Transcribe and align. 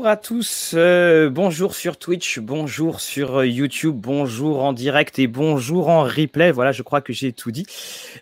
Bonjour 0.00 0.12
à 0.12 0.16
tous, 0.16 0.72
euh, 0.78 1.28
bonjour 1.28 1.74
sur 1.74 1.98
Twitch, 1.98 2.38
bonjour 2.38 3.02
sur 3.02 3.40
euh, 3.40 3.46
YouTube, 3.46 3.94
bonjour 3.94 4.64
en 4.64 4.72
direct 4.72 5.18
et 5.18 5.26
bonjour 5.26 5.90
en 5.90 6.04
replay. 6.04 6.52
Voilà, 6.52 6.72
je 6.72 6.82
crois 6.82 7.02
que 7.02 7.12
j'ai 7.12 7.34
tout 7.34 7.50
dit. 7.50 7.66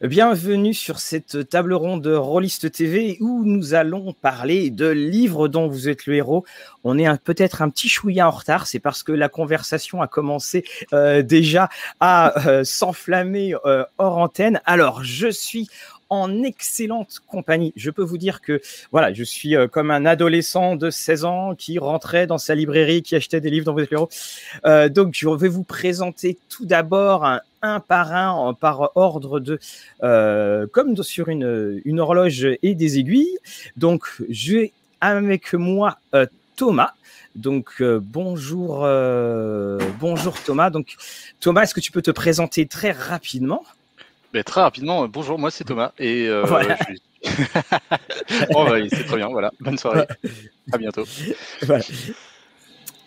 Bienvenue 0.02 0.74
sur 0.74 0.98
cette 0.98 1.48
table 1.48 1.74
ronde 1.74 2.04
Rollist 2.04 2.72
TV 2.72 3.16
où 3.20 3.44
nous 3.44 3.74
allons 3.74 4.12
parler 4.12 4.70
de 4.70 4.88
livres 4.88 5.46
dont 5.46 5.68
vous 5.68 5.88
êtes 5.88 6.06
le 6.06 6.16
héros. 6.16 6.44
On 6.82 6.98
est 6.98 7.06
peut-être 7.22 7.62
un 7.62 7.70
petit 7.70 7.88
chouïa 7.88 8.26
en 8.26 8.32
retard, 8.32 8.66
c'est 8.66 8.80
parce 8.80 9.04
que 9.04 9.12
la 9.12 9.28
conversation 9.28 10.02
a 10.02 10.08
commencé 10.08 10.64
euh, 10.92 11.22
déjà 11.22 11.68
à 12.00 12.34
s'enflammer 12.64 13.54
hors 13.98 14.18
antenne. 14.18 14.60
Alors, 14.64 15.04
je 15.04 15.28
suis 15.28 15.68
en 16.10 16.42
excellente 16.42 17.20
compagnie. 17.26 17.72
Je 17.76 17.90
peux 17.90 18.02
vous 18.02 18.18
dire 18.18 18.40
que 18.40 18.60
voilà, 18.92 19.12
je 19.12 19.22
suis 19.22 19.56
euh, 19.56 19.68
comme 19.68 19.90
un 19.90 20.06
adolescent 20.06 20.76
de 20.76 20.90
16 20.90 21.24
ans 21.24 21.54
qui 21.54 21.78
rentrait 21.78 22.26
dans 22.26 22.38
sa 22.38 22.54
librairie, 22.54 23.02
qui 23.02 23.14
achetait 23.14 23.40
des 23.40 23.50
livres 23.50 23.66
dans 23.66 23.74
vos 23.74 23.84
bureaux. 23.84 24.08
Euh, 24.64 24.88
donc, 24.88 25.14
je 25.14 25.28
vais 25.28 25.48
vous 25.48 25.64
présenter 25.64 26.38
tout 26.48 26.64
d'abord 26.64 27.24
un, 27.62 27.80
par 27.80 28.14
un, 28.14 28.54
par 28.54 28.96
ordre 28.96 29.40
de, 29.40 29.58
euh, 30.02 30.66
comme 30.72 30.96
sur 31.02 31.28
une, 31.28 31.80
une 31.84 32.00
horloge 32.00 32.46
et 32.62 32.74
des 32.74 32.98
aiguilles. 32.98 33.38
Donc, 33.76 34.04
j'ai 34.28 34.72
avec 35.00 35.52
moi 35.54 35.98
Thomas. 36.56 36.92
Donc 37.36 37.80
bonjour, 37.80 38.80
bonjour 40.00 40.42
Thomas. 40.42 40.70
Donc 40.70 40.96
Thomas, 41.38 41.62
est-ce 41.62 41.74
que 41.74 41.80
tu 41.80 41.92
peux 41.92 42.02
te 42.02 42.10
présenter 42.10 42.66
très 42.66 42.90
rapidement? 42.90 43.62
Très 44.44 44.60
rapidement, 44.60 45.04
euh, 45.04 45.06
bonjour, 45.08 45.38
moi 45.38 45.50
c'est 45.50 45.64
Thomas 45.64 45.92
et 45.98 46.26
euh, 46.28 46.44
oh, 48.50 48.66
c'est 48.90 49.04
très 49.06 49.16
bien, 49.16 49.28
voilà. 49.28 49.52
Bonne 49.60 49.78
soirée, 49.78 50.06
à 50.72 50.78
bientôt. 50.78 51.04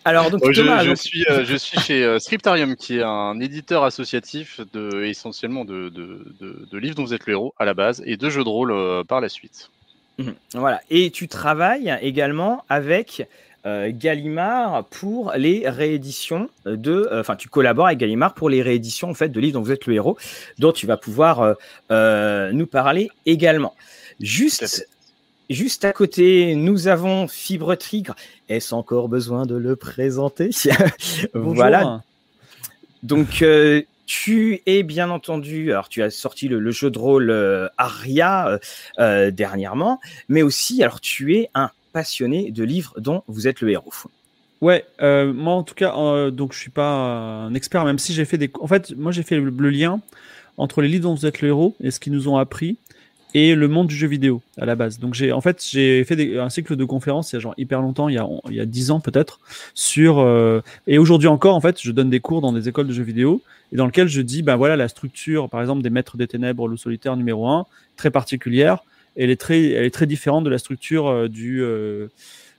Alors 0.04 0.30
donc, 0.30 0.42
Thomas, 0.52 0.82
je, 0.82 0.94
suis 0.94 1.24
euh, 1.30 1.44
je 1.44 1.54
suis 1.54 1.78
chez 1.78 2.18
Scriptarium 2.18 2.74
qui 2.74 2.98
est 2.98 3.02
un 3.02 3.38
éditeur 3.38 3.84
associatif 3.84 4.60
de 4.72 5.04
essentiellement 5.04 5.64
de, 5.64 5.90
de, 5.90 6.34
de, 6.40 6.78
livres 6.78 6.96
dont 6.96 7.04
vous 7.04 7.14
êtes 7.14 7.26
le 7.26 7.34
héros 7.34 7.54
à 7.58 7.64
la 7.64 7.72
base 7.72 8.02
et 8.04 8.16
de 8.16 8.28
jeux 8.28 8.42
de 8.42 8.48
rôle 8.48 9.04
par 9.06 9.20
la 9.20 9.28
suite. 9.28 9.70
Mhm. 10.18 10.34
Voilà 10.54 10.80
et 10.90 11.10
tu 11.10 11.28
travailles 11.28 11.96
également 12.02 12.64
avec 12.68 13.26
Gallimard 13.64 14.86
pour 14.86 15.32
les 15.36 15.68
rééditions 15.68 16.48
de, 16.66 17.08
euh, 17.12 17.20
enfin, 17.20 17.36
tu 17.36 17.48
collabores 17.48 17.86
avec 17.86 17.98
Gallimard 17.98 18.34
pour 18.34 18.50
les 18.50 18.60
rééditions 18.60 19.10
en 19.10 19.14
fait 19.14 19.28
de 19.28 19.40
livres 19.40 19.54
dont 19.54 19.62
vous 19.62 19.70
êtes 19.70 19.86
le 19.86 19.94
héros, 19.94 20.18
dont 20.58 20.72
tu 20.72 20.86
vas 20.86 20.96
pouvoir 20.96 21.56
euh, 21.90 22.52
nous 22.52 22.66
parler 22.66 23.10
également. 23.24 23.74
Juste, 24.20 24.88
juste 25.48 25.84
à 25.84 25.92
côté, 25.92 26.56
nous 26.56 26.88
avons 26.88 27.28
Fibre 27.28 27.74
Tigre. 27.76 28.16
Est-ce 28.48 28.74
encore 28.74 29.08
besoin 29.08 29.46
de 29.46 29.54
le 29.54 29.76
présenter? 29.76 30.50
Voilà. 31.34 32.02
Donc, 33.02 33.44
tu 34.06 34.62
es 34.66 34.82
bien 34.82 35.10
entendu, 35.10 35.72
alors 35.72 35.88
tu 35.88 36.02
as 36.02 36.10
sorti 36.10 36.48
le, 36.48 36.70
jeu 36.70 36.90
de 36.90 36.98
rôle 36.98 37.70
Aria 37.78 38.58
dernièrement, 38.98 40.00
mais 40.28 40.42
aussi, 40.42 40.82
alors 40.82 41.00
tu 41.00 41.36
es 41.36 41.48
un 41.54 41.70
passionné 41.92 42.50
de 42.50 42.64
livres 42.64 42.94
dont 42.98 43.22
vous 43.26 43.48
êtes 43.48 43.60
le 43.60 43.70
héros. 43.70 43.92
Ouais, 44.62 44.84
euh, 45.02 45.32
moi 45.32 45.54
en 45.54 45.64
tout 45.64 45.74
cas, 45.74 45.92
euh, 45.96 46.30
donc 46.30 46.52
je 46.52 46.58
suis 46.58 46.70
pas 46.70 46.94
un 46.94 47.52
expert, 47.52 47.84
même 47.84 47.98
si 47.98 48.14
j'ai 48.14 48.24
fait 48.24 48.38
des. 48.38 48.48
En 48.60 48.68
fait, 48.68 48.96
moi 48.96 49.10
j'ai 49.10 49.24
fait 49.24 49.40
le, 49.40 49.70
lien 49.70 50.00
entre 50.56 50.82
les 50.82 50.88
livres 50.88 51.02
dont 51.02 51.14
vous 51.14 51.26
êtes 51.26 51.40
le 51.40 51.48
héros 51.48 51.74
et 51.82 51.90
ce 51.90 51.98
qu'ils 51.98 52.12
nous 52.12 52.28
ont 52.28 52.36
appris 52.36 52.76
et 53.34 53.54
le 53.54 53.66
monde 53.66 53.88
du 53.88 53.96
jeu 53.96 54.06
vidéo 54.06 54.40
à 54.58 54.64
la 54.64 54.76
base. 54.76 55.00
Donc 55.00 55.14
j'ai 55.14 55.32
en 55.32 55.40
fait 55.40 55.66
j'ai 55.68 56.04
fait 56.04 56.38
un 56.38 56.48
cycle 56.48 56.76
de 56.76 56.84
conférences 56.84 57.32
il 57.32 57.36
y 57.36 57.38
a 57.38 57.40
genre 57.40 57.54
hyper 57.56 57.80
longtemps, 57.80 58.08
il 58.08 58.14
y 58.14 58.18
a 58.18 58.28
il 58.50 58.54
y 58.54 58.60
a 58.60 58.66
dix 58.66 58.92
ans 58.92 59.00
peut-être 59.00 59.40
sur 59.74 60.20
euh, 60.20 60.60
et 60.86 60.98
aujourd'hui 60.98 61.28
encore 61.28 61.56
en 61.56 61.60
fait 61.60 61.80
je 61.80 61.90
donne 61.90 62.10
des 62.10 62.20
cours 62.20 62.40
dans 62.40 62.52
des 62.52 62.68
écoles 62.68 62.86
de 62.86 62.92
jeux 62.92 63.02
vidéo 63.02 63.42
et 63.72 63.76
dans 63.76 63.86
lequel 63.86 64.06
je 64.06 64.20
dis 64.20 64.42
ben 64.42 64.56
voilà 64.56 64.76
la 64.76 64.88
structure 64.88 65.48
par 65.48 65.60
exemple 65.60 65.82
des 65.82 65.90
maîtres 65.90 66.16
des 66.16 66.28
ténèbres 66.28 66.68
loup 66.68 66.76
solitaire 66.76 67.16
numéro 67.16 67.48
1 67.48 67.66
très 67.96 68.10
particulière 68.10 68.84
elle 69.16 69.30
est 69.30 69.40
très, 69.40 69.70
elle 69.70 69.84
est 69.84 69.94
très 69.94 70.06
différente 70.06 70.44
de 70.44 70.50
la 70.50 70.58
structure 70.58 71.08
euh, 71.08 71.28
du 71.28 71.62
euh, 71.62 72.08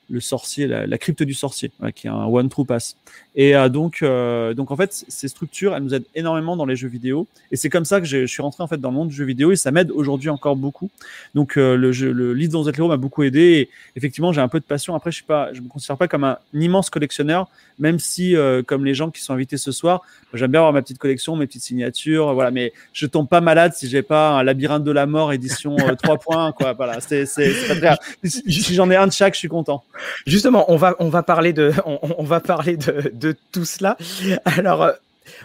le 0.10 0.20
sorcier, 0.20 0.68
la, 0.68 0.98
crypte 0.98 1.24
du 1.24 1.34
sorcier, 1.34 1.72
qui 1.96 2.08
est 2.08 2.10
un 2.10 2.26
one 2.26 2.50
true 2.50 2.66
pass. 2.66 2.98
Et 3.36 3.56
euh, 3.56 3.68
donc, 3.68 4.00
euh, 4.02 4.54
donc 4.54 4.72
en 4.72 4.76
fait, 4.76 5.06
ces 5.08 5.28
structures, 5.28 5.76
elles 5.76 5.84
nous 5.84 5.94
aident 5.94 6.06
énormément 6.14 6.56
dans 6.56 6.66
les 6.66 6.76
jeux 6.76 6.88
vidéo. 6.88 7.28
Et 7.52 7.56
c'est 7.56 7.70
comme 7.70 7.86
ça 7.86 8.00
que 8.00 8.06
je 8.06 8.26
suis 8.26 8.42
rentré 8.42 8.64
en 8.64 8.68
fait 8.68 8.78
dans 8.78 8.90
le 8.90 8.96
monde 8.96 9.08
du 9.10 9.16
jeu 9.16 9.26
vidéo 9.26 9.52
et 9.52 9.56
ça 9.56 9.72
m'aide 9.72 9.92
aujourd'hui 9.92 10.30
encore 10.30 10.56
beaucoup. 10.56 10.90
Donc 11.34 11.58
euh, 11.58 11.76
le, 11.76 11.92
jeu, 11.92 12.12
le 12.12 12.34
livre 12.34 12.52
dans 12.52 12.88
m'a 12.88 12.98
beaucoup 12.98 13.24
aidé. 13.24 13.42
Et 13.42 13.70
effectivement, 13.96 14.32
j'ai 14.32 14.42
un 14.42 14.48
peu 14.48 14.60
de 14.60 14.66
passion. 14.66 14.94
Après, 14.94 15.12
je 15.12 15.16
suis 15.16 15.26
pas, 15.26 15.52
je 15.54 15.62
me 15.62 15.68
considère 15.68 15.98
pas 15.98 16.08
comme 16.08 16.24
un 16.24 16.38
immense 16.54 16.90
collectionneur, 16.90 17.48
même 17.80 17.98
si 17.98 18.36
comme 18.68 18.86
les 18.86 18.94
gens 18.94 19.10
qui 19.10 19.22
sont 19.22 19.34
invités 19.34 19.58
ce 19.58 19.72
soir, 19.72 20.04
j'aime 20.34 20.52
bien 20.52 20.60
avoir 20.60 20.74
ma 20.74 20.82
petite 20.82 21.00
collection, 21.00 21.36
mes 21.36 21.48
petites 21.48 21.64
signatures, 21.64 22.34
voilà. 22.34 22.52
Mais 22.52 22.74
je 22.94 23.06
tombe 23.08 23.28
pas 23.28 23.42
malade 23.42 23.74
si 23.74 23.88
j'ai 23.88 24.02
pas 24.04 24.32
un 24.32 24.44
labyrinthe 24.44 24.84
de 24.84 24.92
la 24.92 25.06
mort 25.06 25.34
édition 25.34 25.76
3 25.76 26.18
points, 26.20 26.52
quoi. 26.52 26.74
Voilà, 26.74 27.00
c'est 27.02 27.26
c'est 27.26 27.52
pas 27.68 27.96
très. 27.96 27.98
Si 28.24 28.76
j'en 28.76 28.90
ai 28.92 28.96
un 28.96 29.08
de 29.08 29.12
chaque, 29.12 29.34
je 29.34 29.40
suis 29.40 29.48
content. 29.48 29.84
Justement, 30.28 30.72
on 30.72 30.76
va 30.76 30.96
on 31.00 31.10
va 31.10 31.24
parler 31.24 31.54
de 31.54 31.72
on, 31.86 32.00
on 32.18 32.24
va 32.24 32.40
parler 32.40 32.78
de 32.78 33.12
de 33.23 33.23
tout 33.32 33.66
cela. 33.66 33.98
Alors, 34.46 34.84
euh, 34.84 34.92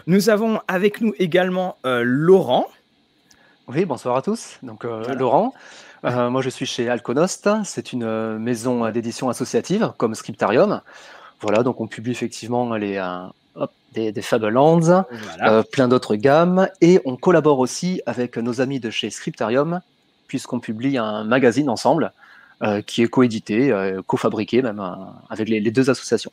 nous 0.07 0.29
avons 0.29 0.59
avec 0.67 1.01
nous 1.01 1.13
également 1.19 1.77
euh, 1.85 2.01
Laurent. 2.03 2.67
Oui, 3.67 3.85
bonsoir 3.85 4.15
à 4.17 4.21
tous. 4.21 4.57
Donc, 4.63 4.85
euh, 4.85 5.13
Laurent, 5.13 5.53
moi 6.03 6.41
je 6.41 6.49
suis 6.49 6.65
chez 6.65 6.89
Alconost. 6.89 7.49
C'est 7.63 7.93
une 7.93 8.37
maison 8.37 8.89
d'édition 8.89 9.29
associative 9.29 9.93
comme 9.97 10.15
Scriptarium. 10.15 10.81
Voilà, 11.41 11.63
donc 11.63 11.79
on 11.79 11.87
publie 11.87 12.11
effectivement 12.11 12.75
les, 12.75 13.01
des, 13.93 14.11
des 14.11 14.21
Fablelands, 14.21 15.05
plein 15.71 15.87
d'autres 15.87 16.15
gammes. 16.15 16.67
Et 16.81 16.99
on 17.05 17.15
collabore 17.15 17.59
aussi 17.59 18.01
avec 18.05 18.37
nos 18.37 18.59
amis 18.59 18.79
de 18.79 18.89
chez 18.89 19.09
Scriptarium, 19.09 19.81
puisqu'on 20.27 20.59
publie 20.59 20.97
un 20.97 21.23
magazine 21.23 21.69
ensemble. 21.69 22.11
qui 22.87 23.03
est 23.03 23.07
coédité, 23.07 23.71
cofabriqué 24.07 24.61
même 24.61 24.83
avec 25.29 25.47
les, 25.47 25.71
deux 25.71 25.89
associations. 25.89 26.31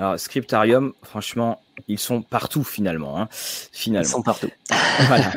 Alors, 0.00 0.18
Scriptarium, 0.18 0.94
franchement, 1.02 1.60
ils 1.86 1.98
sont 1.98 2.22
partout 2.22 2.64
finalement. 2.64 3.20
Hein, 3.20 3.28
finalement. 3.30 4.08
Ils 4.08 4.10
sont 4.10 4.22
partout. 4.22 4.48
voilà. 5.06 5.32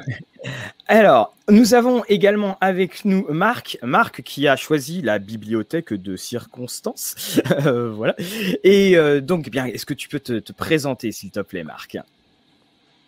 Alors, 0.87 1.33
nous 1.49 1.73
avons 1.73 2.05
également 2.07 2.57
avec 2.61 3.03
nous 3.03 3.25
Marc, 3.27 3.77
Marc 3.83 4.21
qui 4.21 4.47
a 4.47 4.55
choisi 4.55 5.01
la 5.01 5.19
bibliothèque 5.19 5.93
de 5.93 6.15
circonstances. 6.15 7.41
Euh, 7.65 7.91
voilà. 7.91 8.15
Et 8.63 8.97
euh, 8.97 9.21
donc, 9.21 9.49
bien, 9.49 9.65
est-ce 9.65 9.85
que 9.85 9.93
tu 9.93 10.07
peux 10.07 10.19
te, 10.19 10.51
présenter, 10.53 11.11
s'il 11.11 11.29
te 11.29 11.41
plaît, 11.41 11.63
Marc? 11.63 11.97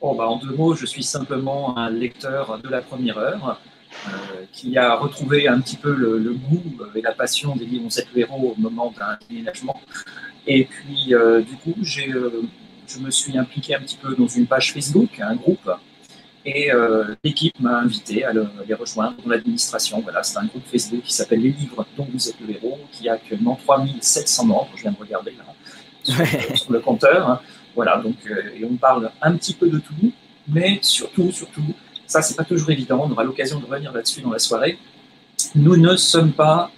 Oh, 0.02 0.14
bah, 0.14 0.28
En 0.28 0.38
deux 0.38 0.54
mots, 0.54 0.76
je 0.76 0.86
suis 0.86 1.04
simplement 1.04 1.78
un 1.78 1.90
lecteur 1.90 2.60
de 2.60 2.68
la 2.70 2.82
première 2.82 3.18
heure. 3.18 3.62
Euh, 4.08 4.46
qui 4.52 4.78
a 4.78 4.96
retrouvé 4.96 5.48
un 5.48 5.60
petit 5.60 5.78
peu 5.78 5.94
le, 5.94 6.34
goût 6.34 6.62
et 6.94 7.02
la 7.02 7.12
passion 7.12 7.56
des 7.56 7.66
livres 7.66 7.88
On 7.88 8.18
héros 8.18 8.56
au 8.56 8.62
moment 8.62 8.94
d'un 8.96 9.18
déménagement 9.28 9.82
et 10.48 10.66
puis, 10.66 11.14
euh, 11.14 11.42
du 11.42 11.56
coup, 11.56 11.74
euh, 11.80 12.42
je 12.88 13.00
me 13.00 13.10
suis 13.10 13.38
impliqué 13.38 13.76
un 13.76 13.80
petit 13.80 13.98
peu 13.98 14.16
dans 14.16 14.28
une 14.28 14.46
page 14.46 14.74
Facebook, 14.74 15.20
un 15.20 15.36
groupe, 15.36 15.72
et 16.46 16.72
euh, 16.72 17.16
l'équipe 17.24 17.60
m'a 17.60 17.80
invité 17.80 18.24
à, 18.24 18.32
les 18.34 18.74
rejoindre 18.76 19.16
dans 19.24 19.30
l'administration. 19.32 20.02
Voilà, 20.02 20.22
c'est 20.22 20.38
un 20.38 20.46
groupe 20.46 20.66
Facebook 20.72 21.02
qui 21.04 21.14
s'appelle 21.14 21.42
Les 21.42 21.50
Livres 21.50 21.86
dont 21.98 22.08
vous 22.12 22.30
êtes 22.30 22.40
le 22.40 22.54
héros, 22.54 22.80
qui 22.92 23.10
a 23.10 23.14
actuellement 23.14 23.56
3700 23.56 24.46
membres, 24.46 24.70
je 24.76 24.84
viens 24.84 24.92
de 24.92 25.00
regarder 25.00 25.32
là, 25.32 26.16
sur, 26.56 26.72
le 26.72 26.80
compteur. 26.80 27.28
Hein. 27.28 27.42
Voilà, 27.74 27.98
donc, 27.98 28.16
et 28.56 28.64
on 28.64 28.76
parle 28.76 29.12
un 29.22 29.36
petit 29.36 29.56
peu 29.56 29.68
de 29.68 29.80
tout, 29.80 30.14
mais 30.48 30.78
surtout, 30.82 31.32
surtout, 31.32 31.64
ça, 32.08 32.22
c'est 32.22 32.36
pas 32.36 32.44
toujours 32.44 32.72
évident, 32.72 33.02
on 33.04 33.12
aura 33.12 33.24
l'occasion 33.24 33.60
de 33.60 33.66
revenir 33.66 33.92
là-dessus 33.92 34.22
dans 34.22 34.32
la 34.32 34.40
soirée. 34.40 34.78
Nous 35.56 35.78
ne 35.78 35.96
sommes 35.96 36.32
pas 36.32 36.72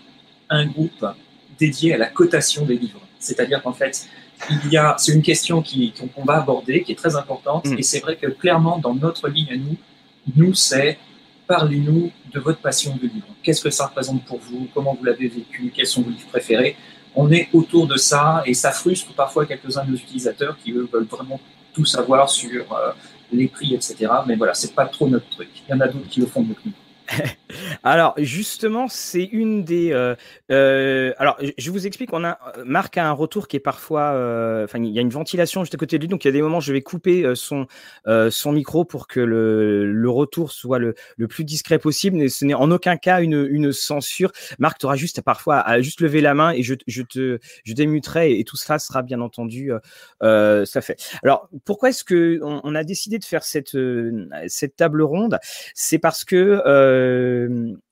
un 0.50 0.66
groupe 0.66 1.06
dédié 1.60 1.94
à 1.94 1.98
la 1.98 2.08
cotation 2.08 2.66
des 2.66 2.78
livres. 2.78 3.02
C'est-à-dire 3.20 3.62
qu'en 3.62 3.74
fait, 3.74 4.08
il 4.50 4.72
y 4.72 4.78
a, 4.78 4.96
c'est 4.98 5.14
une 5.14 5.22
question 5.22 5.62
qui, 5.62 5.94
qu'on 6.16 6.24
va 6.24 6.38
aborder, 6.38 6.84
qui 6.84 6.92
est 6.92 6.96
très 6.96 7.16
importante, 7.16 7.66
mm. 7.66 7.78
et 7.78 7.84
c'est 7.84 8.00
vrai 8.00 8.16
que 8.16 8.28
clairement, 8.28 8.78
dans 8.78 8.94
notre 8.94 9.28
ligne 9.28 9.52
à 9.52 9.58
nous, 9.58 9.78
nous, 10.36 10.54
c'est 10.54 10.98
parlez-nous 11.48 12.12
de 12.34 12.40
votre 12.40 12.60
passion 12.60 12.96
de 12.98 13.08
livre. 13.08 13.28
Qu'est-ce 13.42 13.62
que 13.62 13.70
ça 13.70 13.88
représente 13.88 14.26
pour 14.26 14.40
vous? 14.40 14.68
Comment 14.74 14.94
vous 14.94 15.06
l'avez 15.06 15.30
vécu? 15.30 15.72
Quels 15.74 15.88
sont 15.88 16.02
vos 16.02 16.10
livres 16.10 16.28
préférés? 16.28 16.76
On 17.16 17.32
est 17.32 17.48
autour 17.54 17.88
de 17.88 17.96
ça, 17.96 18.44
et 18.46 18.54
ça 18.54 18.72
frustre 18.72 19.14
parfois 19.14 19.46
quelques-uns 19.46 19.86
de 19.86 19.92
nos 19.92 19.98
utilisateurs 19.98 20.58
qui, 20.64 20.72
eux, 20.72 20.88
veulent 20.92 21.06
vraiment 21.06 21.40
tout 21.74 21.86
savoir 21.86 22.30
sur 22.30 22.74
euh, 22.74 22.92
les 23.32 23.48
prix, 23.48 23.74
etc. 23.74 24.08
Mais 24.26 24.36
voilà, 24.36 24.54
c'est 24.54 24.74
pas 24.74 24.86
trop 24.86 25.08
notre 25.08 25.30
truc. 25.30 25.50
Il 25.68 25.72
y 25.72 25.74
en 25.74 25.80
a 25.82 25.88
d'autres 25.88 26.08
qui 26.08 26.20
le 26.20 26.28
font 26.28 26.44
mieux 26.44 26.54
que 26.54 26.62
nous. 26.66 26.74
Alors 27.84 28.14
justement, 28.18 28.88
c'est 28.90 29.24
une 29.24 29.64
des. 29.64 29.92
Euh, 29.94 30.16
euh, 30.52 31.14
alors 31.18 31.38
je 31.58 31.72
vous 31.72 31.88
explique. 31.88 32.12
On 32.14 32.24
a 32.24 32.38
Marc 32.66 32.98
a 32.98 33.08
un 33.08 33.12
retour 33.12 33.48
qui 33.48 33.56
est 33.58 33.62
parfois. 33.62 34.12
euh, 34.14 34.66
Enfin, 34.66 34.80
il 34.84 34.92
y 34.92 35.00
a 35.00 35.02
une 35.02 35.10
ventilation 35.10 35.64
juste 35.64 35.76
à 35.76 35.78
côté 35.78 35.98
de 35.98 36.04
lui, 36.04 36.08
donc 36.10 36.26
il 36.26 36.28
y 36.28 36.30
a 36.30 36.32
des 36.34 36.42
moments 36.42 36.58
où 36.58 36.62
je 36.62 36.74
vais 36.74 36.82
couper 36.82 37.24
euh, 37.24 37.36
son 37.36 37.68
euh, 38.08 38.30
son 38.30 38.52
micro 38.52 38.84
pour 38.86 39.08
que 39.08 39.20
le, 39.20 39.92
le 39.92 40.10
retour 40.10 40.52
soit 40.52 40.80
le, 40.80 40.96
le 41.18 41.28
plus 41.28 41.44
discret 41.46 41.80
possible. 41.80 42.18
Mais 42.18 42.30
ce 42.30 42.44
n'est 42.46 42.54
en 42.54 42.70
aucun 42.72 42.98
cas 42.98 43.22
une, 43.22 43.48
une 43.50 43.72
censure. 43.72 44.32
Marc, 44.60 44.80
tu 44.80 44.86
auras 44.86 44.96
juste 44.98 45.22
parfois 45.22 45.60
à 45.60 45.82
juste 45.82 46.02
lever 46.02 46.22
la 46.22 46.34
main 46.34 46.52
et 46.52 46.64
je, 46.64 46.76
je 46.88 47.02
te 47.04 47.40
je 47.64 47.74
démuterai 47.74 48.38
et, 48.40 48.44
tout 48.44 48.58
ça 48.58 48.80
sera 48.80 49.02
bien 49.04 49.22
entendu 49.22 49.72
euh, 49.72 49.80
euh, 50.24 50.66
ça 50.66 50.82
fait. 50.82 50.98
Alors 51.24 51.50
pourquoi 51.66 51.90
est-ce 51.90 52.04
que 52.04 52.40
on, 52.44 52.62
on 52.64 52.76
a 52.76 52.84
décidé 52.84 53.20
de 53.20 53.26
faire 53.26 53.44
cette 53.44 53.76
euh, 53.76 54.28
cette 54.48 54.76
table 54.76 55.02
ronde? 55.02 55.38
C'est 55.74 56.00
parce 56.00 56.24
que 56.26 56.36
euh, 56.66 56.97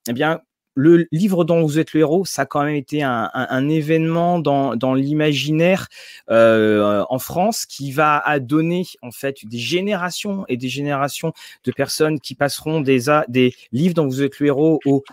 eh 0.07 0.13
bien 0.13 0.41
le 0.75 1.07
livre 1.11 1.45
dont 1.45 1.63
vous 1.63 1.79
êtes 1.79 1.93
le 1.93 2.01
héros, 2.01 2.25
ça 2.25 2.43
a 2.43 2.45
quand 2.45 2.63
même 2.63 2.75
été 2.75 3.01
un, 3.01 3.69
événement 3.69 4.39
dans, 4.39 4.93
l'imaginaire 4.93 5.87
euh, 6.29 7.03
en 7.09 7.19
France 7.19 7.65
qui 7.65 7.91
va 7.91 8.21
donner 8.39 8.83
en 9.01 9.11
fait 9.11 9.37
des 9.45 9.57
générations 9.57 10.45
et 10.49 10.57
des 10.57 10.67
générations 10.67 11.31
de 11.63 11.71
personnes 11.71 12.19
qui 12.19 12.35
passeront 12.35 12.81
des, 12.81 13.53
livres 13.71 13.95
dont 13.95 14.05
vous 14.05 14.21
êtes 14.21 14.39
le 14.39 14.47
héros 14.47 14.79
aux 14.85 15.03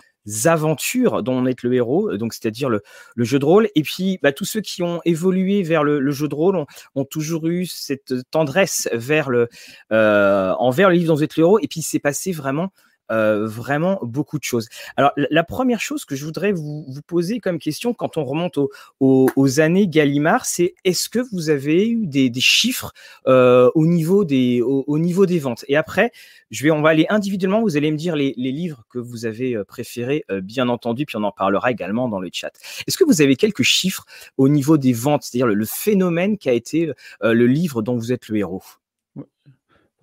aventures 0.45 1.21
dont 1.23 1.33
on 1.33 1.45
est 1.45 1.63
le 1.63 1.73
héros, 1.73 2.15
donc 2.17 2.33
c'est-à-dire 2.33 2.69
le, 2.69 2.81
jeu 3.17 3.39
de 3.39 3.45
rôle. 3.45 3.69
Et 3.75 3.83
puis 3.83 4.19
bah, 4.21 4.33
tous 4.33 4.45
ceux 4.45 4.61
qui 4.61 4.83
ont 4.83 5.01
évolué 5.05 5.63
vers 5.63 5.83
le, 5.83 6.11
jeu 6.11 6.27
de 6.27 6.35
rôle 6.35 6.65
ont, 6.95 7.05
toujours 7.05 7.47
eu 7.47 7.65
cette 7.65 8.13
tendresse 8.31 8.89
euh, 8.91 10.53
envers 10.59 10.89
le 10.89 10.95
livre 10.95 11.07
dont 11.07 11.15
vous 11.15 11.23
êtes 11.23 11.37
le 11.37 11.43
héros. 11.43 11.59
Et 11.59 11.67
puis 11.67 11.79
il 11.79 11.83
s'est 11.83 11.99
passé 11.99 12.33
vraiment 12.33 12.71
euh, 13.13 13.45
vraiment 13.45 13.99
beaucoup 14.01 14.39
de 14.39 14.43
choses. 14.43 14.67
Alors, 14.97 15.11
la, 15.15 15.43
première 15.43 15.79
chose 15.79 16.03
que 16.03 16.15
je 16.15 16.25
voudrais 16.25 16.51
vous, 16.51 16.85
poser 17.05 17.39
comme 17.39 17.59
question 17.59 17.93
quand 17.93 18.17
on 18.17 18.25
remonte 18.25 18.57
au- 18.57 18.71
au- 18.99 19.29
aux 19.35 19.59
années 19.59 19.87
Gallimard, 19.87 20.45
c'est 20.45 20.73
est-ce 20.83 21.09
que 21.09 21.19
vous 21.31 21.49
avez 21.51 21.87
eu 21.87 22.07
des, 22.07 22.31
chiffres 22.39 22.91
euh, 23.27 23.69
au, 23.75 23.85
niveau 23.85 24.25
des, 24.25 24.61
au, 24.61 24.83
au 24.87 24.97
niveau 24.97 25.25
des 25.27 25.37
ventes? 25.37 25.63
Et 25.67 25.75
après, 25.75 26.11
je 26.49 26.63
vais, 26.63 26.71
on 26.71 26.81
va 26.81 26.89
aller 26.89 27.05
individuellement, 27.09 27.61
vous 27.61 27.77
allez 27.77 27.91
me 27.91 27.97
dire 27.97 28.15
les, 28.15 28.33
livres 28.37 28.83
que 28.89 28.99
vous 28.99 29.25
avez 29.25 29.55
euh, 29.55 29.63
préférés, 29.63 30.25
bien 30.41 30.67
entendu, 30.69 31.05
puis 31.05 31.17
on 31.17 31.23
en 31.23 31.31
parlera 31.31 31.71
également 31.71 32.09
dans 32.09 32.19
le 32.19 32.29
chat. 32.33 32.51
Est-ce 32.87 32.97
que 32.97 33.03
vous 33.03 33.21
avez 33.21 33.35
quelques 33.35 33.63
chiffres 33.63 34.05
au 34.37 34.49
niveau 34.49 34.77
des 34.77 34.93
ventes, 34.93 35.23
c'est-à-dire 35.23 35.47
le, 35.47 35.53
le 35.53 35.65
phénomène 35.65 36.37
qui 36.37 36.49
a 36.49 36.53
été 36.53 36.91
le 37.21 37.45
livre 37.45 37.81
dont 37.81 37.95
vous 37.95 38.11
êtes 38.11 38.27
le 38.27 38.37
héros? 38.37 38.63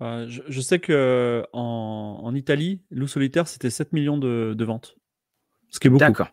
Euh, 0.01 0.25
je, 0.27 0.41
je 0.47 0.61
sais 0.61 0.79
que 0.79 0.91
euh, 0.93 1.43
en, 1.53 2.21
en 2.23 2.33
Italie, 2.35 2.81
Loup 2.89 3.07
solitaire, 3.07 3.47
c'était 3.47 3.69
7 3.69 3.93
millions 3.93 4.17
de, 4.17 4.53
de 4.57 4.65
ventes. 4.65 4.95
Ce 5.69 5.79
qui 5.79 5.87
est 5.87 5.89
beaucoup. 5.89 5.99
D'accord. 5.99 6.29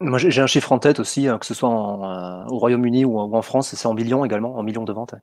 Moi, 0.00 0.18
j'ai 0.18 0.40
un 0.40 0.46
chiffre 0.46 0.72
en 0.72 0.78
tête 0.78 1.00
aussi, 1.00 1.28
hein, 1.28 1.38
que 1.38 1.44
ce 1.44 1.52
soit 1.52 1.68
en, 1.68 2.10
euh, 2.10 2.46
au 2.48 2.58
Royaume-Uni 2.58 3.04
ou, 3.04 3.18
en- 3.18 3.26
ou 3.26 3.34
en 3.36 3.42
France, 3.42 3.74
c'est 3.74 3.86
en 3.86 3.92
millions 3.94 4.24
également, 4.24 4.56
en 4.56 4.62
millions 4.62 4.84
de 4.84 4.92
ventes. 4.92 5.14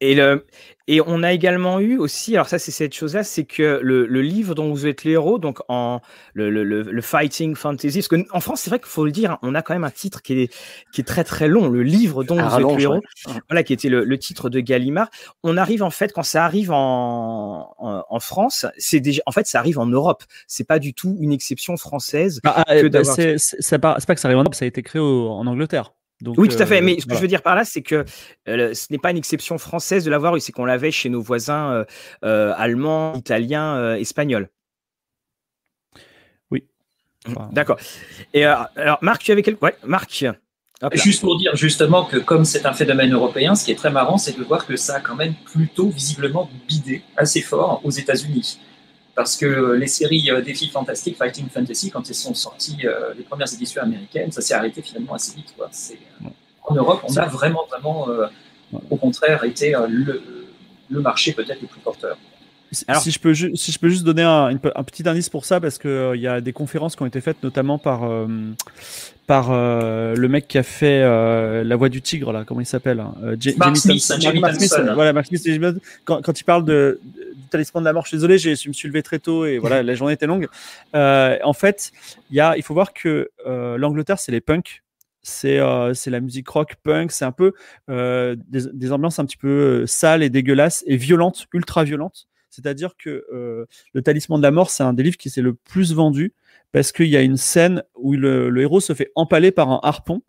Et, 0.00 0.16
le, 0.16 0.44
et 0.88 1.00
on 1.06 1.22
a 1.22 1.32
également 1.32 1.78
eu 1.78 1.96
aussi, 1.98 2.34
alors 2.34 2.48
ça 2.48 2.58
c'est 2.58 2.72
cette 2.72 2.92
chose-là, 2.94 3.22
c'est 3.22 3.44
que 3.44 3.78
le, 3.80 4.06
le 4.06 4.22
livre 4.22 4.54
dont 4.54 4.70
vous 4.70 4.86
êtes 4.86 5.04
le 5.04 5.12
héros, 5.12 5.38
donc 5.38 5.60
en 5.68 6.00
le, 6.34 6.50
le, 6.50 6.64
le, 6.64 7.00
Fighting 7.00 7.54
Fantasy, 7.54 8.00
parce 8.00 8.08
qu'en 8.08 8.40
France 8.40 8.62
c'est 8.62 8.70
vrai 8.70 8.80
qu'il 8.80 8.88
faut 8.88 9.04
le 9.06 9.12
dire, 9.12 9.30
hein, 9.30 9.38
on 9.42 9.54
a 9.54 9.62
quand 9.62 9.72
même 9.72 9.84
un 9.84 9.90
titre 9.90 10.20
qui 10.20 10.34
est, 10.34 10.54
qui 10.92 11.00
est 11.00 11.04
très 11.04 11.22
très 11.24 11.46
long, 11.48 11.68
le 11.68 11.82
livre 11.84 12.24
dont 12.24 12.34
vous 12.34 12.54
êtes 12.56 12.80
héros, 12.80 12.96
ouais. 12.96 13.32
voilà, 13.48 13.62
qui 13.62 13.72
était 13.72 13.88
le, 13.88 14.04
le 14.04 14.18
titre 14.18 14.50
de 14.50 14.60
Gallimard. 14.60 15.08
On 15.42 15.56
arrive 15.56 15.82
en 15.82 15.90
fait, 15.90 16.12
quand 16.12 16.24
ça 16.24 16.44
arrive 16.44 16.72
en, 16.72 17.74
en, 17.78 18.04
en 18.06 18.20
France, 18.20 18.66
c'est 18.76 19.00
déjà, 19.00 19.22
en 19.26 19.32
fait 19.32 19.46
ça 19.46 19.60
arrive 19.60 19.78
en 19.78 19.86
Europe, 19.86 20.24
c'est 20.48 20.66
pas 20.66 20.80
du 20.80 20.92
tout 20.92 21.16
une 21.20 21.32
exception 21.32 21.76
française. 21.76 22.40
Bah, 22.42 22.64
ah, 22.66 22.82
bah, 22.90 23.04
c'est 23.04 23.78
pas, 23.78 23.96
c'est 23.98 24.06
pas 24.06 24.14
que 24.14 24.20
ça 24.20 24.28
arrive 24.28 24.38
en 24.38 24.42
Europe, 24.42 24.54
ça 24.56 24.64
a 24.64 24.68
été 24.68 24.82
créé 24.82 25.00
au- 25.00 25.30
en 25.30 25.46
Angleterre. 25.46 25.94
Donc, 26.24 26.36
Oui, 26.38 26.48
tout 26.48 26.60
à 26.60 26.66
fait. 26.66 26.78
euh, 26.78 26.84
Mais 26.84 26.94
ce 26.94 26.96
que 27.00 27.04
voilà. 27.04 27.16
je 27.18 27.22
veux 27.22 27.28
dire 27.28 27.42
par 27.42 27.54
là, 27.54 27.64
c'est 27.64 27.82
que 27.82 28.04
euh, 28.48 28.74
ce 28.74 28.86
n'est 28.90 28.98
pas 28.98 29.10
une 29.10 29.16
exception 29.18 29.58
française 29.58 30.04
de 30.04 30.10
l'avoir 30.10 30.34
eu, 30.36 30.40
c'est 30.40 30.52
qu'on 30.52 30.64
l'avait 30.64 30.90
chez 30.90 31.10
nos 31.10 31.20
voisins 31.20 31.70
euh, 31.72 31.84
euh, 32.24 32.54
allemands, 32.56 33.14
italiens, 33.14 33.76
euh, 33.76 33.94
espagnols. 33.96 34.48
Oui. 36.50 36.64
Mm, 37.26 37.30
Enfin, 37.30 37.48
D'accord. 37.52 37.78
Et 38.32 38.46
euh, 38.46 38.54
alors, 38.76 38.98
Marc, 39.02 39.22
tu 39.22 39.30
avais 39.32 39.42
quelque. 39.42 39.62
Ouais, 39.64 39.76
Marc. 39.84 40.24
Juste 40.92 41.20
pour 41.22 41.38
dire 41.38 41.54
justement 41.56 42.04
que 42.04 42.18
comme 42.18 42.44
c'est 42.44 42.66
un 42.66 42.72
phénomène 42.74 43.12
européen, 43.14 43.54
ce 43.54 43.64
qui 43.64 43.70
est 43.70 43.76
très 43.76 43.90
marrant, 43.90 44.18
c'est 44.18 44.36
de 44.36 44.42
voir 44.44 44.66
que 44.66 44.76
ça 44.76 44.96
a 44.96 45.00
quand 45.00 45.14
même 45.14 45.34
plutôt 45.44 45.88
visiblement 45.88 46.50
bidé 46.68 47.02
assez 47.16 47.40
fort 47.40 47.80
aux 47.84 47.90
États-Unis. 47.90 48.58
Parce 49.14 49.36
que 49.36 49.72
les 49.72 49.86
séries 49.86 50.30
euh, 50.30 50.40
Défis 50.40 50.70
Fantastiques, 50.70 51.16
Fighting 51.16 51.48
Fantasy, 51.48 51.90
quand 51.90 52.08
elles 52.08 52.14
sont 52.14 52.34
sorties, 52.34 52.80
euh, 52.84 53.14
les 53.16 53.22
premières 53.22 53.52
éditions 53.52 53.82
américaines, 53.82 54.32
ça 54.32 54.40
s'est 54.40 54.54
arrêté 54.54 54.82
finalement 54.82 55.14
assez 55.14 55.36
vite. 55.36 55.54
Quoi. 55.56 55.68
Euh, 55.68 56.28
en 56.64 56.74
Europe, 56.74 57.02
on 57.08 57.16
a 57.16 57.26
vraiment, 57.26 57.64
vraiment, 57.70 58.08
euh, 58.08 58.26
au 58.90 58.96
contraire, 58.96 59.44
été 59.44 59.76
euh, 59.76 59.86
le, 59.88 60.22
le 60.90 61.00
marché 61.00 61.32
peut-être 61.32 61.60
le 61.62 61.68
plus 61.68 61.80
porteur. 61.80 62.16
Si, 62.74 62.84
Alors- 62.88 63.02
si 63.02 63.10
je 63.10 63.18
peux 63.18 63.32
ju- 63.32 63.54
si 63.56 63.72
je 63.72 63.78
peux 63.78 63.88
juste 63.88 64.04
donner 64.04 64.22
un, 64.22 64.48
une 64.50 64.58
pe- 64.58 64.72
un 64.74 64.82
petit 64.84 65.08
indice 65.08 65.28
pour 65.30 65.44
ça, 65.44 65.60
parce 65.60 65.78
que 65.78 65.88
euh, 65.88 66.16
il 66.16 66.20
y 66.22 66.26
a 66.28 66.40
des 66.40 66.52
conférences 66.52 66.96
qui 66.96 67.02
ont 67.02 67.06
été 67.06 67.20
faites 67.20 67.42
notamment 67.42 67.78
par 67.78 68.04
euh, 68.04 68.26
par 69.26 69.48
euh, 69.52 70.14
le 70.14 70.28
mec 70.28 70.46
qui 70.48 70.58
a 70.58 70.62
fait 70.62 71.00
euh, 71.02 71.64
la 71.64 71.76
voix 71.76 71.88
du 71.88 72.02
tigre 72.02 72.32
là, 72.32 72.44
comment 72.46 72.60
il 72.60 72.66
s'appelle 72.66 73.00
hein, 73.00 73.14
Mark 73.56 73.74
Jamie 73.80 74.00
Smith, 74.00 74.40
Mark 74.40 74.54
Smith, 74.56 74.70
voilà, 74.94 75.12
Mark 75.14 75.26
quand, 76.04 76.20
quand 76.22 76.38
il 76.40 76.44
parle 76.44 76.64
de, 76.64 77.00
du 77.02 77.48
talisman 77.50 77.82
de 77.82 77.86
la 77.86 77.92
mort, 77.94 78.04
je 78.04 78.08
suis 78.08 78.16
désolé, 78.18 78.36
j'ai- 78.36 78.56
je 78.56 78.68
me 78.68 78.74
suis 78.74 78.88
levé 78.88 79.02
très 79.02 79.18
tôt 79.18 79.46
et 79.46 79.58
voilà, 79.58 79.82
la 79.82 79.94
journée 79.94 80.12
était 80.12 80.26
longue. 80.26 80.48
Euh, 80.94 81.38
en 81.42 81.52
fait, 81.54 81.90
il 82.30 82.36
y 82.36 82.40
a, 82.40 82.56
il 82.58 82.62
faut 82.62 82.74
voir 82.74 82.92
que 82.92 83.30
euh, 83.46 83.78
l'Angleterre, 83.78 84.18
c'est 84.18 84.32
les 84.32 84.40
punks. 84.42 84.82
C'est 85.26 85.58
euh, 85.58 85.94
la 86.08 86.20
musique 86.20 86.46
rock 86.50 86.74
punk, 86.82 87.10
c'est 87.10 87.24
un 87.24 87.32
peu 87.32 87.52
euh, 87.88 88.36
des, 88.48 88.64
des 88.74 88.92
ambiances 88.92 89.18
un 89.18 89.24
petit 89.24 89.38
peu 89.38 89.48
euh, 89.48 89.86
sales 89.86 90.22
et 90.22 90.28
dégueulasses 90.28 90.84
et 90.86 90.98
violentes, 90.98 91.46
ultra 91.54 91.82
violentes. 91.82 92.26
C'est-à-dire 92.54 92.96
que 92.96 93.24
euh, 93.32 93.66
le 93.92 94.02
Talisman 94.02 94.38
de 94.38 94.42
la 94.42 94.50
mort, 94.50 94.70
c'est 94.70 94.82
un 94.82 94.92
des 94.92 95.02
livres 95.02 95.16
qui 95.16 95.30
s'est 95.30 95.42
le 95.42 95.54
plus 95.54 95.92
vendu 95.92 96.32
parce 96.74 96.90
qu'il 96.90 97.06
y 97.06 97.16
a 97.16 97.22
une 97.22 97.36
scène 97.36 97.84
où 97.94 98.14
le, 98.14 98.60
héros 98.60 98.80
se 98.80 98.94
fait 98.94 99.12
empaler 99.14 99.52
par 99.52 99.70
un 99.70 99.80
harpon. 99.82 100.22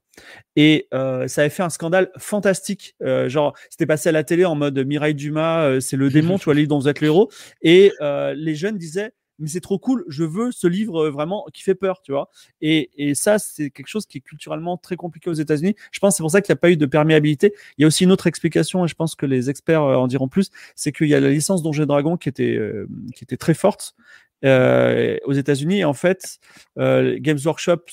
Et 0.56 0.88
euh, 0.94 1.28
ça 1.28 1.42
avait 1.42 1.50
fait 1.50 1.64
un 1.64 1.70
scandale 1.70 2.12
fantastique. 2.18 2.96
Euh, 3.02 3.28
genre, 3.28 3.54
c'était 3.70 3.88
passé 3.88 4.10
à 4.10 4.12
la 4.12 4.24
télé 4.24 4.46
en 4.46 4.56
mode 4.56 4.78
Mireille 4.86 5.16
Dumas, 5.16 5.66
euh, 5.66 5.80
c'est 5.80 5.98
le 5.98 6.10
démon, 6.10 6.38
tu 6.38 6.46
vois, 6.46 6.54
le 6.54 6.60
livre 6.60 6.70
dont 6.70 6.80
vous 6.80 6.88
êtes 6.88 7.02
le 7.02 7.08
héros. 7.08 7.32
Et 7.64 7.92
les 8.00 8.56
jeunes 8.56 8.78
disaient, 8.78 9.12
mais 9.40 9.48
c'est 9.48 9.62
trop 9.62 9.80
cool, 9.80 10.06
je 10.08 10.24
veux 10.24 10.52
ce 10.52 10.68
livre 10.68 11.06
euh, 11.06 11.12
vraiment 11.12 11.46
qui 11.54 11.64
fait 11.64 11.76
peur, 11.76 12.02
tu 12.02 12.12
vois. 12.12 12.30
Et, 12.62 12.92
et 12.98 13.16
ça, 13.16 13.40
c'est 13.40 13.70
quelque 13.70 13.88
chose 13.88 14.06
qui 14.06 14.20
est 14.20 14.22
culturellement 14.22 14.78
très 14.78 14.96
compliqué 14.96 15.30
aux 15.30 15.34
États-Unis. 15.34 15.76
Je 15.92 16.00
pense 16.00 16.14
que 16.14 16.18
c'est 16.18 16.24
pour 16.24 16.32
ça 16.32 16.42
qu'il 16.42 16.54
n'y 16.54 16.58
a 16.58 16.62
pas 16.62 16.72
eu 16.72 16.78
de 16.78 16.86
perméabilité. 16.86 17.54
Il 17.78 17.82
y 17.82 17.84
a 17.86 17.88
aussi 17.88 18.04
une 18.04 18.12
autre 18.12 18.28
explication, 18.28 18.86
et 18.86 18.88
je 18.88 18.96
pense 18.96 19.16
que 19.16 19.26
les 19.26 19.50
experts 19.50 19.84
euh, 19.84 19.96
en 19.96 20.08
diront 20.08 20.28
plus, 20.28 20.52
c'est 20.76 20.92
qu'il 20.92 21.08
y 21.08 21.16
a 21.16 21.20
la 21.20 21.30
licence 21.30 21.64
Donjons 21.64 21.84
et 21.84 21.86
Dragons 21.86 22.18
qui 22.18 22.30
était, 22.30 22.56
euh, 22.56 22.88
qui 23.16 23.24
était 23.24 23.38
très 23.38 23.54
forte 23.54 23.96
euh, 24.44 25.18
aux 25.26 25.34
États-Unis. 25.34 25.86
En 25.86 25.94
fait, 25.94 26.40
euh, 26.78 27.18
Games 27.20 27.40
Workshop 27.44 27.86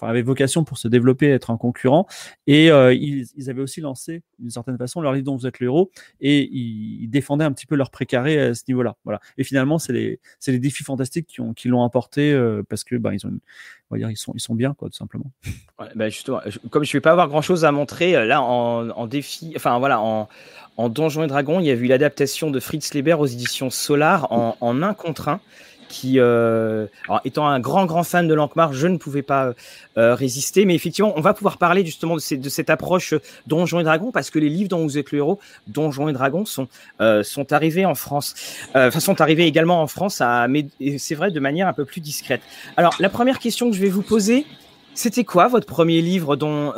avait 0.00 0.22
vocation 0.22 0.64
pour 0.64 0.78
se 0.78 0.86
développer, 0.86 1.30
être 1.30 1.50
un 1.50 1.56
concurrent. 1.56 2.06
Et 2.46 2.70
euh, 2.70 2.92
ils, 2.94 3.26
avaient 3.48 3.62
aussi 3.62 3.80
lancé, 3.80 4.22
d'une 4.38 4.50
certaine 4.50 4.76
façon, 4.76 5.00
leur 5.00 5.12
livre 5.12 5.24
dont 5.24 5.36
vous 5.36 5.46
êtes 5.46 5.60
le 5.60 5.66
héros. 5.66 5.90
Et 6.20 6.48
ils, 6.52 7.08
défendaient 7.08 7.44
un 7.44 7.52
petit 7.52 7.66
peu 7.66 7.74
leur 7.74 7.90
précaré 7.90 8.38
à 8.38 8.54
ce 8.54 8.64
niveau-là. 8.68 8.96
Voilà. 9.04 9.20
Et 9.38 9.44
finalement, 9.44 9.78
c'est 9.78 9.92
les, 9.92 10.58
défis 10.58 10.84
fantastiques 10.84 11.26
qui, 11.26 11.40
ont, 11.40 11.54
qui 11.54 11.68
l'ont 11.68 11.84
apporté 11.84 12.38
parce 12.68 12.84
que, 12.84 12.96
bah, 12.96 13.12
ils 13.14 13.20
sont, 13.20 14.54
bien, 14.54 14.74
quoi, 14.74 14.88
tout 14.88 14.96
simplement. 14.96 15.32
Ouais, 15.78 15.88
bah, 15.94 16.08
justement, 16.08 16.40
comme 16.70 16.84
je 16.84 16.92
vais 16.92 17.00
pas 17.00 17.12
avoir 17.12 17.28
grand 17.28 17.42
chose 17.42 17.64
à 17.64 17.72
montrer, 17.72 18.12
là 18.26 18.42
en, 18.42 18.90
en 18.90 19.08
enfin 19.56 19.78
voilà, 19.78 20.00
en, 20.00 20.28
en 20.76 20.88
Donjons 20.88 21.22
et 21.22 21.26
Dragons, 21.26 21.60
il 21.60 21.66
y 21.66 21.70
a 21.70 21.74
eu 21.74 21.86
l'adaptation 21.86 22.50
de 22.50 22.58
Fritz 22.58 22.94
Leiber 22.94 23.14
aux 23.14 23.26
éditions 23.26 23.70
Solar 23.70 24.32
en, 24.32 24.56
en 24.60 24.82
un 24.82 24.94
contre 25.14 25.28
un. 25.28 25.40
Qui, 25.86 26.18
euh, 26.18 26.86
étant 27.24 27.46
un 27.46 27.60
grand 27.60 27.84
grand 27.84 28.02
fan 28.02 28.26
de 28.26 28.34
Lankmar, 28.34 28.72
je 28.72 28.88
ne 28.88 28.96
pouvais 28.96 29.22
pas 29.22 29.52
euh, 29.96 30.14
résister. 30.14 30.64
Mais 30.64 30.74
effectivement, 30.74 31.12
on 31.14 31.20
va 31.20 31.34
pouvoir 31.34 31.56
parler 31.56 31.84
justement 31.84 32.16
de, 32.16 32.20
cette 32.20 32.70
approche 32.70 33.14
Donjons 33.46 33.78
et 33.78 33.84
Dragons 33.84 34.10
parce 34.10 34.30
que 34.30 34.40
les 34.40 34.48
livres 34.48 34.70
dont 34.70 34.82
vous 34.82 34.98
êtes 34.98 35.12
le 35.12 35.18
héros, 35.18 35.38
Donjons 35.68 36.08
et 36.08 36.12
Dragons, 36.12 36.46
sont 36.46 36.66
euh, 37.00 37.22
sont 37.22 37.52
arrivés 37.52 37.84
en 37.84 37.94
France. 37.94 38.34
Enfin, 38.74 38.98
sont 38.98 39.20
arrivés 39.20 39.46
également 39.46 39.82
en 39.82 39.86
France, 39.86 40.20
à, 40.20 40.48
mais 40.48 40.66
c'est 40.98 41.14
vrai 41.14 41.30
de 41.30 41.38
manière 41.38 41.68
un 41.68 41.74
peu 41.74 41.84
plus 41.84 42.00
discrète. 42.00 42.40
Alors, 42.76 42.96
la 42.98 43.10
première 43.10 43.38
question 43.38 43.70
que 43.70 43.76
je 43.76 43.80
vais 43.80 43.90
vous 43.90 44.02
poser, 44.02 44.46
c'était 44.94 45.24
quoi 45.24 45.46
votre 45.46 45.66
premier 45.66 46.00
livre 46.00 46.34
dont, 46.34 46.72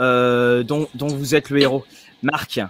dont 0.64 1.06
vous 1.06 1.34
êtes 1.34 1.48
le 1.48 1.60
héros? 1.60 1.84
Marc 2.22 2.60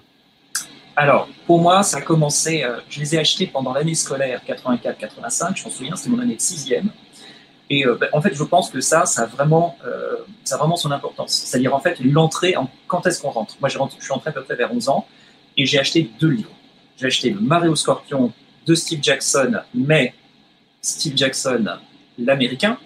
Alors, 0.98 1.28
pour 1.46 1.60
moi, 1.60 1.82
ça 1.82 1.98
a 1.98 2.00
commencé, 2.00 2.64
euh, 2.64 2.78
je 2.88 3.00
les 3.00 3.14
ai 3.14 3.18
achetés 3.18 3.46
pendant 3.46 3.74
l'année 3.74 3.94
scolaire 3.94 4.40
84-85, 4.48 5.54
je 5.54 5.64
m'en 5.64 5.70
souviens, 5.70 5.94
c'était 5.94 6.08
mon 6.08 6.18
année 6.20 6.36
de 6.36 6.40
sixième. 6.40 6.88
Et 7.68 7.86
euh, 7.86 7.96
ben, 8.00 8.08
en 8.14 8.22
fait, 8.22 8.34
je 8.34 8.42
pense 8.42 8.70
que 8.70 8.80
ça, 8.80 9.04
ça 9.04 9.24
a 9.24 9.26
vraiment, 9.26 9.76
euh, 9.86 10.16
ça 10.42 10.56
vraiment 10.56 10.76
son 10.76 10.90
importance. 10.92 11.32
C'est-à-dire, 11.32 11.74
en 11.74 11.80
fait, 11.80 12.00
l'entrée, 12.00 12.56
en... 12.56 12.70
quand 12.86 13.06
est-ce 13.06 13.20
qu'on 13.20 13.28
rentre? 13.28 13.56
Moi, 13.60 13.68
je 13.68 13.78
suis 14.00 14.12
entré 14.12 14.30
à 14.30 14.32
peu 14.32 14.42
près 14.42 14.56
vers 14.56 14.72
11 14.72 14.88
ans 14.88 15.06
et 15.58 15.66
j'ai 15.66 15.78
acheté 15.78 16.10
deux 16.18 16.30
livres. 16.30 16.50
J'ai 16.96 17.08
acheté 17.08 17.28
le 17.28 17.40
Mario 17.40 17.76
Scorpion 17.76 18.32
de 18.64 18.74
Steve 18.74 19.00
Jackson, 19.02 19.52
mais 19.74 20.14
Steve 20.80 21.14
Jackson, 21.14 21.76
l'américain, 22.18 22.78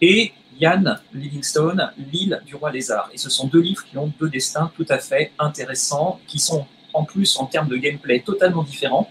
et 0.00 0.32
Ian 0.58 0.96
Livingstone, 1.12 1.92
L'île 2.10 2.40
du 2.46 2.54
roi 2.54 2.72
lézard. 2.72 3.10
Et 3.12 3.18
ce 3.18 3.28
sont 3.28 3.46
deux 3.46 3.60
livres 3.60 3.84
qui 3.84 3.98
ont 3.98 4.10
deux 4.18 4.30
destins 4.30 4.70
tout 4.74 4.86
à 4.88 4.98
fait 4.98 5.32
intéressants, 5.38 6.18
qui 6.26 6.38
sont 6.38 6.66
en 6.96 7.04
plus 7.04 7.38
en 7.38 7.46
termes 7.46 7.68
de 7.68 7.76
gameplay 7.76 8.20
totalement 8.20 8.62
différents. 8.62 9.10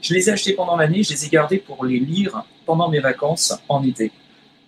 Je 0.00 0.14
les 0.14 0.28
ai 0.28 0.32
achetés 0.32 0.52
pendant 0.52 0.76
l'année, 0.76 1.02
je 1.02 1.10
les 1.10 1.24
ai 1.24 1.28
gardés 1.28 1.58
pour 1.58 1.84
les 1.84 1.98
lire 1.98 2.44
pendant 2.66 2.88
mes 2.88 3.00
vacances 3.00 3.54
en 3.68 3.82
été. 3.82 4.12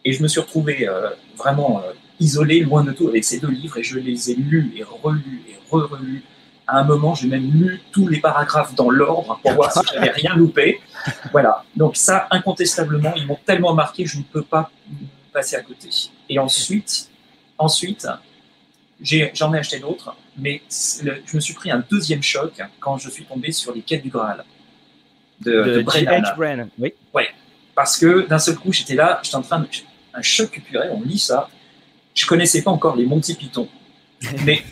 Et 0.04 0.12
je 0.12 0.22
me 0.22 0.28
suis 0.28 0.40
retrouvé 0.40 0.88
euh, 0.88 1.10
vraiment 1.36 1.80
euh, 1.80 1.92
isolé, 2.20 2.60
loin 2.60 2.84
de 2.84 2.92
tout, 2.92 3.08
avec 3.08 3.24
ces 3.24 3.38
deux 3.40 3.50
livres, 3.50 3.78
et 3.78 3.82
je 3.82 3.98
les 3.98 4.30
ai 4.30 4.34
lus 4.34 4.72
et 4.76 4.82
relus 4.82 5.42
et 5.48 5.56
re-relus. 5.70 6.22
À 6.66 6.78
un 6.78 6.84
moment, 6.84 7.14
j'ai 7.14 7.28
même 7.28 7.50
lu 7.50 7.80
tous 7.92 8.08
les 8.08 8.20
paragraphes 8.20 8.74
dans 8.74 8.88
l'ordre 8.88 9.38
pour 9.42 9.52
voir 9.52 9.72
si 9.72 9.80
j'avais 9.92 10.10
rien 10.22 10.34
loupé. 10.34 10.80
Voilà. 11.32 11.64
Donc 11.76 11.96
ça, 11.96 12.26
incontestablement, 12.30 13.12
ils 13.16 13.26
m'ont 13.26 13.38
tellement 13.44 13.74
marqué, 13.74 14.06
je 14.06 14.18
ne 14.18 14.22
peux 14.22 14.42
pas 14.42 14.70
passer 15.32 15.56
à 15.56 15.60
côté. 15.60 15.90
Et 16.28 16.38
ensuite, 16.38 17.10
ensuite, 17.58 18.06
j'en 19.00 19.52
ai, 19.54 19.58
acheté 19.58 19.78
d'autres, 19.78 20.16
mais 20.36 20.62
je 20.70 21.34
me 21.34 21.40
suis 21.40 21.54
pris 21.54 21.70
un 21.70 21.84
deuxième 21.90 22.22
choc 22.22 22.60
quand 22.80 22.98
je 22.98 23.10
suis 23.10 23.24
tombé 23.24 23.52
sur 23.52 23.74
les 23.74 23.82
quêtes 23.82 24.02
du 24.02 24.10
Graal 24.10 24.44
de, 25.40 25.50
de, 25.50 25.82
de 25.82 26.70
Oui. 26.78 26.94
Ouais. 27.12 27.28
Parce 27.74 27.96
que 27.98 28.26
d'un 28.26 28.38
seul 28.38 28.56
coup, 28.56 28.72
j'étais 28.72 28.94
là, 28.94 29.20
j'étais 29.22 29.36
en 29.36 29.42
train 29.42 29.60
de. 29.60 29.68
Un 30.16 30.22
choc 30.22 30.62
purée, 30.64 30.90
on 30.92 31.02
lit 31.02 31.18
ça. 31.18 31.48
Je 32.14 32.24
connaissais 32.24 32.62
pas 32.62 32.70
encore 32.70 32.94
les 32.94 33.04
Monty 33.04 33.34
Python. 33.34 33.68
mais 34.44 34.62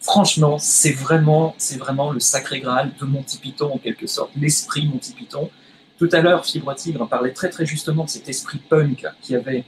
franchement, 0.00 0.58
c'est 0.58 0.90
vraiment, 0.90 1.54
c'est 1.56 1.78
vraiment 1.78 2.10
le 2.10 2.18
sacré 2.18 2.60
Graal 2.60 2.90
de 3.00 3.04
Monty 3.04 3.38
Python 3.38 3.72
en 3.74 3.78
quelque 3.78 4.08
sorte, 4.08 4.32
l'esprit 4.36 4.86
Monty 4.86 5.12
Python. 5.12 5.50
Tout 5.98 6.08
à 6.12 6.20
l'heure, 6.20 6.44
Fibre 6.44 6.74
Tigre 6.74 7.08
parlait 7.08 7.32
très 7.32 7.48
très 7.48 7.66
justement 7.66 8.04
de 8.04 8.10
cet 8.10 8.28
esprit 8.28 8.58
punk 8.58 9.06
qui 9.20 9.34
avait 9.34 9.64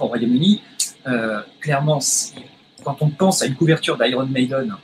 au 0.00 0.06
Royaume-Uni. 0.06 0.62
Euh, 1.06 1.40
clairement, 1.60 2.00
quand 2.88 3.02
on 3.02 3.10
pense 3.10 3.42
à 3.42 3.46
une 3.46 3.54
couverture 3.54 3.98
d'Iron 3.98 4.24
Maiden 4.24 4.74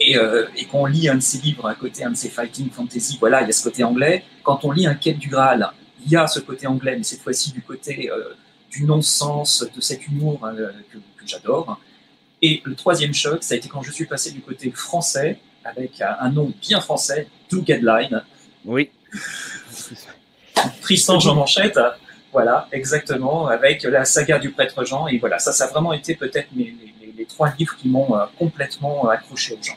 euh, 0.00 0.46
et, 0.56 0.64
qu'on 0.66 0.86
lit 0.86 1.08
un 1.08 1.16
de 1.16 1.20
ses 1.20 1.38
livres 1.38 1.66
à 1.66 1.74
côté, 1.74 2.04
un 2.04 2.10
de 2.10 2.16
ses 2.16 2.28
fighting 2.28 2.70
fantasy, 2.70 3.16
voilà, 3.18 3.42
il 3.42 3.46
y 3.46 3.50
a 3.50 3.52
ce 3.52 3.64
côté 3.64 3.82
anglais. 3.82 4.22
Quand 4.44 4.64
on 4.64 4.70
lit 4.70 4.86
un 4.86 4.94
Quête 4.94 5.18
du 5.18 5.28
Graal, 5.28 5.68
il 6.04 6.12
y 6.12 6.16
a 6.16 6.28
ce 6.28 6.38
côté 6.38 6.68
anglais, 6.68 6.94
mais 6.96 7.02
cette 7.02 7.22
fois-ci 7.22 7.50
du 7.50 7.62
côté 7.62 8.08
euh, 8.12 8.34
du 8.70 8.84
non-sens, 8.84 9.66
de 9.74 9.80
cet 9.80 10.06
humour 10.06 10.38
que, 10.92 11.00
j'adore. 11.26 11.80
Et 12.42 12.62
le 12.64 12.76
troisième 12.76 13.12
choc, 13.12 13.42
ça 13.42 13.54
a 13.54 13.56
été 13.56 13.68
quand 13.68 13.82
je 13.82 13.90
suis 13.90 14.06
passé 14.06 14.30
du 14.30 14.40
côté 14.40 14.70
français, 14.70 15.40
avec 15.64 16.00
un, 16.00 16.30
nom 16.30 16.52
bien 16.62 16.80
français, 16.80 17.26
Do 17.50 17.64
Line. 17.66 18.22
Oui. 18.64 18.90
Tristan 20.80 21.18
Jean 21.18 21.34
Manchette, 21.34 21.80
voilà, 22.32 22.68
exactement, 22.70 23.48
avec 23.48 23.82
la 23.82 24.04
saga 24.04 24.38
du 24.38 24.50
prêtre 24.50 24.84
Jean. 24.84 25.08
Et 25.08 25.18
voilà, 25.18 25.40
ça, 25.40 25.50
ça 25.50 25.64
a 25.64 25.68
vraiment 25.68 25.92
été 25.92 26.14
peut-être 26.14 26.50
les, 27.16 27.26
trois 27.26 27.52
livres 27.58 27.76
qui 27.76 27.88
m'ont 27.88 28.16
euh, 28.16 28.24
complètement 28.38 29.08
accroché 29.08 29.54
au 29.54 29.62
genre. 29.62 29.76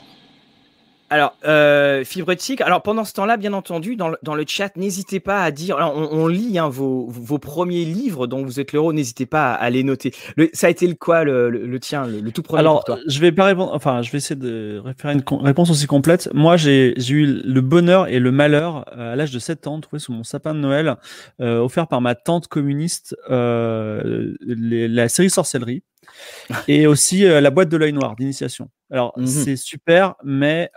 Alors, 1.12 1.36
euh, 1.44 2.04
Fibre 2.04 2.32
alors 2.60 2.82
pendant 2.82 3.04
ce 3.04 3.12
temps-là, 3.14 3.36
bien 3.36 3.52
entendu, 3.52 3.96
dans 3.96 4.10
le, 4.10 4.18
dans 4.22 4.36
le 4.36 4.44
chat, 4.46 4.76
n'hésitez 4.76 5.18
pas 5.18 5.42
à 5.42 5.50
dire, 5.50 5.76
alors 5.76 5.96
on, 5.96 6.28
lit 6.28 6.56
hein, 6.56 6.68
vos, 6.68 7.06
vos, 7.08 7.38
premiers 7.38 7.84
livres 7.84 8.28
dont 8.28 8.44
vous 8.44 8.60
êtes 8.60 8.70
l'héros, 8.70 8.92
n'hésitez 8.92 9.26
pas 9.26 9.52
à, 9.52 9.70
les 9.70 9.82
noter. 9.82 10.14
ça 10.52 10.68
a 10.68 10.70
été 10.70 10.86
le 10.86 10.94
quoi, 10.94 11.24
le, 11.24 11.50
le, 11.50 11.80
tien, 11.80 12.06
le, 12.06 12.30
tout 12.30 12.42
premier 12.42 12.60
Alors, 12.60 12.84
pour 12.84 12.84
toi? 12.84 12.98
je 13.08 13.18
vais 13.18 13.32
pas 13.32 13.44
répondre, 13.46 13.72
enfin, 13.74 14.02
je 14.02 14.12
vais 14.12 14.18
essayer 14.18 14.38
de 14.38 14.80
faire 14.96 15.10
une 15.10 15.24
réponse 15.40 15.70
aussi 15.70 15.88
complète. 15.88 16.30
Moi, 16.32 16.56
j'ai 16.56 16.94
eu 17.08 17.26
le 17.26 17.60
bonheur 17.60 18.06
et 18.06 18.20
le 18.20 18.30
malheur, 18.30 18.84
euh, 18.96 19.14
à 19.14 19.16
l'âge 19.16 19.32
de 19.32 19.40
7 19.40 19.66
ans, 19.66 19.78
de 19.78 19.82
trouver 19.82 19.98
sous 19.98 20.12
mon 20.12 20.22
sapin 20.22 20.54
de 20.54 20.60
Noël, 20.60 20.94
euh, 21.40 21.58
offert 21.58 21.88
par 21.88 22.00
ma 22.00 22.14
tante 22.14 22.46
communiste, 22.46 23.16
euh, 23.30 24.36
la 24.46 25.08
série 25.08 25.28
Sorcellerie 25.28 25.82
et 26.68 26.86
aussi 26.86 27.24
euh, 27.24 27.40
la 27.40 27.50
boîte 27.50 27.68
de 27.68 27.76
l'œil 27.76 27.92
noir 27.92 28.16
d'initiation. 28.16 28.68
Alors, 28.90 29.12
mmh 29.16 29.26
c'est 29.26 29.56
super, 29.56 30.14
mais 30.24 30.70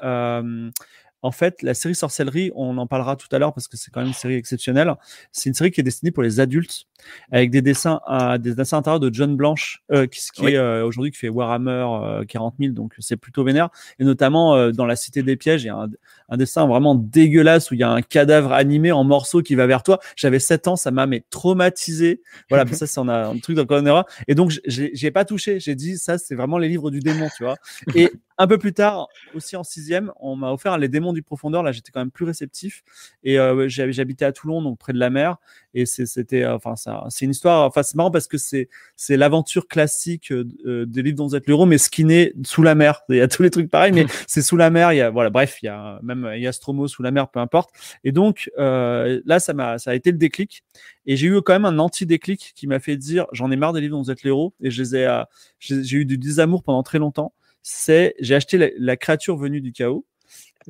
en 1.24 1.32
fait, 1.32 1.62
la 1.62 1.74
série 1.74 1.96
Sorcellerie, 1.96 2.52
on 2.54 2.78
en 2.78 2.86
parlera 2.86 3.16
tout 3.16 3.28
à 3.32 3.40
l'heure 3.40 3.54
parce 3.54 3.70
que 3.70 3.78
c'est 3.78 3.92
quand 3.92 4.02
même 4.02 4.10
une 4.10 4.14
série 4.14 4.36
exceptionnelle. 4.36 4.94
C'est 5.32 5.50
une 5.50 5.56
série 5.56 5.72
qui 5.72 5.80
est 5.80 5.84
destinée 5.84 6.12
pour 6.12 6.22
les 6.22 6.42
adultes 6.42 6.86
avec 7.32 7.50
des 7.50 7.62
dessins, 7.62 8.02
à 8.06 8.38
des 8.38 8.56
dessins 8.56 8.78
intérieurs 8.78 9.00
de 9.00 9.14
John 9.14 9.36
Blanche, 9.36 9.84
euh, 9.92 10.06
qui, 10.06 10.20
qui 10.34 10.48
est 10.48 10.58
euh, 10.58 10.86
aujourd'hui 10.86 11.12
qui 11.12 11.18
fait 11.18 11.30
Warhammer 11.30 11.86
euh, 12.22 12.26
40 12.26 12.56
000, 12.60 12.74
donc 12.74 12.94
c'est 13.00 13.16
plutôt 13.16 13.44
vénère. 13.44 13.70
Et 14.00 14.04
notamment 14.04 14.56
euh, 14.56 14.72
dans 14.72 14.86
la 14.86 14.98
Cité 14.98 15.24
des 15.24 15.38
Pièges, 15.38 15.64
il 15.64 15.68
y 15.68 15.70
a 15.70 15.78
un, 15.78 15.90
un, 16.30 16.38
dessin 16.38 16.68
vraiment 16.68 16.96
dégueulasse 16.96 17.72
où 17.72 17.74
il 17.76 17.80
y 17.80 17.84
a 17.84 17.90
un 17.90 18.02
cadavre 18.02 18.52
animé 18.52 18.92
en 18.92 19.06
morceaux 19.06 19.42
qui 19.42 19.56
va 19.56 19.66
vers 19.66 19.84
toi. 19.84 20.00
J'avais 20.18 20.40
7 20.40 20.68
ans, 20.68 20.76
ça 20.76 20.92
m'a 20.92 21.08
mais 21.08 21.24
traumatisé. 21.30 22.22
Voilà, 22.50 22.66
ça 22.74 22.86
c'est 22.86 23.00
un, 23.00 23.08
un 23.08 23.38
truc 23.40 23.56
dans. 23.56 24.06
Et 24.28 24.36
donc 24.36 24.52
j'ai 24.66 25.12
pas 25.12 25.24
touché. 25.24 25.62
J'ai 25.62 25.76
dit 25.76 25.98
ça, 25.98 26.18
c'est 26.18 26.36
vraiment 26.36 26.58
les 26.58 26.68
livres 26.68 26.92
du 26.92 27.00
démon, 27.00 27.30
tu 27.38 27.44
vois. 27.44 27.56
Et 27.96 28.12
un 28.38 28.48
peu 28.48 28.58
plus 28.58 28.74
tard, 28.74 29.08
aussi 29.36 29.56
en 29.56 29.64
sixième, 29.64 30.12
on 30.20 30.36
m'a 30.36 30.52
offert 30.52 30.78
les 30.78 30.90
démons 30.90 31.13
du 31.14 31.22
profondeur. 31.24 31.64
Là, 31.64 31.72
j'étais 31.72 31.92
quand 31.92 32.00
même 32.00 32.12
plus 32.12 32.26
réceptif. 32.26 32.84
Et 33.24 33.40
euh, 33.40 33.68
j'habitais 33.68 34.26
à 34.26 34.32
Toulon, 34.32 34.62
donc 34.62 34.78
près 34.78 34.94
de 34.94 35.00
la 35.00 35.10
mer. 35.10 35.38
Et 35.74 35.86
c'était, 35.86 36.44
euh, 36.44 36.56
enfin, 36.56 36.76
c'est 37.10 37.26
une 37.26 37.32
histoire. 37.32 37.66
Enfin, 37.68 37.84
c'est 37.84 37.96
marrant 37.96 38.12
parce 38.12 38.28
que 38.28 38.38
c'est 38.38 38.70
c'est 38.96 39.18
l'aventure 39.18 39.68
classique 39.68 40.32
euh, 40.32 40.86
des 40.86 41.02
livres 41.02 41.18
dont 41.18 41.28
vous 41.28 41.36
êtes 41.36 41.48
l'héros, 41.48 41.66
mais 41.66 41.78
skinné 41.78 42.34
sous 42.46 42.64
la 42.64 42.76
mer. 42.76 43.02
Il 43.10 43.16
y 43.16 43.22
a 43.22 43.28
tous 43.28 43.44
les 43.44 43.50
trucs 43.50 43.70
pareils, 43.70 43.92
mais 43.92 44.06
c'est 44.28 44.42
sous 44.42 44.58
la 44.58 44.70
mer. 44.70 44.94
Il 44.94 44.98
y 44.98 45.02
a, 45.02 45.10
voilà, 45.10 45.30
bref, 45.30 45.58
il 45.62 45.68
y 45.68 45.70
a 45.70 46.00
même 46.04 46.32
il 46.36 46.42
y 46.42 46.48
a 46.48 46.52
Stromo 46.52 46.88
sous 46.88 47.04
la 47.04 47.12
mer, 47.12 47.30
peu 47.30 47.40
importe. 47.40 47.72
Et 48.04 48.12
donc 48.12 48.50
là, 48.58 49.40
ça 49.40 49.54
m'a, 49.54 49.78
ça 49.80 49.92
a 49.92 49.96
été 49.96 50.12
le 50.12 50.18
déclic. 50.18 50.64
Et 51.06 51.18
j'ai 51.18 51.28
eu 51.28 51.42
quand 51.42 51.54
même 51.54 51.66
un 51.66 51.80
anti-déclic 51.80 52.54
qui 52.56 52.68
m'a 52.68 52.80
fait 52.80 52.98
dire, 52.98 53.28
j'en 53.34 53.52
ai 53.52 53.56
marre 53.56 53.74
des 53.74 53.82
livres 53.82 53.98
dont 53.98 54.04
vous 54.04 54.12
êtes 54.12 54.24
l'héros. 54.24 54.54
Et 54.62 54.72
je 54.72 54.82
les 54.82 54.96
ai, 54.96 55.24
j'ai 55.60 55.98
eu 55.98 56.06
du 56.06 56.18
désamour 56.18 56.64
pendant 56.64 56.84
très 56.84 57.00
longtemps 57.00 57.34
c'est 57.64 58.14
j'ai 58.20 58.36
acheté 58.36 58.74
la, 58.78 58.98
créature 58.98 59.38
venue 59.38 59.62
du 59.62 59.72
chaos. 59.72 60.06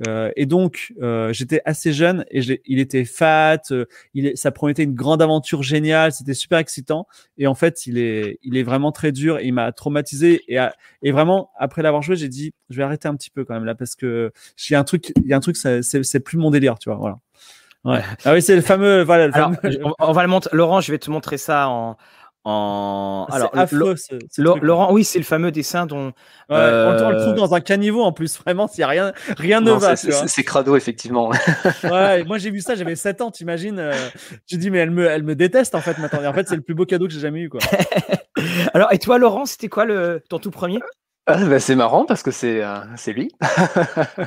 Euh, 0.08 0.32
et 0.36 0.46
donc, 0.46 0.94
euh, 1.02 1.32
j'étais 1.34 1.62
assez 1.66 1.94
jeune 1.94 2.26
et 2.32 2.42
il 2.66 2.80
était 2.80 3.06
fat. 3.06 3.60
Euh, 3.72 3.86
il 4.14 4.28
est, 4.28 4.36
ça 4.36 4.52
promettait 4.52 4.84
une 4.84 4.96
grande 4.96 5.22
aventure 5.22 5.64
géniale. 5.64 6.12
C'était 6.12 6.34
super 6.34 6.60
excitant. 6.60 7.08
Et 7.38 7.48
en 7.48 7.56
fait, 7.56 7.86
il 7.86 7.98
est, 7.98 8.40
il 8.44 8.58
est 8.58 8.64
vraiment 8.64 8.92
très 8.92 9.12
dur. 9.12 9.40
Et 9.40 9.46
il 9.46 9.54
m'a 9.54 9.72
traumatisé. 9.72 10.42
Et, 10.48 10.60
et 11.02 11.12
vraiment, 11.12 11.52
après 11.58 11.82
l'avoir 11.82 12.02
joué, 12.02 12.16
j'ai 12.16 12.30
dit, 12.30 12.54
je 12.70 12.78
vais 12.78 12.84
arrêter 12.84 13.08
un 13.08 13.16
petit 13.16 13.30
peu 13.30 13.46
quand 13.46 13.54
même 13.54 13.66
là 13.66 13.76
parce 13.76 13.96
que 13.96 14.32
j'ai 14.58 14.76
un 14.76 14.84
truc, 14.84 15.14
il 15.18 15.28
y 15.28 15.34
a 15.34 15.38
un 15.38 15.42
truc, 15.42 15.58
c'est 15.58 16.20
plus 16.20 16.38
mon 16.38 16.52
délire, 16.52 16.80
tu 16.80 16.90
vois. 16.90 16.98
Voilà. 16.98 17.20
Ouais. 17.84 18.02
Ah 18.26 18.34
oui, 18.34 18.42
c'est 18.42 18.56
le 18.56 18.62
fameux. 18.62 19.04
Voilà, 19.04 19.28
le 19.28 19.34
fameux... 19.34 19.58
on, 20.00 20.12
va 20.12 20.24
le 20.24 20.30
montrer. 20.30 20.56
Laurent, 20.56 20.82
je 20.82 20.92
vais 20.92 21.00
te 21.00 21.12
montrer 21.12 21.38
ça 21.38 21.68
en, 21.70 21.98
en... 22.46 23.26
Alors, 23.32 23.52
affreux, 23.54 23.96
Laurent, 24.38 24.92
oui, 24.92 25.04
c'est 25.06 25.20
le 25.20 25.24
fameux 25.24 25.52
dessin 25.52 25.86
dont. 25.86 26.12
Euh... 26.52 27.00
On, 27.02 27.10
le 27.10 27.22
trouve 27.22 27.36
dans 27.36 27.54
un 27.54 27.62
caniveau 27.62 28.04
en 28.04 28.12
plus, 28.12 28.38
vraiment, 28.38 28.68
s'il 28.68 28.82
y 28.82 28.84
a 28.84 28.88
rien, 28.88 29.14
rien 29.38 29.62
ne 29.62 29.72
va. 29.72 29.96
C'est 29.96 30.44
crado, 30.44 30.76
effectivement. 30.76 31.30
ouais, 31.84 32.24
moi 32.26 32.38
j'ai 32.38 32.52
vu 32.52 32.60
ça, 32.60 32.76
j'avais 32.76 32.96
7 32.96 33.22
ans, 33.22 33.32
t'imagines. 33.32 33.80
Euh... 33.80 33.94
J'ai 34.48 34.58
dit, 34.58 34.70
mais 34.72 34.80
elle 34.80 34.92
me, 34.92 35.08
elle 35.08 35.24
me 35.24 35.36
déteste 35.36 35.74
en 35.76 35.82
fait 35.82 35.98
maintenant. 36.00 36.22
Et 36.22 36.28
en 36.28 36.34
fait, 36.34 36.48
c'est 36.48 36.56
le 36.56 36.62
plus 36.62 36.76
beau 36.76 36.86
cadeau 36.86 37.08
que 37.08 37.14
j'ai 37.14 37.22
jamais 37.22 37.42
eu. 37.42 37.50
Quoi. 37.50 37.62
Alors, 38.74 38.92
et 38.92 39.00
toi, 39.00 39.18
Laurent, 39.18 39.46
c'était 39.46 39.70
quoi 39.70 39.86
le, 39.86 40.22
ton 40.30 40.40
tout 40.40 40.52
premier? 40.52 40.80
Ah, 41.26 41.38
bah, 41.46 41.60
C'est 41.60 41.76
marrant 41.76 42.06
parce 42.06 42.24
que 42.24 42.32
c'est 42.32 42.62
euh, 42.62 42.82
lui. 43.08 43.32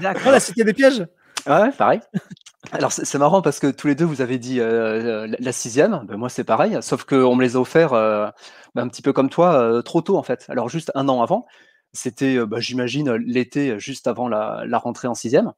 D'accord. 0.01 0.23
Oh, 0.27 0.31
la 0.31 0.41
cité 0.41 0.65
des 0.65 0.73
pièges? 0.73 1.05
Ouais, 1.47 1.71
pareil. 1.73 2.01
Alors 2.73 2.91
c'est 2.91 3.19
marrant 3.19 3.43
parce 3.43 3.61
que 3.61 3.71
tous 3.71 3.87
les 3.87 3.95
deux 3.95 4.05
vous 4.05 4.21
avez 4.21 4.39
dit 4.39 4.61
euh, 4.61 5.33
la 5.39 5.53
sixième, 5.53 6.05
ben, 6.07 6.17
moi 6.17 6.29
c'est 6.29 6.43
pareil, 6.43 6.77
sauf 6.81 7.05
qu'on 7.05 7.37
me 7.37 7.43
les 7.43 7.55
a 7.55 7.61
offerts 7.61 7.93
euh, 7.93 8.29
ben, 8.75 8.83
un 8.83 8.89
petit 8.89 9.03
peu 9.03 9.13
comme 9.13 9.31
toi 9.31 9.55
euh, 9.55 9.83
trop 9.83 10.03
tôt 10.03 10.17
en 10.17 10.25
fait. 10.25 10.47
Alors 10.49 10.69
juste 10.69 10.91
un 10.97 11.09
an 11.09 11.23
avant, 11.23 11.47
c'était 11.93 12.45
bah, 12.45 12.59
j'imagine 12.59 13.13
l'été 13.15 13.79
juste 13.79 14.09
avant 14.09 14.29
la, 14.29 14.79
rentrée 14.79 15.07
en 15.07 15.15
sixième, 15.15 15.53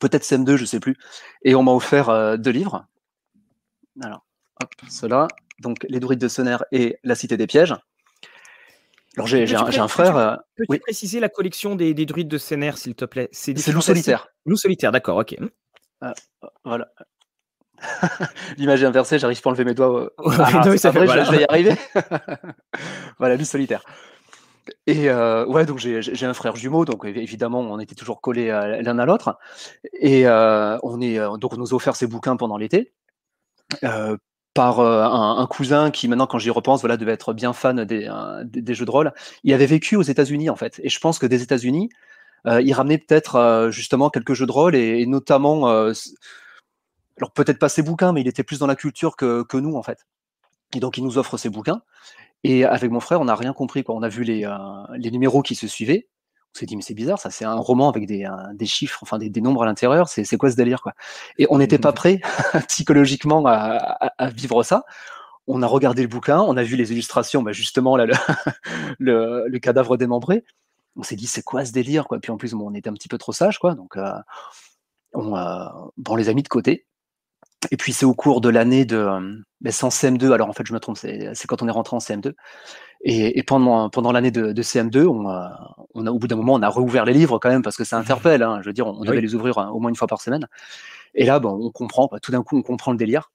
peut-être 0.00 0.22
CM2, 0.24 0.56
je 0.56 0.64
sais 0.64 0.80
plus, 0.80 0.96
et 1.42 1.54
on 1.54 1.62
m'a 1.62 1.72
offert 1.72 2.38
deux 2.38 2.50
livres. 2.50 2.86
Alors 4.02 4.24
hop, 4.62 4.70
cela, 4.88 5.28
donc 5.60 5.84
les 5.88 6.00
druides 6.00 6.20
de 6.20 6.28
Sonner 6.28 6.56
et 6.72 6.98
la 7.04 7.14
cité 7.14 7.36
des 7.36 7.46
pièges. 7.46 7.74
Alors 9.16 9.26
j'ai 9.26 9.44
un, 9.54 9.88
frère. 9.88 10.40
Peux-tu 10.56 10.80
préciser 10.80 11.20
la 11.20 11.28
collection 11.28 11.76
des, 11.76 11.94
druides 12.04 12.28
de 12.28 12.38
Senner, 12.38 12.72
s'il 12.76 12.94
te 12.94 13.04
plaît? 13.04 13.28
C'est 13.32 13.54
loup 13.68 13.80
solitaire. 13.80 14.28
Loup 14.46 14.56
solitaire, 14.56 14.92
d'accord, 14.92 15.18
ok. 15.18 15.36
Ah, 16.00 16.14
voilà. 16.64 16.88
L'image 18.58 18.82
est 18.82 18.86
inversée, 18.86 19.18
j'arrive 19.18 19.40
pas 19.40 19.50
à 19.50 19.52
enlever 19.52 19.64
mes 19.64 19.74
doigts. 19.74 20.10
Ah, 20.38 20.76
ça 20.76 20.92
fait, 20.92 21.06
je, 21.06 21.30
vais 21.30 21.42
y 21.42 21.46
arriver. 21.48 21.74
voilà, 23.18 23.36
loup 23.36 23.44
solitaire. 23.44 23.84
Et 24.86 25.10
euh, 25.10 25.44
ouais, 25.46 25.66
donc 25.66 25.78
j'ai 25.78 26.26
un 26.26 26.34
frère 26.34 26.56
jumeau, 26.56 26.84
donc 26.84 27.04
évidemment 27.04 27.60
on 27.60 27.78
était 27.78 27.94
toujours 27.94 28.20
collés 28.20 28.48
l'un 28.48 28.98
à 28.98 29.06
l'autre. 29.06 29.38
Et 29.92 30.26
euh, 30.26 30.78
on 30.82 31.00
est 31.00 31.18
donc 31.38 31.52
on 31.52 31.56
nous 31.56 31.72
a 31.72 31.74
offert 31.74 31.96
ces 31.96 32.06
bouquins 32.06 32.36
pendant 32.36 32.56
l'été. 32.56 32.92
Euh, 33.82 34.16
par 34.54 34.80
un, 34.80 35.46
cousin 35.48 35.90
qui 35.90 36.06
maintenant 36.06 36.28
quand 36.28 36.38
j'y 36.38 36.50
repense 36.50 36.80
voilà 36.80 36.96
devait 36.96 37.12
être 37.12 37.32
bien 37.32 37.52
fan 37.52 37.84
des, 37.84 38.08
des, 38.44 38.74
jeux 38.74 38.84
de 38.84 38.90
rôle 38.90 39.12
il 39.42 39.52
avait 39.52 39.66
vécu 39.66 39.96
aux 39.96 40.02
États-Unis 40.02 40.48
en 40.48 40.54
fait 40.54 40.80
et 40.84 40.88
je 40.88 41.00
pense 41.00 41.18
que 41.18 41.26
des 41.26 41.42
États-Unis 41.42 41.90
euh, 42.46 42.60
il 42.62 42.72
ramenait 42.72 42.98
peut-être 42.98 43.36
euh, 43.36 43.70
justement 43.70 44.10
quelques 44.10 44.34
jeux 44.34 44.46
de 44.46 44.52
rôle 44.52 44.76
et, 44.76 45.06
notamment 45.06 45.68
euh, 45.68 45.92
alors 47.18 47.30
peut-être 47.30 47.58
pas 47.58 47.68
ses 47.68 47.82
bouquins, 47.82 48.12
mais 48.12 48.20
il 48.20 48.28
était 48.28 48.42
plus 48.42 48.58
dans 48.58 48.66
la 48.66 48.76
culture 48.76 49.16
que, 49.16 49.56
nous 49.56 49.76
en 49.76 49.82
fait. 49.82 50.06
Et 50.74 50.80
donc 50.80 50.98
il 50.98 51.04
nous 51.04 51.18
offre 51.18 51.36
ses 51.36 51.48
bouquins. 51.48 51.82
Et 52.42 52.64
avec 52.64 52.90
mon 52.90 53.00
frère, 53.00 53.20
on 53.20 53.24
n'a 53.24 53.36
rien 53.36 53.52
compris. 53.52 53.84
Quoi. 53.84 53.94
On 53.94 54.02
a 54.02 54.08
vu 54.08 54.24
les, 54.24 54.44
euh, 54.44 54.56
les 54.96 55.10
numéros 55.10 55.42
qui 55.42 55.54
se 55.54 55.66
suivaient. 55.66 56.08
On 56.54 56.58
s'est 56.58 56.66
dit, 56.66 56.76
mais 56.76 56.82
c'est 56.82 56.94
bizarre, 56.94 57.18
ça, 57.18 57.30
c'est 57.30 57.44
un 57.44 57.56
roman 57.56 57.88
avec 57.88 58.06
des, 58.06 58.28
des 58.54 58.66
chiffres, 58.66 59.00
enfin 59.02 59.18
des, 59.18 59.28
des 59.28 59.40
nombres 59.40 59.64
à 59.64 59.66
l'intérieur. 59.66 60.08
C'est, 60.08 60.24
c'est 60.24 60.36
quoi 60.36 60.50
ce 60.52 60.56
délire 60.56 60.82
quoi? 60.82 60.92
Et 61.36 61.48
on 61.50 61.58
n'était 61.58 61.78
pas 61.78 61.92
prêt 61.92 62.20
psychologiquement 62.68 63.44
à, 63.46 63.52
à, 63.52 64.12
à, 64.18 64.30
vivre 64.30 64.62
ça. 64.62 64.84
On 65.48 65.62
a 65.62 65.66
regardé 65.66 66.02
le 66.02 66.08
bouquin, 66.08 66.40
on 66.40 66.56
a 66.56 66.62
vu 66.62 66.76
les 66.76 66.92
illustrations, 66.92 67.42
bah 67.42 67.52
justement 67.52 67.96
là, 67.96 68.06
le, 68.06 68.14
le, 68.98 69.44
le, 69.48 69.58
cadavre 69.58 69.96
démembré. 69.96 70.44
On 70.96 71.02
s'est 71.02 71.16
dit, 71.16 71.26
c'est 71.26 71.42
quoi 71.42 71.64
ce 71.64 71.72
délire 71.72 72.06
quoi? 72.06 72.20
Puis 72.20 72.30
en 72.30 72.36
plus, 72.36 72.52
bon, 72.52 72.70
on 72.70 72.74
était 72.74 72.88
un 72.88 72.94
petit 72.94 73.08
peu 73.08 73.18
trop 73.18 73.32
sage, 73.32 73.58
quoi. 73.58 73.74
Donc, 73.74 73.96
euh, 73.96 74.12
on, 75.12 75.36
euh, 75.36 75.66
bon, 75.96 76.12
on 76.12 76.16
les 76.16 76.28
a 76.28 76.34
mis 76.34 76.42
de 76.42 76.48
côté. 76.48 76.86
Et 77.70 77.76
puis 77.76 77.92
c'est 77.92 78.06
au 78.06 78.14
cours 78.14 78.40
de 78.40 78.48
l'année 78.48 78.84
de, 78.84 79.06
ben 79.60 79.72
c'est 79.72 79.84
en 79.84 79.88
CM2. 79.88 80.32
Alors 80.32 80.48
en 80.48 80.52
fait, 80.52 80.66
je 80.66 80.72
me 80.72 80.80
trompe, 80.80 80.96
c'est 80.98 81.46
quand 81.46 81.62
on 81.62 81.68
est 81.68 81.72
rentré 81.72 81.96
en 81.96 82.00
CM2. 82.00 82.32
Et, 83.06 83.38
et 83.38 83.42
pendant 83.42 83.90
pendant 83.90 84.12
l'année 84.12 84.30
de, 84.30 84.52
de, 84.52 84.62
CM2, 84.62 85.06
on, 85.06 85.26
on 85.94 86.06
a 86.06 86.10
au 86.10 86.18
bout 86.18 86.26
d'un 86.26 86.36
moment, 86.36 86.54
on 86.54 86.62
a 86.62 86.68
rouvert 86.68 87.04
les 87.04 87.12
livres 87.12 87.38
quand 87.38 87.50
même 87.50 87.62
parce 87.62 87.76
que 87.76 87.84
ça 87.84 87.98
interpelle. 87.98 88.42
Hein, 88.42 88.60
je 88.62 88.68
veux 88.68 88.72
dire, 88.72 88.86
on, 88.86 89.00
on 89.00 89.04
devait 89.04 89.20
les 89.20 89.34
ouvrir 89.34 89.58
hein, 89.58 89.68
au 89.70 89.80
moins 89.80 89.90
une 89.90 89.96
fois 89.96 90.08
par 90.08 90.20
semaine. 90.20 90.48
Et 91.14 91.24
là, 91.26 91.38
bon, 91.38 91.58
on 91.60 91.70
comprend. 91.70 92.08
Tout 92.22 92.32
d'un 92.32 92.42
coup, 92.42 92.56
on 92.58 92.62
comprend 92.62 92.92
le 92.92 92.98
délire. 92.98 93.30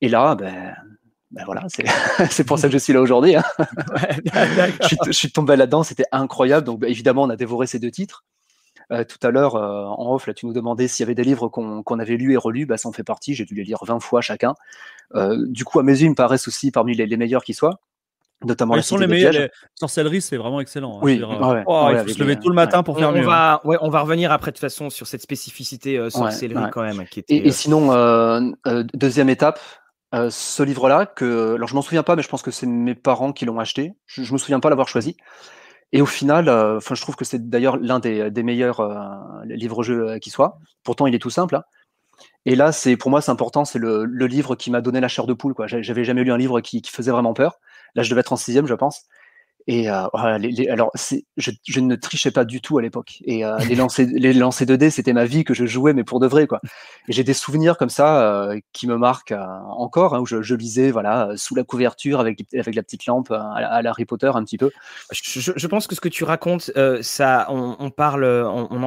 Et 0.00 0.08
là, 0.08 0.34
ben, 0.34 0.74
ben 1.30 1.44
voilà, 1.44 1.66
c'est 2.30 2.44
pour 2.44 2.58
ça 2.58 2.68
que 2.68 2.72
je 2.72 2.78
suis 2.78 2.92
là 2.92 3.00
aujourd'hui. 3.00 3.36
Hein. 3.36 3.44
Ouais, 3.94 4.72
je, 4.82 4.86
suis, 4.86 4.96
je, 5.06 5.12
suis 5.12 5.32
tombé 5.32 5.56
là-dedans, 5.56 5.82
c'était 5.82 6.06
incroyable. 6.12 6.66
Donc 6.66 6.80
ben, 6.80 6.90
évidemment, 6.90 7.22
on 7.22 7.30
a 7.30 7.36
dévoré 7.36 7.66
ces 7.66 7.78
deux 7.78 7.90
titres. 7.90 8.24
Euh, 8.92 9.04
tout 9.04 9.24
à 9.26 9.30
l'heure, 9.30 9.54
euh, 9.54 9.84
en 9.84 10.14
off, 10.14 10.26
là, 10.26 10.34
tu 10.34 10.46
nous 10.46 10.52
demandais 10.52 10.88
s'il 10.88 11.04
y 11.04 11.06
avait 11.06 11.14
des 11.14 11.22
livres 11.22 11.48
qu'on 11.48 11.82
qu 11.82 12.00
avait 12.00 12.16
lus 12.16 12.32
et 12.32 12.36
relus. 12.36 12.66
Bah, 12.66 12.76
ça 12.76 12.88
en 12.88 12.92
fait 12.92 13.04
partie. 13.04 13.34
J'ai 13.34 13.44
dû 13.44 13.54
les 13.54 13.64
lire 13.64 13.78
20 13.84 14.00
fois 14.00 14.20
chacun. 14.20 14.54
Euh, 15.14 15.36
du 15.48 15.64
coup, 15.64 15.78
à 15.78 15.82
mes 15.82 15.92
yeux, 15.92 16.06
ils 16.06 16.10
me 16.10 16.14
paraissent 16.14 16.48
aussi 16.48 16.70
parmi 16.70 16.94
les, 16.94 17.06
les 17.06 17.16
meilleurs 17.16 17.44
qui 17.44 17.54
soient. 17.54 17.80
Notamment 18.42 18.74
ouais, 18.74 18.82
sont 18.82 18.96
les 18.96 19.06
meilleurs. 19.06 19.32
Les... 19.32 19.50
Sorcellerie, 19.74 20.22
c'est 20.22 20.38
vraiment 20.38 20.60
excellent. 20.60 20.96
Hein, 20.96 21.02
oui, 21.02 21.18
dire, 21.18 21.28
ouais, 21.28 21.62
oh, 21.66 21.88
il 21.92 21.98
faut 21.98 22.08
se 22.08 22.18
lever 22.18 22.36
tout 22.36 22.48
le 22.48 22.54
matin 22.54 22.82
pour 22.82 22.96
on, 22.96 22.98
faire 22.98 23.10
on 23.10 23.12
mieux. 23.12 23.22
Va, 23.22 23.54
hein. 23.54 23.60
ouais, 23.64 23.76
on 23.82 23.90
va 23.90 24.00
revenir 24.00 24.32
après 24.32 24.50
de 24.50 24.56
toute 24.56 24.62
façon 24.62 24.88
sur 24.88 25.06
cette 25.06 25.20
spécificité 25.20 25.98
euh, 25.98 26.08
sorcellerie 26.08 26.70
quand 26.72 26.82
même. 26.82 27.04
Qui 27.10 27.20
était, 27.20 27.34
et, 27.34 27.48
et, 27.48 27.52
sinon, 27.52 27.92
euh, 27.92 28.40
euh, 28.66 28.82
deuxième 28.94 29.28
étape, 29.28 29.60
euh, 30.14 30.30
ce 30.30 30.62
livre-là, 30.62 31.04
que 31.04 31.54
alors 31.56 31.68
je 31.68 31.74
m'en 31.74 31.82
souviens 31.82 32.02
pas, 32.02 32.16
mais 32.16 32.22
je 32.22 32.28
pense 32.28 32.42
que 32.42 32.50
c'est 32.50 32.66
mes 32.66 32.94
parents 32.94 33.32
qui 33.32 33.44
l'ont 33.44 33.60
acheté. 33.60 33.92
Je, 34.06 34.22
je 34.22 34.32
me 34.32 34.38
souviens 34.38 34.58
pas 34.58 34.70
l'avoir 34.70 34.88
choisi. 34.88 35.16
Et 35.92 36.00
au 36.00 36.06
final, 36.06 36.48
enfin, 36.48 36.94
je 36.94 37.02
trouve 37.02 37.16
que 37.16 37.24
c'est 37.24 37.48
d'ailleurs 37.48 37.76
l'un 37.76 37.98
des, 37.98 38.30
des, 38.30 38.42
meilleurs 38.42 38.80
livres-jeux 39.44 40.18
qui 40.18 40.30
soit. 40.30 40.58
Pourtant, 40.84 41.06
il 41.06 41.14
est 41.14 41.18
tout 41.18 41.30
simple. 41.30 41.56
Hein. 41.56 41.64
Et 42.46 42.54
là, 42.54 42.72
c'est 42.72 42.96
pour 42.96 43.10
moi, 43.10 43.20
c'est 43.20 43.30
important. 43.30 43.64
C'est 43.64 43.78
le, 43.78 44.04
le, 44.04 44.26
livre 44.26 44.54
qui 44.54 44.70
m'a 44.70 44.80
donné 44.80 45.00
la 45.00 45.08
chair 45.08 45.26
de 45.26 45.34
poule. 45.34 45.54
Quoi. 45.54 45.66
J'avais 45.66 46.04
jamais 46.04 46.22
lu 46.22 46.32
un 46.32 46.38
livre 46.38 46.60
qui, 46.60 46.80
qui, 46.80 46.90
faisait 46.90 47.10
vraiment 47.10 47.34
peur. 47.34 47.58
Là, 47.94 48.02
je 48.02 48.10
devais 48.10 48.20
être 48.20 48.32
en 48.32 48.36
sixième, 48.36 48.66
je 48.66 48.74
pense. 48.74 49.02
Et 49.66 49.90
euh, 49.90 50.38
les, 50.38 50.68
alors, 50.68 50.90
je, 51.36 51.80
ne 51.80 51.94
trichais 51.96 52.30
pas 52.30 52.44
du 52.44 52.60
tout 52.60 52.78
à 52.78 52.82
l'époque. 52.82 53.18
Et 53.24 53.44
euh, 53.44 53.58
les 53.58 53.74
lancers, 53.74 54.06
les 54.12 54.32
lancers 54.32 54.66
2D, 54.66 54.90
c'était 54.90 55.12
ma 55.12 55.24
vie 55.24 55.44
que 55.44 55.54
je 55.54 55.66
jouais, 55.66 55.92
mais 55.92 56.04
pour 56.04 56.20
de 56.20 56.26
vrai, 56.26 56.46
quoi. 56.46 56.60
Et 57.08 57.12
j'ai 57.12 57.24
des 57.24 57.34
souvenirs 57.34 57.76
comme 57.76 57.90
ça 57.90 58.22
euh, 58.22 58.58
qui 58.72 58.86
me 58.86 58.96
marquent 58.96 59.32
euh, 59.32 59.44
encore, 59.68 60.14
hein, 60.14 60.20
où 60.20 60.26
je, 60.26 60.54
lisais, 60.54 60.90
voilà, 60.90 61.30
sous 61.36 61.54
la 61.54 61.64
couverture 61.64 62.20
avec, 62.20 62.44
avec 62.54 62.74
la 62.74 62.82
petite 62.82 63.06
lampe 63.06 63.30
à, 63.30 63.80
Harry 63.84 64.04
Potter 64.04 64.30
un 64.34 64.44
petit 64.44 64.58
peu. 64.58 64.70
Je, 65.12 65.66
pense 65.66 65.86
que 65.86 65.94
ce 65.94 66.00
que 66.00 66.08
tu 66.08 66.24
racontes, 66.24 66.70
ça, 67.02 67.46
on, 67.50 67.76
en 67.80 67.90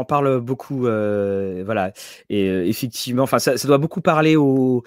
parle 0.05 0.39
beaucoup, 0.41 0.81
voilà. 0.81 1.91
Et 2.29 2.45
effectivement, 2.69 3.23
enfin, 3.23 3.39
ça, 3.39 3.55
doit 3.55 3.77
beaucoup 3.77 4.01
parler 4.01 4.35
au, 4.35 4.83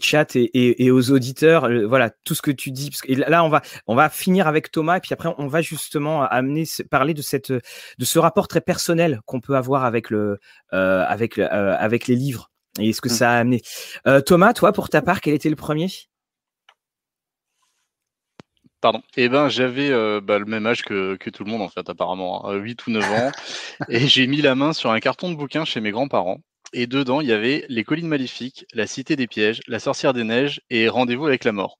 chat 0.00 0.36
et, 0.36 0.42
et, 0.42 0.84
et, 0.84 0.90
aux 0.90 1.10
auditeurs. 1.10 1.68
voilà, 1.86 2.10
tout 2.24 2.34
ce 2.34 2.42
que 2.42 2.50
tu 2.50 2.70
dis. 2.70 2.90
Que 2.90 3.12
là, 3.12 3.44
on 3.44 3.48
va, 3.48 3.62
on 3.86 3.94
va 3.94 4.08
finir 4.08 4.46
avec 4.46 4.70
Thomas, 4.76 4.98
et 4.98 5.00
puis 5.00 5.14
après 5.14 5.30
on 5.38 5.46
va 5.46 5.62
justement 5.62 6.22
amener 6.24 6.64
parler 6.90 7.14
de 7.14 7.22
cette 7.22 7.50
de 7.50 8.04
ce 8.04 8.18
rapport 8.18 8.46
très 8.46 8.60
personnel 8.60 9.20
qu'on 9.24 9.40
peut 9.40 9.56
avoir 9.56 9.86
avec 9.86 10.10
le 10.10 10.38
euh, 10.74 11.02
avec 11.08 11.38
euh, 11.38 11.74
avec 11.78 12.06
les 12.08 12.14
livres 12.14 12.50
et 12.78 12.92
ce 12.92 13.00
que 13.00 13.08
mmh. 13.08 13.12
ça 13.12 13.30
a 13.30 13.38
amené. 13.38 13.62
Euh, 14.06 14.20
Thomas, 14.20 14.52
toi 14.52 14.72
pour 14.72 14.90
ta 14.90 15.00
part, 15.00 15.22
quel 15.22 15.32
était 15.32 15.48
le 15.48 15.56
premier? 15.56 15.88
Pardon. 18.82 19.00
Eh 19.16 19.30
ben, 19.30 19.48
j'avais 19.48 19.90
euh, 19.90 20.20
bah, 20.22 20.38
le 20.38 20.44
même 20.44 20.66
âge 20.66 20.82
que, 20.82 21.16
que, 21.16 21.30
tout 21.30 21.42
le 21.44 21.50
monde, 21.50 21.62
en 21.62 21.68
fait, 21.70 21.88
apparemment, 21.88 22.46
hein, 22.46 22.54
8 22.56 22.86
ou 22.86 22.90
9 22.90 23.10
ans. 23.10 23.32
et 23.88 24.06
j'ai 24.06 24.26
mis 24.26 24.42
la 24.42 24.54
main 24.54 24.74
sur 24.74 24.90
un 24.90 25.00
carton 25.00 25.30
de 25.30 25.34
bouquin 25.34 25.64
chez 25.64 25.80
mes 25.80 25.90
grands-parents. 25.90 26.40
Et 26.74 26.86
dedans, 26.86 27.22
il 27.22 27.28
y 27.28 27.32
avait 27.32 27.64
Les 27.70 27.84
collines 27.84 28.06
maléfiques, 28.06 28.66
La 28.74 28.86
cité 28.86 29.16
des 29.16 29.26
pièges, 29.26 29.62
La 29.66 29.78
sorcière 29.78 30.12
des 30.12 30.24
neiges 30.24 30.60
et 30.68 30.88
Rendez-vous 30.88 31.26
avec 31.26 31.44
la 31.44 31.52
mort. 31.52 31.78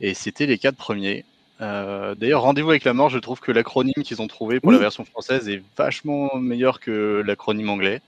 Et 0.00 0.14
c'était 0.14 0.46
les 0.46 0.58
quatre 0.58 0.76
premiers. 0.76 1.24
Euh, 1.62 2.14
D'ailleurs, 2.16 2.42
Rendez-vous 2.42 2.70
avec 2.70 2.84
la 2.84 2.92
mort, 2.92 3.08
je 3.08 3.18
trouve 3.18 3.40
que 3.40 3.52
l'acronyme 3.52 4.02
qu'ils 4.02 4.20
ont 4.20 4.26
trouvé 4.26 4.60
pour 4.60 4.70
oui. 4.70 4.74
la 4.76 4.80
version 4.80 5.04
française 5.04 5.48
est 5.48 5.62
vachement 5.76 6.36
meilleur 6.36 6.80
que 6.80 7.22
l'acronyme 7.24 7.70
anglais. 7.70 8.02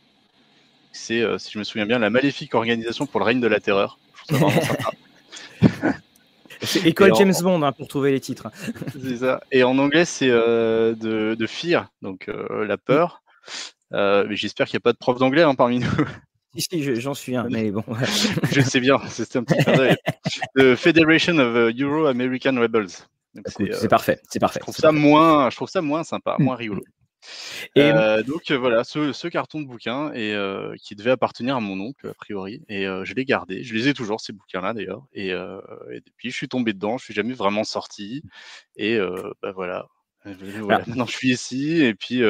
C'est, 0.92 1.20
euh, 1.20 1.38
si 1.38 1.52
je 1.52 1.58
me 1.58 1.64
souviens 1.64 1.86
bien, 1.86 1.98
la 1.98 2.10
maléfique 2.10 2.54
organisation 2.54 3.06
pour 3.06 3.20
le 3.20 3.26
règne 3.26 3.40
de 3.40 3.46
la 3.46 3.60
terreur. 3.60 3.98
C'est 6.62 6.86
école 6.86 7.12
en... 7.12 7.16
James 7.16 7.34
Bond 7.42 7.62
hein, 7.62 7.72
pour 7.72 7.88
trouver 7.88 8.10
les 8.10 8.20
titres. 8.20 8.48
c'est 9.02 9.18
ça. 9.18 9.40
Et 9.52 9.64
en 9.64 9.76
anglais, 9.78 10.06
c'est 10.06 10.30
euh, 10.30 10.94
de, 10.94 11.34
de, 11.34 11.46
fear, 11.46 11.90
donc 12.00 12.30
la 12.50 12.78
peur. 12.78 13.22
Mais 13.90 14.34
j'espère 14.36 14.66
qu'il 14.66 14.78
n'y 14.78 14.80
a 14.80 14.84
pas 14.84 14.92
de 14.92 14.98
prof 14.98 15.18
d'anglais 15.18 15.42
hein, 15.42 15.54
parmi 15.54 15.80
nous. 15.80 15.90
Si, 16.56 17.00
j'en 17.00 17.14
suis 17.14 17.36
un, 17.36 17.48
mais 17.50 17.70
bon. 17.70 17.84
je 18.52 18.60
sais 18.60 18.80
bien, 18.80 18.98
c'est 19.08 19.36
un 19.36 19.42
petit 19.42 19.62
peu. 19.64 19.88
The 20.56 20.76
Federation 20.76 21.38
of 21.38 21.74
Euro-American 21.76 22.58
Rebels. 22.58 23.06
C'est 23.46 23.84
euh, 23.84 23.88
parfait, 23.88 24.20
c'est 24.30 24.38
parfait. 24.38 24.60
Je 24.60 24.64
trouve 24.64 24.76
ça 24.76 24.88
parfait. 24.88 24.98
moins, 24.98 25.50
je 25.50 25.56
trouve 25.56 25.68
ça 25.68 25.82
moins 25.82 26.04
sympa, 26.04 26.36
moins 26.38 26.56
rigolo. 26.56 26.82
Et 27.74 27.82
euh, 27.82 28.22
donc 28.22 28.50
euh, 28.50 28.58
voilà, 28.58 28.84
ce, 28.84 29.12
ce, 29.12 29.28
carton 29.28 29.62
de 29.62 30.14
et 30.14 30.34
euh, 30.34 30.74
qui 30.82 30.94
devait 30.94 31.10
appartenir 31.10 31.56
à 31.56 31.60
mon 31.60 31.80
oncle 31.80 32.08
a 32.08 32.14
priori, 32.14 32.62
et 32.68 32.84
je 32.84 33.14
l'ai 33.14 33.24
gardé. 33.24 33.64
Je 33.64 33.74
les 33.74 33.88
ai 33.88 33.94
toujours 33.94 34.20
ces 34.20 34.32
bouquins-là 34.32 34.74
d'ailleurs, 34.74 35.04
et, 35.12 35.28
et, 35.28 36.00
puis 36.16 36.30
je 36.30 36.36
suis 36.36 36.48
tombé 36.48 36.72
dedans. 36.72 36.98
Je 36.98 37.04
suis 37.04 37.14
jamais 37.14 37.34
vraiment 37.34 37.64
sorti, 37.64 38.22
et 38.76 38.98
bah 39.42 39.52
voilà. 39.52 39.86
Voilà. 40.24 40.80
Ah. 40.82 40.84
Maintenant, 40.86 41.04
je 41.06 41.12
suis 41.12 41.32
ici, 41.32 41.82
et 41.82 41.94
puis 41.94 42.22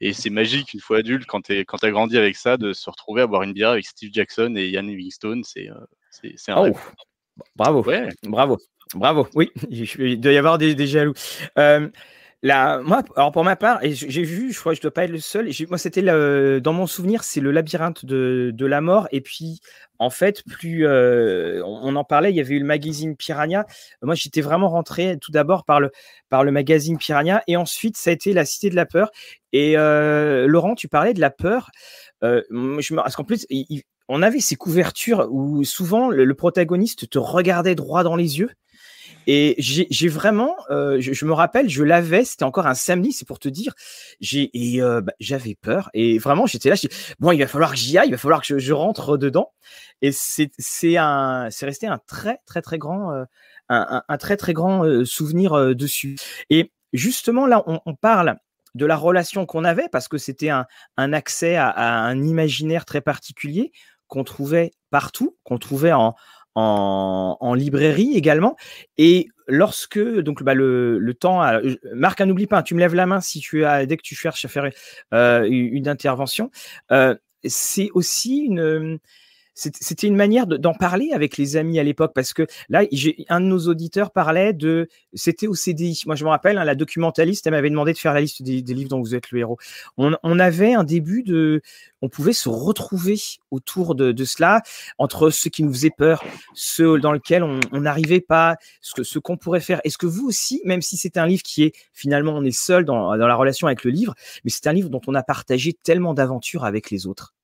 et 0.00 0.12
c'est 0.12 0.30
magique 0.30 0.74
une 0.74 0.80
fois 0.80 0.98
adulte 0.98 1.26
quand 1.26 1.42
tu 1.42 1.58
quand 1.60 1.82
as 1.82 1.90
grandi 1.90 2.16
avec 2.16 2.36
ça 2.36 2.56
de 2.56 2.72
se 2.72 2.88
retrouver 2.88 3.22
à 3.22 3.26
boire 3.26 3.42
une 3.42 3.52
bière 3.52 3.70
avec 3.70 3.86
Steve 3.86 4.10
Jackson 4.12 4.54
et 4.56 4.68
Ian 4.68 4.82
Livingstone. 4.82 5.42
C'est 5.44 5.68
c'est 6.10 6.52
un 6.52 6.70
oh. 6.70 6.76
Bravo, 7.54 7.82
ouais. 7.82 8.08
bravo. 8.22 8.58
Bravo, 8.94 9.26
oui, 9.34 9.50
il 9.70 10.20
doit 10.20 10.32
y 10.32 10.38
avoir 10.38 10.58
des, 10.58 10.86
jaloux. 10.86 11.14
Euh, 11.58 11.88
moi, 12.42 13.02
alors 13.16 13.32
pour 13.32 13.44
ma 13.44 13.56
part, 13.56 13.82
et 13.82 13.92
j'ai 13.92 14.22
vu, 14.22 14.52
je 14.52 14.60
crois 14.60 14.72
que 14.72 14.76
je 14.76 14.82
dois 14.82 14.92
pas 14.92 15.04
être 15.04 15.10
le 15.10 15.18
seul. 15.18 15.50
Moi, 15.68 15.78
c'était 15.78 16.02
dans 16.02 16.72
mon 16.72 16.86
souvenir, 16.86 17.24
c'est 17.24 17.40
le 17.40 17.50
labyrinthe 17.50 18.04
de, 18.04 18.66
la 18.66 18.80
mort. 18.80 19.08
Et 19.10 19.20
puis, 19.20 19.60
en 19.98 20.10
fait, 20.10 20.44
plus 20.44 20.86
euh, 20.86 21.62
on 21.64 21.96
en 21.96 22.04
parlait, 22.04 22.30
il 22.30 22.36
y 22.36 22.40
avait 22.40 22.54
eu 22.54 22.60
le 22.60 22.66
magazine 22.66 23.16
Piranha. 23.16 23.66
Moi, 24.02 24.14
j'étais 24.14 24.40
vraiment 24.40 24.68
rentré 24.68 25.18
tout 25.18 25.32
d'abord 25.32 25.64
par 25.64 25.80
le 25.80 25.90
par 26.28 26.44
le 26.44 26.52
magazine 26.52 26.98
Piranha, 26.98 27.42
et 27.46 27.56
ensuite, 27.56 27.96
ça 27.96 28.10
a 28.10 28.12
été 28.12 28.32
la 28.32 28.44
Cité 28.44 28.70
de 28.70 28.76
la 28.76 28.86
peur. 28.86 29.10
Et 29.52 29.76
euh, 29.76 30.46
Laurent, 30.46 30.74
tu 30.74 30.88
parlais 30.88 31.14
de 31.14 31.20
la 31.20 31.30
peur. 31.30 31.70
Parce 32.20 33.16
qu'en 33.16 33.24
plus, 33.24 33.46
on 34.08 34.22
avait 34.22 34.40
ces 34.40 34.56
couvertures 34.56 35.28
où 35.30 35.64
souvent 35.64 36.10
le 36.10 36.34
protagoniste 36.34 37.08
te 37.10 37.18
regardait 37.18 37.74
droit 37.74 38.04
dans 38.04 38.16
les 38.16 38.38
yeux. 38.38 38.50
Et 39.26 39.56
j'ai 39.58 40.08
vraiment, 40.08 40.56
euh, 40.70 41.00
je, 41.00 41.12
je, 41.12 41.24
me 41.24 41.32
rappelle, 41.32 41.68
je 41.68 41.82
l'avais, 41.82 42.24
c'était 42.24 42.44
encore 42.44 42.66
un 42.66 42.74
samedi, 42.74 43.12
c'est 43.12 43.26
pour 43.26 43.38
te 43.38 43.48
dire. 43.48 43.74
J'ai 44.20 44.50
et 44.54 44.80
euh, 44.82 45.00
bah, 45.00 45.12
j'avais 45.18 45.56
peur 45.56 45.90
et 45.94 46.18
vraiment 46.18 46.46
j'étais 46.46 46.70
là. 46.70 46.76
Bon, 47.18 47.32
il 47.32 47.38
va 47.40 47.48
falloir 47.48 47.72
que 47.72 47.76
j'y 47.76 47.98
aille, 47.98 48.08
il 48.08 48.12
va 48.12 48.18
falloir 48.18 48.40
que 48.40 48.46
je, 48.46 48.58
je 48.58 48.72
rentre 48.72 49.16
dedans. 49.16 49.52
Et 50.02 50.12
c'est 50.12 50.50
c'est 50.58 50.96
un, 50.96 51.48
c'est 51.50 51.66
resté 51.66 51.86
un 51.86 51.98
très 52.06 52.40
très 52.46 52.62
très 52.62 52.78
grand, 52.78 53.12
euh, 53.12 53.24
un, 53.68 53.86
un, 53.90 54.02
un, 54.08 54.16
très 54.18 54.36
très 54.36 54.52
grand 54.52 54.84
euh, 54.84 55.04
souvenir 55.04 55.54
euh, 55.54 55.74
dessus. 55.74 56.16
Et 56.50 56.72
justement 56.92 57.46
là, 57.46 57.64
on, 57.66 57.80
on 57.86 57.94
parle 57.94 58.36
de 58.74 58.86
la 58.86 58.96
relation 58.96 59.46
qu'on 59.46 59.64
avait 59.64 59.88
parce 59.90 60.06
que 60.06 60.18
c'était 60.18 60.50
un, 60.50 60.66
un 60.96 61.12
accès 61.12 61.56
à, 61.56 61.68
à 61.68 61.86
un 62.02 62.22
imaginaire 62.22 62.84
très 62.84 63.00
particulier 63.00 63.72
qu'on 64.06 64.22
trouvait 64.22 64.70
partout, 64.90 65.36
qu'on 65.44 65.58
trouvait 65.58 65.92
en, 65.92 66.14
en, 66.56 67.36
en, 67.38 67.54
librairie 67.54 68.16
également. 68.16 68.56
Et 68.98 69.28
lorsque 69.46 70.00
donc 70.00 70.42
bah, 70.42 70.54
le, 70.54 70.98
le 70.98 71.14
temps, 71.14 71.40
a, 71.40 71.60
Marc, 71.94 72.20
n'oublie 72.20 72.46
pas, 72.46 72.62
tu 72.62 72.74
me 72.74 72.80
lèves 72.80 72.94
la 72.94 73.06
main 73.06 73.20
si 73.20 73.40
tu 73.40 73.64
as 73.64 73.86
dès 73.86 73.96
que 73.96 74.02
tu 74.02 74.16
cherches 74.16 74.44
à 74.44 74.48
faire 74.48 74.68
euh, 75.14 75.46
une 75.48 75.86
intervention. 75.86 76.50
Euh, 76.90 77.14
c'est 77.44 77.90
aussi 77.94 78.38
une 78.38 78.98
c'était 79.56 80.06
une 80.06 80.16
manière 80.16 80.46
d'en 80.46 80.74
parler 80.74 81.12
avec 81.14 81.38
les 81.38 81.56
amis 81.56 81.78
à 81.78 81.82
l'époque 81.82 82.12
parce 82.14 82.34
que 82.34 82.46
là, 82.68 82.82
un 83.30 83.40
de 83.40 83.46
nos 83.46 83.68
auditeurs 83.68 84.10
parlait 84.10 84.52
de, 84.52 84.86
c'était 85.14 85.46
au 85.46 85.54
CDI. 85.54 86.02
Moi, 86.04 86.14
je 86.14 86.24
me 86.24 86.28
rappelle, 86.28 86.58
hein, 86.58 86.64
la 86.64 86.74
documentaliste, 86.74 87.46
elle 87.46 87.54
m'avait 87.54 87.70
demandé 87.70 87.94
de 87.94 87.98
faire 87.98 88.12
la 88.12 88.20
liste 88.20 88.42
des, 88.42 88.60
livres 88.60 88.90
dont 88.90 89.00
vous 89.00 89.14
êtes 89.14 89.30
le 89.30 89.38
héros. 89.40 89.58
On, 89.96 90.38
avait 90.38 90.74
un 90.74 90.84
début 90.84 91.22
de, 91.22 91.62
on 92.02 92.10
pouvait 92.10 92.34
se 92.34 92.50
retrouver 92.50 93.18
autour 93.50 93.94
de, 93.94 94.24
cela 94.24 94.62
entre 94.98 95.30
ceux 95.30 95.48
qui 95.48 95.62
nous 95.62 95.72
faisaient 95.72 95.90
peur, 95.90 96.22
ceux 96.54 96.98
dans 97.00 97.12
lesquels 97.12 97.42
on 97.42 97.80
n'arrivait 97.80 98.20
pas, 98.20 98.56
ce 98.82 99.02
ce 99.02 99.18
qu'on 99.18 99.38
pourrait 99.38 99.60
faire. 99.60 99.80
Est-ce 99.84 99.96
que 99.96 100.06
vous 100.06 100.26
aussi, 100.26 100.60
même 100.66 100.82
si 100.82 100.98
c'est 100.98 101.16
un 101.16 101.26
livre 101.26 101.42
qui 101.42 101.62
est 101.62 101.72
finalement 101.94 102.32
on 102.32 102.44
est 102.44 102.56
seul 102.56 102.84
dans, 102.84 103.16
dans 103.16 103.26
la 103.26 103.34
relation 103.34 103.66
avec 103.68 103.84
le 103.84 103.90
livre, 103.90 104.14
mais 104.44 104.50
c'est 104.50 104.66
un 104.66 104.72
livre 104.74 104.90
dont 104.90 105.00
on 105.06 105.14
a 105.14 105.22
partagé 105.22 105.72
tellement 105.72 106.12
d'aventures 106.12 106.64
avec 106.64 106.90
les 106.90 107.06
autres? 107.06 107.35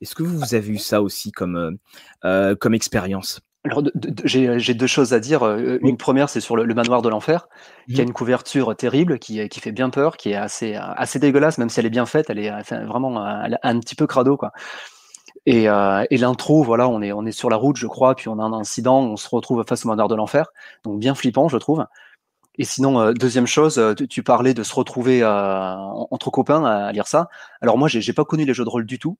Est-ce 0.00 0.14
que 0.14 0.22
vous, 0.22 0.54
avez 0.54 0.68
eu 0.68 0.78
ça 0.78 1.02
aussi 1.02 1.32
comme, 1.32 1.56
euh, 1.56 1.72
euh, 2.24 2.54
comme 2.54 2.74
expérience? 2.74 3.40
Alors, 3.64 3.82
j'ai 4.24 4.74
deux 4.74 4.86
choses 4.86 5.12
à 5.12 5.20
dire. 5.20 5.42
Euh, 5.42 5.78
une 5.82 5.96
première, 5.96 6.28
c'est 6.28 6.40
sur 6.40 6.56
le, 6.56 6.72
manoir 6.72 7.02
de 7.02 7.08
l'enfer, 7.08 7.48
qui 7.88 8.00
a 8.00 8.04
mmh. 8.04 8.06
une 8.06 8.12
couverture 8.12 8.76
terrible, 8.76 9.18
qui, 9.18 9.46
qui 9.48 9.60
fait 9.60 9.72
bien 9.72 9.90
peur, 9.90 10.16
qui 10.16 10.30
est 10.30 10.36
assez, 10.36 10.74
assez 10.74 11.18
dégueulasse, 11.18 11.58
même 11.58 11.68
si 11.68 11.80
elle 11.80 11.86
est 11.86 11.90
bien 11.90 12.06
faite, 12.06 12.30
elle 12.30 12.38
est 12.38 12.50
vraiment 12.86 13.20
un 13.20 13.80
petit 13.80 13.96
peu 13.96 14.06
crado, 14.06 14.36
quoi. 14.36 14.52
Et, 15.44 15.64
et 15.64 16.16
l'intro, 16.16 16.62
voilà, 16.62 16.88
on 16.88 17.02
est, 17.02 17.12
on 17.12 17.26
est 17.26 17.32
sur 17.32 17.50
la 17.50 17.56
route, 17.56 17.76
je 17.76 17.86
crois, 17.86 18.14
puis 18.14 18.28
on 18.28 18.38
a 18.38 18.42
un 18.42 18.52
incident, 18.52 19.00
on 19.00 19.16
se 19.16 19.28
retrouve 19.28 19.64
face 19.68 19.84
au 19.84 19.88
manoir 19.88 20.08
de 20.08 20.14
l'enfer, 20.14 20.46
donc 20.84 21.00
bien 21.00 21.14
flippant, 21.14 21.48
je 21.48 21.56
trouve. 21.56 21.84
Et 22.56 22.64
sinon, 22.64 23.12
deuxième 23.12 23.46
chose, 23.46 23.82
tu, 24.08 24.22
parlais 24.22 24.54
de 24.54 24.62
se 24.62 24.74
retrouver 24.74 25.24
entre 25.24 26.30
copains 26.30 26.64
à, 26.64 26.92
lire 26.92 27.08
ça. 27.08 27.28
Alors 27.60 27.76
moi, 27.76 27.88
j'ai 27.88 28.12
pas 28.12 28.24
connu 28.24 28.44
les 28.44 28.54
jeux 28.54 28.64
de 28.64 28.70
rôle 28.70 28.86
du 28.86 28.98
tout. 28.98 29.18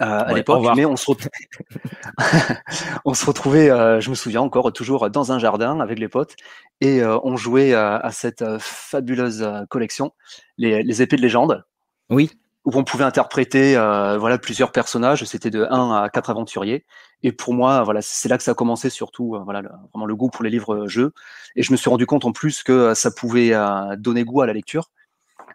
Euh, 0.00 0.24
à 0.26 0.32
l'époque, 0.32 0.64
mais 0.74 0.84
on 0.84 0.96
se, 0.96 1.10
on 3.04 3.14
se 3.14 3.26
retrouvait, 3.26 3.70
euh, 3.70 4.00
je 4.00 4.10
me 4.10 4.14
souviens 4.14 4.40
encore, 4.40 4.72
toujours 4.72 5.10
dans 5.10 5.32
un 5.32 5.38
jardin 5.38 5.80
avec 5.80 5.98
les 5.98 6.08
potes, 6.08 6.34
et 6.80 7.02
euh, 7.02 7.18
on 7.24 7.36
jouait 7.36 7.74
à 7.74 8.10
cette 8.10 8.44
fabuleuse 8.58 9.46
collection, 9.68 10.12
les, 10.56 10.82
les, 10.82 11.02
épées 11.02 11.16
de 11.16 11.22
légende. 11.22 11.64
Oui. 12.10 12.30
Où 12.64 12.70
on 12.74 12.84
pouvait 12.84 13.04
interpréter 13.04 13.74
voilà 13.74 14.38
plusieurs 14.38 14.70
personnages. 14.70 15.24
C'était 15.24 15.50
de 15.50 15.66
1 15.68 16.02
à 16.02 16.08
4 16.08 16.30
aventuriers. 16.30 16.84
Et 17.24 17.32
pour 17.32 17.54
moi, 17.54 17.82
voilà, 17.82 18.02
c'est 18.02 18.28
là 18.28 18.38
que 18.38 18.44
ça 18.44 18.52
a 18.52 18.54
commencé 18.54 18.88
surtout, 18.88 19.36
voilà, 19.44 19.62
vraiment 19.92 20.06
le 20.06 20.14
goût 20.14 20.30
pour 20.30 20.44
les 20.44 20.50
livres 20.50 20.86
jeux. 20.86 21.12
Et 21.56 21.64
je 21.64 21.72
me 21.72 21.76
suis 21.76 21.90
rendu 21.90 22.06
compte 22.06 22.24
en 22.24 22.30
plus 22.30 22.62
que 22.62 22.94
ça 22.94 23.10
pouvait 23.10 23.52
donner 23.98 24.22
goût 24.22 24.42
à 24.42 24.46
la 24.46 24.52
lecture. 24.52 24.90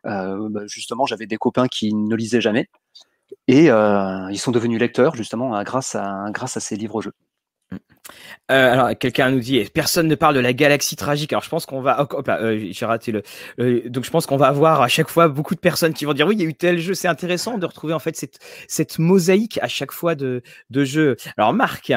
Bah, 0.04 0.36
justement, 0.66 1.06
j'avais 1.06 1.28
des 1.28 1.38
copains 1.38 1.68
qui 1.70 1.94
ne 1.94 2.16
lisaient 2.16 2.42
jamais 2.42 2.68
et 3.48 3.72
euh, 3.72 4.30
ils 4.32 4.40
sont 4.40 4.52
devenus 4.52 4.80
lecteurs 4.80 5.16
justement 5.16 5.62
grâce 5.64 5.96
à, 5.96 6.26
grâce 6.32 6.58
à 6.58 6.60
ces 6.60 6.76
livres-jeux. 6.76 7.14
Mmh. 7.72 7.76
Euh, 8.52 8.72
alors, 8.72 8.98
quelqu'un 8.98 9.30
nous 9.32 9.40
dit, 9.40 9.66
personne 9.74 10.08
ne 10.08 10.16
parle 10.16 10.36
de 10.36 10.40
la 10.40 10.54
galaxie 10.54 10.96
tragique. 10.96 11.34
Alors, 11.34 11.44
je 11.44 11.50
pense 11.50 11.66
qu'on 11.66 11.82
va, 11.82 12.08
oh, 12.10 12.22
euh, 12.30 12.68
j'ai 12.72 12.86
raté 12.86 13.12
le, 13.12 13.90
donc 13.90 14.06
je 14.06 14.10
pense 14.10 14.26
qu'on 14.26 14.38
va 14.38 14.48
avoir 14.48 14.82
à 14.82 14.88
chaque 14.88 15.10
fois 15.10 15.28
beaucoup 15.28 15.56
de 15.56 15.60
personnes 15.60 15.94
qui 15.94 16.06
vont 16.06 16.14
dire, 16.14 16.26
oui, 16.26 16.36
il 16.36 16.42
y 16.42 16.46
a 16.46 16.48
eu 16.48 16.54
tel 16.54 16.80
jeu. 16.80 16.94
C'est 16.94 17.10
intéressant 17.10 17.58
de 17.58 17.66
retrouver 17.66 17.94
en 17.94 18.00
fait 18.00 18.16
cette, 18.16 18.40
cette 18.68 19.00
mosaïque 19.00 19.60
à 19.62 19.68
chaque 19.68 19.92
fois 19.92 20.16
de, 20.16 20.42
de 20.70 20.86
jeux. 20.86 21.18
Alors, 21.36 21.54
Marc. 21.54 21.92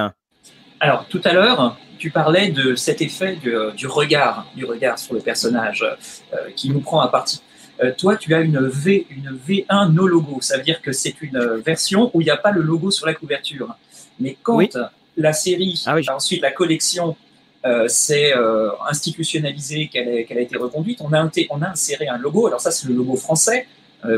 Alors, 0.80 1.06
tout 1.08 1.20
à 1.24 1.32
l'heure, 1.32 1.78
tu 1.98 2.10
parlais 2.10 2.50
de 2.50 2.74
cet 2.74 3.02
effet 3.02 3.36
du, 3.36 3.86
regard, 3.86 4.46
du 4.56 4.64
regard 4.64 4.98
sur 4.98 5.14
le 5.14 5.20
personnage 5.20 5.84
qui 6.56 6.70
nous 6.70 6.80
prend 6.80 7.00
à 7.00 7.08
partie. 7.08 7.42
Euh, 7.82 7.92
toi, 7.96 8.16
tu 8.16 8.34
as 8.34 8.40
une, 8.40 8.66
v, 8.66 9.06
une 9.10 9.38
V1 9.46 9.92
no 9.92 10.06
logo. 10.06 10.38
Ça 10.40 10.56
veut 10.56 10.62
dire 10.62 10.82
que 10.82 10.92
c'est 10.92 11.20
une 11.22 11.62
version 11.64 12.10
où 12.14 12.20
il 12.20 12.24
n'y 12.24 12.30
a 12.30 12.36
pas 12.36 12.50
le 12.50 12.62
logo 12.62 12.90
sur 12.90 13.06
la 13.06 13.14
couverture. 13.14 13.74
Mais 14.18 14.36
quand 14.42 14.60
la 15.16 15.32
série, 15.32 15.82
ah 15.86 15.96
ensuite 16.14 16.42
la 16.42 16.50
collection 16.50 17.16
euh, 17.64 17.88
s'est 17.88 18.34
euh, 18.34 18.70
institutionnalisée, 18.88 19.88
qu'elle 19.88 20.38
a 20.38 20.40
été 20.40 20.56
reconduite, 20.56 21.00
on 21.00 21.12
a, 21.12 21.28
on 21.50 21.62
a 21.62 21.68
inséré 21.68 22.08
un 22.08 22.18
logo. 22.18 22.46
Alors 22.46 22.60
ça, 22.60 22.70
c'est 22.70 22.88
le 22.88 22.94
logo 22.94 23.16
français 23.16 23.66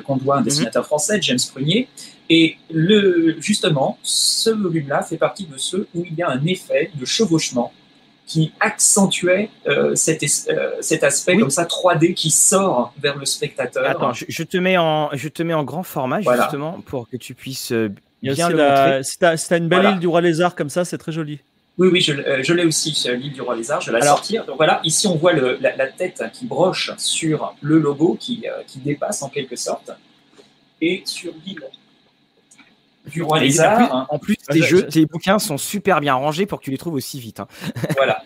qu'on 0.07 0.17
doit 0.17 0.37
à 0.37 0.39
un 0.39 0.41
mhm. 0.43 0.47
dessinateur 0.47 0.87
français, 0.87 1.19
James 1.23 1.41
Prunier. 1.53 1.89
Et 2.31 2.57
le, 2.71 3.37
justement, 3.41 3.99
ce 4.03 4.51
volume-là 4.51 5.03
fait 5.03 5.17
partie 5.17 5.45
de 5.45 5.59
ceux 5.59 5.89
où 5.95 6.05
il 6.05 6.15
y 6.15 6.23
a 6.23 6.31
un 6.31 6.45
effet 6.47 6.91
de 6.95 7.05
chevauchement 7.05 7.73
qui 8.27 8.53
accentuait 8.61 9.51
euh, 9.67 9.95
cet, 9.95 10.23
euh, 10.23 10.71
cet, 10.81 11.05
aspect 11.05 11.37
comme 11.37 11.51
ça 11.51 11.65
3D 11.65 12.15
qui 12.15 12.31
sort 12.31 12.95
vers 12.99 13.17
le 13.17 13.27
spectateur. 13.27 13.85
Attends, 13.85 14.13
je, 14.13 14.43
te 14.43 14.57
mets 14.57 14.79
en, 14.79 15.11
je 15.13 15.29
te 15.29 15.43
mets 15.43 15.55
en 15.55 15.65
grand 15.65 15.83
format 15.83 16.21
justement 16.21 16.81
pour 16.87 17.09
que 17.09 17.17
tu 17.17 17.35
puisses 17.35 17.73
euh, 17.73 17.91
bien 18.23 18.49
le 18.49 18.57
montrer. 18.57 19.05
Si 19.05 19.19
tu 19.19 19.25
as, 19.25 19.57
une 19.57 19.69
belle 19.69 19.93
île 19.95 19.99
du 19.99 20.07
roi 20.07 20.21
lézard 20.21 20.55
comme 20.55 20.71
ça, 20.71 20.85
c'est 20.85 20.99
très 20.99 21.13
joli. 21.13 21.41
Oui, 21.79 21.89
oui, 21.91 22.01
je, 22.01 22.43
je 22.43 22.53
l'ai 22.53 22.67
aussi, 22.67 22.91
l'île 23.09 23.33
du 23.33 23.41
roi 23.41 23.57
lézard, 23.57 23.81
je 23.81 23.91
vais 23.91 23.99
la 23.99 24.07
sortir. 24.07 24.45
Donc 24.45 24.57
voilà, 24.57 24.81
ici 24.85 25.07
on 25.07 25.17
voit 25.17 25.33
le, 25.33 25.59
la, 25.61 25.87
tête 25.89 26.23
qui 26.33 26.47
broche 26.47 26.93
sur 26.99 27.55
le 27.61 27.79
logo, 27.79 28.17
qui, 28.21 28.45
qui 28.67 28.79
dépasse 28.79 29.23
en 29.23 29.31
quelque 29.31 29.57
sorte. 29.57 29.91
Et 30.81 31.03
sur 31.05 31.33
l'île 31.47 31.65
du 33.07 33.23
roi 33.23 33.41
lézard. 33.41 34.07
En 34.11 34.19
plus, 34.19 34.37
tes, 34.37 34.63
jeux, 34.63 34.87
tes 34.87 35.07
bouquins 35.07 35.39
sont 35.39 35.59
super 35.59 36.01
bien 36.01 36.15
rangés 36.15 36.47
pour 36.47 36.61
que 36.61 36.65
tu 36.65 36.71
les 36.71 36.79
trouves 36.79 36.95
aussi 36.95 37.21
vite. 37.21 37.41
Hein. 37.41 37.49
Voilà, 37.97 38.23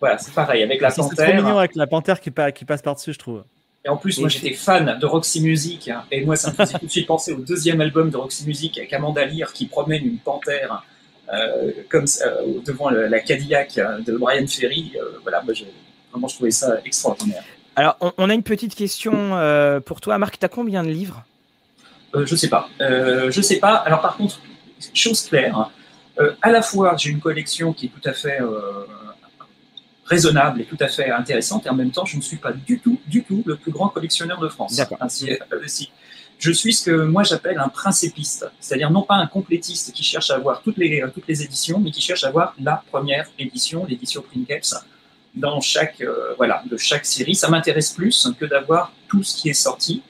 voilà 0.00 0.18
c'est 0.18 0.32
pareil 0.32 0.62
avec 0.62 0.80
la 0.80 0.90
panthère. 0.90 1.16
C'est 1.16 1.32
trop 1.32 1.42
mignon 1.42 1.58
avec 1.58 1.74
la 1.74 1.86
panthère 1.86 2.20
qui, 2.20 2.30
qui 2.54 2.64
passe 2.64 2.82
par-dessus, 2.82 3.12
je 3.12 3.18
trouve. 3.18 3.44
Et 3.84 3.88
en 3.88 3.96
plus, 3.96 4.18
moi 4.18 4.28
j'étais 4.28 4.52
fan 4.52 4.98
de 4.98 5.06
Roxy 5.06 5.40
Music, 5.40 5.88
hein, 5.88 6.04
et 6.10 6.24
moi 6.24 6.36
ça 6.36 6.50
me 6.50 6.54
faisait 6.54 6.78
tout 6.78 6.86
de 6.86 6.90
suite 6.90 7.06
penser 7.06 7.32
au 7.32 7.40
deuxième 7.40 7.80
album 7.80 8.10
de 8.10 8.16
Roxy 8.16 8.46
Music 8.46 8.76
avec 8.78 8.92
Amanda 8.92 9.24
Lear 9.24 9.52
qui 9.52 9.66
promène 9.66 10.04
une 10.04 10.18
panthère 10.18 10.84
euh, 11.32 11.70
comme 11.88 12.04
euh, 12.26 12.60
devant 12.66 12.90
la 12.90 13.20
Cadillac 13.20 13.78
euh, 13.78 14.00
de 14.00 14.16
Brian 14.16 14.46
Ferry. 14.46 14.92
voilà, 15.22 15.42
moi, 15.42 15.54
vraiment 16.10 16.28
je 16.28 16.34
trouvais 16.34 16.50
ça 16.50 16.78
extraordinaire. 16.84 17.42
Alors, 17.76 17.96
on, 18.00 18.12
on 18.18 18.28
a 18.28 18.34
une 18.34 18.42
petite 18.42 18.74
question 18.74 19.30
pour 19.86 20.00
toi, 20.00 20.18
Marc. 20.18 20.38
Tu 20.38 20.44
as 20.44 20.48
combien 20.48 20.82
de 20.82 20.90
livres? 20.90 21.24
Euh, 22.14 22.26
je 22.26 22.36
sais 22.36 22.48
pas. 22.48 22.68
Euh, 22.80 23.30
je 23.30 23.40
sais 23.40 23.58
pas. 23.58 23.74
Alors 23.74 24.00
par 24.00 24.16
contre, 24.16 24.40
chose 24.94 25.22
claire, 25.22 25.70
euh, 26.18 26.32
à 26.42 26.50
la 26.50 26.62
fois 26.62 26.96
j'ai 26.96 27.10
une 27.10 27.20
collection 27.20 27.72
qui 27.72 27.86
est 27.86 27.88
tout 27.88 28.08
à 28.08 28.12
fait 28.12 28.38
raisonnable 30.04 30.60
et 30.60 30.64
tout 30.64 30.78
à 30.80 30.88
fait 30.88 31.08
intéressante, 31.10 31.66
et 31.66 31.68
en 31.68 31.74
même 31.74 31.92
temps, 31.92 32.04
je 32.04 32.16
ne 32.16 32.22
suis 32.22 32.36
pas 32.36 32.52
du 32.52 32.80
tout, 32.80 32.98
du 33.06 33.22
tout 33.22 33.44
le 33.46 33.54
plus 33.56 33.70
grand 33.70 33.88
collectionneur 33.88 34.40
de 34.40 34.48
France. 34.48 34.80
Ainsi, 35.00 35.30
si, 35.66 35.90
je 36.40 36.50
suis 36.50 36.72
ce 36.72 36.90
que 36.90 37.04
moi 37.04 37.22
j'appelle 37.22 37.58
un 37.58 37.68
principiste, 37.68 38.50
c'est-à-dire 38.58 38.90
non 38.90 39.02
pas 39.02 39.14
un 39.14 39.28
complétiste 39.28 39.92
qui 39.92 40.02
cherche 40.02 40.32
à 40.32 40.34
avoir 40.34 40.62
toutes 40.62 40.78
les, 40.78 41.04
toutes 41.14 41.28
les 41.28 41.44
éditions, 41.44 41.78
mais 41.78 41.92
qui 41.92 42.00
cherche 42.00 42.24
à 42.24 42.28
avoir 42.28 42.54
la 42.60 42.82
première 42.90 43.28
édition, 43.38 43.86
l'édition 43.86 44.22
Princeps, 44.22 44.74
dans 45.32 45.60
chaque, 45.60 46.02
voilà, 46.36 46.64
de 46.68 46.76
chaque 46.76 47.06
série. 47.06 47.36
Ça 47.36 47.48
m'intéresse 47.48 47.92
plus 47.92 48.28
que 48.36 48.46
d'avoir 48.46 48.92
tout 49.08 49.22
ce 49.22 49.36
qui 49.36 49.48
est 49.48 49.54
sorti. 49.54 50.02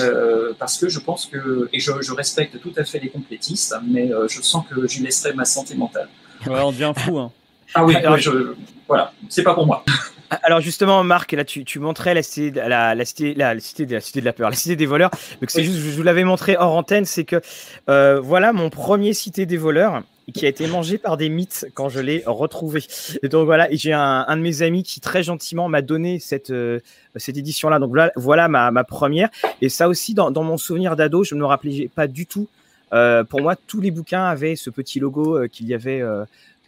Euh, 0.00 0.52
parce 0.58 0.78
que 0.78 0.88
je 0.88 0.98
pense 0.98 1.26
que, 1.26 1.68
et 1.72 1.80
je, 1.80 2.12
respecte 2.12 2.60
tout 2.60 2.72
à 2.76 2.84
fait 2.84 2.98
les 2.98 3.08
complétistes, 3.08 3.74
mais 3.86 4.12
euh, 4.12 4.28
je 4.28 4.40
sens 4.42 4.64
que 4.68 4.86
j'y 4.86 5.02
laisserai 5.02 5.32
ma 5.34 5.44
santé 5.44 5.74
mentale. 5.74 6.08
Ouais, 6.46 6.60
on 6.60 6.72
devient 6.72 6.92
fou. 6.96 7.18
Hein. 7.18 7.32
Ah 7.74 7.84
oui, 7.84 7.94
je, 8.18 8.54
voilà, 8.86 9.12
c'est 9.28 9.42
pas 9.42 9.54
pour 9.54 9.66
moi. 9.66 9.84
Alors 10.42 10.60
justement, 10.60 11.02
Marc, 11.04 11.32
là, 11.32 11.44
tu, 11.44 11.64
tu 11.64 11.78
montrais 11.78 12.14
la 12.14 12.22
cité, 12.22 12.50
la, 12.50 12.94
la, 12.94 13.04
cité, 13.04 13.34
la, 13.34 13.58
cité, 13.60 13.86
de, 13.86 13.94
la 13.94 14.00
cité 14.00 14.20
de 14.20 14.24
la 14.24 14.32
peur, 14.32 14.50
la 14.50 14.56
cité 14.56 14.76
des 14.76 14.86
voleurs. 14.86 15.10
Donc 15.40 15.50
c'est 15.50 15.62
juste, 15.62 15.78
je 15.78 15.96
vous 15.96 16.02
l'avais 16.02 16.24
montré 16.24 16.56
hors 16.56 16.72
antenne, 16.72 17.04
c'est 17.04 17.24
que 17.24 17.40
euh, 17.88 18.20
voilà 18.20 18.52
mon 18.52 18.70
premier 18.70 19.12
cité 19.12 19.46
des 19.46 19.56
voleurs 19.56 20.02
qui 20.32 20.46
a 20.46 20.48
été 20.48 20.66
mangé 20.66 20.98
par 20.98 21.16
des 21.16 21.28
mythes 21.28 21.66
quand 21.74 21.88
je 21.88 22.00
l'ai 22.00 22.22
retrouvé. 22.26 22.82
Et 23.22 23.28
donc 23.28 23.44
voilà, 23.44 23.68
j'ai 23.70 23.92
un, 23.92 24.24
un, 24.26 24.36
de 24.36 24.42
mes 24.42 24.62
amis 24.62 24.82
qui 24.82 25.00
très 25.00 25.22
gentiment 25.22 25.68
m'a 25.68 25.82
donné 25.82 26.18
cette 26.18 26.50
euh, 26.50 26.80
cette 27.16 27.36
édition-là. 27.36 27.78
Donc 27.78 27.90
voilà, 27.90 28.12
voilà 28.16 28.48
ma, 28.48 28.70
ma, 28.70 28.84
première. 28.84 29.28
Et 29.60 29.68
ça 29.68 29.88
aussi, 29.88 30.14
dans, 30.14 30.30
dans 30.30 30.42
mon 30.42 30.56
souvenir 30.56 30.96
d'ado, 30.96 31.24
je 31.24 31.34
ne 31.34 31.40
me 31.40 31.46
rappelais 31.46 31.90
pas 31.94 32.06
du 32.06 32.26
tout. 32.26 32.48
Euh, 32.92 33.24
pour 33.24 33.40
moi, 33.40 33.56
tous 33.56 33.80
les 33.80 33.90
bouquins 33.90 34.24
avaient 34.24 34.56
ce 34.56 34.70
petit 34.70 35.00
logo 35.00 35.36
euh, 35.36 35.48
qu'il 35.48 35.66
y 35.66 35.74
avait. 35.74 36.02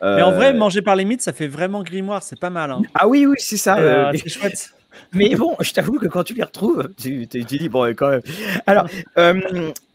Mais 0.02 0.22
en 0.22 0.32
vrai, 0.32 0.52
manger 0.52 0.82
par 0.82 0.96
les 0.96 1.04
mythes, 1.04 1.22
ça 1.22 1.32
fait 1.32 1.48
vraiment 1.48 1.82
grimoire, 1.82 2.22
c'est 2.22 2.38
pas 2.38 2.50
mal. 2.50 2.70
Hein. 2.70 2.82
Ah 2.94 3.08
oui, 3.08 3.24
oui, 3.26 3.36
c'est 3.38 3.56
ça. 3.56 4.12
c'est 4.12 4.28
chouette. 4.28 4.70
Mais 5.12 5.34
bon, 5.34 5.56
je 5.60 5.72
t'avoue 5.72 5.98
que 5.98 6.06
quand 6.06 6.24
tu 6.24 6.32
les 6.32 6.42
retrouves, 6.42 6.88
tu, 6.96 7.26
tu, 7.28 7.44
tu 7.44 7.58
dis, 7.58 7.68
bon, 7.68 7.84
quand 7.94 8.08
même. 8.08 8.22
Alors, 8.66 8.88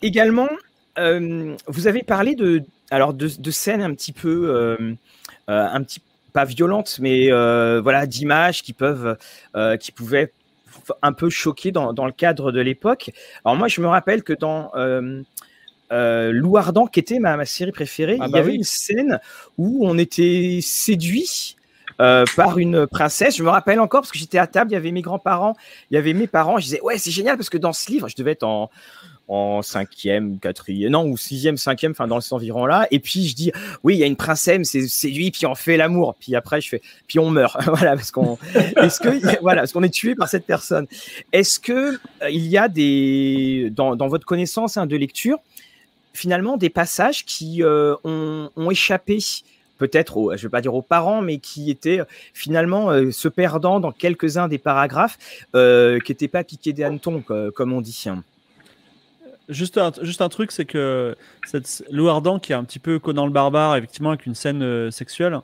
également, 0.02 0.50
vous 0.98 1.88
avez 1.88 2.04
parlé 2.04 2.36
de, 2.36 2.64
alors 2.92 3.14
de, 3.14 3.30
de 3.38 3.52
scènes 3.52 3.82
un 3.82 3.94
petit 3.94 4.12
peu, 4.14 4.50
euh, 4.50 4.94
euh, 5.50 5.68
un 5.72 5.82
petit 5.84 6.02
pas 6.34 6.46
violentes, 6.46 6.98
mais 7.00 7.32
euh, 7.32 7.82
voilà, 7.82 8.06
d'images 8.06 8.62
qui 8.64 8.74
peuvent, 8.74 9.18
qui 9.80 9.92
pouvaient 9.92 10.32
un 11.02 11.12
peu 11.12 11.30
choquer 11.30 11.72
dans, 11.72 11.92
dans 11.92 12.06
le 12.06 12.14
cadre 12.14 12.52
de 12.52 12.62
l'époque. 12.62 13.12
Alors 13.44 13.58
moi, 13.58 13.68
je 13.68 13.82
me 13.82 13.88
rappelle 13.88 14.24
que 14.24 14.34
dans 14.34 14.72
euh, 15.92 16.32
Lou 16.32 16.58
Ardent, 16.58 16.88
qui 16.88 17.00
était 17.00 17.20
ma, 17.20 17.36
ma 17.36 17.46
série 17.46 17.72
préférée, 17.72 18.18
ah 18.20 18.26
il 18.28 18.30
y 18.30 18.32
bah 18.34 18.40
avait 18.40 18.56
une 18.56 18.64
scène 18.64 19.20
où 19.58 19.86
on 19.86 19.98
était 19.98 20.60
séduit 20.62 21.58
euh, 22.00 22.24
par 22.36 22.58
une 22.58 22.88
princesse. 22.88 23.36
Je 23.36 23.44
me 23.44 23.50
rappelle 23.50 23.80
encore 23.80 24.02
parce 24.02 24.12
que 24.12 24.18
j'étais 24.18 24.38
à 24.38 24.48
table, 24.48 24.72
il 24.72 24.74
y 24.74 24.78
avait 24.78 24.92
mes 24.92 25.02
grands-parents, 25.02 25.56
il 25.90 25.96
y 25.96 25.98
avait 25.98 26.14
mes 26.14 26.28
parents. 26.28 26.58
Je 26.58 26.64
disais 26.64 26.82
ouais, 26.82 26.98
c'est 26.98 27.12
génial 27.12 27.36
parce 27.36 27.50
que 27.50 27.58
dans 27.58 27.74
ce 27.74 27.92
livre, 27.92 28.08
je 28.08 28.16
devais 28.16 28.32
être 28.32 28.44
en 28.44 28.70
en 29.32 29.62
cinquième, 29.62 30.40
quatrième, 30.40 30.92
non, 30.92 31.06
ou 31.06 31.16
sixième, 31.16 31.56
cinquième, 31.56 31.92
enfin 31.92 32.06
dans 32.06 32.20
ce 32.20 32.34
environ-là. 32.36 32.88
Et 32.92 33.00
puis 33.00 33.28
je 33.30 33.34
dis, 33.34 33.52
oui, 33.82 33.96
il 33.96 34.00
y 34.00 34.04
a 34.04 34.06
une 34.06 34.18
princesse, 34.18 34.68
c'est 34.68 34.86
séduit, 34.90 35.32
puis 35.32 35.46
on 35.46 35.56
fait 35.56 35.78
l'amour. 35.78 36.16
Puis 36.20 36.36
après, 36.36 36.60
je 36.60 36.68
fais, 36.68 36.82
puis 37.08 37.18
on 37.18 37.30
meurt. 37.30 37.58
voilà, 37.66 37.96
parce 37.96 38.12
qu'on, 38.12 38.38
est-ce 38.54 39.00
que, 39.00 39.40
voilà, 39.42 39.62
parce 39.62 39.72
qu'on 39.72 39.84
est 39.84 39.94
tué 39.94 40.16
par 40.16 40.28
cette 40.28 40.46
personne. 40.46 40.86
Est-ce 41.32 41.62
que 41.62 41.94
euh, 41.94 42.30
il 42.30 42.46
y 42.48 42.58
a 42.58 42.68
des, 42.68 43.70
dans, 43.72 43.96
dans 43.96 44.10
votre 44.10 44.26
connaissance 44.26 44.76
hein, 44.76 44.86
de 44.86 44.98
lecture, 44.98 45.38
finalement, 46.12 46.58
des 46.58 46.70
passages 46.70 47.24
qui 47.24 47.64
euh, 47.64 47.96
ont, 48.04 48.70
échappé 48.70 49.20
peut-être, 49.78 50.36
je 50.36 50.42
ne 50.42 50.42
vais 50.42 50.50
pas 50.50 50.62
dire 50.62 50.76
aux 50.76 50.82
parents, 50.82 51.22
mais 51.22 51.38
qui 51.38 51.72
étaient 51.72 52.02
finalement 52.34 52.92
euh, 52.92 53.12
se 53.12 53.30
perdant 53.30 53.80
dans 53.80 53.94
quelques-uns 53.94 54.50
des 54.50 54.58
paragraphes 54.58 55.18
qui 55.54 56.12
n'étaient 56.12 56.28
pas 56.28 56.44
piqués 56.44 56.74
des 56.74 56.84
hannetons, 56.84 57.24
comme 57.56 57.72
on 57.72 57.80
dit. 57.80 58.08
Juste 59.50 59.78
un, 59.78 59.92
juste 60.02 60.22
un 60.22 60.30
truc, 60.30 60.52
c'est 60.52 60.66
que 60.66 61.16
cette, 61.46 61.84
Lou 61.92 62.08
Ardan, 62.08 62.40
qui 62.40 62.54
est 62.54 62.56
un 62.56 62.64
petit 62.64 62.80
peu 62.80 63.00
Conan 63.00 63.26
le 63.26 63.32
barbare, 63.32 63.76
effectivement, 63.76 64.10
avec 64.10 64.26
une 64.26 64.36
scène 64.36 64.62
euh, 64.64 64.92
sexuelle, 64.92 65.40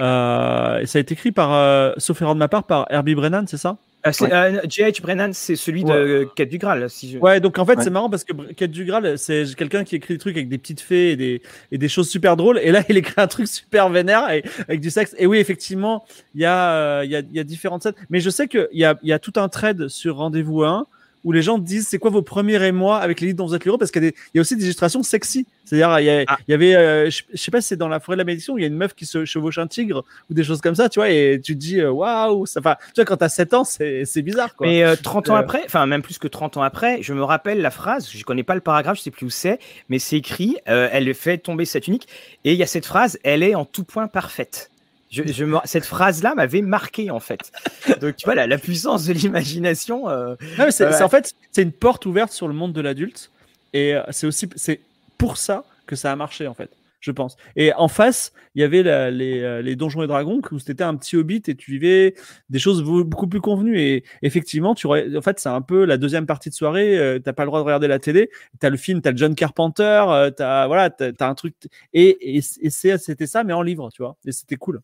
euh, 0.00 0.78
et 0.78 0.86
ça 0.86 0.98
a 0.98 1.00
été 1.00 1.14
écrit 1.14 1.32
par, 1.32 1.52
euh, 1.52 1.92
sauf 1.96 2.20
erreur 2.22 2.34
de 2.34 2.38
ma 2.38 2.48
part, 2.48 2.64
par 2.64 2.86
Herbie 2.90 3.14
Brennan, 3.14 3.44
c'est 3.46 3.58
ça? 3.58 3.76
J.H. 4.04 5.00
Brennan, 5.00 5.32
c'est 5.32 5.54
celui 5.54 5.84
de 5.84 6.28
Quête 6.34 6.48
du 6.48 6.58
Graal. 6.58 6.90
Si 6.90 7.12
je... 7.12 7.18
Ouais, 7.18 7.38
donc 7.38 7.58
en 7.58 7.64
fait, 7.64 7.80
c'est 7.82 7.90
marrant 7.90 8.10
parce 8.10 8.24
que 8.24 8.32
Quête 8.52 8.72
du 8.72 8.84
Graal, 8.84 9.16
c'est 9.16 9.44
quelqu'un 9.56 9.84
qui 9.84 9.94
écrit 9.94 10.14
des 10.14 10.18
trucs 10.18 10.36
avec 10.36 10.48
des 10.48 10.58
petites 10.58 10.80
fées 10.80 11.12
et 11.12 11.16
des, 11.16 11.40
et 11.70 11.78
des 11.78 11.88
choses 11.88 12.08
super 12.08 12.36
drôles. 12.36 12.58
Et 12.58 12.72
là, 12.72 12.82
il 12.88 12.96
écrit 12.96 13.14
un 13.18 13.28
truc 13.28 13.46
super 13.46 13.90
vénère 13.90 14.28
et, 14.32 14.42
avec 14.66 14.80
du 14.80 14.90
sexe. 14.90 15.14
Et 15.18 15.26
oui, 15.26 15.38
effectivement, 15.38 16.04
il 16.34 16.40
y, 16.40 16.46
a, 16.46 17.04
il 17.04 17.12
y, 17.12 17.16
a, 17.16 17.20
il 17.20 17.36
y 17.36 17.38
a 17.38 17.44
différentes 17.44 17.84
scènes. 17.84 17.94
Mais 18.10 18.18
je 18.18 18.28
sais 18.28 18.48
qu'il 18.48 18.68
y 18.72 18.84
a, 18.84 18.98
il 19.04 19.08
y 19.08 19.12
a 19.12 19.20
tout 19.20 19.34
un 19.36 19.48
trade 19.48 19.86
sur 19.86 20.16
Rendez-vous 20.16 20.64
1 20.64 20.88
où 21.24 21.32
les 21.32 21.42
gens 21.42 21.58
disent 21.58 21.88
c'est 21.88 21.98
quoi 21.98 22.10
vos 22.10 22.22
premiers 22.22 22.62
émois 22.66 22.98
avec 22.98 23.20
les 23.20 23.28
livres 23.28 23.38
dont 23.38 23.46
vous 23.46 23.54
êtes 23.54 23.64
l'héros? 23.64 23.78
Parce 23.78 23.90
qu'il 23.90 24.04
y, 24.04 24.12
y, 24.34 24.38
a 24.38 24.40
aussi 24.40 24.56
des 24.56 24.64
illustrations 24.64 25.02
sexy. 25.02 25.46
C'est-à-dire, 25.64 26.00
il, 26.00 26.04
y, 26.04 26.24
ah. 26.26 26.38
il 26.48 26.50
y 26.50 26.54
avait, 26.54 26.74
euh, 26.74 27.10
je, 27.10 27.22
je, 27.32 27.38
sais 27.38 27.50
pas 27.50 27.60
si 27.60 27.68
c'est 27.68 27.76
dans 27.76 27.88
la 27.88 28.00
forêt 28.00 28.16
de 28.16 28.18
la 28.18 28.24
malédiction, 28.24 28.58
il 28.58 28.62
y 28.62 28.64
a 28.64 28.66
une 28.66 28.76
meuf 28.76 28.94
qui 28.94 29.06
se 29.06 29.24
chevauche 29.24 29.58
un 29.58 29.66
tigre 29.66 30.04
ou 30.30 30.34
des 30.34 30.44
choses 30.44 30.60
comme 30.60 30.74
ça, 30.74 30.88
tu 30.88 30.98
vois, 30.98 31.10
et 31.10 31.40
tu 31.42 31.54
te 31.54 31.58
dis 31.58 31.80
euh, 31.80 31.90
waouh, 31.90 32.46
ça 32.46 32.60
va. 32.60 32.78
Tu 32.86 32.92
vois, 32.96 33.04
quand 33.04 33.16
t'as 33.16 33.28
7 33.28 33.54
ans, 33.54 33.64
c'est 33.64 34.22
bizarre, 34.22 34.54
quoi. 34.54 34.66
Mais 34.66 34.82
euh, 34.82 34.96
30 34.96 35.30
ans 35.30 35.34
après, 35.36 35.62
enfin, 35.64 35.86
même 35.86 36.02
plus 36.02 36.18
que 36.18 36.28
30 36.28 36.56
ans 36.56 36.62
après, 36.62 37.02
je 37.02 37.12
me 37.14 37.22
rappelle 37.22 37.60
la 37.60 37.70
phrase, 37.70 38.10
je 38.12 38.24
connais 38.24 38.42
pas 38.42 38.54
le 38.54 38.60
paragraphe, 38.60 38.98
je 38.98 39.02
sais 39.02 39.10
plus 39.10 39.26
où 39.26 39.30
c'est, 39.30 39.58
mais 39.88 39.98
c'est 39.98 40.16
écrit, 40.16 40.56
euh, 40.68 40.88
elle 40.92 41.12
fait 41.14 41.38
tomber 41.38 41.64
cette 41.64 41.88
unique, 41.88 42.08
et 42.44 42.52
il 42.52 42.58
y 42.58 42.62
a 42.62 42.66
cette 42.66 42.86
phrase, 42.86 43.18
elle 43.22 43.42
est 43.42 43.54
en 43.54 43.64
tout 43.64 43.84
point 43.84 44.08
parfaite. 44.08 44.71
Je, 45.12 45.22
je 45.24 45.44
cette 45.64 45.84
phrase-là 45.84 46.34
m'avait 46.34 46.62
marqué 46.62 47.10
en 47.10 47.20
fait. 47.20 47.52
Donc 48.00 48.16
tu 48.16 48.24
vois 48.24 48.34
la, 48.34 48.46
la 48.46 48.58
puissance 48.58 49.04
de 49.04 49.12
l'imagination. 49.12 50.08
Euh, 50.08 50.34
euh, 50.58 51.02
en 51.02 51.08
fait 51.08 51.34
c'est 51.52 51.62
une 51.62 51.72
porte 51.72 52.06
ouverte 52.06 52.32
sur 52.32 52.48
le 52.48 52.54
monde 52.54 52.72
de 52.72 52.80
l'adulte 52.80 53.30
et 53.74 53.94
c'est 54.10 54.26
aussi 54.26 54.48
c'est 54.56 54.80
pour 55.18 55.36
ça 55.36 55.64
que 55.86 55.96
ça 55.96 56.10
a 56.10 56.16
marché 56.16 56.48
en 56.48 56.54
fait. 56.54 56.70
Je 57.02 57.10
pense. 57.10 57.36
Et 57.56 57.72
en 57.74 57.88
face, 57.88 58.32
il 58.54 58.60
y 58.60 58.64
avait 58.64 58.84
la, 58.84 59.10
les, 59.10 59.60
les, 59.60 59.74
Donjons 59.74 60.04
et 60.04 60.06
Dragons 60.06 60.40
où 60.52 60.60
c'était 60.60 60.84
un 60.84 60.94
petit 60.94 61.16
hobbit 61.16 61.42
et 61.48 61.56
tu 61.56 61.72
vivais 61.72 62.14
des 62.48 62.60
choses 62.60 62.84
beaucoup 62.84 63.26
plus 63.26 63.40
convenues. 63.40 63.80
Et 63.80 64.04
effectivement, 64.22 64.76
tu 64.76 64.86
en 64.86 65.20
fait, 65.20 65.40
c'est 65.40 65.48
un 65.48 65.62
peu 65.62 65.84
la 65.84 65.96
deuxième 65.96 66.26
partie 66.26 66.48
de 66.48 66.54
soirée. 66.54 66.96
Euh, 66.96 67.18
t'as 67.18 67.32
pas 67.32 67.42
le 67.42 67.48
droit 67.48 67.58
de 67.58 67.64
regarder 67.64 67.88
la 67.88 67.98
télé. 67.98 68.30
T'as 68.60 68.70
le 68.70 68.76
film, 68.76 69.00
t'as 69.00 69.10
le 69.10 69.16
John 69.16 69.34
Carpenter, 69.34 70.04
euh, 70.08 70.30
t'as 70.30 70.68
voilà, 70.68 70.90
t'as, 70.90 71.10
as 71.18 71.28
un 71.28 71.34
truc. 71.34 71.56
Et, 71.92 72.36
et, 72.36 72.40
et 72.60 72.70
c'était 72.70 73.26
ça, 73.26 73.42
mais 73.42 73.52
en 73.52 73.62
livre, 73.62 73.90
tu 73.92 74.02
vois. 74.02 74.16
Et 74.24 74.30
c'était 74.30 74.56
cool. 74.56 74.80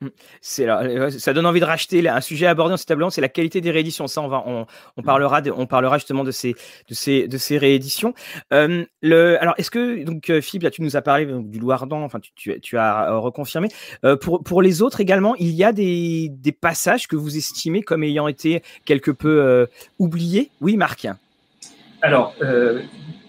Mmh. 0.00 0.08
C'est 0.40 0.64
là, 0.64 1.10
ça 1.10 1.34
donne 1.34 1.44
envie 1.44 1.60
de 1.60 1.64
racheter 1.66 2.08
un 2.08 2.22
sujet 2.22 2.46
abordé 2.46 2.72
dans 2.72 2.78
cette 2.78 2.88
table 2.88 3.04
c'est 3.10 3.20
la 3.20 3.28
qualité 3.28 3.60
des 3.60 3.70
rééditions. 3.70 4.06
Ça, 4.06 4.22
on 4.22 4.28
va, 4.28 4.42
on, 4.46 4.66
on 4.96 5.02
parlera, 5.02 5.42
de, 5.42 5.50
on 5.50 5.66
parlera 5.66 5.98
justement 5.98 6.24
de 6.24 6.30
ces, 6.30 6.54
de 6.88 6.94
ces, 6.94 7.28
de 7.28 7.36
ces 7.36 7.58
rééditions. 7.58 8.14
Euh, 8.52 8.84
le, 9.02 9.40
alors, 9.42 9.54
est-ce 9.58 9.70
que 9.70 10.02
donc 10.04 10.32
Philippe, 10.40 10.62
là, 10.62 10.70
tu 10.70 10.80
nous 10.80 10.96
as 10.96 11.02
parlé 11.02 11.26
donc, 11.26 11.50
du 11.50 11.58
Loirdan, 11.58 12.02
enfin, 12.02 12.18
tu, 12.18 12.30
tu, 12.34 12.60
tu 12.60 12.78
as 12.78 13.10
reconfirmé. 13.16 13.68
Euh, 14.04 14.16
pour, 14.16 14.42
pour 14.42 14.62
les 14.62 14.80
autres 14.80 15.00
également, 15.00 15.34
il 15.36 15.50
y 15.50 15.64
a 15.64 15.72
des, 15.72 16.30
des 16.30 16.52
passages 16.52 17.06
que 17.06 17.16
vous 17.16 17.36
estimez 17.36 17.82
comme 17.82 18.02
ayant 18.02 18.26
été 18.26 18.62
quelque 18.86 19.10
peu 19.10 19.42
euh, 19.42 19.66
oubliés? 19.98 20.50
Oui, 20.62 20.76
Marc. 20.78 21.06
Alors, 22.00 22.34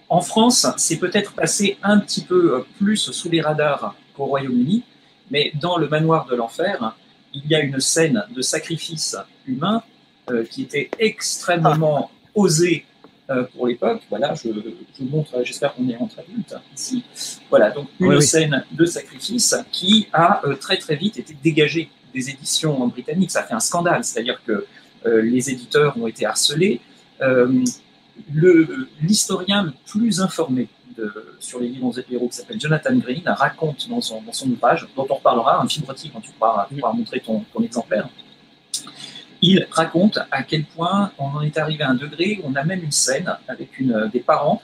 en 0.07 0.21
France, 0.21 0.67
c'est 0.77 0.99
peut-être 0.99 1.33
passé 1.33 1.77
un 1.83 1.99
petit 1.99 2.23
peu 2.23 2.63
plus 2.79 3.11
sous 3.11 3.29
les 3.29 3.41
radars 3.41 3.95
qu'au 4.15 4.25
Royaume-Uni 4.25 4.83
mais 5.31 5.51
dans 5.59 5.77
le 5.77 5.87
manoir 5.87 6.27
de 6.27 6.35
l'enfer, 6.35 6.95
il 7.33 7.47
y 7.47 7.55
a 7.55 7.61
une 7.61 7.79
scène 7.79 8.23
de 8.35 8.41
sacrifice 8.41 9.15
humain 9.47 9.81
euh, 10.29 10.43
qui 10.43 10.63
était 10.63 10.91
extrêmement 10.99 12.11
osée 12.35 12.85
euh, 13.29 13.43
pour 13.43 13.67
l'époque. 13.67 14.01
Voilà, 14.09 14.35
je, 14.35 14.49
je 14.49 15.03
montre, 15.03 15.41
j'espère 15.43 15.73
qu'on 15.73 15.87
est 15.89 15.95
entre 15.95 16.19
adultes 16.19 16.55
ici. 16.75 17.03
Voilà, 17.49 17.71
donc 17.71 17.87
une 17.99 18.15
oui, 18.15 18.21
scène 18.21 18.65
oui. 18.71 18.77
de 18.77 18.85
sacrifice 18.85 19.55
qui 19.71 20.07
a 20.11 20.45
euh, 20.45 20.55
très 20.55 20.77
très 20.77 20.97
vite 20.97 21.17
été 21.17 21.35
dégagée 21.41 21.89
des 22.13 22.29
éditions 22.29 22.87
britanniques. 22.87 23.31
Ça 23.31 23.43
fait 23.43 23.53
un 23.53 23.61
scandale, 23.61 24.03
c'est-à-dire 24.03 24.41
que 24.45 24.65
les 25.03 25.49
éditeurs 25.49 25.97
ont 25.97 26.05
été 26.05 26.27
harcelés. 26.27 26.79
L'historien 29.01 29.63
le, 29.63 29.73
plus 29.87 30.21
informé 30.21 30.67
de, 31.01 31.35
sur 31.39 31.59
les 31.59 31.67
livres 31.67 31.93
héros 32.09 32.27
qui 32.27 32.35
s'appelle 32.35 32.59
Jonathan 32.59 32.95
Green 32.95 33.23
raconte 33.25 33.89
dans 33.89 34.01
son, 34.01 34.21
dans 34.21 34.33
son, 34.33 34.49
ouvrage, 34.49 34.87
dont 34.95 35.07
on 35.09 35.15
reparlera, 35.15 35.61
un 35.61 35.67
film 35.67 35.85
quand 35.87 35.93
tu 35.93 36.31
pourras, 36.31 36.67
tu 36.69 36.75
pourras 36.75 36.93
montrer 36.93 37.19
ton, 37.19 37.43
ton, 37.53 37.63
exemplaire. 37.63 38.07
Il 39.41 39.67
raconte 39.71 40.19
à 40.29 40.43
quel 40.43 40.65
point 40.65 41.11
on 41.17 41.25
en 41.25 41.41
est 41.41 41.57
arrivé 41.57 41.83
à 41.83 41.89
un 41.89 41.95
degré 41.95 42.39
où 42.43 42.49
on 42.49 42.55
a 42.55 42.63
même 42.63 42.83
une 42.83 42.91
scène 42.91 43.35
avec 43.47 43.79
une, 43.79 44.09
des 44.13 44.19
parents 44.19 44.61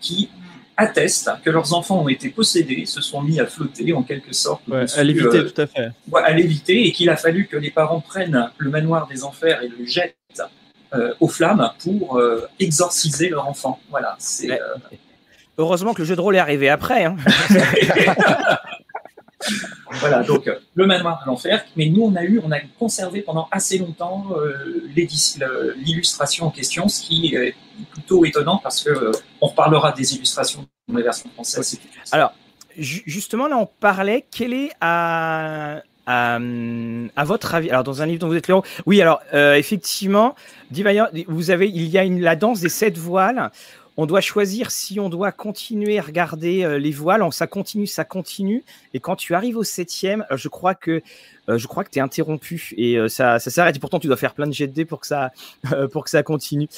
qui 0.00 0.30
attestent 0.76 1.30
que 1.44 1.50
leurs 1.50 1.74
enfants 1.74 2.02
ont 2.02 2.08
été 2.08 2.30
possédés, 2.30 2.86
se 2.86 3.02
sont 3.02 3.20
mis 3.22 3.38
à 3.38 3.46
flotter 3.46 3.92
en 3.92 4.02
quelque 4.02 4.32
sorte. 4.32 4.66
Ouais, 4.68 4.86
à 4.96 5.04
l'éviter, 5.04 5.38
euh, 5.38 5.50
tout 5.50 5.60
à 5.60 5.66
fait. 5.66 5.90
À 6.14 6.32
l'éviter, 6.32 6.86
et 6.86 6.92
qu'il 6.92 7.10
a 7.10 7.16
fallu 7.16 7.46
que 7.46 7.56
les 7.56 7.70
parents 7.70 8.00
prennent 8.00 8.50
le 8.56 8.70
manoir 8.70 9.06
des 9.06 9.24
enfers 9.24 9.62
et 9.62 9.68
le 9.68 9.84
jettent 9.84 10.16
euh, 10.92 11.14
aux 11.20 11.28
flammes 11.28 11.70
pour 11.84 12.18
euh, 12.18 12.48
exorciser 12.58 13.28
leur 13.28 13.46
enfant. 13.46 13.78
Voilà, 13.90 14.16
c'est. 14.18 14.50
Euh, 14.50 14.74
Heureusement 15.60 15.92
que 15.92 15.98
le 15.98 16.06
jeu 16.06 16.16
de 16.16 16.22
rôle 16.22 16.36
est 16.36 16.40
arrivé 16.40 16.70
après. 16.70 17.04
Hein. 17.04 17.16
voilà, 20.00 20.22
donc 20.22 20.50
le 20.74 20.86
manoir 20.86 21.20
de 21.22 21.26
l'enfer. 21.26 21.62
Mais 21.76 21.90
nous, 21.90 22.02
on 22.02 22.16
a 22.16 22.24
eu, 22.24 22.40
on 22.42 22.50
a 22.50 22.60
conservé 22.78 23.20
pendant 23.20 23.46
assez 23.52 23.76
longtemps 23.76 24.28
euh, 24.38 24.88
l'illustration 24.96 26.46
en 26.46 26.50
question, 26.50 26.88
ce 26.88 27.02
qui 27.02 27.34
est 27.34 27.54
plutôt 27.92 28.24
étonnant 28.24 28.58
parce 28.62 28.82
que 28.82 28.88
euh, 28.88 29.12
on 29.42 29.48
reparlera 29.48 29.92
des 29.92 30.14
illustrations 30.14 30.66
dans 30.88 30.96
les 30.96 31.02
versions 31.02 31.28
françaises. 31.34 31.78
Alors, 32.10 32.32
justement, 32.78 33.46
là, 33.46 33.58
on 33.58 33.66
parlait. 33.66 34.24
Quel 34.30 34.54
est 34.54 34.70
à 34.80 35.82
à, 36.06 36.38
à, 37.16 37.24
votre 37.24 37.54
avis, 37.54 37.70
alors 37.70 37.84
dans 37.84 38.02
un 38.02 38.06
livre 38.06 38.18
dont 38.18 38.28
vous 38.28 38.34
êtes 38.34 38.48
l'héros, 38.48 38.64
oui, 38.86 39.00
alors 39.00 39.20
euh, 39.32 39.54
effectivement, 39.54 40.34
vous 40.72 41.50
avez, 41.50 41.68
il 41.68 41.88
y 41.88 41.98
a 41.98 42.04
une, 42.04 42.20
la 42.20 42.34
danse 42.34 42.60
des 42.60 42.68
sept 42.68 42.98
voiles 42.98 43.50
on 43.96 44.06
doit 44.06 44.20
choisir 44.20 44.70
si 44.70 45.00
on 45.00 45.08
doit 45.08 45.32
continuer 45.32 45.98
à 45.98 46.02
regarder 46.02 46.64
euh, 46.64 46.78
les 46.78 46.90
voiles. 46.90 47.22
ça 47.32 47.46
continue, 47.46 47.86
ça 47.86 48.04
continue. 48.04 48.64
Et 48.94 49.00
quand 49.00 49.16
tu 49.16 49.34
arrives 49.34 49.56
au 49.56 49.64
septième, 49.64 50.24
je 50.30 50.48
crois 50.48 50.74
que 50.74 51.02
euh, 51.48 51.58
je 51.58 51.66
crois 51.66 51.84
que 51.84 51.90
tu 51.90 51.98
es 51.98 52.02
interrompu 52.02 52.72
et 52.76 52.96
euh, 52.96 53.08
ça, 53.08 53.38
ça 53.38 53.50
s'arrête. 53.50 53.76
Et 53.76 53.78
pourtant, 53.78 53.98
tu 53.98 54.06
dois 54.06 54.16
faire 54.16 54.34
plein 54.34 54.46
de 54.46 54.52
jet 54.52 54.66
de 54.66 54.72
dés 54.72 54.84
pour 54.84 55.00
que 55.00 55.06
ça 55.06 55.32
pour 55.92 56.04
que 56.04 56.10
ça 56.10 56.22
continue. 56.22 56.68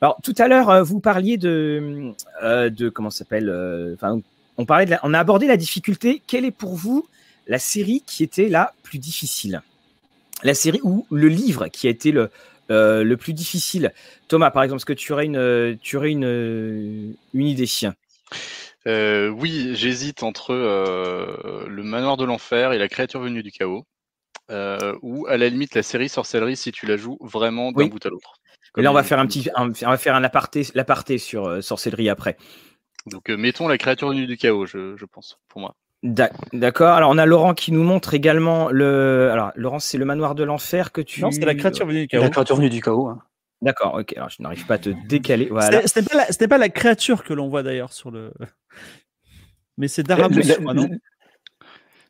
Alors 0.00 0.18
tout 0.22 0.34
à 0.38 0.48
l'heure, 0.48 0.84
vous 0.84 1.00
parliez 1.00 1.36
de 1.36 2.12
de 2.42 2.88
comment 2.88 3.10
s'appelle. 3.10 3.50
Enfin, 3.94 4.20
on 4.56 4.66
parlait 4.66 4.86
de 4.86 4.96
on 5.02 5.14
a 5.14 5.18
abordé 5.18 5.46
la 5.46 5.56
difficulté. 5.56 6.22
Quelle 6.26 6.44
est 6.44 6.50
pour 6.50 6.74
vous 6.74 7.06
la 7.46 7.58
série 7.58 8.02
qui 8.06 8.22
était 8.22 8.48
la 8.48 8.74
plus 8.82 8.98
difficile? 8.98 9.62
La 10.42 10.54
série 10.54 10.80
ou 10.82 11.06
le 11.10 11.28
livre 11.28 11.68
qui 11.68 11.86
a 11.86 11.90
été 11.90 12.12
le 12.12 12.30
euh, 12.70 13.04
le 13.04 13.16
plus 13.16 13.32
difficile. 13.32 13.92
Thomas, 14.28 14.50
par 14.50 14.62
exemple, 14.62 14.78
est-ce 14.78 14.86
que 14.86 14.92
tu 14.92 15.12
aurais 15.12 15.26
une, 15.26 15.78
tu 15.80 15.96
aurais 15.96 16.10
une, 16.10 17.16
une 17.34 17.46
idée? 17.46 17.66
Euh, 18.86 19.28
Oui, 19.28 19.74
j'hésite 19.74 20.22
entre 20.22 20.52
euh, 20.52 21.66
le 21.68 21.82
manoir 21.82 22.16
de 22.16 22.24
l'enfer 22.24 22.72
et 22.72 22.78
la 22.78 22.88
créature 22.88 23.20
venue 23.20 23.42
du 23.42 23.50
chaos. 23.52 23.86
Euh, 24.48 24.96
ou 25.02 25.26
à 25.26 25.36
la 25.36 25.48
limite 25.48 25.74
la 25.74 25.82
série 25.82 26.08
sorcellerie 26.08 26.56
si 26.56 26.70
tu 26.70 26.86
la 26.86 26.96
joues 26.96 27.18
vraiment 27.20 27.72
d'un 27.72 27.82
oui. 27.82 27.88
bout 27.88 28.06
à 28.06 28.10
l'autre. 28.10 28.36
Et 28.76 28.82
là 28.82 28.92
on 28.92 28.94
va 28.94 29.02
faire 29.02 29.18
un 29.18 29.26
petit, 29.26 29.50
un, 29.56 29.70
on 29.70 29.90
va 29.90 29.98
faire 29.98 30.14
un 30.14 30.22
aparté, 30.22 30.64
l'aparté 30.74 31.18
sur 31.18 31.46
euh, 31.46 31.60
sorcellerie 31.62 32.08
après. 32.08 32.36
Donc 33.06 33.28
mettons 33.28 33.66
la 33.66 33.76
créature 33.76 34.10
venue 34.10 34.28
du 34.28 34.36
chaos, 34.36 34.64
je, 34.64 34.96
je 34.96 35.04
pense, 35.04 35.40
pour 35.48 35.60
moi. 35.60 35.74
D'accord. 36.52 36.94
Alors 36.94 37.10
on 37.10 37.18
a 37.18 37.26
Laurent 37.26 37.54
qui 37.54 37.72
nous 37.72 37.82
montre 37.82 38.14
également 38.14 38.70
le. 38.70 39.30
Alors 39.32 39.52
Laurent, 39.56 39.78
c'est 39.78 39.98
le 39.98 40.04
manoir 40.04 40.34
de 40.34 40.44
l'enfer 40.44 40.92
que 40.92 41.00
tu. 41.00 41.20
Non, 41.20 41.30
c'est 41.30 41.44
la 41.44 41.54
créature 41.54 41.86
venue 41.86 42.02
du 42.02 42.08
chaos. 42.08 42.22
La 42.22 42.30
créature 42.30 42.56
venue 42.56 42.70
du 42.70 42.80
chaos. 42.80 43.08
Hein. 43.08 43.18
D'accord. 43.62 43.94
Ok. 43.94 44.16
Alors 44.16 44.28
je 44.28 44.42
n'arrive 44.42 44.66
pas 44.66 44.74
à 44.74 44.78
te 44.78 44.90
décaler. 45.08 45.48
Voilà. 45.50 45.86
C'était 45.86 46.02
pas, 46.02 46.26
la... 46.28 46.48
pas, 46.48 46.58
la 46.58 46.68
créature 46.68 47.24
que 47.24 47.34
l'on 47.34 47.48
voit 47.48 47.62
d'ailleurs 47.62 47.92
sur 47.92 48.10
le. 48.10 48.32
Mais 49.78 49.88
c'est 49.88 50.02
Daramus, 50.02 50.44
non 50.60 50.88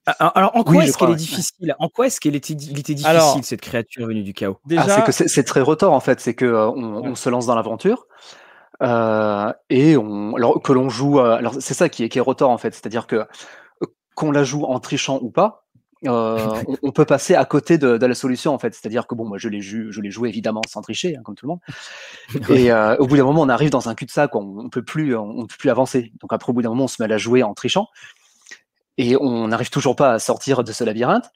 ah, 0.09 0.28
alors, 0.37 0.54
en 0.54 0.62
quoi 0.62 0.76
oui, 0.76 0.85
est-ce 0.85 0.96
qu'elle 0.96 1.11
est 1.11 1.16
difficile? 1.16 1.74
En 1.80 1.88
quoi 1.88 2.06
est-ce 2.06 2.20
qu'elle 2.20 2.37
était, 2.37 2.52
il 2.52 2.78
était 2.78 2.94
difficile 2.94 3.06
alors, 3.06 3.40
cette 3.42 3.61
créature 3.61 4.06
venue 4.06 4.22
du 4.22 4.35
chaos? 4.35 4.61
Déjà, 4.64 4.85
ah, 4.87 5.11
c'est 5.11 5.24
que 5.24 5.28
c'est 5.28 5.42
très 5.42 5.62
retort 5.62 5.92
en 5.92 5.98
fait. 5.98 6.20
C'est 6.20 6.35
que 6.35 6.44
euh, 6.44 6.68
on, 6.68 7.02
on, 7.02 7.14
se 7.16 7.28
lance 7.28 7.46
dans 7.46 7.56
l'aventure. 7.56 8.06
Euh, 8.82 9.52
et 9.70 9.96
on, 9.96 10.35
alors 10.37 10.61
que 10.62 10.72
l'on 10.72 10.88
joue, 10.88 11.18
euh, 11.18 11.37
alors 11.37 11.54
c'est 11.61 11.74
ça 11.74 11.88
qui 11.88 12.04
est, 12.04 12.09
qui 12.09 12.18
est 12.18 12.22
rotor 12.22 12.50
en 12.50 12.59
fait, 12.59 12.74
c'est-à-dire 12.74 13.06
que 13.06 13.16
euh, 13.16 13.24
qu'on 14.16 14.33
la 14.33 14.42
joue 14.42 14.64
en 14.64 14.81
trichant 14.81 15.20
ou 15.22 15.31
pas, 15.31 15.66
euh, 16.05 16.62
on, 16.66 16.76
on 16.83 16.90
peut 16.92 17.05
passer 17.05 17.35
à 17.35 17.44
côté 17.44 17.79
de, 17.79 17.96
de 17.98 18.07
la 18.07 18.14
solution 18.14 18.52
en 18.52 18.59
fait. 18.59 18.74
C'est-à-dire 18.74 19.07
que 19.07 19.14
bon, 19.14 19.24
moi 19.24 19.38
je 19.38 19.48
l'ai 19.48 19.61
joué, 19.61 19.87
je 19.90 20.00
l'ai 20.00 20.11
joué 20.11 20.29
évidemment 20.29 20.62
sans 20.68 20.83
tricher, 20.83 21.16
hein, 21.16 21.20
comme 21.24 21.37
tout 21.37 21.46
le 21.46 21.50
monde. 21.50 22.50
Et 22.50 22.72
euh, 22.72 22.96
au 22.96 23.07
bout 23.07 23.16
d'un 23.16 23.24
moment, 23.24 23.42
on 23.42 23.48
arrive 23.48 23.70
dans 23.70 23.88
un 23.88 23.94
cul-de-sac, 23.94 24.35
on, 24.35 24.59
on 24.59 24.68
peut 24.68 24.83
plus, 24.83 25.16
on, 25.16 25.29
on 25.29 25.46
peut 25.46 25.57
plus 25.59 25.70
avancer. 25.70 26.12
Donc 26.20 26.33
après, 26.33 26.50
au 26.50 26.52
bout 26.55 26.62
d'un 26.62 26.70
moment, 26.70 26.85
on 26.85 26.88
se 26.88 26.96
met 27.00 27.05
à 27.05 27.09
la 27.09 27.18
jouer 27.18 27.42
en 27.42 27.55
trichant, 27.55 27.88
et 28.98 29.16
on 29.16 29.48
n'arrive 29.48 29.70
toujours 29.70 29.94
pas 29.94 30.12
à 30.14 30.18
sortir 30.18 30.64
de 30.64 30.72
ce 30.72 30.83
labyrinthe. 30.83 31.31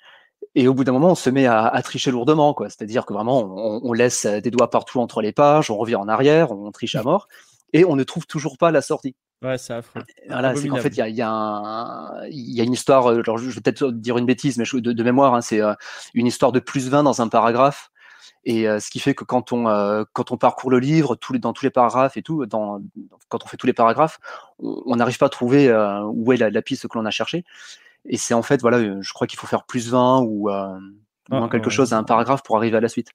Et 0.55 0.67
au 0.67 0.75
bout 0.75 0.85
d'un 0.85 0.93
moment, 0.93 1.11
on 1.11 1.15
se 1.15 1.31
met 1.31 1.47
à, 1.47 1.67
à 1.67 1.83
tricher 1.83 2.11
lourdement, 2.11 2.55
quoi. 2.55 2.69
C'est-à-dire 2.71 3.07
que 3.07 3.13
vraiment, 3.13 3.41
on, 3.41 3.81
on 3.85 3.93
laisse 3.93 4.27
des 4.27 4.51
doigts 4.51 4.71
partout 4.71 4.99
entre 4.99 5.21
les 5.23 5.33
pages, 5.33 5.71
on 5.71 5.77
revient 5.77 5.97
en 5.97 6.09
arrière, 6.09 6.51
on 6.51 6.73
triche 6.73 6.97
à 6.97 7.03
mort, 7.03 7.29
et 7.73 7.85
on 7.85 7.95
ne 7.95 8.03
trouve 8.03 8.27
toujours 8.27 8.57
pas 8.59 8.71
la 8.71 8.83
sortie. 8.83 9.15
Ouais, 9.43 9.57
c'est 9.57 9.73
affreux. 9.73 10.03
Voilà, 10.29 10.55
c'est 10.55 10.69
qu'en 10.69 10.77
fait, 10.77 10.89
il 10.91 10.97
y 10.99 11.03
a, 11.03 11.09
il 11.09 11.17
y, 11.17 11.23
a 11.23 11.31
un- 11.31 12.27
il 12.29 12.55
y 12.55 12.61
a 12.61 12.65
une 12.65 12.75
histoire, 12.75 13.07
euh, 13.11 13.21
alors 13.21 13.39
je 13.39 13.49
vais 13.51 13.61
peut-être 13.61 13.91
dire 13.91 14.19
une 14.19 14.27
bêtise, 14.27 14.59
mais 14.59 14.65
de, 14.73 14.93
de 14.93 15.03
mémoire, 15.03 15.35
hein, 15.35 15.41
c'est 15.41 15.63
euh, 15.63 15.73
une 16.15 16.27
histoire 16.27 16.53
de 16.53 16.61
plus 16.61 16.89
20 16.91 17.03
dans 17.03 17.23
un 17.23 17.29
paragraphe. 17.29 17.91
Et 18.45 18.69
euh, 18.69 18.81
ce 18.81 18.91
qui 18.91 19.01
fait 19.01 19.15
que 19.15 19.25
quand 19.25 19.53
on, 19.53 19.69
euh, 19.69 20.05
quand 20.15 20.31
on 20.33 20.37
parcourt 20.39 20.71
le 20.71 20.79
livre, 20.79 21.17
tous 21.17 21.33
les, 21.35 21.39
dans 21.39 21.53
tous 21.53 21.65
les 21.65 21.71
paragraphes 21.71 22.17
et 22.17 22.23
tout, 22.23 22.47
dans, 22.47 22.81
quand 23.29 23.45
on 23.45 23.47
fait 23.47 23.57
tous 23.59 23.67
les 23.67 23.73
paragraphes, 23.75 24.19
on 24.59 24.97
n'arrive 24.97 25.19
pas 25.19 25.27
à 25.27 25.31
trouver 25.31 25.69
euh, 25.69 26.03
où 26.05 26.33
est 26.33 26.37
la, 26.39 26.51
la 26.51 26.63
piste 26.63 26.89
que 26.89 26.99
l'on 26.99 27.07
a 27.07 27.11
cherchée. 27.11 27.45
Et 28.07 28.17
c'est 28.19 28.35
en 28.35 28.43
fait, 28.43 28.61
voilà, 28.63 29.01
je 29.03 29.13
crois 29.13 29.27
qu'il 29.27 29.39
faut 29.39 29.47
faire 29.47 29.65
plus 29.65 29.91
20 29.91 30.21
ou 30.23 30.49
Ah, 30.51 31.49
quelque 31.51 31.67
ouais. 31.67 31.71
chose 31.71 31.93
à 31.93 31.99
un 31.99 32.05
paragraphe 32.05 32.43
pour 32.43 32.57
arriver 32.57 32.77
à 32.79 32.81
la 32.81 32.89
suite. 32.89 33.11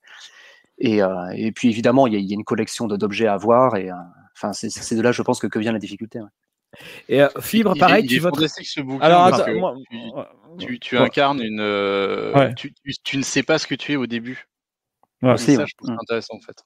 Et, 0.78 1.02
euh, 1.02 1.30
et 1.36 1.52
puis 1.52 1.70
évidemment, 1.70 2.08
il 2.08 2.14
y, 2.14 2.16
a, 2.18 2.20
il 2.20 2.26
y 2.26 2.32
a 2.32 2.36
une 2.36 2.44
collection 2.44 2.88
d'objets 2.88 3.28
à 3.28 3.34
avoir. 3.34 3.76
Et 3.78 3.90
euh, 3.90 3.96
enfin, 4.36 4.52
c'est 4.54 4.70
c'est 4.70 4.96
de 4.96 5.02
là, 5.02 5.12
je 5.12 5.22
pense, 5.22 5.40
que, 5.40 5.48
que 5.48 5.60
vient 5.60 5.72
la 5.72 5.80
difficulté. 5.80 6.20
ouais. 6.20 6.28
Et 7.08 7.22
euh, 7.24 7.30
Fibre, 7.40 7.72
Il 7.76 7.80
pareil, 7.80 8.04
il 8.04 8.10
tu 8.10 8.20
fantastique 8.20 8.68
ce 8.68 8.82
bouquin. 8.82 9.06
Alors, 9.06 9.24
attends, 9.24 9.46
que 9.46 9.52
moi. 9.58 9.76
tu, 9.90 9.96
ouais, 9.98 10.24
tu, 10.60 10.80
tu 10.80 10.96
Ouais. 10.98 11.04
incarnes 11.04 11.42
une. 11.42 11.62
euh, 11.62 12.34
Ouais. 12.34 12.54
tu, 12.56 12.74
tu, 12.74 12.92
tu 13.04 13.18
ne 13.18 13.24
sais 13.24 13.44
pas 13.44 13.58
ce 13.58 13.66
que 13.68 13.76
tu 13.76 13.94
es 13.94 13.96
au 13.96 14.06
début. 14.08 14.48
ouais. 15.22 15.36
Trouve 15.36 15.56
ça 15.56 15.94
intéressant 16.02 16.36
en 16.36 16.42
fait. 16.42 16.58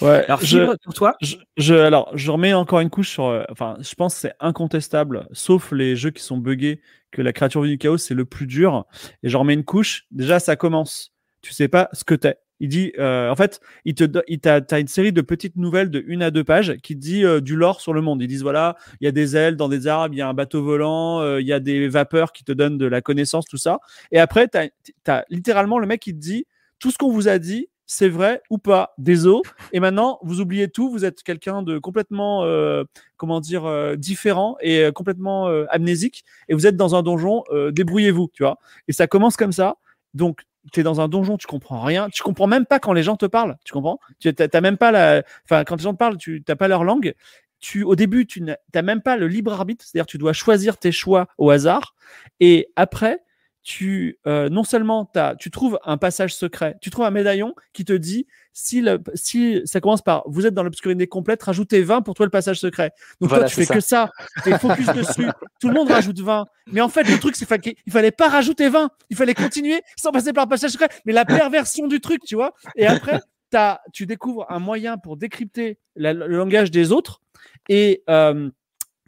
Ouais, 0.00 0.24
Alors, 0.26 0.40
je- 0.40 0.58
Fibre, 0.60 0.74
pour 0.84 0.94
toi 0.94 1.14
Je, 1.20 1.36
je- 1.56 1.74
alors, 1.74 2.10
je 2.14 2.30
remets 2.30 2.54
encore 2.54 2.80
une 2.80 2.90
couche 2.90 3.10
sur. 3.10 3.24
euh, 3.26 3.44
enfin, 3.50 3.76
je 3.80 3.94
pense 3.94 4.14
que 4.14 4.20
c'est 4.22 4.34
incontestable, 4.40 5.26
sauf 5.32 5.70
les 5.72 5.94
jeux 5.96 6.10
qui 6.10 6.22
sont 6.22 6.38
buggés, 6.38 6.80
que 7.12 7.22
la 7.22 7.32
créature 7.32 7.62
du 7.62 7.78
chaos, 7.78 7.98
c'est 7.98 8.14
le 8.14 8.24
plus 8.24 8.46
dur. 8.46 8.84
Et 9.22 9.28
je 9.28 9.36
remets 9.36 9.54
une 9.54 9.64
couche. 9.64 10.06
Déjà, 10.10 10.38
ça 10.40 10.56
commence. 10.56 11.12
Tu 11.42 11.52
sais 11.52 11.68
pas 11.68 11.88
ce 11.92 12.04
que 12.04 12.14
t'es. 12.14 12.36
Il 12.60 12.68
dit, 12.68 12.92
euh, 12.98 13.30
en 13.30 13.36
fait, 13.36 13.60
il 13.84 13.94
te, 13.94 14.04
il 14.26 14.40
t'a, 14.40 14.60
t'as 14.60 14.80
une 14.80 14.88
série 14.88 15.12
de 15.12 15.20
petites 15.20 15.56
nouvelles 15.56 15.90
de 15.90 16.02
une 16.06 16.22
à 16.22 16.30
deux 16.30 16.44
pages 16.44 16.76
qui 16.82 16.96
dit 16.96 17.24
euh, 17.24 17.40
du 17.40 17.56
lore 17.56 17.80
sur 17.80 17.92
le 17.92 18.00
monde. 18.00 18.22
Ils 18.22 18.26
disent 18.28 18.42
voilà, 18.42 18.76
il 19.00 19.04
y 19.04 19.08
a 19.08 19.12
des 19.12 19.36
ailes 19.36 19.56
dans 19.56 19.68
des 19.68 19.86
arbres, 19.86 20.14
il 20.14 20.18
y 20.18 20.22
a 20.22 20.28
un 20.28 20.34
bateau 20.34 20.62
volant, 20.62 21.20
euh, 21.20 21.40
il 21.40 21.46
y 21.46 21.52
a 21.52 21.60
des 21.60 21.88
vapeurs 21.88 22.32
qui 22.32 22.44
te 22.44 22.52
donnent 22.52 22.78
de 22.78 22.86
la 22.86 23.00
connaissance, 23.00 23.46
tout 23.46 23.58
ça. 23.58 23.78
Et 24.12 24.18
après, 24.18 24.48
t'as, 24.48 24.68
t'as 25.04 25.24
littéralement 25.30 25.78
le 25.78 25.86
mec 25.86 26.00
qui 26.00 26.12
te 26.12 26.18
dit 26.18 26.46
tout 26.78 26.90
ce 26.90 26.98
qu'on 26.98 27.10
vous 27.10 27.28
a 27.28 27.38
dit, 27.38 27.68
c'est 27.88 28.10
vrai 28.10 28.42
ou 28.50 28.58
pas, 28.58 28.94
des 28.98 29.26
os. 29.26 29.40
Et 29.72 29.80
maintenant, 29.80 30.18
vous 30.22 30.40
oubliez 30.40 30.68
tout, 30.68 30.90
vous 30.90 31.04
êtes 31.04 31.22
quelqu'un 31.22 31.62
de 31.62 31.78
complètement, 31.78 32.44
euh, 32.44 32.84
comment 33.16 33.40
dire, 33.40 33.64
euh, 33.64 33.96
différent 33.96 34.56
et 34.60 34.84
euh, 34.84 34.92
complètement 34.92 35.46
amnésique, 35.70 36.24
et 36.48 36.54
vous 36.54 36.66
êtes 36.66 36.76
dans 36.76 36.94
un 36.94 37.02
donjon, 37.02 37.42
débrouillez-vous, 37.72 38.30
tu 38.32 38.42
vois. 38.42 38.58
Et 38.86 38.92
ça 38.92 39.06
commence 39.06 39.36
comme 39.36 39.52
ça. 39.52 39.76
Donc, 40.14 40.42
tu 40.72 40.80
es 40.80 40.82
dans 40.82 41.00
un 41.00 41.08
donjon, 41.08 41.36
tu 41.36 41.46
comprends 41.46 41.80
rien, 41.82 42.08
tu 42.10 42.22
comprends 42.22 42.46
même 42.46 42.66
pas 42.66 42.78
quand 42.78 42.92
les 42.92 43.02
gens 43.02 43.16
te 43.16 43.26
parlent, 43.26 43.56
tu 43.64 43.72
comprends? 43.72 43.98
Tu 44.18 44.34
t'as 44.34 44.60
même 44.60 44.76
pas 44.76 44.90
la, 44.92 45.22
enfin, 45.44 45.64
quand 45.64 45.76
les 45.76 45.82
gens 45.82 45.92
te 45.92 45.98
parlent, 45.98 46.18
tu 46.18 46.42
t'as 46.42 46.56
pas 46.56 46.68
leur 46.68 46.84
langue. 46.84 47.14
Tu, 47.60 47.82
au 47.82 47.96
début, 47.96 48.24
tu 48.26 48.40
n'as 48.40 48.82
même 48.82 49.02
pas 49.02 49.16
le 49.16 49.26
libre 49.26 49.52
arbitre, 49.52 49.84
c'est-à-dire 49.84 50.06
tu 50.06 50.16
dois 50.18 50.32
choisir 50.32 50.76
tes 50.78 50.92
choix 50.92 51.26
au 51.38 51.50
hasard, 51.50 51.96
et 52.40 52.68
après, 52.76 53.20
tu 53.62 54.18
euh, 54.26 54.48
non 54.48 54.64
seulement 54.64 55.04
t'as- 55.04 55.34
tu 55.36 55.50
trouves 55.50 55.78
un 55.84 55.98
passage 55.98 56.34
secret, 56.34 56.76
tu 56.80 56.90
trouves 56.90 57.04
un 57.04 57.10
médaillon 57.10 57.54
qui 57.72 57.84
te 57.84 57.92
dit 57.92 58.26
si, 58.60 58.80
le, 58.80 58.98
si 59.14 59.62
ça 59.66 59.80
commence 59.80 60.02
par 60.02 60.24
vous 60.26 60.44
êtes 60.44 60.52
dans 60.54 60.64
l'obscurité 60.64 61.06
complète, 61.06 61.40
rajoutez 61.44 61.80
20 61.82 62.02
pour 62.02 62.14
trouver 62.14 62.26
le 62.26 62.30
passage 62.32 62.58
secret. 62.58 62.90
Donc 63.20 63.30
Voilà, 63.30 63.44
toi, 63.44 63.50
tu 63.50 63.64
fais 63.64 63.72
que 63.72 63.80
ça, 63.80 64.10
tu 64.42 64.50
es 64.50 64.58
focus 64.58 64.86
dessus. 64.86 65.28
Tout 65.60 65.68
le 65.68 65.74
monde 65.74 65.88
rajoute 65.90 66.18
20. 66.18 66.44
Mais 66.72 66.80
en 66.80 66.88
fait, 66.88 67.04
le 67.04 67.18
truc, 67.20 67.36
c'est 67.36 67.46
qu'il 67.60 67.74
il 67.86 67.92
fallait 67.92 68.10
pas 68.10 68.28
rajouter 68.28 68.68
20. 68.68 68.90
Il 69.10 69.16
fallait 69.16 69.34
continuer 69.34 69.80
sans 69.96 70.10
passer 70.10 70.32
par 70.32 70.46
le 70.46 70.48
passage 70.50 70.72
secret. 70.72 70.88
Mais 71.06 71.12
la 71.12 71.24
perversion 71.24 71.86
du 71.86 72.00
truc, 72.00 72.20
tu 72.26 72.34
vois. 72.34 72.52
Et 72.74 72.86
après, 72.86 73.20
as, 73.54 73.80
tu 73.92 74.06
découvres 74.06 74.44
un 74.50 74.58
moyen 74.58 74.98
pour 74.98 75.16
décrypter 75.16 75.78
la- 75.94 76.12
le 76.12 76.26
langage 76.36 76.70
des 76.72 76.90
autres. 76.90 77.20
Et 77.68 78.02
euh, 78.10 78.50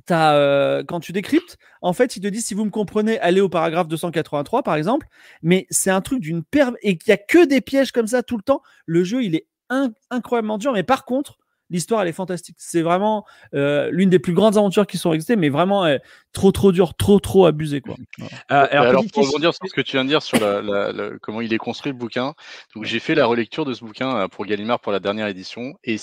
t'as, 0.06 0.34
euh, 0.34 0.82
quand 0.84 1.00
tu 1.00 1.12
décryptes, 1.12 1.56
en 1.82 1.92
fait, 1.92 2.16
il 2.16 2.20
te 2.22 2.28
dit 2.28 2.40
si 2.42 2.54
vous 2.54 2.64
me 2.64 2.70
comprenez, 2.70 3.18
allez 3.20 3.40
au 3.40 3.48
paragraphe 3.48 3.88
283 3.88 4.62
par 4.62 4.74
exemple. 4.76 5.06
Mais 5.42 5.66
c'est 5.70 5.90
un 5.90 6.00
truc 6.00 6.20
d'une 6.20 6.42
perve 6.44 6.74
et 6.82 6.96
qu'il 6.98 7.10
y 7.10 7.12
a 7.12 7.16
que 7.18 7.44
des 7.46 7.60
pièges 7.60 7.92
comme 7.92 8.06
ça 8.06 8.22
tout 8.22 8.36
le 8.36 8.42
temps. 8.42 8.62
Le 8.86 9.04
jeu, 9.04 9.22
il 9.22 9.34
est 9.34 9.46
in- 9.68 9.92
incroyablement 10.10 10.58
dur. 10.58 10.72
Mais 10.72 10.82
par 10.82 11.04
contre, 11.04 11.38
l'histoire, 11.70 12.02
elle 12.02 12.08
est 12.08 12.12
fantastique. 12.12 12.56
C'est 12.58 12.82
vraiment 12.82 13.24
euh, 13.54 13.88
l'une 13.92 14.10
des 14.10 14.18
plus 14.18 14.32
grandes 14.32 14.56
aventures 14.56 14.86
qui 14.88 14.98
sont 14.98 15.12
existées, 15.12 15.36
mais 15.36 15.50
vraiment 15.50 15.84
euh, 15.84 15.98
trop, 16.32 16.50
trop 16.50 16.72
dur, 16.72 16.94
trop, 16.94 17.20
trop 17.20 17.46
abusé, 17.46 17.80
quoi. 17.80 17.94
Euh, 18.50 18.66
Alors, 18.70 18.86
alors, 18.88 19.04
pour 19.12 19.26
rebondir 19.28 19.54
sur 19.54 19.66
ce 19.68 19.72
que 19.72 19.80
tu 19.80 19.92
viens 19.92 20.02
de 20.04 20.08
dire 20.08 20.22
sur 20.22 20.40
la, 20.40 20.60
la- 20.60 20.90
la- 20.92 21.10
comment 21.22 21.40
il 21.40 21.52
est 21.54 21.58
construit 21.58 21.92
le 21.92 21.96
bouquin, 21.98 22.34
donc 22.74 22.84
j'ai 22.84 22.98
fait 22.98 23.14
la 23.14 23.24
relecture 23.26 23.64
de 23.64 23.72
ce 23.72 23.84
bouquin 23.84 24.28
pour 24.28 24.44
Gallimard 24.44 24.80
pour 24.80 24.90
la 24.92 24.98
dernière 24.98 25.28
édition 25.28 25.74
et 25.84 25.96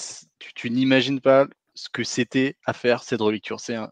tu 0.56 0.70
n'imagines 0.72 1.20
pas 1.20 1.46
ce 1.78 1.90
que 1.90 2.04
c'était 2.04 2.56
à 2.66 2.74
faire 2.74 3.04
cette 3.04 3.22
relecture. 3.22 3.60
C'est 3.60 3.76
un... 3.76 3.90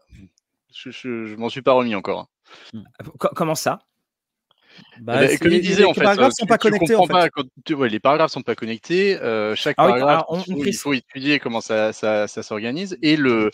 Je, 0.74 0.90
je, 0.90 1.24
je 1.26 1.36
m'en 1.36 1.48
suis 1.48 1.62
pas 1.62 1.72
remis 1.72 1.94
encore. 1.94 2.28
hein. 2.74 2.82
Co- 3.18 3.30
Comment 3.34 3.54
ça? 3.54 3.78
Bah, 5.00 5.26
c'est- 5.28 5.38
comme 5.38 5.52
il 5.52 5.54
les- 5.54 5.60
disait 5.60 5.82
les 5.82 5.84
en 5.86 5.94
fait, 5.94 6.02
paragraphes 6.02 6.32
euh, 6.32 6.34
sont 6.40 6.44
tu- 6.46 6.48
pas 6.48 6.58
tu 6.58 6.62
connectés, 6.68 6.96
en 6.96 7.06
fait. 7.06 7.12
pas 7.12 7.30
quand 7.30 7.44
tu- 7.64 7.74
ouais, 7.74 7.88
les 7.88 8.00
paragraphes 8.00 8.32
sont 8.32 8.42
pas 8.42 8.54
connectés. 8.56 9.16
euh, 9.22 9.54
chaque 9.54 9.76
Ah 9.78 9.84
oui, 9.86 9.92
paragraphe, 9.92 10.24
ah, 10.28 10.32
on- 10.32 10.42
il, 10.46 10.54
on 10.54 10.58
faut, 10.58 10.64
il 10.64 10.74
faut 10.74 10.92
étudier 10.92 11.38
comment 11.38 11.60
ça, 11.60 11.92
ça, 11.92 12.26
ça 12.28 12.42
s'organise 12.42 12.98
et 13.02 13.16
le 13.16 13.50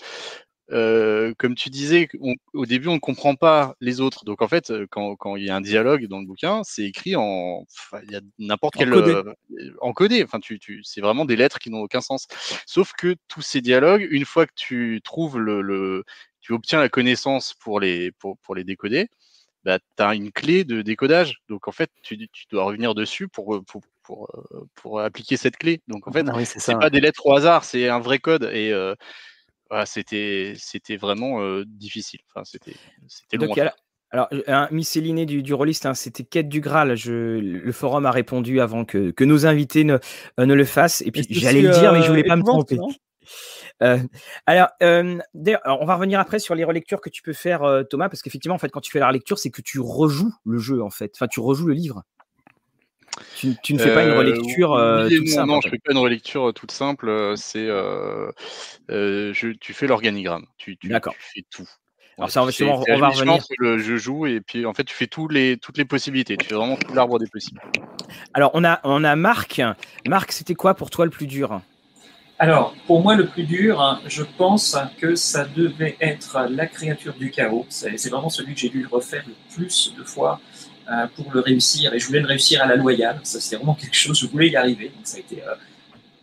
euh, 0.72 1.34
comme 1.38 1.54
tu 1.54 1.70
disais, 1.70 2.08
on- 2.20 2.34
au 2.54 2.66
début, 2.66 2.88
on 2.88 2.94
ne 2.94 2.98
comprend 2.98 3.34
pas 3.34 3.76
les 3.80 4.00
autres. 4.00 4.24
Donc, 4.24 4.42
en 4.42 4.48
fait, 4.48 4.70
euh, 4.70 4.86
quand, 4.90 5.16
quand 5.16 5.36
il 5.36 5.44
y 5.44 5.50
a 5.50 5.56
un 5.56 5.60
dialogue 5.60 6.06
dans 6.06 6.18
le 6.18 6.26
bouquin, 6.26 6.62
c'est 6.64 6.84
écrit 6.84 7.14
en, 7.14 7.64
enfin, 7.70 8.00
il 8.04 8.12
y 8.12 8.16
a 8.16 8.20
n'importe 8.38 8.74
quel 8.76 8.90
codé. 8.90 9.12
euh, 9.14 9.74
encodé. 9.80 10.24
Enfin, 10.24 10.40
tu, 10.40 10.58
tu, 10.58 10.82
c'est 10.82 11.00
vraiment 11.00 11.24
des 11.24 11.36
lettres 11.36 11.58
qui 11.58 11.70
n'ont 11.70 11.82
aucun 11.82 12.00
sens. 12.00 12.26
Sauf 12.66 12.92
que 12.96 13.16
tous 13.28 13.42
ces 13.42 13.60
dialogues, 13.60 14.06
une 14.10 14.24
fois 14.24 14.46
que 14.46 14.54
tu 14.56 15.00
trouves 15.04 15.38
le, 15.38 15.60
le 15.60 16.04
tu 16.40 16.52
obtiens 16.52 16.80
la 16.80 16.88
connaissance 16.88 17.54
pour 17.54 17.78
les, 17.78 18.10
pour, 18.12 18.38
pour 18.38 18.54
les 18.54 18.64
décoder, 18.64 19.08
bah, 19.64 19.78
tu 19.78 20.02
as 20.02 20.14
une 20.14 20.32
clé 20.32 20.64
de 20.64 20.82
décodage. 20.82 21.36
Donc, 21.48 21.68
en 21.68 21.72
fait, 21.72 21.90
tu, 22.02 22.16
tu 22.32 22.46
dois 22.50 22.64
revenir 22.64 22.94
dessus 22.94 23.28
pour, 23.28 23.62
pour, 23.64 23.82
pour, 24.02 24.28
euh, 24.52 24.66
pour 24.74 25.00
appliquer 25.00 25.36
cette 25.36 25.56
clé. 25.56 25.80
Donc, 25.86 26.08
en 26.08 26.12
fait, 26.12 26.24
Ah 26.28 26.32
oui, 26.34 26.44
c'est 26.46 26.74
pas 26.74 26.90
des 26.90 27.00
lettres 27.00 27.26
au 27.26 27.36
hasard, 27.36 27.64
c'est 27.64 27.88
un 27.88 28.00
vrai 28.00 28.18
code. 28.18 28.50
Et 28.52 28.72
euh, 28.72 28.94
voilà, 29.72 29.86
c'était, 29.86 30.52
c'était 30.58 30.98
vraiment 30.98 31.40
euh, 31.40 31.64
difficile. 31.66 32.20
Enfin, 32.28 32.44
c'était, 32.44 32.76
c'était 33.08 33.38
long. 33.38 33.46
Donc, 33.46 33.56
à 33.56 33.74
alors, 34.10 34.28
un 34.46 34.68
miscelliné 34.70 35.24
du, 35.24 35.42
du 35.42 35.54
rôliste, 35.54 35.86
hein, 35.86 35.94
c'était 35.94 36.24
Quête 36.24 36.50
du 36.50 36.60
Graal. 36.60 36.94
Je, 36.98 37.38
le 37.38 37.72
forum 37.72 38.04
a 38.04 38.10
répondu 38.10 38.60
avant 38.60 38.84
que, 38.84 39.10
que 39.10 39.24
nos 39.24 39.46
invités 39.46 39.84
ne, 39.84 39.96
euh, 40.38 40.44
ne 40.44 40.52
le 40.52 40.66
fassent. 40.66 41.00
Et 41.00 41.10
puis, 41.10 41.26
j'allais 41.30 41.62
le 41.62 41.70
dire, 41.70 41.94
mais 41.94 42.00
je 42.00 42.04
euh, 42.04 42.08
voulais 42.08 42.24
pas 42.24 42.36
me 42.36 42.42
tromper. 42.42 42.78
Euh, 43.82 43.98
alors, 44.46 44.68
euh, 44.82 45.18
on 45.64 45.84
va 45.86 45.96
revenir 45.96 46.20
après 46.20 46.38
sur 46.38 46.54
les 46.54 46.62
relectures 46.62 47.00
que 47.00 47.08
tu 47.08 47.20
peux 47.20 47.32
faire, 47.32 47.64
euh, 47.64 47.82
Thomas, 47.82 48.08
parce 48.08 48.22
qu'effectivement, 48.22 48.54
en 48.54 48.58
fait, 48.58 48.68
quand 48.68 48.80
tu 48.80 48.92
fais 48.92 49.00
la 49.00 49.08
relecture, 49.08 49.38
c'est 49.38 49.50
que 49.50 49.62
tu 49.62 49.80
rejoues 49.80 50.32
le 50.44 50.58
jeu, 50.58 50.82
en 50.82 50.90
fait. 50.90 51.12
Enfin, 51.16 51.26
tu 51.26 51.40
rejoues 51.40 51.66
le 51.66 51.74
livre. 51.74 52.04
Tu, 53.36 53.54
tu 53.62 53.74
ne 53.74 53.78
fais 53.78 53.92
pas 53.92 54.02
une 54.02 54.10
Euh, 54.12 54.16
relecture 54.16 54.72
euh, 54.72 55.06
oui 55.08 55.16
toute 55.18 55.28
non, 55.28 55.34
simple. 55.34 55.48
non, 55.48 55.54
en 55.56 55.60
je 55.60 55.66
fait. 55.68 55.70
fais 55.76 55.78
pas 55.84 55.92
une 55.92 55.98
relecture 55.98 56.48
euh, 56.48 56.52
toute 56.52 56.70
simple. 56.72 57.08
euh, 57.08 57.36
C'est, 57.36 57.66
euh, 57.66 58.30
euh, 58.90 59.32
je, 59.34 59.48
tu 59.48 59.72
fais 59.74 59.86
l'organigramme. 59.86 60.46
Tu, 60.56 60.76
tu, 60.76 60.88
D'accord. 60.88 61.14
tu 61.14 61.20
fais 61.34 61.44
tout. 61.50 61.68
Alors, 62.18 62.28
Ouais, 62.28 62.30
ça, 62.32 62.42
on 62.42 62.46
va- 62.46 62.52
tu 62.52 62.58
fais- 62.58 62.70
on 62.70 62.76
revenir. 63.10 63.44
le 63.58 63.78
je 63.78 63.96
joue 63.96 64.26
et 64.26 64.40
puis 64.40 64.66
en 64.66 64.74
fait 64.74 64.84
tu 64.84 64.94
fais 64.94 65.06
tous 65.06 65.28
les, 65.28 65.56
toutes 65.56 65.78
les 65.78 65.84
possibilités. 65.84 66.36
Tu 66.36 66.46
fais 66.46 66.54
vraiment 66.54 66.76
tout 66.76 66.94
l'arbre 66.94 67.18
des 67.18 67.26
possibles. 67.26 67.60
Alors, 68.34 68.50
on 68.54 68.64
a, 68.64 68.80
on 68.84 69.04
a 69.04 69.16
Marc. 69.16 69.60
Marc, 70.06 70.32
c'était 70.32 70.54
quoi 70.54 70.74
pour 70.74 70.90
toi 70.90 71.04
le 71.04 71.10
plus 71.10 71.26
dur? 71.26 71.60
Alors, 72.38 72.74
pour 72.86 73.02
moi, 73.02 73.14
le 73.14 73.26
plus 73.26 73.44
dur, 73.44 73.80
hein, 73.80 74.00
je 74.06 74.22
pense 74.24 74.76
que 74.98 75.14
ça 75.14 75.44
devait 75.44 75.96
être 76.00 76.46
la 76.50 76.66
créature 76.66 77.14
du 77.14 77.30
chaos. 77.30 77.66
C'est 77.68 78.08
vraiment 78.10 78.30
celui 78.30 78.54
que 78.54 78.60
j'ai 78.60 78.68
dû 78.68 78.86
refaire 78.86 79.22
le 79.28 79.34
plus 79.54 79.94
de 79.96 80.02
fois 80.02 80.40
euh, 80.40 80.71
pour 81.16 81.32
le 81.32 81.40
réussir. 81.40 81.92
Et 81.94 81.98
je 81.98 82.06
voulais 82.06 82.20
le 82.20 82.26
réussir 82.26 82.62
à 82.62 82.66
la 82.66 82.76
loyale. 82.76 83.20
Ça, 83.22 83.40
c'était 83.40 83.56
vraiment 83.56 83.74
quelque 83.74 83.96
chose, 83.96 84.18
je 84.20 84.26
voulais 84.26 84.48
y 84.48 84.56
arriver. 84.56 84.86
Donc, 84.94 85.04
ça 85.04 85.16
a 85.16 85.20
été, 85.20 85.42
euh, 85.42 85.54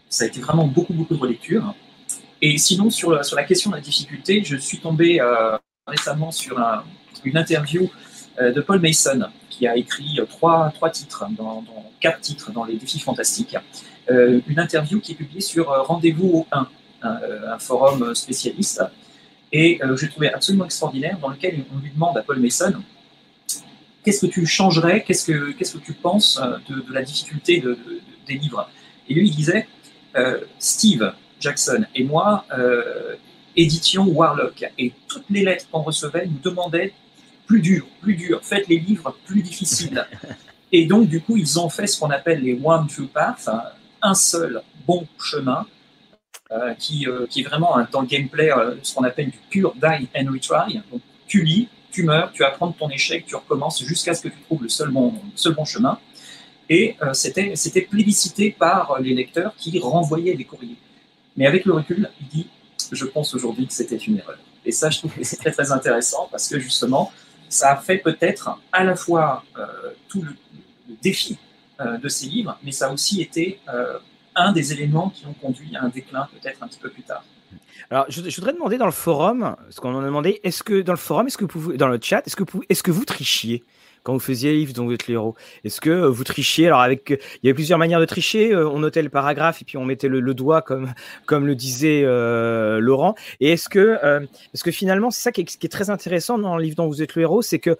ça 0.10 0.24
a 0.24 0.28
été 0.28 0.40
vraiment 0.40 0.68
beaucoup, 0.68 0.94
beaucoup 0.94 1.16
de 1.16 1.20
relecture. 1.20 1.74
Et 2.42 2.58
sinon, 2.58 2.90
sur, 2.90 3.12
la- 3.12 3.44
question 3.44 3.70
de 3.72 3.76
la 3.76 3.82
difficulté, 3.82 4.44
je 4.44 4.56
suis 4.58 4.80
tombé 4.80 5.20
euh, 5.20 5.58
récemment 5.88 6.32
sur 6.32 6.58
un- 6.60 6.84
une 7.24 7.38
interview 7.38 7.90
euh, 8.40 8.54
de 8.54 8.62
Paul 8.62 8.80
Mason, 8.80 9.24
qui 9.50 9.68
a 9.68 9.76
écrit 9.76 10.20
euh, 10.20 10.26
trois, 10.26 10.72
titres, 10.92 11.26
dans, 11.38 11.64
quatre 12.00 12.22
titres 12.22 12.52
dans 12.52 12.64
les 12.64 12.76
défis 12.78 13.00
fantastiques. 13.00 13.58
Euh, 14.10 14.40
une 14.48 14.60
interview 14.60 15.00
qui 15.02 15.12
est 15.12 15.16
publiée 15.16 15.42
sur 15.42 15.70
euh, 15.72 15.82
Rendez-vous 15.82 16.30
au 16.30 16.48
1. 16.52 16.68
un, 17.02 17.60
forum 17.60 18.14
spécialiste. 18.16 18.82
Et 19.52 19.80
j'ai 20.00 20.10
trouvé 20.10 20.32
absolument 20.32 20.66
extraordinaire, 20.66 21.18
dans 21.20 21.30
lequel 21.30 21.66
on 21.76 21.80
lui 21.80 21.92
demande 21.92 22.16
à 22.18 22.22
Paul 22.22 22.40
Mason 22.40 22.74
qu'est-ce 24.04 24.26
que 24.26 24.32
tu 24.32 24.46
changerais, 24.46 25.04
qu'est-ce 25.04 25.26
que, 25.32 25.52
qu'est-ce 25.52 25.78
que 25.78 25.84
tu 25.84 25.94
penses 25.94 26.42
de, 26.70 26.94
la 26.94 27.04
difficulté 27.04 27.60
de, 27.60 27.78
des 28.28 28.36
livres? 28.36 28.70
Et 29.08 29.14
lui, 29.14 29.28
il 29.28 29.36
disait 29.36 29.68
Steve 30.60 31.14
Jackson 31.40 31.86
et 31.96 32.04
moi 32.04 32.46
édition 33.56 34.06
Warlock. 34.06 34.66
Et 34.78 34.94
toutes 35.08 35.30
les 35.30 35.44
lettres 35.44 35.66
qu'on 35.72 35.82
recevait 35.82 36.26
nous 36.26 36.40
demandaient 36.40 36.94
plus 37.46 37.62
dur, 37.62 37.86
plus 38.02 38.16
dur, 38.16 38.40
faites 38.44 38.68
les 38.68 38.80
livres 38.80 39.16
plus 39.26 39.42
difficiles. 39.42 40.06
Et 40.72 40.86
donc, 40.86 41.08
du 41.08 41.20
coup, 41.20 41.36
ils 41.36 41.60
ont 41.60 41.70
fait 41.70 41.88
ce 41.88 42.00
qu'on 42.00 42.12
appelle 42.12 42.42
les 42.42 42.60
One 42.64 42.86
True 42.86 43.08
Path, 43.08 43.50
un 44.04 44.14
seul 44.14 44.62
bon 44.86 45.08
chemin, 45.20 45.66
euh, 46.52 46.76
qui, 46.76 47.08
euh, 47.08 47.26
qui, 47.28 47.42
est 47.42 47.44
vraiment 47.44 47.76
dans 47.92 48.02
le 48.02 48.08
gameplay 48.08 48.52
euh, 48.52 48.76
ce 48.84 48.94
qu'on 48.94 49.04
appelle 49.04 49.32
du 49.32 49.40
pure 49.50 49.74
die 49.74 50.08
and 50.16 50.32
retry. 50.32 50.80
Donc, 50.92 51.02
tu 51.28 51.44
lis, 51.44 51.70
tu 51.92 52.04
meurs, 52.04 52.32
tu 52.32 52.44
apprends 52.44 52.68
de 52.68 52.76
ton 52.76 52.90
échec, 52.90 53.26
tu 53.26 53.36
recommences 53.36 53.84
jusqu'à 53.84 54.14
ce 54.14 54.24
que 54.24 54.30
tu 54.30 54.40
trouves 54.42 54.64
le 54.64 54.70
seul 54.70 54.90
bon, 54.90 55.14
chemin. 55.66 56.00
Et 56.70 56.96
c'était, 57.14 57.56
c'était 57.56 57.82
plébiscité 57.82 58.52
par 58.52 59.00
les 59.02 59.16
lecteurs 59.16 59.56
qui 59.58 59.80
renvoyaient 59.80 60.36
les 60.36 60.44
courriers. 60.44 60.78
Mais 61.36 61.48
avec 61.48 61.66
le 61.66 61.74
recul, 61.74 62.10
il 62.22 62.28
dit 62.28 62.48
je 62.92 63.06
pense 63.06 63.34
aujourd'hui 63.34 63.68
que 63.68 63.74
c'était 63.74 63.98
une 63.98 64.18
erreur. 64.18 64.38
Et 64.66 64.72
ça, 64.72 64.90
je 64.90 65.00
trouve 65.00 65.14
que 65.14 65.24
c'est 65.24 65.38
très 65.38 65.52
très 65.52 65.72
intéressant 65.72 66.28
parce 66.32 66.48
que 66.48 66.60
justement, 66.60 67.12
ça 67.48 67.72
a 67.72 67.78
fait 67.78 67.98
peut-être 67.98 68.60
à 68.72 68.84
la 68.84 68.96
fois 68.96 69.44
euh, 69.58 69.66
tout 70.08 70.22
le, 70.22 70.36
défi 71.02 71.38
euh, 71.80 71.98
de 71.98 72.10
ces 72.10 72.26
livres, 72.26 72.58
mais 72.64 72.72
ça 72.72 72.88
a 72.88 72.92
aussi 72.92 73.22
été 73.22 73.60
euh, 73.70 74.00
un 74.36 74.52
des 74.52 74.74
éléments 74.74 75.10
qui 75.10 75.26
ont 75.28 75.34
conduit 75.34 75.76
à 75.76 75.84
un 75.84 75.90
déclin 75.90 76.28
peut-être 76.34 76.64
un 76.64 76.68
petit 76.68 76.80
peu 76.80 76.90
plus 76.90 77.04
tard. 77.04 77.24
Alors, 77.92 78.06
je, 78.08 78.22
voudrais 78.22 78.54
demander 78.54 78.78
dans 78.78 78.86
le 78.86 78.92
forum, 78.92 79.56
ce 79.72 79.82
qu'on 79.82 79.96
en 79.96 80.02
a 80.02 80.06
demandé, 80.06 80.40
est-ce 80.44 80.62
que 80.62 80.82
dans 80.82 80.94
le 80.94 80.98
forum, 80.98 81.26
est-ce 81.26 81.38
que 81.40 81.46
vous 81.46 81.48
pouvez, 81.48 81.78
dans 81.78 81.88
le 81.88 82.00
chat, 82.02 82.22
est-ce 82.28 82.36
que 82.36 82.44
vous, 82.48 82.62
est-ce 82.70 82.84
que 82.84 82.92
vous 82.92 83.04
trichiez 83.04 83.64
quand 84.04 84.14
vous 84.14 84.20
faisiez 84.20 84.54
livre 84.54 84.74
dont 84.74 84.86
vous 84.86 84.94
êtes 84.94 85.08
le 85.08 85.16
héros? 85.16 85.36
Est-ce 85.64 85.82
que 85.82 86.06
vous 86.06 86.24
trichiez? 86.24 86.68
Alors, 86.68 86.82
avec, 86.82 87.10
il 87.10 87.48
y 87.48 87.50
avait 87.50 87.56
plusieurs 87.56 87.80
manières 87.80 88.00
de 88.00 88.06
tricher. 88.06 88.56
On 88.56 88.78
notait 88.78 89.02
le 89.02 89.10
paragraphe 89.10 89.64
et 89.64 89.66
puis 89.66 89.78
on 89.78 89.86
mettait 89.86 90.08
le, 90.08 90.22
doigt, 90.36 90.62
comme, 90.62 90.94
comme 91.26 91.48
le 91.48 91.56
disait 91.56 92.04
Laurent. 92.04 93.16
Et 93.40 93.54
est-ce 93.54 93.70
que, 93.70 93.98
est-ce 94.54 94.64
que 94.64 94.72
finalement, 94.72 95.10
c'est 95.10 95.24
ça 95.24 95.32
qui 95.32 95.42
est, 95.42 95.68
très 95.68 95.90
intéressant 95.90 96.38
dans 96.38 96.58
le 96.58 96.64
livre 96.64 96.76
dont 96.76 96.88
vous 96.88 97.02
êtes 97.02 97.16
le 97.16 97.24
héros, 97.24 97.42
c'est 97.42 97.60
que 97.60 97.76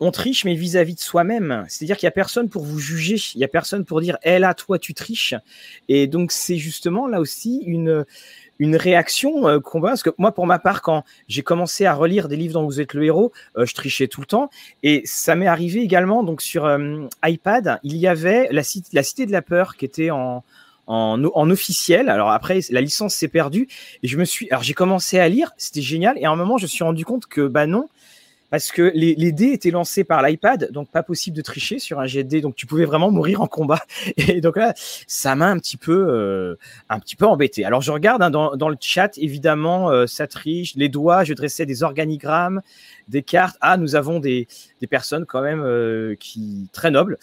on 0.00 0.12
triche, 0.12 0.44
mais 0.44 0.54
vis-à-vis 0.54 0.94
de 0.94 1.00
soi-même. 1.00 1.64
C'est-à-dire 1.68 1.96
qu'il 1.96 2.06
n'y 2.06 2.10
a 2.10 2.12
personne 2.12 2.48
pour 2.48 2.62
vous 2.62 2.78
juger, 2.78 3.16
il 3.34 3.38
n'y 3.38 3.44
a 3.44 3.48
personne 3.48 3.84
pour 3.84 4.00
dire, 4.00 4.16
hé 4.22 4.38
là, 4.38 4.54
toi, 4.54 4.78
tu 4.78 4.94
triches. 4.94 5.34
Et 5.88 6.06
donc, 6.06 6.30
c'est 6.30 6.56
justement 6.56 7.08
là 7.08 7.20
aussi 7.20 7.62
une, 7.66 8.04
une 8.58 8.76
réaction 8.76 9.48
euh, 9.48 9.58
voit. 9.72 9.90
Parce 9.90 10.02
que 10.02 10.10
moi, 10.18 10.32
pour 10.32 10.46
ma 10.46 10.58
part, 10.58 10.82
quand 10.82 11.04
j'ai 11.28 11.42
commencé 11.42 11.86
à 11.86 11.94
relire 11.94 12.28
des 12.28 12.36
livres 12.36 12.54
dont 12.54 12.64
vous 12.64 12.80
êtes 12.80 12.94
le 12.94 13.04
héros, 13.04 13.32
euh, 13.56 13.66
je 13.66 13.74
trichais 13.74 14.08
tout 14.08 14.20
le 14.20 14.26
temps. 14.26 14.50
Et 14.82 15.02
ça 15.04 15.34
m'est 15.34 15.46
arrivé 15.46 15.80
également 15.80 16.22
donc 16.22 16.42
sur 16.42 16.64
euh, 16.64 17.06
iPad, 17.24 17.78
il 17.82 17.96
y 17.96 18.06
avait 18.06 18.48
la, 18.50 18.62
la 18.92 19.02
Cité 19.02 19.26
de 19.26 19.32
la 19.32 19.42
Peur 19.42 19.76
qui 19.76 19.84
était 19.84 20.10
en, 20.10 20.44
en, 20.86 21.22
en, 21.22 21.50
officiel. 21.50 22.08
Alors 22.08 22.30
après, 22.30 22.60
la 22.70 22.80
licence 22.80 23.14
s'est 23.14 23.28
perdue 23.28 23.68
et 24.02 24.08
je 24.08 24.16
me 24.16 24.24
suis. 24.24 24.50
Alors 24.50 24.62
j'ai 24.62 24.74
commencé 24.74 25.18
à 25.18 25.28
lire, 25.28 25.52
c'était 25.56 25.82
génial. 25.82 26.18
Et 26.18 26.24
à 26.24 26.30
un 26.30 26.36
moment, 26.36 26.58
je 26.58 26.64
me 26.64 26.68
suis 26.68 26.84
rendu 26.84 27.04
compte 27.04 27.26
que 27.26 27.46
bah 27.46 27.66
non, 27.66 27.88
parce 28.50 28.70
que 28.70 28.90
les, 28.94 29.14
les, 29.14 29.32
dés 29.32 29.52
étaient 29.52 29.70
lancés 29.70 30.04
par 30.04 30.22
l'iPad, 30.22 30.70
donc 30.72 30.90
pas 30.90 31.02
possible 31.02 31.36
de 31.36 31.42
tricher 31.42 31.78
sur 31.78 32.00
un 32.00 32.06
jet 32.06 32.24
de 32.24 32.28
dés, 32.28 32.40
donc 32.40 32.56
tu 32.56 32.66
pouvais 32.66 32.86
vraiment 32.86 33.10
mourir 33.10 33.42
en 33.42 33.46
combat. 33.46 33.80
Et 34.16 34.40
donc 34.40 34.56
là, 34.56 34.72
ça 35.06 35.34
m'a 35.34 35.48
un 35.48 35.58
petit 35.58 35.76
peu, 35.76 36.06
euh, 36.08 36.56
un 36.88 36.98
petit 36.98 37.16
peu 37.16 37.26
embêté. 37.26 37.64
Alors 37.64 37.82
je 37.82 37.92
regarde 37.92 38.22
hein, 38.22 38.30
dans, 38.30 38.56
dans, 38.56 38.68
le 38.68 38.76
chat, 38.80 39.16
évidemment, 39.18 39.90
euh, 39.90 40.06
ça 40.06 40.26
triche. 40.26 40.74
Les 40.76 40.88
doigts, 40.88 41.24
je 41.24 41.34
dressais 41.34 41.66
des 41.66 41.82
organigrammes, 41.82 42.62
des 43.08 43.22
cartes. 43.22 43.56
Ah, 43.60 43.76
nous 43.76 43.96
avons 43.96 44.18
des, 44.18 44.48
des 44.80 44.86
personnes 44.86 45.26
quand 45.26 45.42
même 45.42 45.62
euh, 45.62 46.14
qui 46.18 46.68
très 46.72 46.90
nobles, 46.90 47.18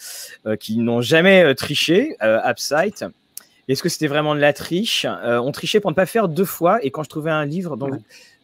qui 0.60 0.78
n'ont 0.78 1.00
jamais 1.00 1.54
triché. 1.54 2.16
Upside. 2.22 3.10
Est-ce 3.68 3.82
que 3.82 3.88
c'était 3.88 4.06
vraiment 4.06 4.34
de 4.34 4.40
la 4.40 4.52
triche? 4.52 5.06
On 5.24 5.50
trichait 5.50 5.80
pour 5.80 5.90
ne 5.90 5.96
pas 5.96 6.06
faire 6.06 6.28
deux 6.28 6.44
fois. 6.44 6.78
Et 6.84 6.90
quand 6.90 7.02
je 7.02 7.08
trouvais 7.08 7.30
un 7.30 7.44
livre, 7.44 7.76
donc 7.76 7.94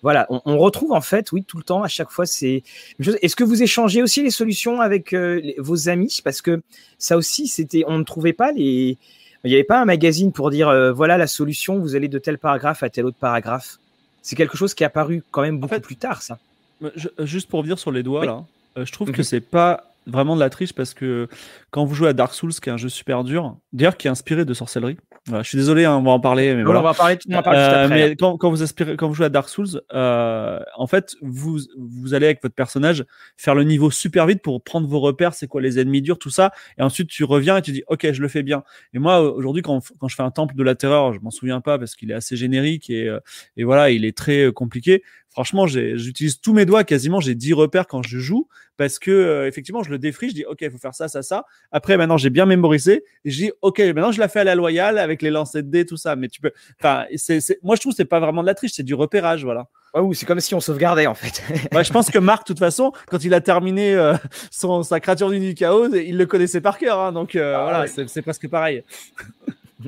voilà, 0.03 0.27
on, 0.29 0.59
retrouve 0.59 0.93
en 0.93 1.01
fait, 1.01 1.31
oui, 1.31 1.45
tout 1.45 1.59
le 1.59 1.63
temps, 1.63 1.85
à 1.85 1.89
chaque 1.89 2.11
fois, 2.11 2.27
c'est. 2.27 2.65
Est-ce 2.99 3.37
que 3.37 3.45
vous 3.45 3.63
échangez 3.63 4.03
aussi 4.03 4.23
les 4.23 4.31
solutions 4.31 4.81
avec 4.81 5.13
euh, 5.13 5.41
vos 5.59 5.89
amis? 5.89 6.21
Parce 6.25 6.43
que 6.43 6.61
ça 6.99 7.17
aussi, 7.17 7.47
c'était, 7.47 7.85
on 7.87 7.99
ne 7.99 8.05
trouvait 8.05 8.33
pas 8.33 8.51
les. 8.51 8.99
Il 9.45 9.49
n'y 9.49 9.55
avait 9.55 9.65
pas 9.65 9.81
un 9.81 9.85
magazine 9.85 10.33
pour 10.33 10.51
dire 10.51 10.69
euh, 10.69 10.93
voilà 10.93 11.19
la 11.19 11.29
solution, 11.29 11.79
vous 11.79 11.95
allez 11.95 12.09
de 12.09 12.19
tel 12.19 12.39
paragraphe 12.39 12.83
à 12.83 12.91
tel 12.91 13.07
autre 13.07 13.17
paragraphe. 13.19 13.79
C'est 14.23 14.35
quelque 14.35 14.57
chose 14.57 14.75
qui 14.75 14.83
est 14.83 14.87
apparu 14.87 15.23
quand 15.31 15.43
même 15.43 15.59
beaucoup 15.59 15.81
plus 15.81 15.97
tard, 15.97 16.23
ça. 16.23 16.39
juste 17.21 17.49
pour 17.49 17.59
revenir 17.59 17.79
sur 17.79 17.93
les 17.93 18.03
doigts, 18.03 18.25
là, 18.25 18.45
euh, 18.79 18.85
je 18.85 18.93
trouve 18.93 19.13
que 19.13 19.21
mhm. 19.21 19.25
c'est 19.25 19.41
pas 19.41 19.93
vraiment 20.07 20.35
de 20.35 20.41
la 20.41 20.51
triche 20.51 20.73
parce 20.73 20.95
que 20.95 21.29
quand 21.71 21.85
vous 21.85 21.95
jouez 21.95 22.09
à 22.09 22.13
Dark 22.13 22.35
Souls, 22.35 22.53
qui 22.53 22.69
est 22.69 22.73
un 22.73 22.77
jeu 22.77 22.89
super 22.89 23.23
dur, 23.23 23.57
d'ailleurs 23.73 23.97
qui 23.97 24.09
est 24.09 24.11
inspiré 24.11 24.45
de 24.45 24.55
sorcellerie, 24.55 24.97
je 25.31 25.43
suis 25.43 25.57
désolé, 25.57 25.85
hein, 25.85 25.97
on 25.97 26.03
va 26.03 26.11
en 26.11 26.21
parler. 26.21 26.55
Mais 26.55 26.65
voilà. 26.65 26.81
On 26.81 26.83
va 26.83 26.95
parler, 26.95 27.17
va 27.29 27.43
parler 27.43 27.59
tout 27.61 27.75
euh, 27.75 27.89
Mais 27.89 28.17
quand, 28.17 28.37
quand, 28.39 28.51
vous 28.51 28.63
aspirez, 28.63 28.97
quand 28.97 29.07
vous 29.07 29.15
jouez 29.15 29.27
à 29.27 29.29
Dark 29.29 29.49
Souls, 29.49 29.81
euh, 29.93 30.59
en 30.77 30.87
fait, 30.89 31.15
vous, 31.23 31.61
vous 31.79 32.15
allez 32.15 32.27
avec 32.27 32.43
votre 32.43 32.57
personnage 32.57 33.05
faire 33.37 33.55
le 33.55 33.63
niveau 33.63 33.91
super 33.93 34.27
vite 34.27 34.43
pour 34.43 34.63
prendre 34.65 34.89
vos 34.89 34.99
repères, 34.99 35.35
c'est 35.35 35.47
quoi 35.47 35.61
les 35.61 35.79
ennemis 35.79 36.03
durs, 36.03 36.19
tout 36.19 36.31
ça. 36.31 36.51
Et 36.77 36.83
ensuite, 36.83 37.09
tu 37.09 37.23
reviens 37.23 37.57
et 37.57 37.63
tu 37.63 37.71
dis, 37.71 37.85
OK, 37.87 38.11
je 38.11 38.21
le 38.21 38.29
fais 38.29 38.43
bien. 38.43 38.65
Et 38.95 38.99
moi, 38.99 39.21
aujourd'hui, 39.21 39.63
quand, 39.63 39.81
quand 40.01 40.09
je 40.09 40.17
fais 40.17 40.25
un 40.25 40.33
temple 40.33 40.57
de 40.57 40.63
la 40.65 40.75
terreur, 40.75 41.13
je 41.13 41.21
m'en 41.21 41.31
souviens 41.31 41.61
pas 41.61 41.79
parce 41.79 41.95
qu'il 41.95 42.11
est 42.11 42.15
assez 42.15 42.37
générique 42.37 42.91
et, 42.91 43.09
euh, 43.09 43.21
et 43.57 43.63
voilà, 43.63 43.91
il 43.91 44.05
est 44.05 44.17
très 44.17 44.53
compliqué. 44.53 45.05
Franchement, 45.31 45.67
j'utilise 45.67 46.41
tous 46.41 46.53
mes 46.53 46.67
doigts, 46.67 46.85
quasiment, 46.85 47.21
j'ai 47.21 47.35
10 47.35 47.55
repères 47.55 47.87
quand 47.87 48.03
je 48.03 48.19
joue 48.19 48.49
parce 48.83 48.99
que 48.99 49.13
euh, 49.13 49.47
effectivement, 49.47 49.85
je 49.85 49.91
le 49.91 49.99
défriche, 49.99 50.31
je 50.31 50.35
dis 50.35 50.45
OK, 50.45 50.59
il 50.63 50.73
faut 50.73 50.79
faire 50.79 50.93
ça, 50.93 51.07
ça, 51.07 51.23
ça. 51.23 51.45
Après, 51.71 51.97
maintenant, 51.97 52.17
j'ai 52.17 52.31
bien 52.31 52.47
mémorisé 52.47 53.05
et 53.25 53.31
je 53.31 53.45
dis 53.45 53.53
OK, 53.63 53.79
maintenant 53.79 54.11
je 54.11 54.19
la 54.19 54.27
fais 54.27 54.41
à 54.41 54.45
la 54.45 54.57
loyale 54.57 54.99
avec 54.99 55.23
les 55.23 55.31
lancers 55.31 55.63
de 55.63 55.69
dés, 55.69 55.87
tout 55.87 55.97
ça. 55.97 56.17
Mais 56.17 56.29
tu 56.29 56.41
peux, 56.41 56.51
enfin, 56.81 57.05
moi 57.63 57.77
je 57.77 57.81
trouve 57.81 57.93
que 57.93 57.97
c'est 57.97 58.05
pas 58.05 58.19
vraiment 58.19 58.43
de 58.43 58.49
la 58.49 58.57
triche, 58.57 58.73
c'est 58.75 58.83
du 58.83 58.95
repérage, 58.95 59.45
voilà. 59.45 59.69
Ouais, 59.95 60.15
c'est 60.15 60.27
comme 60.27 60.41
si 60.41 60.53
on 60.57 60.61
sauvegardait 60.61 61.07
en 61.07 61.15
fait. 61.15 61.45
ouais, 61.73 61.85
je 61.85 61.93
pense 61.93 62.11
que 62.11 62.19
Marc, 62.19 62.43
de 62.43 62.47
toute 62.49 62.59
façon, 62.59 62.91
quand 63.07 63.23
il 63.23 63.35
a 63.35 63.41
terminé 63.41 63.95
euh, 63.95 64.15
son, 64.51 64.83
sa 64.83 64.99
créature 64.99 65.31
du 65.31 65.55
chaos, 65.55 65.95
il 65.95 66.19
le 66.19 66.27
connaissait 66.27 66.61
par 66.61 66.77
cœur, 66.77 66.99
hein, 66.99 67.13
donc 67.13 67.37
euh, 67.37 67.55
ah 67.57 67.63
voilà, 67.63 67.87
c'est 67.87 68.23
presque 68.23 68.49
pareil. 68.49 68.83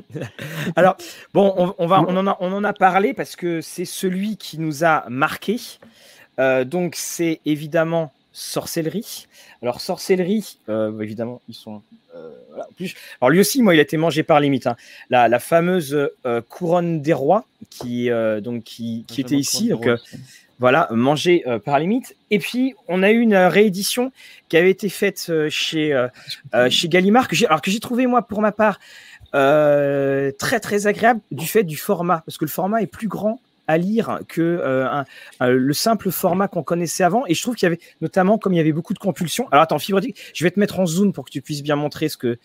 Alors, 0.77 0.95
bon, 1.33 1.75
on, 1.77 1.87
va, 1.87 2.01
on, 2.01 2.15
en 2.15 2.27
a, 2.27 2.37
on 2.39 2.53
en 2.53 2.63
a 2.63 2.71
parlé 2.71 3.13
parce 3.13 3.35
que 3.35 3.59
c'est 3.59 3.85
celui 3.85 4.37
qui 4.37 4.57
nous 4.57 4.85
a 4.85 5.05
marqué. 5.09 5.59
Euh, 6.39 6.63
donc, 6.65 6.95
c'est 6.95 7.39
évidemment 7.45 8.11
sorcellerie. 8.35 9.27
Alors, 9.61 9.81
sorcellerie, 9.81 10.57
euh, 10.69 10.99
évidemment, 10.99 11.41
ils 11.47 11.55
sont. 11.55 11.81
Euh, 12.15 12.31
plus, 12.75 12.93
alors, 13.19 13.29
lui 13.29 13.39
aussi, 13.39 13.61
moi, 13.61 13.73
il 13.73 13.79
a 13.79 13.83
été 13.83 13.97
mangé 13.97 14.23
par 14.23 14.39
limite. 14.39 14.67
Hein. 14.67 14.75
La, 15.09 15.27
la, 15.27 15.39
fameuse 15.39 15.97
couronne 16.49 17.01
des 17.01 17.13
rois 17.13 17.45
qui, 17.69 18.09
donc, 18.41 18.63
qui, 18.63 19.05
qui 19.07 19.21
était 19.21 19.35
ici. 19.35 19.69
Donc, 19.69 19.87
voilà, 20.57 20.87
mangé 20.91 21.43
par 21.65 21.79
limite. 21.79 22.15
Et 22.31 22.39
puis, 22.39 22.75
on 22.87 23.03
a 23.03 23.11
eu 23.11 23.19
une 23.19 23.35
réédition 23.35 24.11
qui 24.47 24.57
avait 24.57 24.71
été 24.71 24.89
faite 24.89 25.31
chez, 25.49 26.07
chez 26.69 26.87
Gallimard, 26.87 27.27
que 27.27 27.45
alors 27.45 27.61
que 27.61 27.71
j'ai 27.71 27.81
trouvé, 27.81 28.07
moi, 28.07 28.21
pour 28.21 28.41
ma 28.41 28.53
part, 28.53 28.79
euh, 29.35 30.31
très 30.31 30.61
très 30.61 30.87
agréable 30.87 31.19
du 31.29 31.45
fait 31.45 31.63
du 31.63 31.75
format, 31.75 32.23
parce 32.25 32.37
que 32.37 32.45
le 32.45 32.49
format 32.49 32.81
est 32.81 32.87
plus 32.87 33.09
grand 33.09 33.41
à 33.67 33.77
lire 33.77 34.19
que 34.27 34.41
euh, 34.41 35.03
le 35.39 35.73
simple 35.73 36.11
format 36.11 36.47
qu'on 36.47 36.63
connaissait 36.63 37.03
avant. 37.03 37.25
Et 37.27 37.33
je 37.33 37.41
trouve 37.41 37.55
qu'il 37.55 37.65
y 37.65 37.71
avait, 37.71 37.79
notamment, 38.01 38.37
comme 38.37 38.53
il 38.53 38.57
y 38.57 38.59
avait 38.59 38.73
beaucoup 38.73 38.93
de 38.93 38.99
compulsions. 38.99 39.47
Alors 39.51 39.63
attends, 39.63 39.79
fibre 39.79 39.99
je 40.33 40.43
vais 40.43 40.51
te 40.51 40.59
mettre 40.59 40.79
en 40.79 40.85
zoom 40.85 41.13
pour 41.13 41.25
que 41.25 41.31
tu 41.31 41.41
puisses 41.41 41.63
bien 41.63 41.75
montrer 41.75 42.09
ce 42.09 42.17
que, 42.17 42.37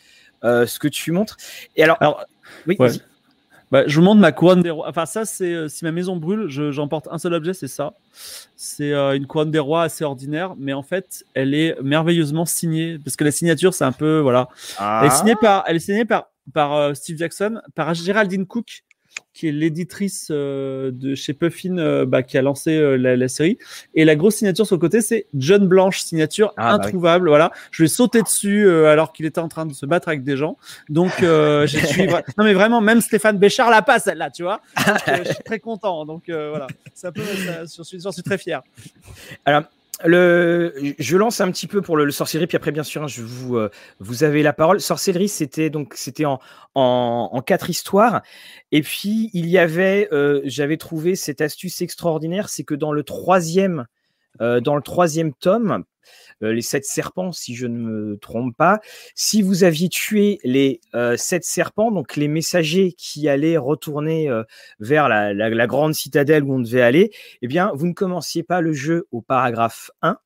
euh, 0.44 0.66
ce 0.66 0.78
que 0.78 0.88
tu 0.88 1.12
montres. 1.12 1.36
Et 1.76 1.82
alors, 1.82 1.96
alors 2.00 2.24
oui, 2.66 2.76
bah, 3.70 3.84
je 3.86 3.94
vous 3.96 4.04
montre 4.04 4.20
ma 4.20 4.32
couronne 4.32 4.62
des 4.62 4.70
rois. 4.70 4.88
Enfin, 4.88 5.06
ça, 5.06 5.24
c'est 5.24 5.68
si 5.68 5.84
ma 5.84 5.92
maison 5.92 6.16
brûle, 6.16 6.48
j'emporte 6.48 7.06
un 7.10 7.18
seul 7.18 7.34
objet, 7.34 7.54
c'est 7.54 7.68
ça. 7.68 7.94
C'est 8.56 8.92
une 8.92 9.26
couronne 9.26 9.52
des 9.52 9.60
rois 9.60 9.84
assez 9.84 10.04
ordinaire, 10.04 10.54
mais 10.58 10.72
en 10.72 10.82
fait, 10.82 11.24
elle 11.34 11.54
est 11.54 11.80
merveilleusement 11.80 12.46
signée 12.46 12.98
parce 12.98 13.14
que 13.14 13.22
la 13.22 13.30
signature, 13.30 13.72
c'est 13.74 13.84
un 13.84 13.92
peu 13.92 14.18
voilà. 14.18 14.48
Elle 14.80 15.06
est 15.06 15.10
signée 15.10 15.34
ah. 15.36 15.40
par, 15.40 15.64
elle 15.68 15.76
est 15.76 15.80
signée 15.80 16.04
par 16.04 16.30
par 16.52 16.74
euh, 16.74 16.94
Steve 16.94 17.16
Jackson, 17.18 17.60
par 17.74 17.94
Géraldine 17.94 18.46
Cook, 18.46 18.82
qui 19.32 19.48
est 19.48 19.52
l'éditrice 19.52 20.28
euh, 20.30 20.90
de 20.92 21.14
chez 21.14 21.32
Puffin, 21.32 21.78
euh, 21.78 22.04
bah, 22.04 22.22
qui 22.22 22.36
a 22.36 22.42
lancé 22.42 22.96
la, 22.98 23.28
série. 23.28 23.58
Et 23.94 24.04
la 24.04 24.16
grosse 24.16 24.36
signature 24.36 24.66
sur 24.66 24.76
le 24.76 24.80
côté, 24.80 25.00
c'est 25.00 25.26
John 25.34 25.66
Blanche, 25.66 26.00
signature 26.00 26.52
ah, 26.56 26.76
bah 26.76 26.84
introuvable. 26.84 27.28
Voilà, 27.28 27.52
je 27.70 27.82
lui 27.82 27.86
ai 27.86 27.92
sauté 27.92 28.22
dessus 28.22 28.68
alors 28.68 29.12
qu'il 29.12 29.26
était 29.26 29.40
en 29.40 29.48
train 29.48 29.66
de 29.66 29.72
se 29.72 29.86
battre 29.86 30.08
avec 30.08 30.24
des 30.24 30.36
gens. 30.36 30.56
Donc, 30.88 31.12
j'ai 31.20 31.86
suivi. 31.86 32.08
non, 32.38 32.44
mais 32.44 32.54
vraiment, 32.54 32.80
même 32.80 33.00
Stéphane 33.00 33.38
Béchard 33.38 33.70
l'a 33.70 33.82
pas 33.82 33.98
celle-là, 33.98 34.30
tu 34.30 34.42
vois. 34.42 34.60
je 34.76 35.32
suis 35.32 35.44
très 35.44 35.60
content. 35.60 36.04
Donc 36.04 36.24
voilà, 36.26 36.66
ça 36.94 37.12
peut, 37.12 37.22
j'en 37.22 37.84
suis, 37.84 38.00
suis, 38.00 38.22
très 38.22 38.38
fier. 38.38 38.62
Alors, 39.44 39.64
le, 40.04 40.74
je 40.98 41.16
lance 41.16 41.40
un 41.40 41.50
petit 41.50 41.66
peu 41.66 41.82
pour 41.82 41.96
le, 41.96 42.04
le 42.04 42.10
sorcellerie, 42.10 42.46
puis 42.46 42.56
après, 42.56 42.72
bien 42.72 42.82
sûr, 42.82 43.02
hein, 43.02 43.06
je 43.06 43.22
vous, 43.22 43.56
euh, 43.56 43.70
vous 43.98 44.24
avez 44.24 44.42
la 44.42 44.52
parole. 44.52 44.80
Sorcellerie, 44.80 45.28
c'était 45.28 45.70
donc 45.70 45.94
c'était 45.94 46.24
en, 46.24 46.40
en, 46.74 47.30
en, 47.32 47.40
quatre 47.42 47.70
histoires. 47.70 48.22
Et 48.72 48.82
puis, 48.82 49.30
il 49.34 49.46
y 49.46 49.58
avait, 49.58 50.08
euh, 50.12 50.40
j'avais 50.44 50.76
trouvé 50.76 51.16
cette 51.16 51.40
astuce 51.40 51.80
extraordinaire, 51.82 52.48
c'est 52.48 52.64
que 52.64 52.74
dans 52.74 52.92
le 52.92 53.02
troisième, 53.02 53.86
euh, 54.40 54.60
dans 54.60 54.76
le 54.76 54.82
troisième 54.82 55.34
tome, 55.34 55.84
les 56.40 56.62
sept 56.62 56.84
serpents, 56.84 57.32
si 57.32 57.54
je 57.54 57.66
ne 57.66 57.78
me 57.78 58.16
trompe 58.18 58.56
pas. 58.56 58.80
Si 59.14 59.42
vous 59.42 59.64
aviez 59.64 59.88
tué 59.88 60.38
les 60.44 60.80
euh, 60.94 61.16
sept 61.16 61.44
serpents, 61.44 61.90
donc 61.90 62.16
les 62.16 62.28
messagers 62.28 62.92
qui 62.92 63.28
allaient 63.28 63.56
retourner 63.56 64.28
euh, 64.28 64.42
vers 64.78 65.08
la, 65.08 65.32
la, 65.34 65.66
grande 65.66 65.94
citadelle 65.94 66.44
où 66.44 66.54
on 66.54 66.60
devait 66.60 66.82
aller, 66.82 67.10
eh 67.42 67.46
bien, 67.46 67.70
vous 67.74 67.86
ne 67.86 67.92
commenciez 67.92 68.42
pas 68.42 68.60
le 68.60 68.72
jeu 68.72 69.06
au 69.12 69.20
paragraphe 69.20 69.90
1 70.02 70.18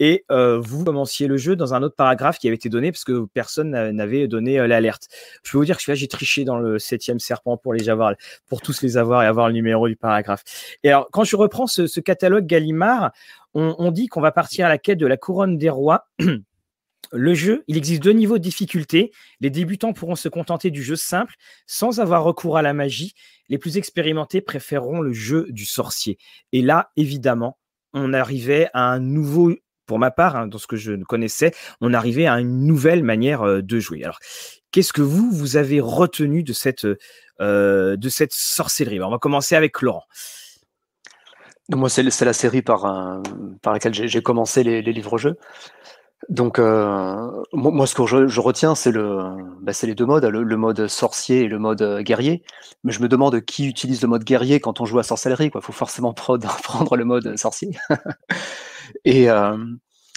et 0.00 0.24
euh, 0.30 0.58
vous 0.58 0.82
commenciez 0.82 1.28
le 1.28 1.36
jeu 1.36 1.54
dans 1.54 1.74
un 1.74 1.82
autre 1.82 1.94
paragraphe 1.94 2.38
qui 2.38 2.48
avait 2.48 2.56
été 2.56 2.70
donné 2.70 2.90
parce 2.90 3.04
que 3.04 3.26
personne 3.34 3.70
n'avait 3.70 4.26
donné 4.26 4.58
euh, 4.58 4.66
l'alerte. 4.66 5.08
Je 5.44 5.52
peux 5.52 5.58
vous 5.58 5.64
dire 5.66 5.76
que 5.76 5.88
là 5.88 5.94
j'ai 5.94 6.08
triché 6.08 6.44
dans 6.44 6.58
le 6.58 6.78
septième 6.78 7.20
serpent 7.20 7.58
pour 7.58 7.74
les 7.74 7.90
avoir, 7.90 8.14
pour 8.48 8.62
tous 8.62 8.80
les 8.82 8.96
avoir 8.96 9.22
et 9.22 9.26
avoir 9.26 9.48
le 9.48 9.52
numéro 9.52 9.86
du 9.86 9.96
paragraphe. 9.96 10.42
Et 10.82 10.88
alors 10.88 11.08
quand 11.12 11.24
je 11.24 11.36
reprends 11.36 11.66
ce, 11.66 11.86
ce 11.86 12.00
catalogue 12.00 12.46
Gallimard, 12.46 13.12
on, 13.54 13.90
dit 13.90 14.06
qu'on 14.06 14.20
va 14.20 14.32
partir 14.32 14.66
à 14.66 14.68
la 14.68 14.78
quête 14.78 14.98
de 14.98 15.06
la 15.06 15.16
couronne 15.16 15.58
des 15.58 15.70
rois. 15.70 16.06
Le 17.12 17.34
jeu, 17.34 17.64
il 17.66 17.76
existe 17.76 18.02
deux 18.02 18.12
niveaux 18.12 18.38
de 18.38 18.42
difficulté. 18.42 19.10
Les 19.40 19.50
débutants 19.50 19.92
pourront 19.92 20.14
se 20.14 20.28
contenter 20.28 20.70
du 20.70 20.82
jeu 20.82 20.94
simple 20.94 21.34
sans 21.66 21.98
avoir 21.98 22.22
recours 22.22 22.56
à 22.56 22.62
la 22.62 22.72
magie. 22.72 23.14
Les 23.48 23.58
plus 23.58 23.78
expérimentés 23.78 24.40
préféreront 24.40 25.00
le 25.00 25.12
jeu 25.12 25.46
du 25.50 25.64
sorcier. 25.64 26.18
Et 26.52 26.62
là, 26.62 26.92
évidemment, 26.96 27.58
on 27.94 28.12
arrivait 28.12 28.68
à 28.74 28.84
un 28.92 29.00
nouveau 29.00 29.56
pour 29.90 29.98
ma 29.98 30.12
part, 30.12 30.36
hein, 30.36 30.46
dans 30.46 30.58
ce 30.58 30.68
que 30.68 30.76
je 30.76 30.92
connaissais, 31.02 31.52
on 31.80 31.92
arrivait 31.94 32.28
à 32.28 32.38
une 32.38 32.64
nouvelle 32.64 33.02
manière 33.02 33.42
euh, 33.42 33.60
de 33.60 33.80
jouer. 33.80 34.04
Alors, 34.04 34.20
qu'est-ce 34.70 34.92
que 34.92 35.02
vous, 35.02 35.32
vous 35.32 35.56
avez 35.56 35.80
retenu 35.80 36.44
de 36.44 36.52
cette, 36.52 36.86
euh, 37.40 37.96
de 37.96 38.08
cette 38.08 38.32
sorcellerie? 38.32 39.00
On 39.00 39.10
va 39.10 39.18
commencer 39.18 39.56
avec 39.56 39.82
Laurent. 39.82 40.04
Moi, 41.72 41.88
c'est 41.88 42.24
la 42.24 42.32
série 42.32 42.62
par, 42.62 43.22
par 43.62 43.72
laquelle 43.72 43.94
j'ai 43.94 44.22
commencé 44.22 44.62
les, 44.62 44.82
livres-jeux. 44.82 45.36
Donc, 46.28 46.58
euh, 46.58 47.42
moi, 47.52 47.86
ce 47.86 47.94
que 47.94 48.04
je, 48.06 48.40
retiens, 48.40 48.74
c'est 48.74 48.90
le, 48.90 49.36
bah, 49.62 49.72
les 49.82 49.94
deux 49.94 50.04
modes, 50.04 50.24
le, 50.24 50.42
le, 50.42 50.56
mode 50.56 50.86
sorcier 50.86 51.40
et 51.40 51.48
le 51.48 51.58
mode 51.58 52.02
guerrier. 52.02 52.42
Mais 52.84 52.92
je 52.92 53.00
me 53.00 53.08
demande 53.08 53.40
qui 53.40 53.66
utilise 53.66 54.02
le 54.02 54.08
mode 54.08 54.24
guerrier 54.24 54.60
quand 54.60 54.80
on 54.80 54.84
joue 54.84 54.98
à 54.98 55.02
sorcellerie. 55.02 55.50
Il 55.54 55.60
faut 55.60 55.72
forcément 55.72 56.12
prendre 56.62 56.96
le 56.96 57.04
mode 57.04 57.36
sorcier. 57.36 57.70
et 59.04 59.30
euh, 59.30 59.56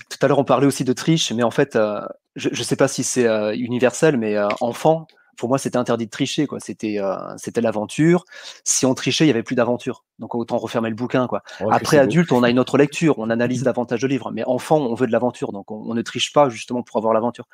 tout 0.09 0.17
à 0.21 0.27
l'heure, 0.27 0.39
on 0.39 0.43
parlait 0.43 0.67
aussi 0.67 0.83
de 0.83 0.93
triche, 0.93 1.31
mais 1.31 1.43
en 1.43 1.51
fait, 1.51 1.75
euh, 1.75 2.01
je 2.35 2.49
ne 2.49 2.55
sais 2.55 2.75
pas 2.75 2.87
si 2.87 3.03
c'est 3.03 3.27
euh, 3.27 3.53
universel, 3.55 4.17
mais 4.17 4.35
enfant, 4.61 5.07
pour 5.37 5.49
moi, 5.49 5.57
c'était 5.57 5.77
interdit 5.77 6.05
de 6.05 6.11
tricher. 6.11 6.47
quoi. 6.47 6.59
C'était 6.59 6.99
c'était 7.37 7.61
l'aventure. 7.61 8.25
Si 8.63 8.85
on 8.85 8.93
trichait, 8.93 9.25
il 9.25 9.27
y 9.27 9.31
avait 9.31 9.43
plus 9.43 9.55
d'aventure. 9.55 10.03
Donc 10.19 10.35
autant 10.35 10.57
refermer 10.57 10.89
le 10.89 10.95
bouquin. 10.95 11.27
quoi. 11.27 11.43
Ouais, 11.61 11.73
Après 11.73 11.97
adulte, 11.97 12.31
on 12.31 12.43
a 12.43 12.49
une 12.49 12.59
autre 12.59 12.77
lecture, 12.77 13.19
on 13.19 13.29
analyse 13.29 13.63
davantage 13.63 14.01
de 14.01 14.07
livres. 14.07 14.31
Mais 14.31 14.43
enfant, 14.45 14.77
on 14.77 14.93
veut 14.93 15.07
de 15.07 15.11
l'aventure, 15.11 15.51
donc 15.51 15.71
on, 15.71 15.83
on, 15.89 15.93
ne 15.93 16.01
triche 16.01 16.33
pas 16.33 16.49
justement 16.49 16.83
pour 16.83 16.97
avoir 16.97 17.13
l'aventure. 17.13 17.47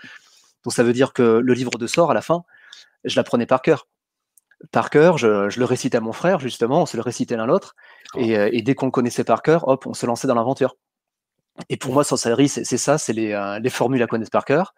Donc 0.64 0.74
ça 0.74 0.84
veut 0.84 0.94
dire 0.94 1.14
que 1.14 1.22
le 1.22 1.54
livre 1.54 1.78
de 1.78 1.88
sort, 1.88 2.12
à 2.12 2.14
la 2.14 2.22
fin, 2.22 2.44
je 3.06 3.16
l'apprenais 3.16 3.46
par 3.46 3.62
cœur. 3.62 3.88
Par 4.72 4.90
cœur, 4.90 5.18
je, 5.18 5.50
je, 5.50 5.60
le 5.60 5.66
récitais 5.66 5.98
à 5.98 6.02
mon 6.02 6.12
frère 6.12 6.40
justement, 6.40 6.82
on 6.82 6.86
se 6.86 6.98
le 6.98 7.02
récitait 7.02 7.38
l'un 7.38 7.46
l'autre, 7.46 7.76
oh. 8.16 8.20
et, 8.20 8.34
et, 8.58 8.62
dès 8.62 8.76
qu'on 8.76 8.88
le 8.88 8.92
connaissait 8.92 9.24
par 9.24 9.42
cœur, 9.42 9.66
hop, 9.70 9.88
on 9.88 9.94
se 9.94 10.06
lançait 10.06 10.28
dans 10.28 10.36
l'aventure. 10.36 10.76
Et 11.70 11.78
pour 11.78 11.94
moi, 11.94 12.04
sorcellerie, 12.04 12.50
c'est 12.50 12.66
ça, 12.78 12.98
c'est 12.98 13.14
les, 13.14 13.34
euh, 13.34 13.60
les 13.60 13.70
formules 13.70 14.02
à 14.02 14.08
connaître 14.08 14.32
par 14.32 14.46
cœur 14.46 14.74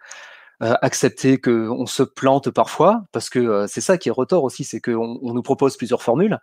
euh, 0.62 0.76
accepter 0.82 1.40
qu'on 1.40 1.86
se 1.86 2.04
plante 2.04 2.50
parfois, 2.52 3.04
parce 3.12 3.30
que 3.30 3.40
euh, 3.40 3.68
c'est 3.68 3.82
ça 3.82 3.98
qui 3.98 4.10
est 4.10 4.12
retort 4.12 4.44
aussi, 4.44 4.64
c'est 4.64 4.82
qu'on 4.82 5.20
on 5.22 5.34
nous 5.34 5.42
propose 5.44 5.78
plusieurs 5.78 6.04
formules, 6.04 6.40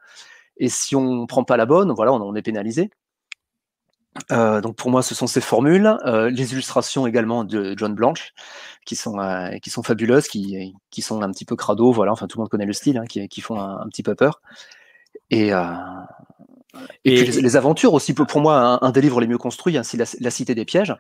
et 0.59 0.69
si 0.69 0.97
on 0.97 1.27
prend 1.27 1.45
pas 1.45 1.57
la 1.57 1.66
bonne, 1.66 1.93
voilà, 1.93 2.12
on, 2.12 2.21
on 2.23 2.35
est 2.35 2.43
pénalisé. 2.43 2.91
Euh, 4.33 4.61
donc 4.61 4.77
pour 4.77 4.91
moi, 4.91 5.03
ce 5.03 5.14
sont 5.14 5.27
ces 5.27 5.41
formules, 5.41 5.97
euh, 6.05 6.31
les 6.31 6.53
illustrations 6.53 7.07
également 7.07 7.45
de 7.45 7.75
John 7.77 7.95
Blanche, 7.95 8.33
qui 8.85 8.97
sont 8.97 9.19
euh, 9.21 9.51
qui 9.59 9.71
sont 9.71 9.83
fabuleuses, 9.83 10.29
qui 10.29 10.75
qui 10.91 11.03
sont 11.03 11.23
un 11.23 11.31
petit 11.31 11.45
peu 11.45 11.57
crado, 11.57 11.93
voilà, 11.93 12.12
enfin 12.12 12.27
tout 12.27 12.39
le 12.39 12.43
monde 12.43 12.51
connaît 12.51 12.66
le 12.66 12.73
style, 12.73 12.99
hein, 12.99 13.07
qui, 13.07 13.27
qui 13.29 13.41
font 13.41 13.61
un, 13.61 13.81
un, 13.81 13.89
petit 13.89 14.03
peu 14.03 14.14
peur. 14.14 14.41
Et 15.31 15.53
euh, 15.53 15.62
et, 17.05 17.20
et 17.20 17.24
les, 17.24 17.41
les, 17.41 17.57
aventures 17.57 17.95
aussi, 17.95 18.14
pour 18.14 18.41
moi, 18.41 18.57
un, 18.57 18.79
un, 18.87 18.91
des 18.91 19.01
livres 19.01 19.20
les 19.20 19.26
mieux 19.26 19.39
construits, 19.39 19.76
hein, 19.76 19.83
c'est 19.83 19.97
la, 19.97 20.05
la, 20.20 20.31
Cité 20.31 20.55
des 20.55 20.64
pièges. 20.64 20.95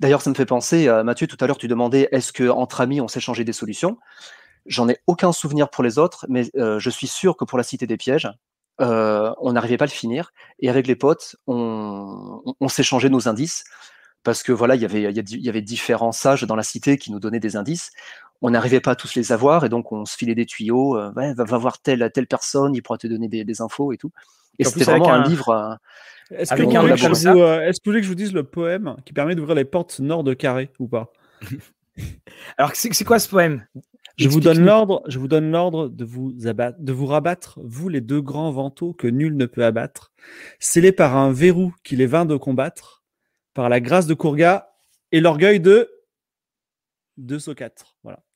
D'ailleurs, 0.00 0.22
ça 0.22 0.30
me 0.30 0.34
fait 0.34 0.46
penser, 0.46 0.88
euh, 0.88 1.02
Mathieu, 1.02 1.26
tout 1.26 1.36
à 1.40 1.46
l'heure, 1.46 1.58
tu 1.58 1.68
demandais 1.68 2.08
est-ce 2.12 2.32
que 2.32 2.48
entre 2.48 2.80
amis, 2.80 3.00
on 3.00 3.08
s'échangeait 3.08 3.44
des 3.44 3.52
solutions? 3.52 3.98
J'en 4.66 4.88
ai 4.88 4.98
aucun 5.06 5.32
souvenir 5.32 5.70
pour 5.70 5.84
les 5.84 5.98
autres, 5.98 6.26
mais 6.28 6.50
euh, 6.56 6.78
je 6.78 6.90
suis 6.90 7.06
sûr 7.06 7.36
que 7.36 7.44
pour 7.44 7.58
la 7.58 7.64
Cité 7.64 7.86
des 7.86 7.96
pièges, 7.96 8.28
euh, 8.80 9.32
on 9.38 9.52
n'arrivait 9.52 9.76
pas 9.76 9.84
à 9.84 9.86
le 9.86 9.92
finir. 9.92 10.32
Et 10.60 10.70
avec 10.70 10.86
les 10.86 10.96
potes, 10.96 11.36
on, 11.46 12.40
on, 12.44 12.54
on 12.60 12.68
s'échangeait 12.68 13.10
nos 13.10 13.28
indices 13.28 13.64
parce 14.22 14.42
que 14.42 14.52
voilà, 14.52 14.74
il 14.74 14.82
y 14.82 14.84
avait, 14.84 15.02
il 15.02 15.40
y 15.40 15.48
avait 15.48 15.62
différents 15.62 16.12
sages 16.12 16.44
dans 16.44 16.56
la 16.56 16.62
cité 16.62 16.98
qui 16.98 17.10
nous 17.10 17.20
donnaient 17.20 17.40
des 17.40 17.56
indices. 17.56 17.90
On 18.42 18.50
n'arrivait 18.50 18.80
pas 18.80 18.92
à 18.92 18.96
tous 18.96 19.14
les 19.14 19.32
avoir 19.32 19.64
et 19.64 19.68
donc 19.68 19.92
on 19.92 20.04
se 20.04 20.16
filait 20.16 20.34
des 20.34 20.46
tuyaux. 20.46 20.96
Euh, 20.96 21.12
ouais, 21.12 21.34
va, 21.34 21.44
va, 21.44 21.58
voir 21.58 21.80
telle 21.80 22.10
telle 22.12 22.26
personne, 22.26 22.74
il 22.74 22.82
pourra 22.82 22.98
te 22.98 23.06
donner 23.06 23.28
des, 23.28 23.44
des 23.44 23.60
infos 23.60 23.92
et 23.92 23.98
tout. 23.98 24.12
Et 24.58 24.64
c'était 24.64 24.84
vraiment 24.84 25.12
un, 25.12 25.22
un, 25.22 25.28
livre. 25.28 25.48
Euh, 25.50 26.36
Est-ce 26.36 26.54
que, 26.54 26.62
euh, 26.62 26.64
est 26.64 26.68
que, 26.68 26.78
vous, 26.78 26.88
est 26.88 27.72
que 27.72 27.84
vous 27.84 27.90
voulez 27.90 28.00
que 28.00 28.04
je 28.04 28.08
vous 28.08 28.14
dise 28.14 28.32
le 28.32 28.44
poème 28.44 28.96
qui 29.04 29.12
permet 29.12 29.34
d'ouvrir 29.34 29.54
les 29.54 29.64
portes 29.64 30.00
nord 30.00 30.24
de 30.24 30.34
Carré 30.34 30.70
ou 30.78 30.88
pas? 30.88 31.12
Alors 32.58 32.72
c'est 32.74 33.04
quoi 33.04 33.18
ce 33.18 33.28
poème? 33.28 33.66
Je 34.16 34.28
vous 34.28 34.40
donne 34.40 34.64
l'ordre, 34.64 35.02
je 35.06 35.18
vous 35.18 35.28
donne 35.28 35.50
l'ordre 35.50 35.88
de 35.88 36.04
vous 36.04 36.34
abattre, 36.46 36.78
de 36.78 36.92
vous 36.92 37.06
rabattre, 37.06 37.58
vous 37.62 37.88
les 37.88 38.02
deux 38.02 38.20
grands 38.20 38.50
vantaux 38.50 38.92
que 38.92 39.06
nul 39.06 39.34
ne 39.34 39.46
peut 39.46 39.64
abattre, 39.64 40.12
scellés 40.58 40.92
par 40.92 41.16
un 41.16 41.32
verrou 41.32 41.74
qui 41.84 41.96
les 41.96 42.06
vint 42.06 42.26
de 42.26 42.36
combattre, 42.36 43.02
par 43.54 43.70
la 43.70 43.80
grâce 43.80 44.06
de 44.06 44.12
Courga 44.12 44.74
et 45.10 45.20
l'orgueil 45.20 45.58
de 45.58 45.90
de 47.16 47.38
Socate. 47.38 47.89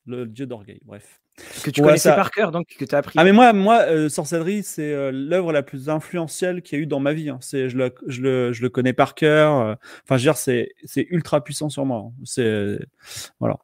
Le 0.07 0.27
dieu 0.27 0.47
d'orgueil. 0.47 0.81
Bref. 0.85 1.21
Que 1.65 1.71
tu 1.71 1.81
ouais, 1.81 1.89
connaissais 1.89 2.11
ça... 2.11 2.15
par 2.15 2.31
cœur, 2.31 2.53
donc 2.53 2.69
que 2.79 2.85
tu 2.85 2.95
as 2.95 2.99
appris. 2.99 3.19
Ah 3.19 3.25
mais 3.25 3.33
moi, 3.33 3.53
moi, 3.53 3.81
euh, 3.89 4.09
sorcellerie, 4.09 4.63
c'est 4.63 4.93
euh, 4.93 5.11
l'œuvre 5.11 5.53
la 5.53 5.65
plus 5.65 5.89
influentielle 5.89 6.63
qu'il 6.63 6.79
y 6.79 6.81
a 6.81 6.85
eu 6.85 6.87
dans 6.87 7.01
ma 7.01 7.13
vie. 7.13 7.29
Hein. 7.29 7.39
C'est, 7.41 7.69
je 7.69 7.77
le, 7.77 7.93
je 8.07 8.21
le, 8.21 8.53
je 8.53 8.63
le 8.63 8.69
connais 8.69 8.93
par 8.93 9.15
cœur. 9.15 9.59
Euh, 9.59 9.75
enfin, 10.05 10.17
je 10.17 10.23
veux 10.23 10.31
dire, 10.31 10.37
c'est, 10.37 10.69
c'est 10.85 11.07
ultra 11.11 11.43
puissant 11.43 11.69
sur 11.71 11.87
moi. 11.87 12.07
Hein. 12.07 12.13
C'est, 12.25 12.79
voilà. 13.41 13.57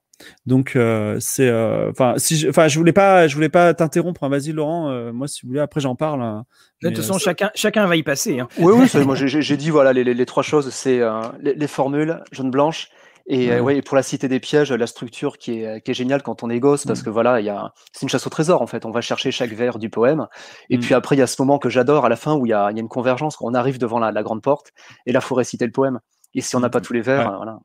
Donc 0.47 0.75
euh, 0.77 1.17
c'est, 1.21 1.51
enfin, 1.89 2.15
si, 2.17 2.47
enfin, 2.49 2.69
je 2.69 2.77
voulais 2.77 2.93
pas, 2.93 3.29
je 3.29 3.35
voulais 3.37 3.49
pas 3.49 3.73
t'interrompre. 3.73 4.25
Hein. 4.25 4.29
Vas-y, 4.31 4.51
Laurent. 4.51 5.13
moi, 5.13 5.29
si 5.29 5.43
vous 5.43 5.49
voulez, 5.49 5.61
après 5.61 5.81
j'en 5.81 5.95
parle. 5.95 6.23
Hein. 6.23 6.45
De 6.83 6.89
toute 6.89 6.99
façon, 6.99 7.19
chacun, 7.19 7.51
chacun 7.55 7.87
va 7.87 7.95
y 7.95 8.03
passer. 8.03 8.41
Hein. 8.41 8.49
Oui, 8.59 8.75
oui. 8.77 9.05
moi, 9.05 9.15
j'ai 9.15 9.57
dit 9.57 9.71
voilà 9.71 9.93
les, 9.93 10.03
les, 10.03 10.15
les, 10.15 10.27
trois 10.27 10.43
choses. 10.43 10.71
C'est 10.71 11.01
les, 11.41 11.55
les, 11.55 11.67
formules 11.69 12.21
jaune 12.33 12.51
blanche 12.51 12.91
et, 13.31 13.49
ouais. 13.49 13.57
Euh, 13.57 13.61
ouais, 13.61 13.77
et 13.77 13.83
pour 13.83 13.97
la 13.97 14.03
cité 14.03 14.29
des 14.29 14.41
pièges, 14.41 14.73
la 14.73 14.87
structure 14.87 15.39
qui 15.39 15.63
est, 15.63 15.81
qui 15.83 15.93
est 15.93 15.95
géniale 15.95 16.23
quand 16.23 16.43
on 16.43 16.51
est 16.51 16.59
gosse, 16.59 16.85
parce 16.85 17.01
mmh. 17.01 17.05
que 17.05 17.11
voilà, 17.11 17.41
il 17.41 17.47
y 17.47 17.49
a, 17.49 17.73
c'est 17.93 18.03
une 18.03 18.09
chasse 18.09 18.27
au 18.27 18.31
trésor 18.31 18.61
en 18.61 18.67
fait. 18.67 18.85
On 18.85 18.91
va 18.91 19.01
chercher 19.01 19.31
chaque 19.31 19.53
vers 19.53 19.79
du 19.79 19.89
poème. 19.89 20.27
Et 20.69 20.77
mmh. 20.77 20.81
puis 20.81 20.95
après, 20.95 21.17
il 21.17 21.21
y 21.21 21.23
a 21.23 21.27
ce 21.27 21.41
moment 21.41 21.59
que 21.59 21.69
j'adore 21.69 22.05
à 22.05 22.09
la 22.09 22.17
fin 22.17 22.35
où 22.35 22.45
il 22.45 22.51
y 22.51 22.53
a, 22.53 22.71
il 22.71 22.77
y 22.77 22.81
a 22.81 22.83
une 22.83 22.89
convergence. 22.89 23.37
Quand 23.37 23.47
on 23.47 23.55
arrive 23.55 23.79
devant 23.79 23.99
la, 23.99 24.11
la, 24.11 24.23
grande 24.23 24.43
porte 24.43 24.73
et 25.07 25.13
là, 25.13 25.21
faut 25.21 25.35
réciter 25.35 25.65
le 25.65 25.73
poème. 25.73 26.01
Et 26.35 26.41
si 26.41 26.57
on 26.57 26.61
n'a 26.61 26.71
pas 26.71 26.81
tous 26.81 26.93
les 26.93 27.03
vers, 27.03 27.31
ouais. 27.31 27.37
voilà. 27.37 27.59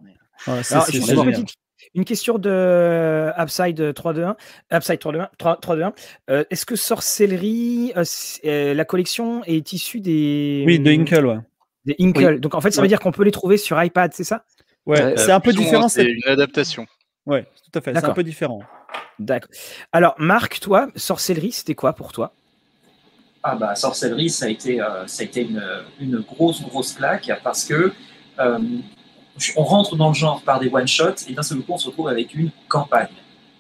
Ouais, 0.47 0.61
Alors, 0.72 1.26
une, 1.28 1.45
une 1.93 2.05
question 2.05 2.38
de 2.38 3.32
Upside 3.38 3.93
321. 3.93 4.36
Upside 4.74 4.99
321. 4.99 5.30
321. 5.38 5.93
Euh, 6.30 6.43
Est-ce 6.49 6.66
que 6.66 6.76
Sorcellerie, 6.76 7.93
euh, 7.95 8.03
euh, 8.45 8.74
la 8.74 8.86
collection 8.86 9.43
est 9.45 9.74
issue 9.74 9.99
des. 9.99 10.63
Oui, 10.66 10.80
de 10.80 10.91
Inkle, 10.91 11.26
ouais. 11.26 11.39
Des 11.86 11.95
Inkle. 11.99 12.34
Oui. 12.34 12.39
Donc 12.39 12.55
en 12.55 12.61
fait, 12.61 12.72
ça 12.72 12.82
veut 12.82 12.88
dire 12.88 12.99
qu'on 12.99 13.11
peut 13.11 13.24
les 13.24 13.32
trouver 13.32 13.57
sur 13.57 13.82
iPad, 13.82 14.11
c'est 14.13 14.24
ça? 14.24 14.43
Ouais, 14.86 15.02
euh, 15.02 15.14
c'est 15.18 15.32
un 15.32 15.40
peu 15.40 15.54
différent. 15.54 15.88
C'est 15.88 16.06
une 16.06 16.28
adaptation. 16.28 16.86
Ouais, 17.26 17.44
tout 17.44 17.80
à 17.80 17.82
fait. 17.82 17.94
C'est 17.94 18.06
un 18.06 18.14
peu 18.14 18.24
différent. 18.24 18.62
D'accord. 19.18 19.50
Alors, 19.92 20.16
Marc, 20.20 20.60
toi, 20.60 20.90
sorcellerie, 20.96 21.52
c'était 21.52 21.76
quoi 21.76 21.94
pour 21.94 22.12
toi? 22.12 22.34
Ah 23.42 23.56
bah, 23.56 23.76
sorcellerie, 23.76 24.30
ça 24.30 24.46
a 24.46 24.50
été, 24.50 24.82
euh, 24.82 25.06
ça 25.08 25.22
a 25.22 25.26
été 25.26 25.42
une, 25.42 25.64
une, 26.00 26.20
grosse, 26.20 26.62
grosse 26.62 26.94
claque 26.94 27.32
parce 27.44 27.64
que 27.64 27.94
euh, 28.40 28.60
on 29.56 29.64
rentre 29.64 29.96
dans 29.96 30.10
le 30.10 30.14
genre 30.14 30.42
par 30.42 30.60
des 30.60 30.70
one-shots 30.70 31.28
et 31.28 31.34
d'un 31.34 31.44
seul 31.44 31.60
coup, 31.60 31.74
on 31.74 31.78
se 31.78 31.88
retrouve 31.88 32.08
avec 32.08 32.34
une 32.34 32.50
campagne. 32.68 33.08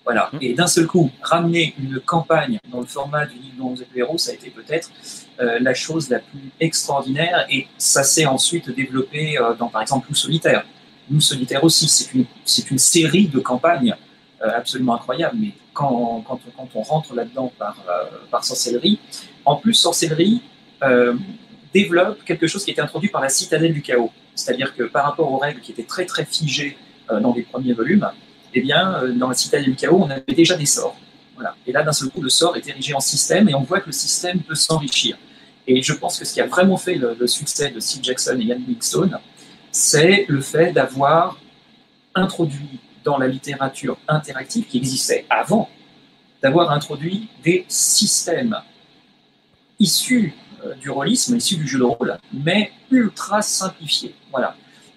Voilà. 0.05 0.29
Mmh. 0.33 0.37
Et 0.41 0.53
d'un 0.53 0.67
seul 0.67 0.85
coup, 0.85 1.09
ramener 1.21 1.73
une 1.79 1.99
campagne 1.99 2.59
dans 2.71 2.79
le 2.79 2.85
format 2.85 3.25
du 3.25 3.37
livre 3.37 3.55
dont 3.57 3.69
vous 3.69 3.81
êtes 3.81 3.89
le 3.93 3.99
héros, 3.99 4.17
ça 4.17 4.31
a 4.31 4.33
été 4.35 4.51
peut-être 4.51 4.91
euh, 5.39 5.57
la 5.59 5.73
chose 5.73 6.09
la 6.09 6.19
plus 6.19 6.51
extraordinaire 6.59 7.47
et 7.49 7.67
ça 7.77 8.03
s'est 8.03 8.27
ensuite 8.27 8.69
développé 8.69 9.37
euh, 9.37 9.55
dans, 9.55 9.67
par 9.67 9.81
exemple, 9.81 10.07
Loup 10.09 10.15
solitaire. 10.15 10.63
Nous 11.09 11.21
solitaire 11.21 11.63
aussi, 11.63 11.87
c'est 11.87 12.69
une, 12.71 12.77
série 12.77 13.27
de 13.27 13.39
campagnes 13.39 13.95
euh, 14.43 14.49
absolument 14.55 14.95
incroyable, 14.95 15.37
mais 15.39 15.51
quand, 15.73 16.23
on, 16.73 16.81
rentre 16.81 17.13
là-dedans 17.13 17.51
par, 17.57 17.77
euh, 17.89 18.41
sorcellerie, 18.41 18.99
en 19.45 19.57
plus, 19.57 19.73
sorcellerie, 19.73 20.41
euh, 20.83 21.13
développe 21.73 22.23
quelque 22.25 22.47
chose 22.47 22.63
qui 22.63 22.71
était 22.71 22.81
introduit 22.81 23.09
par 23.09 23.21
la 23.21 23.29
citadelle 23.29 23.73
du 23.73 23.81
chaos. 23.81 24.11
C'est-à-dire 24.33 24.75
que 24.75 24.83
par 24.83 25.05
rapport 25.05 25.31
aux 25.31 25.37
règles 25.37 25.61
qui 25.61 25.71
étaient 25.71 25.83
très 25.83 26.05
très 26.05 26.25
figées 26.25 26.77
dans 27.09 27.33
les 27.33 27.43
premiers 27.43 27.73
volumes, 27.73 28.09
eh 28.53 28.61
bien, 28.61 29.03
dans 29.15 29.27
la 29.29 29.35
citadelle 29.35 29.69
du 29.69 29.75
chaos, 29.75 30.01
on 30.01 30.09
avait 30.09 30.23
déjà 30.33 30.55
des 30.55 30.65
sorts. 30.65 30.95
Voilà. 31.35 31.55
Et 31.67 31.71
là, 31.71 31.83
d'un 31.83 31.91
seul 31.91 32.09
coup, 32.09 32.21
le 32.21 32.29
sort 32.29 32.55
est 32.55 32.67
érigé 32.67 32.93
en 32.93 32.99
système 32.99 33.47
et 33.49 33.55
on 33.55 33.63
voit 33.63 33.81
que 33.81 33.87
le 33.87 33.91
système 33.91 34.39
peut 34.39 34.55
s'enrichir. 34.55 35.17
Et 35.67 35.81
je 35.81 35.93
pense 35.93 36.19
que 36.19 36.25
ce 36.25 36.33
qui 36.33 36.41
a 36.41 36.47
vraiment 36.47 36.77
fait 36.77 36.95
le, 36.95 37.27
succès 37.27 37.69
de 37.69 37.79
Steve 37.79 38.03
Jackson 38.03 38.37
et 38.39 38.43
Ian 38.43 38.57
Livingstone, 38.57 39.19
c'est 39.75 40.23
le 40.29 40.39
fait 40.39 40.71
d'avoir 40.71 41.37
introduit 42.13 42.79
dans 43.03 43.17
la 43.17 43.27
littérature 43.27 43.97
interactive 44.07 44.65
qui 44.67 44.77
existait 44.77 45.25
avant, 45.29 45.69
d'avoir 46.41 46.71
introduit 46.71 47.27
des 47.43 47.65
systèmes 47.67 48.55
issus 49.77 50.33
euh, 50.63 50.75
du 50.75 50.89
rôlisme, 50.89 51.35
issus 51.35 51.57
du 51.57 51.67
jeu 51.67 51.79
de 51.79 51.83
rôle, 51.83 52.17
mais 52.31 52.71
ultra 52.89 53.41
simplifiés. 53.41 54.15
Voilà. 54.31 54.55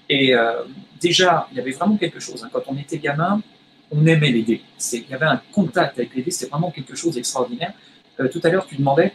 Et 0.08 0.32
euh, 0.32 0.62
déjà, 1.00 1.48
il 1.50 1.56
y 1.56 1.60
avait 1.60 1.72
vraiment 1.72 1.96
quelque 1.96 2.20
chose. 2.20 2.44
Hein. 2.44 2.50
Quand 2.52 2.62
on 2.68 2.76
était 2.78 2.98
gamin, 2.98 3.42
on 3.90 4.06
aimait 4.06 4.30
les 4.30 4.42
dés. 4.42 4.62
Il 4.92 5.10
y 5.10 5.14
avait 5.14 5.26
un 5.26 5.42
contact 5.50 5.98
avec 5.98 6.14
les 6.14 6.22
dés, 6.22 6.30
c'était 6.30 6.50
vraiment 6.50 6.70
quelque 6.70 6.94
chose 6.94 7.16
d'extraordinaire. 7.16 7.72
Euh, 8.20 8.28
tout 8.28 8.40
à 8.44 8.48
l'heure, 8.48 8.64
tu 8.64 8.76
demandais 8.76 9.12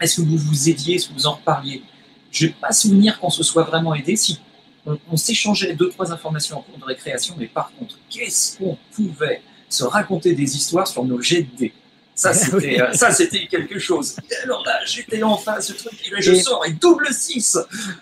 est-ce 0.00 0.22
que 0.22 0.26
vous 0.26 0.38
vous 0.38 0.70
aidiez, 0.70 0.94
est-ce 0.94 1.08
que 1.08 1.12
vous 1.12 1.26
en 1.26 1.34
reparliez? 1.34 1.82
Je 2.30 2.46
n'ai 2.46 2.52
pas 2.52 2.72
souvenir 2.72 3.20
qu'on 3.20 3.30
se 3.30 3.42
soit 3.42 3.64
vraiment 3.64 3.94
aidé. 3.94 4.16
On, 4.86 5.16
s'échangeait 5.16 5.74
deux, 5.74 5.88
trois 5.88 6.12
informations 6.12 6.58
en 6.58 6.62
cours 6.62 6.78
de 6.78 6.84
récréation, 6.84 7.34
mais 7.38 7.46
par 7.46 7.72
contre, 7.78 7.98
qu'est-ce 8.10 8.58
qu'on 8.58 8.78
pouvait 8.92 9.42
se 9.68 9.84
raconter 9.84 10.34
des 10.34 10.56
histoires 10.56 10.86
sur 10.86 11.04
nos 11.04 11.20
jets 11.20 11.42
de 11.42 11.56
dés? 11.56 11.72
Ça, 12.14 12.32
c'était, 12.34 12.80
euh, 12.80 12.92
ça, 12.94 13.10
c'était 13.10 13.46
quelque 13.46 13.78
chose. 13.78 14.16
alors 14.42 14.64
là, 14.64 14.78
j'étais 14.86 15.22
en 15.22 15.36
face, 15.36 15.66
ce 15.66 15.72
truc, 15.74 15.92
et 15.92 16.22
je 16.22 16.34
sors 16.34 16.64
et 16.64 16.72
double 16.72 17.08
6. 17.12 17.58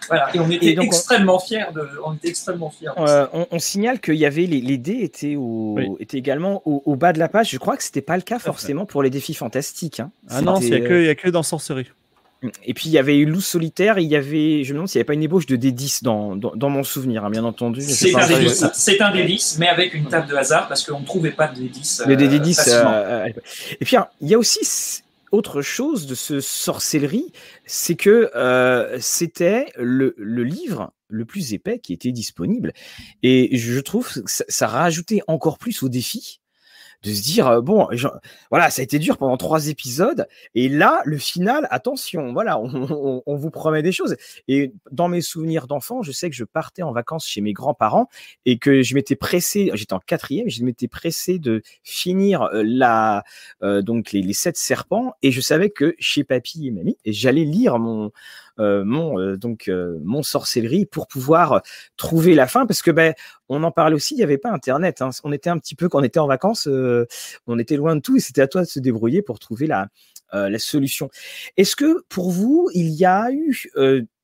Voilà. 0.09 0.28
Et 0.35 0.39
on 0.39 0.49
était 0.49 0.76
extrêmement 0.80 1.41
fiers 1.41 1.66
de, 1.74 1.89
on 2.05 2.14
était 2.14 2.28
extrêmement 2.28 2.70
fiers. 2.70 2.91
Euh, 2.97 3.26
on, 3.51 3.59
signale 3.59 4.01
qu'il 4.01 4.14
y 4.14 4.24
avait 4.24 4.47
les, 4.47 4.78
dés 4.78 5.01
étaient, 5.03 5.35
au, 5.35 5.97
étaient 5.99 6.18
également 6.18 6.62
au, 6.64 6.95
bas 6.95 7.12
de 7.12 7.18
la 7.18 7.28
page. 7.28 7.51
Je 7.51 7.59
crois 7.59 7.76
que 7.76 7.82
c'était 7.82 8.03
pas 8.03 8.16
le 8.16 8.22
cas 8.22 8.39
forcément 8.39 8.87
pour 8.87 9.03
les 9.03 9.11
défis 9.11 9.35
fantastiques. 9.35 9.99
Hein. 9.99 10.12
Ah 10.28 10.43
non, 10.43 10.61
il 10.61 10.70
n'y 10.70 10.76
a, 10.76 10.80
que, 10.80 11.11
a 11.11 11.14
que 11.16 11.28
dans 11.28 11.43
Sorcerie. 11.43 11.89
Et 12.65 12.75
puis 12.75 12.89
il 12.89 12.93
y 12.93 12.99
avait 12.99 13.17
eu 13.17 13.25
Loup 13.27 13.41
solitaire, 13.41 13.99
il 13.99 14.09
y 14.09 14.17
avait, 14.17 14.65
je 14.65 14.73
me 14.73 14.79
demande 14.79 14.89
s'il 14.89 14.99
n'y 14.99 15.01
avait 15.01 15.07
pas 15.07 15.15
une 15.15 15.23
ébauche 15.23 15.47
de 15.47 15.57
D10 15.57 16.03
dans, 16.03 16.37
dans, 16.37 16.71
mon 16.71 16.85
souvenir, 16.85 17.25
hein, 17.25 17.31
bien 17.31 17.45
entendu. 17.45 17.81
C'est 17.83 18.15
un, 18.15 18.21
D10, 19.11 19.57
mais 19.59 19.69
avec 19.69 19.95
une 19.95 20.07
table 20.07 20.29
de 20.29 20.35
hasard 20.35 20.69
parce 20.69 20.85
qu'on 20.85 21.01
ne 21.01 21.07
trouvait 21.07 21.31
pas 21.31 21.49
de 21.49 21.61
D10. 21.61 22.07
Le 22.07 22.17
D10. 22.17 22.69
Euh, 22.69 22.85
euh, 22.85 23.27
et 23.81 23.85
puis 23.85 23.97
il 24.21 24.29
y 24.29 24.35
a 24.35 24.39
aussi 24.39 25.03
autre 25.31 25.63
chose 25.63 26.07
de 26.07 26.15
ce 26.15 26.41
sorcellerie, 26.41 27.33
c'est 27.67 27.97
que 27.97 28.31
euh, 28.37 28.99
c'était 29.01 29.67
le, 29.77 30.15
le, 30.17 30.45
livre 30.45 30.93
le 31.09 31.25
plus 31.25 31.55
épais 31.55 31.81
qui 31.81 31.93
était 31.93 32.13
disponible. 32.13 32.73
Et 33.23 33.57
je 33.57 33.81
trouve 33.81 34.13
que 34.13 34.21
ça, 34.27 34.45
ça 34.49 34.69
rajoutait 34.69 35.23
encore 35.27 35.59
plus 35.59 35.83
au 35.83 35.89
défi 35.89 36.41
de 37.05 37.13
se 37.13 37.23
dire 37.23 37.63
bon, 37.63 37.89
voilà, 38.51 38.71
ça 38.71 38.81
a 38.81 38.83
été 38.83 38.99
dur 38.99 39.19
pendant 39.19 39.37
trois 39.37 39.69
épisodes, 39.69 40.27
et 40.55 40.69
là, 40.69 41.03
le 41.05 41.19
final, 41.19 41.69
attention, 41.71 42.33
voilà, 42.33 42.59
on, 42.59 43.37
vous 43.37 43.51
promet 43.51 43.83
des 43.83 43.93
choses. 43.93 44.17
Et 44.49 44.73
dans 44.91 45.09
mes 45.09 45.21
souvenirs 45.21 45.67
d'enfant, 45.67 46.03
je 46.03 46.13
sais 46.13 46.31
que 46.31 46.37
je 46.37 46.45
partais 46.45 46.83
en 46.83 46.93
vacances 46.93 47.27
chez 47.27 47.41
mes 47.41 47.53
grands-parents 47.53 48.09
et 48.47 48.59
que 48.59 48.83
je 48.83 48.95
m'étais 48.95 49.17
pressé, 49.17 49.71
j'étais 49.75 49.93
en 49.93 50.01
quatrième, 50.01 50.49
je 50.49 50.65
m'étais 50.65 50.89
pressé 50.89 51.39
de 51.39 51.63
finir 51.83 52.49
la 52.53 53.25
euh, 53.63 53.83
donc 53.83 54.13
les, 54.13 54.23
les 54.23 54.33
sept 54.33 54.57
serpents, 54.57 55.15
et 55.23 55.31
je 55.31 55.41
savais 55.41 55.71
que 55.71 55.95
chez 55.99 56.25
papy 56.25 56.69
et 56.69 56.71
mamie, 56.71 56.97
j'allais 57.05 57.45
lire 57.45 57.79
mon 57.79 58.11
mon 58.59 59.19
euh, 59.19 59.37
donc 59.37 59.69
euh, 59.69 59.99
mon 60.05 60.23
sorcellerie 60.23 60.87
pour 60.87 61.07
pouvoir 61.07 61.63
trouver 61.97 62.35
la 62.35 62.47
fin 62.47 62.67
parce 62.67 62.83
que 62.83 62.91
ben 62.91 63.15
on 63.49 63.63
en 63.65 63.71
parlait 63.71 63.97
aussi 63.97 64.15
il 64.15 64.19
n'y 64.19 64.23
avait 64.23 64.39
pas 64.39 64.51
internet 64.51 65.03
hein. 65.03 65.11
on 65.25 65.33
était 65.33 65.51
un 65.51 65.59
petit 65.59 65.75
peu 65.75 65.89
quand 65.89 66.01
on 66.01 66.05
était 66.05 66.21
en 66.21 66.27
vacances 66.27 66.69
on 67.47 67.59
était 67.59 67.77
loin 67.77 67.97
de 67.97 68.01
tout 68.01 68.17
et 68.17 68.21
c'était 68.21 68.43
à 68.43 68.49
toi 68.49 68.63
de 68.63 68.67
se 68.67 68.79
débrouiller 68.81 69.23
pour 69.23 69.39
trouver 69.39 69.67
la 69.67 69.89
la 70.33 70.59
solution. 70.59 71.11
Est-ce 71.57 71.77
que 71.77 72.03
pour 72.09 72.33
vous, 72.33 72.69
il 72.75 72.89
y 72.89 73.05
a 73.05 73.31
eu 73.31 73.69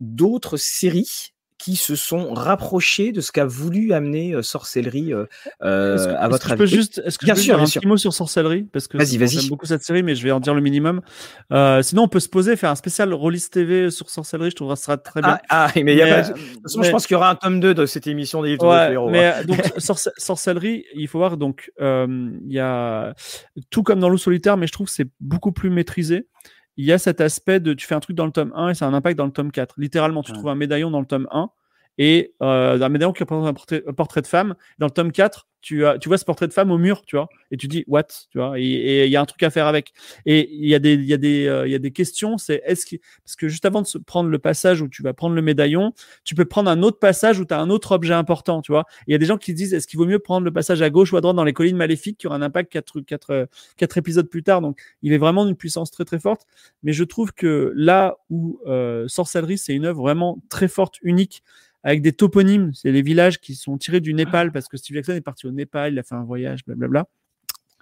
d'autres 0.00 0.56
séries 0.56 1.34
qui 1.60 1.76
se 1.76 1.94
sont 1.94 2.32
rapprochés 2.32 3.12
de 3.12 3.20
ce 3.20 3.32
qu'a 3.32 3.44
voulu 3.44 3.92
amener 3.92 4.32
euh, 4.32 4.40
Sorcellerie 4.40 5.12
euh, 5.12 5.26
euh, 5.62 6.16
à 6.18 6.26
votre 6.28 6.50
avis? 6.52 6.66
juste, 6.66 7.02
est-ce 7.04 7.18
que 7.18 7.26
bien 7.26 7.34
je 7.34 7.40
peux 7.40 7.44
sûr, 7.44 7.54
dire 7.56 7.62
un 7.62 7.66
petit 7.66 7.86
mot 7.86 7.98
sur 7.98 8.14
Sorcellerie? 8.14 8.62
Parce 8.62 8.88
que 8.88 8.96
vas-y, 8.96 9.18
vas-y. 9.18 9.40
j'aime 9.40 9.48
beaucoup 9.50 9.66
cette 9.66 9.82
série, 9.82 10.02
mais 10.02 10.14
je 10.14 10.24
vais 10.24 10.30
en 10.30 10.40
dire 10.40 10.54
le 10.54 10.62
minimum. 10.62 11.02
sinon, 11.82 12.04
on 12.04 12.08
peut 12.08 12.18
se 12.18 12.30
poser, 12.30 12.56
faire 12.56 12.70
un 12.70 12.76
spécial 12.76 13.12
Rollis 13.12 13.44
TV 13.50 13.90
sur 13.90 14.08
Sorcellerie. 14.08 14.50
Je 14.50 14.56
trouverais 14.56 14.76
ça 14.76 14.96
très 14.96 15.20
bien. 15.20 15.38
Ah, 15.50 15.66
ah 15.68 15.72
mais 15.76 15.92
il 15.92 15.98
y 15.98 16.02
a 16.02 16.22
pas... 16.22 16.28
de 16.30 16.32
toute 16.32 16.62
façon, 16.62 16.82
je 16.82 16.90
pense 16.90 17.06
qu'il 17.06 17.14
y 17.14 17.18
aura 17.18 17.28
un 17.28 17.34
tome 17.34 17.60
2 17.60 17.74
de 17.74 17.84
cette 17.84 18.06
émission 18.06 18.42
des 18.42 18.52
livres 18.52 18.66
ouais, 18.66 18.94
de 18.94 19.10
Mais 19.10 19.26
hein. 19.26 19.44
donc 19.44 19.60
Sorcellerie, 20.16 20.84
il 20.94 21.08
faut 21.08 21.18
voir 21.18 21.36
donc 21.36 21.70
il 21.78 22.40
y 22.48 22.58
a 22.58 23.14
tout 23.68 23.82
comme 23.82 24.00
dans 24.00 24.08
l'eau 24.08 24.16
solitaire, 24.16 24.56
mais 24.56 24.66
je 24.66 24.72
trouve 24.72 24.86
que 24.86 24.94
c'est 24.94 25.08
beaucoup 25.20 25.52
plus 25.52 25.68
maîtrisé 25.68 26.26
il 26.76 26.84
y 26.84 26.92
a 26.92 26.98
cet 26.98 27.20
aspect 27.20 27.60
de 27.60 27.74
tu 27.74 27.86
fais 27.86 27.94
un 27.94 28.00
truc 28.00 28.16
dans 28.16 28.26
le 28.26 28.32
tome 28.32 28.52
1 28.54 28.70
et 28.70 28.74
ça 28.74 28.86
a 28.86 28.88
un 28.88 28.94
impact 28.94 29.16
dans 29.18 29.26
le 29.26 29.32
tome 29.32 29.52
4. 29.52 29.74
Littéralement, 29.78 30.22
tu 30.22 30.32
trouves 30.32 30.48
un 30.48 30.54
médaillon 30.54 30.90
dans 30.90 31.00
le 31.00 31.06
tome 31.06 31.28
1 31.30 31.50
et 32.00 32.32
euh, 32.40 32.80
un 32.80 32.88
médaillon 32.88 33.12
qui 33.12 33.22
représente 33.22 33.46
un 33.46 33.92
portrait, 33.92 34.22
de 34.22 34.26
femme. 34.26 34.54
Dans 34.78 34.86
le 34.86 34.90
tome 34.90 35.12
4, 35.12 35.46
tu, 35.60 35.84
as, 35.84 35.98
tu 35.98 36.08
vois 36.08 36.16
ce 36.16 36.24
portrait 36.24 36.48
de 36.48 36.52
femme 36.54 36.70
au 36.70 36.78
mur, 36.78 37.02
tu 37.04 37.16
vois, 37.16 37.28
et 37.50 37.58
tu 37.58 37.68
dis 37.68 37.84
what, 37.88 38.04
tu 38.30 38.38
vois, 38.38 38.58
et 38.58 39.04
il 39.04 39.10
y 39.10 39.16
a 39.16 39.20
un 39.20 39.26
truc 39.26 39.42
à 39.42 39.50
faire 39.50 39.66
avec. 39.66 39.92
Et 40.24 40.48
il 40.50 40.66
y 40.66 40.74
a 40.74 40.78
des, 40.78 40.94
y 40.94 41.12
a 41.12 41.18
des, 41.18 41.46
euh, 41.46 41.68
y 41.68 41.74
a 41.74 41.78
des 41.78 41.90
questions, 41.90 42.38
c'est 42.38 42.62
est-ce 42.64 42.86
que, 42.86 42.96
parce 43.22 43.36
que 43.36 43.48
juste 43.48 43.66
avant 43.66 43.82
de 43.82 43.98
prendre 44.06 44.30
le 44.30 44.38
passage 44.38 44.80
où 44.80 44.88
tu 44.88 45.02
vas 45.02 45.12
prendre 45.12 45.34
le 45.34 45.42
médaillon, 45.42 45.92
tu 46.24 46.34
peux 46.34 46.46
prendre 46.46 46.70
un 46.70 46.82
autre 46.82 46.98
passage 46.98 47.38
où 47.38 47.44
tu 47.44 47.52
as 47.52 47.60
un 47.60 47.68
autre 47.68 47.92
objet 47.92 48.14
important, 48.14 48.62
tu 48.62 48.72
vois. 48.72 48.86
Il 49.06 49.12
y 49.12 49.14
a 49.14 49.18
des 49.18 49.26
gens 49.26 49.36
qui 49.36 49.52
disent 49.52 49.74
est-ce 49.74 49.86
qu'il 49.86 49.98
vaut 49.98 50.06
mieux 50.06 50.20
prendre 50.20 50.46
le 50.46 50.52
passage 50.52 50.80
à 50.80 50.88
gauche 50.88 51.12
ou 51.12 51.18
à 51.18 51.20
droite 51.20 51.36
dans 51.36 51.44
les 51.44 51.52
collines 51.52 51.76
maléfiques 51.76 52.16
qui 52.16 52.28
aura 52.28 52.36
un 52.36 52.42
impact 52.42 52.72
quatre, 52.72 53.00
quatre, 53.00 53.46
quatre 53.76 53.98
épisodes 53.98 54.30
plus 54.30 54.42
tard. 54.42 54.62
Donc 54.62 54.80
il 55.02 55.12
est 55.12 55.18
vraiment 55.18 55.44
d'une 55.44 55.56
puissance 55.56 55.90
très 55.90 56.06
très 56.06 56.18
forte. 56.18 56.46
Mais 56.82 56.94
je 56.94 57.04
trouve 57.04 57.34
que 57.34 57.74
là 57.76 58.16
où 58.30 58.58
euh, 58.66 59.06
Sorcellerie, 59.08 59.58
c'est 59.58 59.74
une 59.74 59.84
œuvre 59.84 60.00
vraiment 60.00 60.38
très 60.48 60.68
forte, 60.68 60.96
unique 61.02 61.42
avec 61.82 62.02
des 62.02 62.12
toponymes. 62.12 62.72
C'est 62.74 62.92
les 62.92 63.02
villages 63.02 63.40
qui 63.40 63.54
sont 63.54 63.78
tirés 63.78 64.00
du 64.00 64.14
Népal 64.14 64.52
parce 64.52 64.68
que 64.68 64.76
Steve 64.76 64.96
Jackson 64.96 65.12
est 65.12 65.20
parti 65.20 65.46
au 65.46 65.52
Népal, 65.52 65.92
il 65.92 65.98
a 65.98 66.02
fait 66.02 66.14
un 66.14 66.24
voyage, 66.24 66.64
blablabla. 66.66 67.06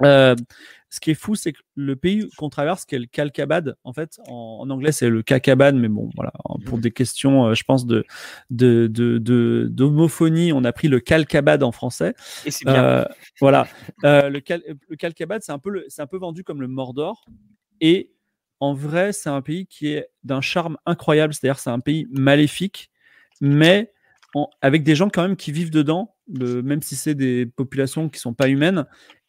Euh, 0.05 0.37
ce 0.91 1.01
qui 1.01 1.11
est 1.11 1.15
fou, 1.15 1.35
c'est 1.35 1.53
que 1.53 1.59
le 1.75 1.97
pays 1.97 2.29
qu'on 2.37 2.49
traverse, 2.49 2.85
qui 2.85 2.95
est 2.95 3.01
le 3.01 3.07
Kalkabad, 3.07 3.77
en 3.85 3.93
fait, 3.93 4.21
en, 4.29 4.69
anglais 4.71 4.93
c'est 4.93 5.09
le 5.09 5.23
Kakabad, 5.23 5.75
mais 5.75 5.89
bon, 5.89 6.09
voilà, 6.15 6.33
pour 6.65 6.79
des 6.79 6.93
questions, 6.93 7.47
euh, 7.47 7.55
je 7.55 7.65
pense 7.65 7.85
de 7.85 8.07
d'homophonie, 8.49 10.49
de, 10.49 10.53
on 10.53 10.65
a 10.65 10.73
pris 10.73 10.89
le 10.89 11.01
Kalkabad 11.01 11.63
en 11.63 11.73
français. 11.73 12.15
Et 12.47 12.51
c'est 12.51 12.65
bien. 12.65 12.85
Euh, 12.85 13.05
voilà, 13.41 13.67
le, 14.03 14.31
le 14.31 14.97
Kalkabad, 14.97 15.43
c'est 15.43 15.53
un 15.53 15.59
peu 15.59 15.85
c'est 15.89 16.03
un 16.03 16.07
peu 16.07 16.19
vendu 16.19 16.45
comme 16.45 16.61
le 16.61 16.69
Mordor, 16.69 17.25
et 17.81 18.13
en 18.61 18.75
vrai, 18.75 19.13
c'est 19.13 19.31
un 19.31 19.43
pays 19.43 19.67
qui 19.67 19.89
est 19.89 20.09
d'un 20.25 20.41
charme 20.41 20.79
incroyable. 20.87 21.35
C'est-à-dire, 21.35 21.59
c'est 21.59 21.71
un 21.71 21.81
pays 21.81 22.07
maléfique 22.11 22.91
mais 23.41 23.93
avec 24.61 24.83
des 24.83 24.95
gens 24.95 25.09
quand 25.09 25.23
même 25.23 25.37
qui 25.37 25.53
vivent 25.53 25.71
dedans, 25.71 26.15
même 26.29 26.83
si 26.83 26.97
c'est 26.97 27.15
des 27.15 27.47
populations 27.47 28.09
qui 28.09 28.21
sont 28.21 28.35
pas 28.35 28.49
humaines. 28.49 28.87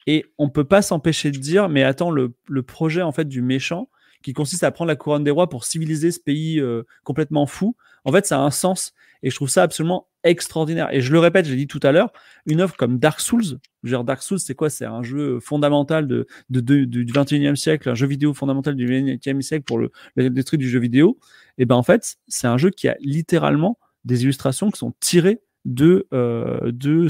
Et 0.08 0.26
on 0.38 0.50
peut 0.50 0.66
pas 0.66 0.82
s'empêcher 0.82 1.32
de 1.32 1.38
dire, 1.38 1.70
mais 1.70 1.84
attends, 1.84 2.12
le, 2.12 2.34
projet 2.64 3.02
en 3.02 3.12
fait 3.12 3.26
du 3.26 3.42
méchant, 3.42 3.90
qui 4.22 4.34
consiste 4.34 4.64
à 4.64 4.72
prendre 4.72 4.90
la 4.90 4.98
couronne 4.98 5.24
des 5.24 5.32
rois 5.32 5.48
pour 5.48 5.64
civiliser 5.64 6.12
ce 6.12 6.20
pays 6.20 6.60
euh, 6.60 6.84
complètement 7.04 7.46
fou, 7.46 7.78
en 8.04 8.12
fait, 8.12 8.26
ça 8.26 8.38
a 8.38 8.42
un 8.42 8.52
sens. 8.52 8.94
Et 9.24 9.30
je 9.30 9.36
trouve 9.36 9.50
ça 9.50 9.64
absolument 9.64 10.08
extraordinaire. 10.24 10.90
Et 10.92 11.02
je 11.02 11.12
le 11.12 11.20
répète, 11.20 11.46
j'ai 11.46 11.56
dit 11.56 11.68
tout 11.68 11.80
à 11.84 11.92
l'heure, 11.92 12.12
une 12.46 12.62
œuvre 12.62 12.76
comme 12.76 13.00
Dark 13.00 13.20
Souls, 13.20 13.60
genre 13.84 14.04
Dark 14.04 14.22
Souls, 14.22 14.40
c'est 14.40 14.56
quoi? 14.56 14.70
C'est 14.70 14.86
un 14.86 15.04
jeu 15.04 15.40
fondamental 15.40 16.08
de, 16.08 16.28
du 16.50 17.06
21e 17.06 17.56
siècle, 17.56 17.90
un 17.90 17.96
jeu 17.96 18.08
vidéo 18.08 18.34
fondamental 18.34 18.76
du 18.76 18.88
21e 18.88 19.42
siècle 19.42 19.64
pour 19.64 19.78
le, 19.78 19.92
le, 20.16 20.30
du 20.30 20.70
jeu 20.70 20.80
vidéo. 20.80 21.18
Et 21.58 21.66
ben 21.66 21.76
en 21.76 21.84
fait, 21.84 22.18
c'est 22.28 22.48
un 22.48 22.58
jeu 22.58 22.70
qui 22.70 22.88
a 22.88 22.98
littéralement 23.00 23.78
des 24.06 24.24
illustrations 24.24 24.72
qui 24.72 24.80
sont 24.80 24.94
tirées 25.00 25.42
de, 25.66 26.08
euh, 26.14 26.72
de 26.72 27.08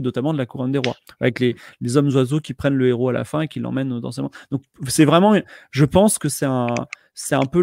notamment 0.00 0.32
de 0.32 0.38
la 0.38 0.46
couronne 0.46 0.72
des 0.72 0.78
rois, 0.78 0.96
avec 1.20 1.40
les, 1.40 1.56
les 1.80 1.96
hommes 1.96 2.08
oiseaux 2.14 2.40
qui 2.40 2.54
prennent 2.54 2.76
le 2.76 2.88
héros 2.88 3.08
à 3.08 3.12
la 3.12 3.24
fin 3.24 3.42
et 3.42 3.48
qui 3.48 3.60
l'emmènent 3.60 4.00
dans 4.00 4.12
ses 4.12 4.22
mains. 4.22 4.30
Donc 4.50 4.62
c'est 4.86 5.04
vraiment, 5.04 5.38
je 5.70 5.84
pense 5.84 6.18
que 6.18 6.28
c'est 6.28 6.46
un, 6.46 6.68
c'est 7.20 7.34
un 7.34 7.46
peu 7.46 7.60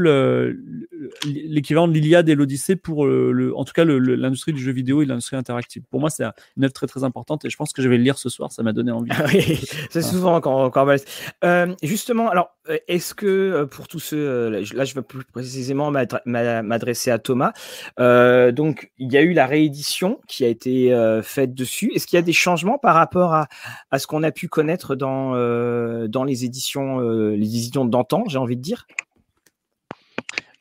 l'équivalent 1.24 1.88
de 1.88 1.94
l'Iliade 1.94 2.28
et 2.28 2.36
l'Odyssée 2.36 2.76
pour 2.76 3.06
euh, 3.06 3.32
le, 3.32 3.56
en 3.56 3.64
tout 3.64 3.72
cas 3.72 3.86
l'industrie 3.86 4.52
du 4.52 4.62
jeu 4.62 4.74
vidéo 4.74 5.02
et 5.02 5.06
l'industrie 5.06 5.38
interactive. 5.38 5.84
Pour 5.90 6.02
moi, 6.02 6.10
c'est 6.10 6.26
une 6.58 6.66
œuvre 6.66 6.74
très 6.74 6.88
très 6.88 7.06
importante 7.06 7.46
et 7.46 7.50
je 7.50 7.56
pense 7.56 7.72
que 7.72 7.82
je 7.82 7.88
vais 7.88 7.96
le 7.96 8.04
lire 8.04 8.18
ce 8.18 8.28
soir. 8.28 8.52
Ça 8.52 8.64
m'a 8.64 8.74
donné 8.74 8.92
envie. 8.92 9.12
Ah 9.14 9.24
oui, 9.34 9.64
c'est 9.90 10.02
souvent 10.02 10.36
encore 10.36 10.58
encore 10.58 10.92
euh, 11.46 11.74
justement, 11.84 12.30
alors 12.30 12.54
euh, 12.68 12.78
est-ce 12.90 13.16
que 13.16 13.64
pour 13.64 13.88
tous 13.88 14.00
ceux 14.00 14.50
là, 14.50 14.84
je 14.84 14.94
vais 14.94 15.02
plus 15.02 15.24
précisément 15.24 15.90
m'adresser 16.26 17.12
à 17.12 17.18
Thomas. 17.18 17.54
donc, 17.98 18.92
il 18.98 19.10
y 19.10 19.16
a 19.16 19.22
eu 19.22 19.32
la 19.32 19.46
réédition 19.46 20.20
qui 20.28 20.44
a 20.44 20.50
été 20.50 20.94
faite 21.24 21.56
dessus. 21.56 21.94
Est-ce 21.96 22.08
qu'il 22.08 22.18
y 22.18 22.20
a 22.20 22.26
des 22.26 22.34
changements 22.34 22.78
par 22.78 22.96
rapport 22.96 23.34
à, 23.34 23.48
à 23.90 24.00
ce 24.00 24.08
qu'on 24.08 24.24
a 24.24 24.32
pu 24.32 24.50
connaître 24.50 24.96
dans 24.96 25.32
dans 26.10 26.24
les 26.26 26.44
éditions 26.44 27.00
les 27.00 27.38
éditions 27.38 27.86
d'antan, 27.86 28.26
j'ai 28.28 28.38
envie 28.38 28.58
de 28.58 28.62
dire? 28.62 28.86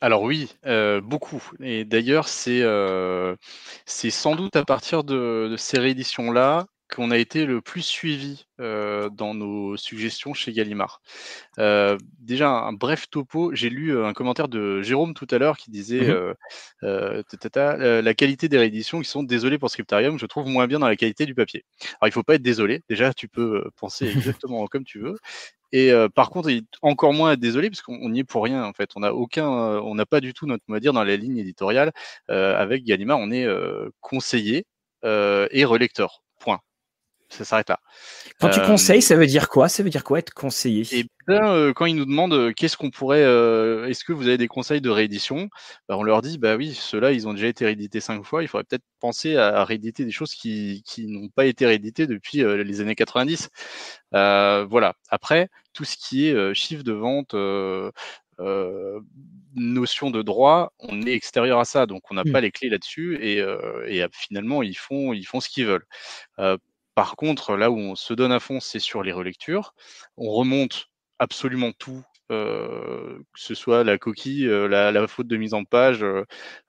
Alors 0.05 0.21
oui, 0.23 0.53
beaucoup. 1.03 1.43
Et 1.61 1.85
d'ailleurs, 1.85 2.27
c'est 2.27 2.61
c'est 3.85 4.09
sans 4.11 4.35
doute 4.35 4.55
à 4.55 4.63
partir 4.65 5.03
de, 5.03 5.47
de 5.51 5.57
ces 5.57 5.79
rééditions-là 5.79 6.65
qu'on 6.93 7.11
a 7.11 7.17
été 7.17 7.45
le 7.45 7.61
plus 7.61 7.81
suivi 7.81 8.45
dans 8.57 9.33
nos 9.33 9.75
suggestions 9.75 10.33
chez 10.33 10.53
Gallimard. 10.53 11.01
déjà, 12.19 12.49
un 12.49 12.73
bref 12.73 13.09
topo, 13.09 13.53
j'ai 13.53 13.69
lu 13.69 13.97
un 13.97 14.13
commentaire 14.13 14.47
de 14.47 14.81
Jérôme 14.81 15.13
tout 15.13 15.27
à 15.31 15.37
l'heure 15.37 15.57
qui 15.57 15.71
disait 15.71 16.01
mmh 16.01 16.33
la 16.81 18.13
qualité 18.13 18.49
des 18.49 18.57
rééditions 18.57 19.01
qui 19.01 19.09
sont 19.09 19.23
désolés 19.23 19.57
pour 19.57 19.69
Scriptarium, 19.69 20.19
je 20.19 20.25
trouve 20.25 20.47
moins 20.47 20.67
bien 20.67 20.79
dans 20.79 20.87
la 20.87 20.95
qualité 20.95 21.25
du 21.25 21.35
papier. 21.35 21.65
Alors 21.99 22.07
il 22.07 22.11
faut 22.11 22.23
pas 22.23 22.35
être 22.35 22.41
désolé, 22.41 22.81
déjà 22.89 23.13
tu 23.13 23.27
peux 23.27 23.69
penser 23.77 24.05
exactement 24.39 24.65
comme 24.67 24.83
tu 24.83 24.99
veux. 24.99 25.17
Et 25.71 25.91
par 26.13 26.29
contre, 26.29 26.49
encore 26.81 27.13
moins 27.13 27.33
être 27.33 27.39
désolé 27.39 27.69
parce 27.69 27.81
qu'on 27.81 28.09
n'y 28.09 28.19
est 28.19 28.23
pour 28.23 28.43
rien 28.43 28.63
en 28.63 28.73
fait. 28.73 28.91
On 28.95 29.01
n'a 29.01 29.13
aucun, 29.13 29.47
on 29.49 29.95
n'a 29.95 30.05
pas 30.05 30.21
du 30.21 30.33
tout 30.33 30.45
notre 30.45 30.63
mot 30.67 30.75
à 30.75 30.79
dire 30.79 30.93
dans 30.93 31.03
la 31.03 31.17
ligne 31.17 31.37
éditoriale. 31.37 31.91
avec 32.29 32.85
Gallimard, 32.85 33.19
on 33.19 33.31
est 33.31 33.47
conseiller 33.99 34.65
et 35.03 35.65
relecteur 35.65 36.23
ça 37.29 37.43
s'arrête 37.43 37.69
là. 37.69 37.79
Quand 38.39 38.49
tu 38.49 38.61
conseilles, 38.61 39.01
ça 39.01 39.15
veut 39.15 39.25
dire 39.25 39.49
quoi? 39.49 39.69
Ça 39.69 39.83
veut 39.83 39.89
dire 39.89 40.03
quoi 40.03 40.19
être 40.19 40.33
conseillé 40.33 40.81
Et 40.91 40.99
eh 40.99 41.07
bien, 41.27 41.73
quand 41.73 41.85
ils 41.85 41.95
nous 41.95 42.05
demandent 42.05 42.53
qu'est-ce 42.53 42.77
qu'on 42.77 42.91
pourrait, 42.91 43.21
est-ce 43.89 44.03
que 44.03 44.13
vous 44.13 44.27
avez 44.27 44.37
des 44.37 44.47
conseils 44.47 44.81
de 44.81 44.89
réédition? 44.89 45.49
Bah, 45.87 45.97
On 45.97 46.03
leur 46.03 46.21
dit, 46.21 46.37
bah 46.37 46.55
oui, 46.55 46.73
ceux-là, 46.73 47.11
ils 47.11 47.27
ont 47.27 47.33
déjà 47.33 47.47
été 47.47 47.65
réédités 47.65 47.99
cinq 47.99 48.23
fois. 48.23 48.43
Il 48.43 48.47
faudrait 48.47 48.65
peut-être 48.65 48.83
penser 48.99 49.37
à 49.37 49.63
rééditer 49.63 50.05
des 50.05 50.11
choses 50.11 50.35
qui, 50.35 50.83
qui 50.85 51.07
n'ont 51.07 51.29
pas 51.29 51.45
été 51.45 51.65
rééditées 51.65 52.07
depuis 52.07 52.43
les 52.43 52.81
années 52.81 52.95
90. 52.95 53.49
voilà. 54.11 54.93
Après, 55.09 55.49
tout 55.73 55.85
ce 55.85 55.97
qui 55.97 56.27
est 56.27 56.53
chiffre 56.53 56.83
de 56.83 56.93
vente, 56.93 57.35
notion 59.55 60.11
de 60.11 60.21
droit, 60.21 60.73
on 60.79 61.01
est 61.03 61.13
extérieur 61.13 61.59
à 61.59 61.65
ça, 61.65 61.85
donc 61.85 62.11
on 62.11 62.15
n'a 62.15 62.23
mmh. 62.25 62.31
pas 62.31 62.41
les 62.41 62.51
clés 62.51 62.69
là-dessus 62.69 63.17
et, 63.21 63.37
et, 63.87 64.05
finalement 64.11 64.61
ils 64.61 64.77
font 64.77 65.13
ils 65.13 65.23
font 65.23 65.39
ce 65.39 65.49
qu'ils 65.49 65.65
veulent. 65.65 65.87
Par 66.95 67.15
contre, 67.15 67.55
là 67.57 67.69
où 67.71 67.77
on 67.77 67.95
se 67.95 68.13
donne 68.13 68.31
à 68.31 68.39
fond, 68.39 68.59
c'est 68.59 68.79
sur 68.79 69.03
les 69.03 69.11
relectures. 69.11 69.73
On 70.17 70.31
remonte 70.31 70.89
absolument 71.19 71.71
tout 71.73 72.03
que 72.29 73.19
ce 73.35 73.53
soit 73.53 73.83
la 73.83 73.97
coquille, 73.97 74.47
la, 74.47 75.07
faute 75.07 75.27
de 75.27 75.37
mise 75.37 75.53
en 75.53 75.63
page, 75.63 76.03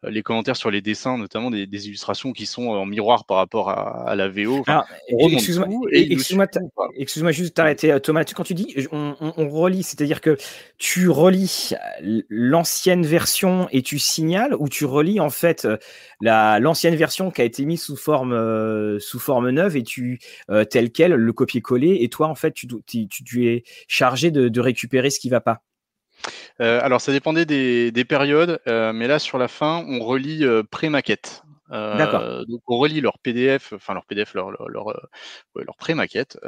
les 0.02 0.22
commentaires 0.22 0.56
sur 0.56 0.70
les 0.70 0.82
dessins, 0.82 1.18
notamment 1.18 1.50
des, 1.50 1.66
illustrations 1.86 2.32
qui 2.32 2.46
sont 2.46 2.68
en 2.68 2.86
miroir 2.86 3.24
par 3.24 3.38
rapport 3.38 3.70
à, 3.70 4.14
la 4.16 4.28
VO. 4.28 4.64
Excuse-moi, 5.08 5.68
excuse-moi 6.96 7.32
juste 7.32 7.54
t'arrêter, 7.54 7.98
Thomas. 8.00 8.24
Quand 8.24 8.42
tu 8.42 8.54
dis 8.54 8.74
on, 8.92 9.48
relit, 9.48 9.82
c'est-à-dire 9.82 10.20
que 10.20 10.36
tu 10.78 11.08
relis 11.08 11.72
l'ancienne 12.28 13.04
version 13.04 13.68
et 13.70 13.82
tu 13.82 13.98
signales, 13.98 14.54
ou 14.58 14.68
tu 14.68 14.84
relis 14.84 15.20
en 15.20 15.30
fait 15.30 15.66
l'ancienne 16.20 16.96
version 16.96 17.30
qui 17.30 17.40
a 17.40 17.44
été 17.44 17.64
mise 17.64 17.82
sous 17.82 17.96
forme 17.96 18.98
sous 18.98 19.18
forme 19.18 19.50
neuve 19.50 19.76
et 19.76 19.82
tu 19.82 20.18
tel 20.70 20.90
quel 20.90 21.12
le 21.12 21.32
copier-coller 21.32 21.98
et 22.00 22.08
toi 22.08 22.28
en 22.28 22.34
fait 22.34 22.52
tu, 22.52 22.66
tu, 22.86 23.46
es 23.46 23.64
chargé 23.88 24.30
de, 24.30 24.48
de 24.48 24.60
récupérer 24.60 25.10
ce 25.10 25.20
qui 25.20 25.28
va 25.28 25.40
euh, 26.60 26.80
alors, 26.82 27.00
ça 27.00 27.12
dépendait 27.12 27.44
des, 27.44 28.04
périodes, 28.04 28.60
euh, 28.66 28.92
mais 28.92 29.06
là, 29.06 29.18
sur 29.18 29.38
la 29.38 29.48
fin, 29.48 29.84
on 29.88 30.00
relit 30.00 30.44
euh, 30.44 30.62
pré-maquette. 30.62 31.42
Donc, 31.70 32.62
on 32.68 32.78
relit 32.78 33.00
leur 33.00 33.18
PDF, 33.18 33.72
enfin 33.72 33.94
leur 33.94 34.04
PDF, 34.06 34.34
leur, 34.34 34.50
leur, 34.50 35.76
pré-maquette, 35.78 36.38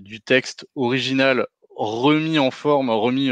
du 0.00 0.20
texte 0.20 0.66
original 0.74 1.46
remis 1.74 2.38
en 2.38 2.50
forme, 2.50 2.90
remis, 2.90 3.30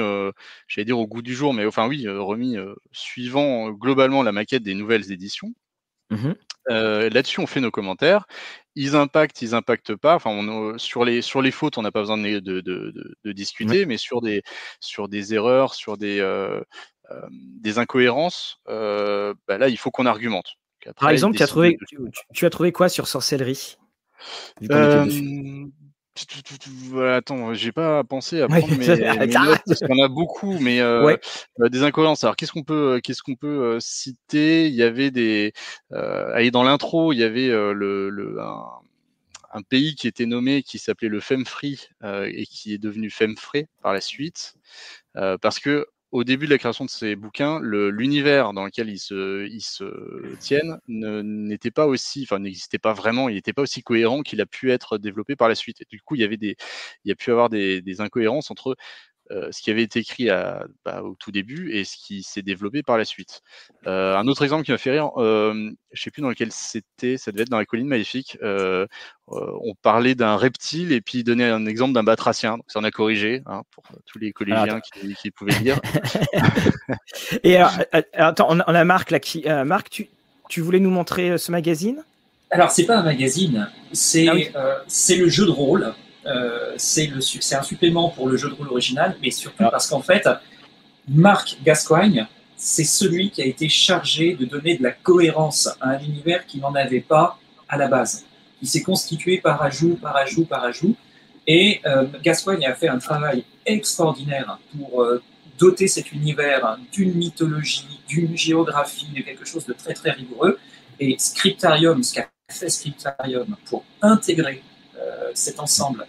j'allais 0.69 0.85
dire 0.85 0.99
au 0.99 1.07
goût 1.07 1.23
du 1.23 1.35
jour, 1.35 1.53
mais 1.53 1.67
enfin 1.67 1.89
oui, 1.89 2.09
remis 2.09 2.57
suivant 2.93 3.71
globalement 3.71 4.23
la 4.23 4.33
maquette 4.33 4.63
des 4.63 4.75
nouvelles 4.75 5.11
éditions. 5.13 5.53
Mmh 6.11 6.33
là-dessus, 6.69 7.41
on 7.41 7.49
fait 7.49 7.61
nos 7.61 7.73
commentaires. 7.73 8.27
Ils 8.77 8.95
impactent, 8.95 9.43
ils 9.43 9.57
impactent 9.57 9.97
pas. 9.97 10.15
Enfin, 10.15 10.31
on, 10.31 10.79
sur 10.79 11.05
les 11.05 11.21
sur 11.21 11.43
les 11.43 11.51
fautes, 11.51 11.79
on 11.79 11.83
n'a 11.83 11.91
pas 11.91 12.01
besoin 12.01 12.17
de, 12.17 12.39
de, 12.39 12.61
de, 12.61 13.33
discuter, 13.33 13.87
mais 13.87 13.97
sur 13.97 14.21
des 14.21 14.43
sur 14.79 15.09
des 15.09 15.35
erreurs, 15.35 15.75
sur 15.75 15.97
des 15.97 16.21
euh, 16.21 16.61
euh, 17.11 17.27
des 17.31 17.79
incohérences, 17.79 18.61
euh, 18.69 19.35
bah 19.49 19.59
là, 19.59 19.69
il 19.69 19.77
faut 19.77 19.91
qu'on 19.91 20.07
argumente. 20.07 20.55
Par 20.97 21.11
exemple, 21.11 21.37
tu 21.37 21.43
as 21.43 21.49
trouvé 21.49 21.77
tu, 22.33 22.47
as 22.47 22.51
trouvé 22.51 22.71
quoi 22.73 22.89
sur 22.89 23.09
sorcellerie 23.09 23.77
voilà, 26.89 27.17
attends, 27.17 27.55
j'ai 27.55 27.73
pas 27.73 28.03
pensé 28.05 28.41
à 28.41 28.49
prendre 28.49 28.77
mes, 28.77 28.87
notes 28.87 29.61
parce 29.67 29.81
qu'on 29.81 30.03
a 30.03 30.09
beaucoup, 30.09 30.59
mais 30.59 30.81
euh, 30.81 31.17
euh, 31.61 31.69
des 31.69 31.83
incohérences. 31.83 32.25
Alors, 32.25 32.37
qu'est-ce 32.37 32.53
qu'on 32.53 32.65
peut, 32.65 33.01
qu'est-ce 33.03 33.23
qu'on 33.23 33.37
peut 33.37 33.77
euh, 33.77 33.81
citer? 33.81 34.67
Il 34.67 34.75
y 34.75 34.83
avait 34.83 35.11
des, 35.11 35.53
allez, 35.91 36.51
dans 36.51 36.63
l'intro, 36.63 37.13
il 37.13 37.19
y 37.19 37.25
avait 37.25 37.49
le, 37.49 38.11
le 38.11 38.39
un, 39.53 39.63
pays 39.63 39.95
qui 39.95 40.09
était 40.09 40.27
nommé, 40.27 40.63
qui 40.63 40.79
s'appelait 40.79 41.09
le 41.09 41.21
Femfree 41.21 41.89
et 42.03 42.47
qui 42.47 42.75
est 42.75 42.79
devenu 42.79 43.11
Femfree 43.11 43.67
par 43.83 43.93
la 43.93 44.01
suite, 44.01 44.55
parce 45.15 45.59
que 45.59 45.87
au 46.13 46.25
début 46.25 46.47
de 46.47 46.51
la 46.51 46.59
création 46.59 46.85
de 46.85 46.91
ces 46.91 47.15
bouquins, 47.15 47.61
l'univers 47.63 48.53
dans 48.53 48.65
lequel 48.65 48.89
ils 48.89 48.99
se, 48.99 50.37
tiennent 50.37 50.79
n'était 50.89 51.71
pas 51.71 51.87
aussi, 51.87 52.23
enfin 52.25 52.41
n'existait 52.41 52.79
pas 52.79 52.93
vraiment, 52.93 53.29
il 53.29 53.37
n'était 53.37 53.53
pas 53.53 53.63
aussi 53.63 53.83
cohérent 53.83 54.23
qu'il 54.23 54.41
a 54.41 54.47
pu 54.47 54.73
être 54.73 54.99
développé 54.99 55.37
par 55.37 55.49
la 55.49 55.55
suite. 55.55 55.83
Du 55.89 56.01
coup, 56.01 56.17
il 56.17 56.21
y 56.21 56.25
avait 56.25 56.37
des, 56.37 56.57
il 57.05 57.09
y 57.09 57.13
a 57.13 57.15
pu 57.15 57.31
avoir 57.31 57.49
des, 57.49 58.01
incohérences 58.01 58.51
entre 58.51 58.77
ce 59.31 59.63
qui 59.63 59.71
avait 59.71 59.83
été 59.83 60.01
écrit 60.01 60.31
à, 60.31 60.65
bah, 60.85 61.03
au 61.03 61.15
tout 61.15 61.31
début 61.31 61.73
et 61.73 61.85
ce 61.85 61.97
qui 61.97 62.23
s'est 62.23 62.43
développé 62.43 62.83
par 62.83 62.99
la 62.99 63.05
suite. 63.05 63.43
Euh, 63.87 64.17
un 64.17 64.27
autre 64.27 64.43
exemple 64.43 64.65
qui 64.65 64.73
m'a 64.73 64.79
fait 64.79 64.91
rire, 64.93 65.11
euh, 65.17 65.53
je 65.93 66.01
ne 66.01 66.03
sais 66.03 66.11
plus 66.11 66.23
dans 66.23 66.29
lequel 66.29 66.51
c'était, 66.53 67.17
ça 67.17 67.31
devait 67.31 67.43
être 67.43 67.49
dans 67.49 67.59
la 67.59 67.65
colline 67.65 67.87
maléfique. 67.87 68.39
on 68.43 69.75
parlait 69.83 70.15
d'un 70.15 70.37
reptile 70.37 70.93
et 70.93 71.01
puis 71.01 71.19
il 71.19 71.25
donnait 71.25 71.49
un 71.49 71.67
exemple 71.67 71.93
d'un 71.93 72.03
batracien. 72.03 72.53
Donc 72.53 72.65
ça 72.69 72.81
en 72.81 72.85
a 72.85 72.91
corrigé 72.91 73.43
hein, 73.47 73.63
pour 73.71 73.85
tous 74.07 74.19
les 74.19 74.33
collégiens 74.33 74.81
qui, 74.81 75.15
qui, 75.15 75.31
pouvaient 75.31 75.59
lire. 75.61 75.81
et 77.45 77.57
attends, 78.15 78.49
on 78.51 78.59
a 78.59 78.85
Marc 78.85 79.11
là 79.11 79.21
qui, 79.21 79.45
Marc, 79.65 79.91
tu, 79.91 80.09
tu 80.49 80.61
voulais 80.61 80.81
nous 80.81 80.91
montrer 80.91 81.39
ce 81.39 81.53
magazine? 81.53 82.03
Alors, 82.51 82.71
c'est 82.71 82.85
pas 82.85 82.97
un 82.97 83.05
magazine, 83.05 83.69
c'est 83.93 84.27
ah 84.55 84.83
c'est 84.89 85.17
le 85.17 85.29
jeu 85.29 85.47
de 85.47 85.53
rôle 85.53 85.95
euh, 86.27 86.75
c'est 86.77 87.55
un 87.55 87.63
supplément 87.63 88.11
pour 88.11 88.29
le 88.29 88.37
jeu 88.37 88.49
de 88.49 88.55
rôle 88.55 88.69
original, 88.69 89.17
mais 89.23 89.31
surtout 89.31 89.65
parce 89.71 89.89
qu'en 89.89 90.03
fait, 90.03 90.29
Marc 91.09 91.59
Gascoigne, 91.65 92.27
c'est 92.57 92.85
celui 92.85 93.31
qui 93.31 93.43
a 93.43 93.47
été 93.47 93.69
chargé 93.69 94.35
de 94.35 94.45
donner 94.45 94.77
de 94.77 94.83
la 94.83 94.93
cohérence 94.93 95.69
à 95.81 95.91
un 95.91 95.99
univers 96.01 96.47
qui 96.47 96.59
n'en 96.59 96.75
avait 96.75 97.01
pas 97.01 97.39
à 97.69 97.77
la 97.79 97.89
base. 97.89 98.27
Il 98.61 98.69
s'est 98.69 98.83
constitué 98.83 99.39
par 99.39 99.63
ajout, 99.63 99.97
par 99.97 100.15
ajout, 100.17 100.45
par 100.45 100.65
ajout. 100.65 100.95
Et 101.47 101.81
euh, 101.87 102.07
Gascoigne 102.23 102.67
a 102.67 102.75
fait 102.75 102.89
un 102.89 102.99
travail 102.99 103.45
extraordinaire 103.65 104.59
pour 104.77 105.03
euh, 105.03 105.23
doter 105.59 105.89
cet 105.89 106.13
univers 106.13 106.79
d'une 106.93 107.15
mythologie, 107.15 108.01
d'une 108.07 108.37
géographie, 108.37 109.09
de 109.17 109.23
quelque 109.23 109.47
chose 109.47 109.65
de 109.65 109.73
très 109.73 109.95
très 109.95 110.11
rigoureux. 110.11 110.59
Et 110.99 111.17
Scriptarium, 111.19 112.03
ce 112.03 112.15
qu'a 112.15 112.29
fait 112.51 112.69
Scriptarium 112.69 113.57
pour 113.65 113.85
intégrer 114.03 114.63
cet 115.35 115.61
ensemble. 115.61 116.07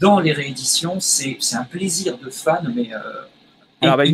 Dans 0.00 0.20
les 0.20 0.32
rééditions, 0.32 1.00
c'est 1.00 1.38
un 1.54 1.64
plaisir 1.64 2.18
de 2.18 2.28
fan, 2.28 2.72
mais 2.74 2.92
euh, 2.92 2.98
alors, 3.80 3.96
bah, 3.96 4.04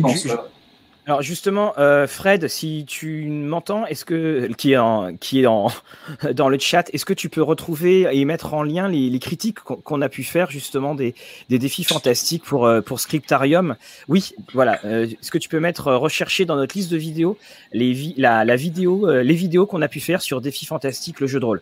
alors, 1.05 1.21
justement, 1.21 1.73
euh, 1.77 2.07
Fred, 2.07 2.47
si 2.47 2.85
tu 2.87 3.25
m'entends, 3.25 3.85
est-ce 3.87 4.05
que 4.05 4.49
qui 4.53 4.71
est 4.71 4.77
en, 4.77 5.17
qui 5.17 5.41
est 5.41 5.45
en, 5.45 5.67
dans 6.33 6.47
le 6.47 6.57
chat, 6.57 6.89
est-ce 6.93 7.03
que 7.03 7.13
tu 7.13 7.27
peux 7.27 7.41
retrouver 7.41 8.07
et 8.13 8.23
mettre 8.23 8.53
en 8.53 8.63
lien 8.63 8.87
les, 8.87 9.19
critiques 9.19 9.59
qu'on 9.59 10.01
a 10.01 10.07
pu 10.07 10.23
faire 10.23 10.49
justement 10.49 10.95
des, 10.95 11.15
des 11.49 11.59
défis 11.59 11.83
fantastiques 11.83 12.45
pour 12.45 12.71
pour 12.85 13.01
Scriptarium? 13.01 13.75
Oui, 14.07 14.33
voilà. 14.53 14.79
est-ce 14.85 15.31
que 15.31 15.37
tu 15.37 15.49
peux 15.49 15.59
mettre 15.59 15.91
rechercher 15.91 16.45
dans 16.45 16.55
notre 16.55 16.77
liste 16.77 16.91
de 16.91 16.97
vidéos 16.97 17.37
les 17.73 18.13
la, 18.15 18.45
la 18.45 18.55
vidéo 18.55 19.11
les 19.11 19.35
vidéos 19.35 19.65
qu'on 19.65 19.81
a 19.81 19.89
pu 19.89 19.99
faire 19.99 20.21
sur 20.21 20.39
défis 20.39 20.65
fantastiques 20.65 21.19
le 21.19 21.27
jeu 21.27 21.41
de 21.41 21.45
rôle? 21.45 21.61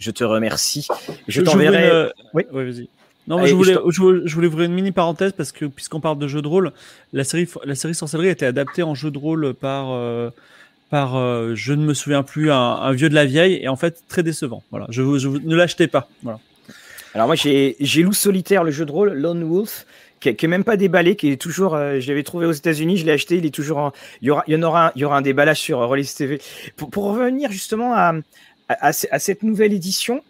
Je 0.00 0.10
te 0.10 0.24
remercie. 0.24 0.88
Je, 1.28 1.42
t'enverrai. 1.42 2.10
Oui, 2.34 2.42
vas-y. 2.50 2.88
Non, 3.28 3.46
je, 3.46 3.54
voulais, 3.54 3.74
je, 3.90 4.34
voulais, 4.34 4.48
ouvrir 4.48 4.66
une 4.66 4.72
mini 4.72 4.90
parenthèse 4.90 5.32
parce 5.32 5.52
que 5.52 5.66
puisqu'on 5.66 6.00
parle 6.00 6.18
de 6.18 6.26
jeu 6.26 6.42
de 6.42 6.48
rôle, 6.48 6.72
la 7.12 7.22
série, 7.22 7.48
la 7.64 7.76
série 7.76 7.94
Sorcellerie 7.94 8.28
a 8.28 8.32
été 8.32 8.44
adaptée 8.44 8.82
en 8.82 8.96
jeu 8.96 9.12
de 9.12 9.18
rôle 9.18 9.54
par, 9.54 9.92
euh, 9.92 10.30
par 10.88 11.16
euh, 11.16 11.52
je 11.54 11.72
ne 11.72 11.84
me 11.84 11.94
souviens 11.94 12.24
plus, 12.24 12.50
un, 12.50 12.90
vieux 12.92 13.08
de 13.08 13.14
la 13.14 13.26
vieille 13.26 13.60
et 13.62 13.68
en 13.68 13.76
fait 13.76 14.02
très 14.08 14.24
décevant. 14.24 14.64
Voilà, 14.70 14.86
je, 14.88 15.02
ne 15.02 15.54
l'achetez 15.54 15.86
pas. 15.86 16.08
Voilà. 16.24 16.40
Alors 17.14 17.26
moi 17.26 17.36
j'ai 17.36 18.02
Loup 18.02 18.12
Solitaire, 18.12 18.64
le 18.64 18.70
jeu 18.70 18.84
de 18.84 18.90
rôle 18.90 19.12
Lone 19.12 19.44
Wolf, 19.44 19.86
qui, 20.20 20.28
est 20.28 20.48
même 20.48 20.64
pas 20.64 20.76
déballé, 20.76 21.16
qui 21.16 21.30
est 21.30 21.40
toujours, 21.40 21.74
euh, 21.74 21.98
je 22.00 22.08
l'avais 22.08 22.22
trouvé 22.22 22.46
aux 22.46 22.52
États-Unis, 22.52 22.98
je 22.98 23.06
l'ai 23.06 23.12
acheté, 23.12 23.36
il 23.36 23.46
est 23.46 23.54
toujours 23.54 23.78
en, 23.78 23.92
il 24.22 24.28
y 24.28 24.30
aura, 24.30 24.44
il 24.46 24.54
y 24.54 24.56
en 24.56 24.62
aura, 24.62 24.88
un, 24.88 24.92
il 24.96 25.02
y 25.02 25.04
aura 25.04 25.16
un 25.16 25.22
déballage 25.22 25.60
sur 25.60 25.78
Rollis 25.78 26.12
TV. 26.16 26.40
Pour, 26.76 26.90
pour 26.90 27.04
revenir 27.04 27.50
justement 27.50 27.94
à, 27.94 28.12
à, 28.78 28.92
cette 28.92 29.42
nouvelle 29.42 29.72
édition, 29.72 30.22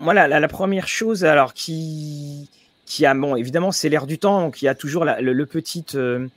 voilà, 0.00 0.28
la, 0.28 0.48
première 0.48 0.88
chose, 0.88 1.24
alors 1.24 1.54
qui, 1.54 2.50
qui 2.84 3.06
a, 3.06 3.14
bon, 3.14 3.34
évidemment, 3.34 3.72
c'est 3.72 3.88
l'air 3.88 4.06
du 4.06 4.18
temps, 4.18 4.40
donc 4.40 4.62
il 4.62 4.66
y 4.66 4.68
a 4.68 4.74
toujours 4.74 5.04
le, 5.04 5.44
petit, 5.46 5.84
euh, 5.94 6.28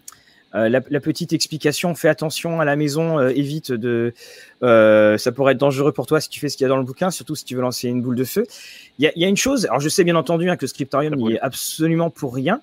la, 0.53 0.81
la, 0.89 0.99
petite 0.99 1.33
explication, 1.33 1.93
fais 1.93 2.09
attention 2.09 2.61
à 2.61 2.65
la 2.65 2.75
maison, 2.75 3.19
évite 3.27 3.71
de, 3.71 4.13
ça 4.61 5.31
pourrait 5.33 5.53
être 5.53 5.59
dangereux 5.59 5.91
pour 5.91 6.07
toi 6.07 6.21
si 6.21 6.29
tu 6.29 6.39
fais 6.39 6.47
ce 6.47 6.55
qu'il 6.55 6.63
y 6.63 6.65
a 6.65 6.69
dans 6.69 6.77
le 6.77 6.83
bouquin, 6.83 7.11
surtout 7.11 7.35
si 7.35 7.43
tu 7.43 7.55
veux 7.55 7.61
lancer 7.61 7.89
une 7.89 8.01
boule 8.01 8.15
de 8.15 8.23
feu. 8.23 8.45
Il 8.97 9.05
y 9.05 9.07
a, 9.07 9.11
y 9.15 9.25
a, 9.25 9.27
une 9.27 9.37
chose, 9.37 9.65
alors 9.65 9.81
je 9.81 9.89
sais 9.89 10.03
bien 10.03 10.15
entendu 10.15 10.49
hein, 10.49 10.55
que 10.55 10.67
Scriptorium 10.67 11.15
n'y 11.15 11.33
est 11.33 11.39
absolument 11.41 12.09
pour 12.09 12.33
rien, 12.33 12.61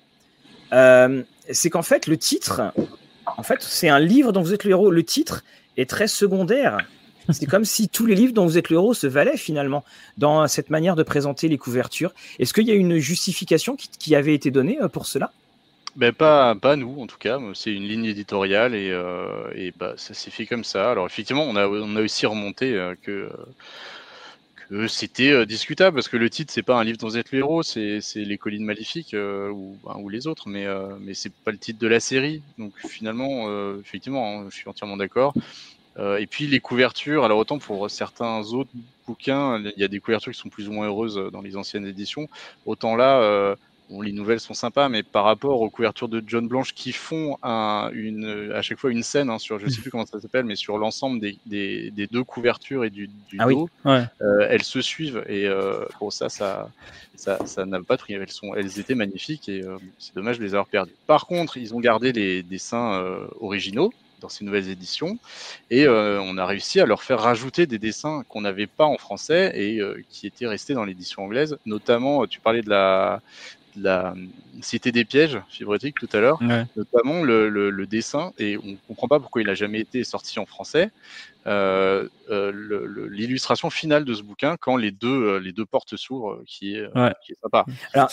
c'est 0.71 1.69
qu'en 1.69 1.83
fait 1.83 2.07
le 2.07 2.17
titre, 2.17 2.73
en 3.37 3.43
fait 3.43 3.61
c'est 3.61 3.89
un 3.89 3.99
livre 3.99 4.31
dont 4.31 4.41
vous 4.41 4.53
êtes 4.53 4.63
le 4.63 4.71
héros. 4.71 4.89
Le 4.89 5.03
titre 5.03 5.43
est 5.77 5.89
très 5.89 6.07
secondaire. 6.07 6.79
C'est 7.31 7.45
comme 7.45 7.65
si 7.65 7.89
tous 7.89 8.05
les 8.05 8.15
livres 8.15 8.33
dont 8.33 8.45
vous 8.45 8.57
êtes 8.57 8.69
le 8.69 8.75
héros 8.75 8.93
se 8.93 9.07
valaient 9.07 9.37
finalement 9.37 9.83
dans 10.17 10.47
cette 10.47 10.69
manière 10.69 10.95
de 10.95 11.03
présenter 11.03 11.47
les 11.47 11.57
couvertures. 11.57 12.13
Est-ce 12.39 12.53
qu'il 12.53 12.67
y 12.67 12.71
a 12.71 12.75
une 12.75 12.97
justification 12.97 13.75
qui, 13.75 14.15
avait 14.15 14.33
été 14.33 14.51
donnée 14.51 14.79
pour 14.91 15.05
cela? 15.05 15.31
Ben 15.95 16.13
pas, 16.13 16.55
nous 16.75 17.01
en 17.01 17.07
tout 17.07 17.17
cas, 17.17 17.39
c'est 17.53 17.73
une 17.73 17.83
ligne 17.83 18.05
éditoriale 18.05 18.73
et, 18.73 18.89
euh, 18.91 19.51
et 19.55 19.73
bah, 19.77 19.93
ça 19.97 20.13
s'est 20.13 20.31
fait 20.31 20.45
comme 20.45 20.63
ça. 20.63 20.91
Alors 20.91 21.05
effectivement, 21.05 21.43
on 21.43 21.55
a, 21.55 21.67
on 21.67 21.95
a 21.95 22.01
aussi 22.01 22.25
remonté 22.25 22.73
euh, 22.73 22.95
que, 23.01 23.29
c'était 24.87 25.31
euh, 25.31 25.45
discutable 25.45 25.95
parce 25.95 26.07
que 26.07 26.17
le 26.17 26.29
titre 26.29 26.53
c'est 26.53 26.63
pas 26.63 26.79
un 26.79 26.83
livre 26.83 26.99
dont 26.99 27.07
vous 27.07 27.17
êtes 27.17 27.31
le 27.31 27.39
héros, 27.39 27.63
c'est 27.63 27.99
les 28.15 28.37
collines 28.37 28.63
maléfiques 28.63 29.15
ou, 29.15 29.77
ben, 29.83 29.95
ou, 29.97 30.09
les 30.09 30.27
autres, 30.27 30.47
mais, 30.47 30.67
mais 30.99 31.13
c'est 31.13 31.33
pas 31.33 31.51
le 31.51 31.57
titre 31.57 31.79
de 31.79 31.87
la 31.87 31.99
série. 31.99 32.43
Donc 32.57 32.73
finalement, 32.87 33.49
effectivement, 33.79 34.41
hein, 34.41 34.47
je 34.49 34.55
suis 34.55 34.69
entièrement 34.69 34.97
d'accord. 34.97 35.33
Et 36.19 36.27
puis 36.27 36.47
les 36.47 36.59
couvertures, 36.59 37.23
alors 37.25 37.39
autant 37.39 37.59
pour 37.59 37.89
certains 37.89 38.41
autres 38.53 38.69
bouquins, 39.07 39.59
il 39.59 39.73
y 39.77 39.83
a 39.83 39.87
des 39.87 39.99
couvertures 39.99 40.31
qui 40.31 40.39
sont 40.39 40.49
plus 40.49 40.69
ou 40.69 40.71
moins 40.71 40.87
heureuses 40.87 41.21
dans 41.31 41.41
les 41.41 41.57
anciennes 41.57 41.85
éditions, 41.85 42.29
autant 42.65 42.95
là 42.95 43.55
Bon, 43.89 44.01
les 44.01 44.11
nouvelles 44.11 44.39
sont 44.39 44.53
sympas, 44.53 44.87
mais 44.87 45.01
par 45.01 45.23
rapport 45.23 45.61
aux 45.61 45.69
couvertures 45.71 46.09
de 46.09 46.23
John 46.25 46.47
Blanche 46.47 46.75
qui 46.75 46.91
font 46.91 47.37
un, 47.41 47.89
une, 47.91 48.51
à 48.53 48.61
chaque 48.61 48.77
fois 48.77 48.91
une 48.91 49.01
scène 49.01 49.31
hein, 49.31 49.39
sur, 49.39 49.57
je 49.57 49.67
sais 49.67 49.81
plus 49.81 49.89
comment 49.89 50.05
ça 50.05 50.19
s'appelle, 50.19 50.45
mais 50.45 50.55
sur 50.55 50.77
l'ensemble 50.77 51.19
des, 51.19 51.39
des, 51.47 51.89
des, 51.89 52.05
deux 52.05 52.23
couvertures 52.23 52.85
et 52.85 52.91
du, 52.91 53.07
du 53.07 53.37
ah 53.39 53.47
dos, 53.47 53.67
oui. 53.85 53.91
ouais. 53.91 54.03
euh, 54.21 54.47
elles 54.47 54.63
se 54.63 54.81
suivent 54.81 55.23
et 55.27 55.47
euh, 55.47 55.85
pour 55.97 56.13
ça, 56.13 56.29
ça, 56.29 56.69
ça, 57.15 57.43
ça 57.47 57.65
n'a 57.65 57.81
pas 57.81 57.97
pris. 57.97 58.13
Elles 58.13 58.29
sont, 58.29 58.53
elles 58.53 58.79
étaient 58.79 58.93
magnifiques 58.93 59.49
et 59.49 59.63
euh, 59.63 59.77
c'est 59.97 60.13
dommage 60.13 60.37
de 60.37 60.43
les 60.43 60.53
avoir 60.53 60.67
perdues. 60.67 60.95
Par 61.07 61.25
contre, 61.25 61.57
ils 61.57 61.73
ont 61.73 61.79
gardé 61.79 62.11
les 62.11 62.43
dessins 62.43 62.93
euh, 62.93 63.25
originaux 63.39 63.91
dans 64.19 64.29
ces 64.29 64.45
nouvelles 64.45 64.69
éditions. 64.69 65.17
Et 65.69 65.85
euh, 65.85 66.21
on 66.21 66.37
a 66.37 66.45
réussi 66.45 66.79
à 66.79 66.85
leur 66.85 67.03
faire 67.03 67.19
rajouter 67.19 67.65
des 67.65 67.79
dessins 67.79 68.23
qu'on 68.27 68.41
n'avait 68.41 68.67
pas 68.67 68.85
en 68.85 68.97
français 68.97 69.51
et 69.55 69.79
euh, 69.79 70.03
qui 70.09 70.27
étaient 70.27 70.47
restés 70.47 70.73
dans 70.73 70.85
l'édition 70.85 71.23
anglaise. 71.23 71.57
Notamment 71.65 72.25
tu 72.27 72.39
parlais 72.39 72.61
de 72.61 72.69
la 72.69 73.21
la 73.81 74.13
Cité 74.61 74.91
des 74.91 75.05
pièges 75.05 75.39
fibrotique 75.49 75.95
tout 75.99 76.09
à 76.11 76.19
l'heure, 76.19 76.37
ouais. 76.41 76.65
notamment 76.75 77.23
le, 77.23 77.49
le, 77.49 77.69
le, 77.69 77.87
dessin, 77.87 78.33
et 78.37 78.57
on 78.57 78.65
ne 78.65 78.75
comprend 78.87 79.07
pas 79.07 79.19
pourquoi 79.19 79.41
il 79.41 79.47
n'a 79.47 79.53
jamais 79.53 79.79
été 79.79 80.03
sorti 80.03 80.37
en 80.37 80.45
français, 80.45 80.91
euh, 81.47 82.09
euh, 82.29 82.51
l'illustration 83.09 83.69
finale 83.69 84.03
de 84.03 84.13
ce 84.13 84.21
bouquin 84.21 84.57
quand 84.59 84.75
les 84.75 84.91
deux, 84.91 85.07
euh, 85.07 85.39
les 85.39 85.53
deux 85.53 85.65
portes 85.65 85.95
s'ouvrent, 85.95 86.43
qui, 86.45 86.75
est, 86.75 86.87
ouais. 86.93 87.13
qui 87.25 87.31
est 87.31 87.37
sympa. 87.41 87.65
Alors, 87.93 88.11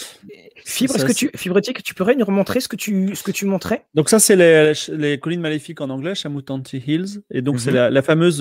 Fibre, 0.64 0.94
est-ce 0.94 1.04
que 1.04 1.12
tu, 1.12 1.30
Fibrotique, 1.34 1.82
tu 1.82 1.94
pourrais 1.94 2.14
nous 2.14 2.24
remontrer 2.24 2.60
ce 2.60 2.68
que 2.68 2.76
tu, 2.76 3.16
ce 3.16 3.24
que 3.24 3.32
tu 3.32 3.44
montrais? 3.46 3.84
Donc 3.94 4.08
ça, 4.08 4.20
c'est 4.20 4.36
les, 4.36 4.72
les 4.92 5.18
collines 5.18 5.40
maléfiques 5.40 5.80
en 5.80 5.90
anglais, 5.90 6.14
Chamutanti 6.14 6.78
Hills, 6.86 7.22
et 7.30 7.42
donc 7.42 7.56
mm 7.56 7.58
-hmm. 7.58 7.60
c'est 7.60 7.72
la, 7.72 7.90
la, 7.90 8.02
fameuse, 8.02 8.40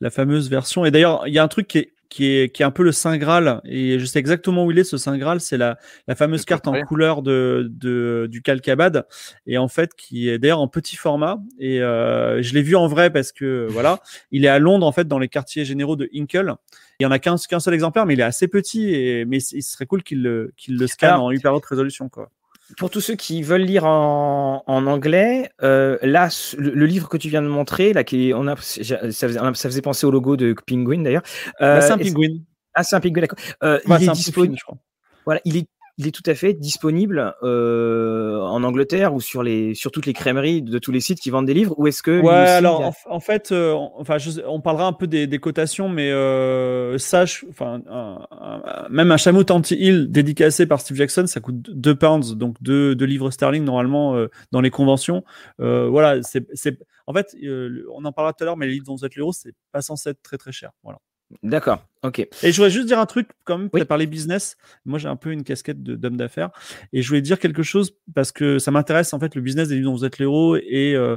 la 0.00 0.10
fameuse 0.10 0.48
version. 0.48 0.86
Et 0.86 0.90
d'ailleurs, 0.90 1.26
il 1.26 1.34
y 1.34 1.38
a 1.38 1.44
un 1.44 1.48
truc 1.48 1.68
qui 1.68 1.78
est 1.78 1.92
qui 2.12 2.26
est, 2.26 2.54
qui 2.54 2.62
est 2.62 2.66
un 2.66 2.70
peu 2.70 2.82
le 2.82 2.92
Saint 2.92 3.16
Graal. 3.16 3.62
Et 3.64 3.98
je 3.98 4.04
sais 4.04 4.18
exactement 4.18 4.66
où 4.66 4.70
il 4.70 4.78
est, 4.78 4.84
ce 4.84 4.98
Saint 4.98 5.16
Graal. 5.16 5.40
C'est 5.40 5.56
la, 5.56 5.78
la 6.06 6.14
fameuse 6.14 6.44
carte 6.44 6.68
en 6.68 6.78
couleur 6.82 7.22
de, 7.22 7.68
de, 7.70 8.28
du 8.30 8.42
Calcabad. 8.42 9.06
Et 9.46 9.56
en 9.56 9.68
fait, 9.68 9.94
qui 9.94 10.28
est 10.28 10.38
d'ailleurs 10.38 10.60
en 10.60 10.68
petit 10.68 10.96
format. 10.96 11.38
Et 11.58 11.80
euh, 11.80 12.42
je 12.42 12.52
l'ai 12.52 12.60
vu 12.60 12.76
en 12.76 12.86
vrai 12.86 13.10
parce 13.10 13.32
que, 13.32 13.66
voilà, 13.70 14.00
il 14.30 14.44
est 14.44 14.48
à 14.48 14.58
Londres, 14.58 14.86
en 14.86 14.92
fait, 14.92 15.08
dans 15.08 15.18
les 15.18 15.28
quartiers 15.28 15.64
généraux 15.64 15.96
de 15.96 16.10
Hinkle. 16.14 16.54
Il 17.00 17.04
y 17.04 17.06
en 17.06 17.10
a 17.10 17.18
qu'un 17.18 17.36
qu 17.36 17.60
seul 17.60 17.72
exemplaire, 17.72 18.04
mais 18.04 18.12
il 18.12 18.20
est 18.20 18.24
assez 18.24 18.46
petit. 18.46 18.92
Et, 18.94 19.24
mais 19.24 19.38
il 19.38 19.62
serait 19.62 19.86
cool 19.86 20.02
qu'il 20.02 20.22
le, 20.22 20.52
qu'il 20.58 20.76
le 20.76 20.86
scanne 20.86 21.14
Alors, 21.14 21.24
en 21.24 21.30
hyper 21.30 21.54
haute 21.54 21.64
résolution, 21.64 22.10
quoi 22.10 22.30
pour 22.76 22.90
tous 22.90 23.00
ceux 23.00 23.14
qui 23.14 23.42
veulent 23.42 23.62
lire 23.62 23.84
en, 23.84 24.62
en 24.66 24.86
anglais, 24.86 25.50
euh, 25.62 25.98
là, 26.02 26.28
le, 26.56 26.70
le, 26.70 26.86
livre 26.86 27.08
que 27.08 27.16
tu 27.16 27.28
viens 27.28 27.42
de 27.42 27.48
montrer, 27.48 27.92
là, 27.92 28.04
qui 28.04 28.32
on 28.34 28.46
a, 28.46 28.56
ça 28.56 28.82
faisait, 29.10 29.38
ça 29.38 29.68
faisait 29.68 29.82
penser 29.82 30.06
au 30.06 30.10
logo 30.10 30.36
de 30.36 30.54
Penguin 30.66 31.02
d'ailleurs. 31.02 31.22
Euh, 31.60 31.80
c'est 31.80 31.92
un 31.92 31.98
Penguin. 31.98 32.38
Ah, 32.74 32.82
c'est 32.82 32.96
un 32.96 33.00
Penguin, 33.00 33.22
d'accord. 33.22 33.38
Euh, 33.62 33.78
ouais, 33.86 33.96
il 34.00 34.04
est, 34.04 34.06
est 34.06 34.12
disponible, 34.12 34.56
je 34.58 34.64
crois. 34.64 34.78
Voilà, 35.24 35.40
il 35.44 35.56
est 35.56 35.66
il 35.98 36.06
est 36.06 36.10
tout 36.10 36.22
à 36.26 36.34
fait 36.34 36.54
disponible 36.54 37.34
euh, 37.42 38.40
en 38.40 38.62
Angleterre 38.62 39.14
ou 39.14 39.20
sur 39.20 39.42
les 39.42 39.74
sur 39.74 39.90
toutes 39.90 40.06
les 40.06 40.12
crèmeries 40.12 40.62
de 40.62 40.78
tous 40.78 40.90
les 40.92 41.00
sites 41.00 41.20
qui 41.20 41.30
vendent 41.30 41.46
des 41.46 41.54
livres 41.54 41.74
ou 41.78 41.86
est-ce 41.86 42.02
que 42.02 42.20
ouais 42.20 42.32
alors 42.32 42.82
a... 42.82 42.88
en, 42.88 43.16
en, 43.16 43.20
fait 43.20 43.52
euh, 43.52 43.74
enfin 43.96 44.18
je, 44.18 44.40
on 44.46 44.60
parlera 44.60 44.86
un 44.86 44.92
peu 44.92 45.06
des, 45.06 45.26
des 45.26 45.38
cotations 45.38 45.88
mais 45.88 46.10
euh, 46.10 46.96
sache 46.98 47.44
enfin 47.50 47.82
un, 47.90 48.26
un, 48.30 48.88
même 48.90 49.12
un 49.12 49.16
chameau 49.16 49.44
anti-hill 49.50 50.10
dédicacé 50.10 50.66
par 50.66 50.80
Steve 50.80 50.96
Jackson 50.96 51.26
ça 51.26 51.40
coûte 51.40 51.60
2 51.60 51.94
pounds 51.94 52.36
donc 52.36 52.56
2 52.62 52.94
livres 53.04 53.30
sterling 53.30 53.64
normalement 53.64 54.16
euh, 54.16 54.28
dans 54.50 54.60
les 54.60 54.70
conventions. 54.70 55.24
Euh, 55.60 55.88
voilà 55.88 56.22
c'est 56.22 56.78
en 57.06 57.12
fait 57.12 57.34
euh, 57.42 57.84
on 57.94 58.04
en 58.04 58.12
parlera 58.12 58.32
tout 58.32 58.44
à 58.44 58.46
l'heure 58.46 58.56
mais 58.56 58.66
les 58.66 58.72
livres 58.72 58.86
dont 58.86 58.96
vous 58.96 59.04
êtes 59.04 59.16
l'euro 59.16 59.32
c'est 59.32 59.54
pas 59.72 59.82
censé 59.82 60.10
être 60.10 60.22
très 60.22 60.38
très 60.38 60.52
cher 60.52 60.70
voilà 60.82 60.98
D'accord, 61.42 61.86
ok. 62.02 62.18
Et 62.20 62.28
je 62.42 62.56
voudrais 62.56 62.70
juste 62.70 62.86
dire 62.86 62.98
un 62.98 63.06
truc, 63.06 63.28
quand 63.44 63.58
même, 63.58 63.68
oui. 63.72 63.78
tu 63.78 63.82
as 63.82 63.86
parlé 63.86 64.06
business. 64.06 64.56
Moi, 64.84 64.98
j'ai 64.98 65.08
un 65.08 65.16
peu 65.16 65.30
une 65.30 65.44
casquette 65.44 65.82
d'homme 65.82 66.16
d'affaires. 66.16 66.50
Et 66.92 67.02
je 67.02 67.08
voulais 67.08 67.22
dire 67.22 67.38
quelque 67.38 67.62
chose 67.62 67.94
parce 68.14 68.32
que 68.32 68.58
ça 68.58 68.70
m'intéresse, 68.70 69.12
en 69.12 69.20
fait, 69.20 69.34
le 69.34 69.40
business 69.40 69.68
des 69.68 69.76
livres 69.76 69.90
dont 69.90 69.96
vous 69.96 70.04
êtes 70.04 70.18
l'héros. 70.18 70.56
Et, 70.56 70.94
euh, 70.94 71.16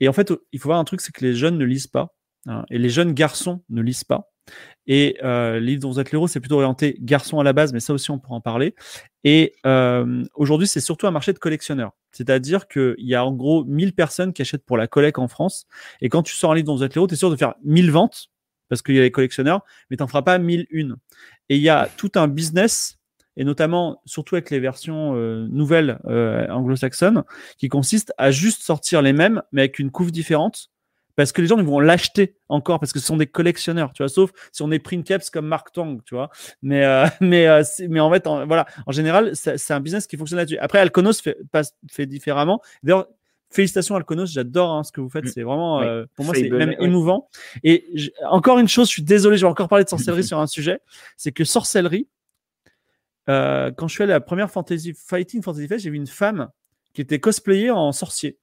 et 0.00 0.08
en 0.08 0.12
fait, 0.12 0.32
il 0.52 0.58
faut 0.58 0.68
voir 0.68 0.78
un 0.78 0.84
truc, 0.84 1.00
c'est 1.00 1.12
que 1.12 1.24
les 1.24 1.34
jeunes 1.34 1.58
ne 1.58 1.64
lisent 1.64 1.86
pas. 1.86 2.14
Hein, 2.46 2.64
et 2.70 2.78
les 2.78 2.88
jeunes 2.88 3.12
garçons 3.12 3.62
ne 3.70 3.82
lisent 3.82 4.04
pas. 4.04 4.32
Et 4.86 5.16
euh, 5.22 5.60
les 5.60 5.66
livres 5.66 5.82
dont 5.82 5.90
vous 5.90 6.00
êtes 6.00 6.10
l'héros, 6.10 6.26
c'est 6.26 6.40
plutôt 6.40 6.56
orienté 6.56 6.96
garçon 7.00 7.38
à 7.38 7.44
la 7.44 7.52
base, 7.52 7.72
mais 7.72 7.78
ça 7.78 7.92
aussi, 7.92 8.10
on 8.10 8.18
pourra 8.18 8.34
en 8.34 8.40
parler. 8.40 8.74
Et 9.22 9.54
euh, 9.64 10.24
aujourd'hui, 10.34 10.66
c'est 10.66 10.80
surtout 10.80 11.06
un 11.06 11.12
marché 11.12 11.32
de 11.32 11.38
collectionneurs. 11.38 11.92
C'est-à-dire 12.10 12.66
qu'il 12.66 12.96
y 12.98 13.14
a 13.14 13.24
en 13.24 13.32
gros 13.32 13.64
1000 13.64 13.94
personnes 13.94 14.32
qui 14.32 14.42
achètent 14.42 14.66
pour 14.66 14.76
la 14.76 14.88
collecte 14.88 15.18
en 15.18 15.28
France. 15.28 15.66
Et 16.00 16.08
quand 16.08 16.22
tu 16.22 16.34
sors 16.34 16.52
un 16.52 16.54
livre 16.56 16.66
dont 16.66 16.76
vous 16.76 16.82
êtes 16.82 16.94
l'héros, 16.94 17.06
tu 17.06 17.14
es 17.14 17.16
sûr 17.16 17.30
de 17.30 17.36
faire 17.36 17.54
1000 17.62 17.92
ventes 17.92 18.31
parce 18.72 18.80
qu'il 18.80 18.94
y 18.94 18.98
a 18.98 19.02
les 19.02 19.10
collectionneurs, 19.10 19.66
mais 19.90 19.98
tu 19.98 20.02
n'en 20.02 20.06
feras 20.06 20.22
pas 20.22 20.38
1001. 20.38 20.94
Et 21.50 21.56
il 21.56 21.62
y 21.62 21.68
a 21.68 21.90
tout 21.98 22.12
un 22.14 22.26
business, 22.26 22.98
et 23.36 23.44
notamment, 23.44 24.00
surtout 24.06 24.34
avec 24.34 24.48
les 24.48 24.60
versions 24.60 25.14
euh, 25.14 25.46
nouvelles 25.50 25.98
euh, 26.06 26.48
anglo-saxonnes, 26.48 27.22
qui 27.58 27.68
consiste 27.68 28.14
à 28.16 28.30
juste 28.30 28.62
sortir 28.62 29.02
les 29.02 29.12
mêmes, 29.12 29.42
mais 29.52 29.60
avec 29.60 29.78
une 29.78 29.90
couve 29.90 30.10
différente, 30.10 30.70
parce 31.16 31.32
que 31.32 31.42
les 31.42 31.48
gens 31.48 31.58
ils 31.58 31.66
vont 31.66 31.80
l'acheter 31.80 32.38
encore, 32.48 32.80
parce 32.80 32.94
que 32.94 32.98
ce 32.98 33.04
sont 33.04 33.18
des 33.18 33.26
collectionneurs, 33.26 33.92
tu 33.92 34.02
vois, 34.02 34.08
sauf 34.08 34.30
si 34.52 34.62
on 34.62 34.70
est 34.70 34.78
print 34.78 35.06
caps 35.06 35.28
comme 35.28 35.48
Mark 35.48 35.70
Tong, 35.72 36.00
tu 36.06 36.14
vois. 36.14 36.30
Mais, 36.62 36.82
euh, 36.86 37.04
mais, 37.20 37.46
mais 37.90 38.00
en 38.00 38.10
fait, 38.10 38.26
en, 38.26 38.46
voilà, 38.46 38.64
en 38.86 38.92
général, 38.92 39.32
c'est 39.34 39.70
un 39.74 39.80
business 39.80 40.06
qui 40.06 40.16
fonctionne 40.16 40.38
là-dessus. 40.38 40.56
Après, 40.56 40.78
Alconos 40.78 41.20
fait, 41.22 41.36
fait 41.90 42.06
différemment. 42.06 42.62
D'ailleurs, 42.82 43.06
félicitations 43.54 43.96
Alconos, 43.96 44.26
j'adore 44.26 44.72
hein, 44.72 44.84
ce 44.84 44.92
que 44.92 45.00
vous 45.00 45.08
faites, 45.08 45.28
c'est 45.28 45.42
vraiment 45.42 45.78
oui. 45.78 45.86
euh, 45.86 46.06
pour 46.14 46.24
moi 46.24 46.34
c'est 46.34 46.48
même 46.48 46.74
émouvant. 46.80 47.28
Et 47.64 47.84
encore 48.28 48.58
une 48.58 48.68
chose, 48.68 48.88
je 48.88 48.92
suis 48.92 49.02
désolé, 49.02 49.36
je 49.36 49.46
vais 49.46 49.50
encore 49.50 49.68
parler 49.68 49.84
de 49.84 49.88
sorcellerie 49.88 50.24
sur 50.32 50.38
un 50.38 50.46
sujet, 50.46 50.80
c'est 51.16 51.32
que 51.32 51.44
sorcellerie, 51.44 52.08
euh, 53.28 53.70
quand 53.70 53.88
je 53.88 53.94
suis 53.94 54.02
allé 54.02 54.12
à 54.12 54.16
la 54.16 54.20
première 54.20 54.50
Fantasy 54.50 54.94
Fighting 54.94 55.42
Fantasy 55.42 55.68
Fest, 55.68 55.84
j'ai 55.84 55.90
vu 55.90 55.96
une 55.96 56.06
femme 56.06 56.48
qui 56.92 57.00
était 57.00 57.20
cosplayée 57.20 57.70
en 57.70 57.92
sorcier. 57.92 58.38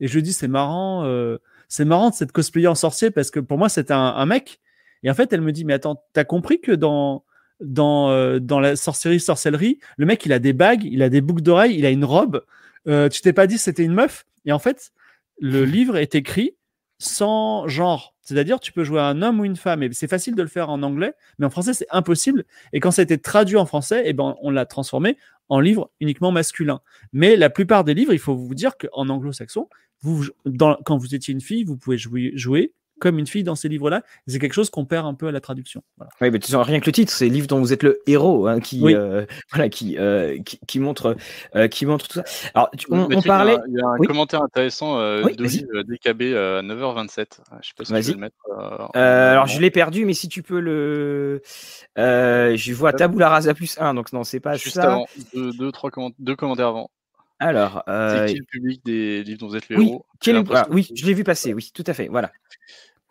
Et 0.00 0.08
je 0.08 0.14
lui 0.14 0.22
dis 0.22 0.32
c'est 0.32 0.48
marrant, 0.48 1.04
euh, 1.04 1.38
c'est 1.68 1.84
marrant 1.84 2.10
de 2.10 2.14
cette 2.14 2.32
cosplayée 2.32 2.66
en 2.66 2.74
sorcier 2.74 3.10
parce 3.10 3.30
que 3.30 3.40
pour 3.40 3.58
moi 3.58 3.68
c'était 3.68 3.92
un, 3.92 3.98
un, 4.16 4.26
mec. 4.26 4.60
Et 5.02 5.10
en 5.10 5.14
fait 5.14 5.32
elle 5.32 5.40
me 5.40 5.52
dit 5.52 5.64
mais 5.64 5.74
attends, 5.74 6.02
t'as 6.12 6.24
compris 6.24 6.60
que 6.60 6.72
dans 6.72 7.24
dans 7.60 8.10
euh, 8.10 8.38
dans 8.40 8.60
la 8.60 8.76
sorcellerie 8.76 9.20
sorcellerie, 9.20 9.78
le 9.96 10.06
mec 10.06 10.24
il 10.26 10.32
a 10.32 10.38
des 10.38 10.52
bagues, 10.52 10.84
il 10.84 11.02
a 11.02 11.08
des 11.08 11.20
boucles 11.20 11.42
d'oreilles, 11.42 11.76
il 11.76 11.86
a 11.86 11.90
une 11.90 12.04
robe. 12.04 12.44
Euh, 12.86 13.08
tu 13.08 13.20
t'es 13.20 13.32
pas 13.32 13.46
dit 13.46 13.58
c'était 13.58 13.84
une 13.84 13.94
meuf? 13.94 14.26
Et 14.44 14.52
en 14.52 14.58
fait, 14.58 14.92
le 15.38 15.64
livre 15.64 15.96
est 15.96 16.14
écrit 16.14 16.56
sans 16.98 17.66
genre. 17.68 18.14
C'est-à-dire, 18.22 18.60
tu 18.60 18.72
peux 18.72 18.84
jouer 18.84 19.00
un 19.00 19.20
homme 19.20 19.40
ou 19.40 19.44
une 19.44 19.56
femme. 19.56 19.82
Et 19.82 19.92
c'est 19.92 20.08
facile 20.08 20.34
de 20.34 20.42
le 20.42 20.48
faire 20.48 20.70
en 20.70 20.82
anglais, 20.82 21.12
mais 21.38 21.46
en 21.46 21.50
français, 21.50 21.74
c'est 21.74 21.86
impossible. 21.90 22.44
Et 22.72 22.80
quand 22.80 22.90
ça 22.90 23.02
a 23.02 23.04
été 23.04 23.18
traduit 23.18 23.56
en 23.56 23.66
français, 23.66 24.02
eh 24.06 24.12
ben, 24.12 24.36
on 24.40 24.50
l'a 24.50 24.64
transformé 24.64 25.18
en 25.48 25.60
livre 25.60 25.90
uniquement 26.00 26.32
masculin. 26.32 26.80
Mais 27.12 27.36
la 27.36 27.50
plupart 27.50 27.84
des 27.84 27.94
livres, 27.94 28.12
il 28.12 28.18
faut 28.18 28.34
vous 28.34 28.54
dire 28.54 28.78
qu'en 28.78 29.08
anglo-saxon, 29.08 29.68
vous, 30.00 30.24
dans, 30.46 30.76
quand 30.84 30.96
vous 30.96 31.14
étiez 31.14 31.32
une 31.32 31.40
fille, 31.40 31.64
vous 31.64 31.76
pouvez 31.76 31.98
jouer, 31.98 32.32
jouer 32.34 32.72
comme 33.00 33.18
une 33.18 33.26
fille 33.26 33.44
dans 33.44 33.54
ces 33.54 33.68
livres-là. 33.68 34.02
C'est 34.26 34.38
quelque 34.38 34.52
chose 34.52 34.70
qu'on 34.70 34.84
perd 34.84 35.06
un 35.06 35.14
peu 35.14 35.26
à 35.26 35.32
la 35.32 35.40
traduction. 35.40 35.82
Voilà. 35.96 36.10
Oui, 36.20 36.30
mais 36.30 36.38
tu 36.38 36.50
sens 36.50 36.66
rien 36.66 36.80
que 36.80 36.86
le 36.86 36.92
titre, 36.92 37.12
c'est 37.12 37.26
le 37.28 37.32
livre 37.34 37.46
dont 37.46 37.58
vous 37.58 37.72
êtes 37.72 37.82
le 37.82 38.00
héros, 38.06 38.46
hein, 38.46 38.60
qui, 38.60 38.80
oui. 38.82 38.94
euh, 38.94 39.26
voilà, 39.52 39.68
qui, 39.68 39.96
euh, 39.98 40.38
qui, 40.42 40.58
qui, 40.66 40.80
montre, 40.80 41.16
euh, 41.56 41.68
qui 41.68 41.86
montre 41.86 42.08
tout 42.08 42.20
ça. 42.20 42.24
Alors, 42.54 42.70
tu, 42.76 42.86
on, 42.90 43.08
on 43.10 43.22
parlait. 43.22 43.56
Il 43.68 43.74
y 43.74 43.80
a 43.80 43.86
un 43.86 43.98
oui. 43.98 44.06
commentaire 44.06 44.42
intéressant 44.42 44.98
euh, 44.98 45.22
oui, 45.24 45.36
d'Olive 45.36 45.66
DKB 45.72 46.22
à 46.34 46.62
9h27. 46.62 47.26
Je 47.60 47.68
sais 47.68 47.74
pas 47.76 47.84
si 47.84 47.92
tu 47.92 48.12
peux 48.12 48.12
le 48.14 48.20
mettre. 48.20 48.36
alors, 48.94 49.46
je 49.46 49.60
l'ai 49.60 49.70
perdu, 49.70 50.04
mais 50.04 50.14
si 50.14 50.28
tu 50.28 50.42
peux 50.42 50.60
le. 50.60 51.42
je 51.96 52.72
vois 52.72 52.92
Tabula 52.92 53.28
Rasa 53.28 53.54
plus 53.54 53.76
1, 53.78 53.94
donc 53.94 54.12
non, 54.12 54.24
c'est 54.24 54.40
pas 54.40 54.56
Juste 54.56 54.76
ça. 54.76 54.84
avant, 54.92 55.06
deux, 55.34 55.52
deux, 55.52 55.72
trois 55.72 55.90
commentaires, 55.90 56.16
deux 56.20 56.36
commentaires 56.36 56.68
avant. 56.68 56.90
Alors, 57.44 57.82
c'est 57.86 58.26
qui 58.28 58.38
le 58.38 58.44
public 58.44 58.84
des 58.84 59.22
livres 59.22 59.40
dont 59.40 59.48
vous 59.48 59.56
êtes 59.56 59.68
le 59.68 59.76
oui, 59.76 59.86
héros? 59.86 60.06
oui, 60.70 60.88
je 60.94 61.04
l'ai 61.06 61.14
vu 61.14 61.24
passer, 61.24 61.52
oui, 61.52 61.70
tout 61.74 61.84
à 61.86 61.94
fait, 61.94 62.08
voilà. 62.08 62.32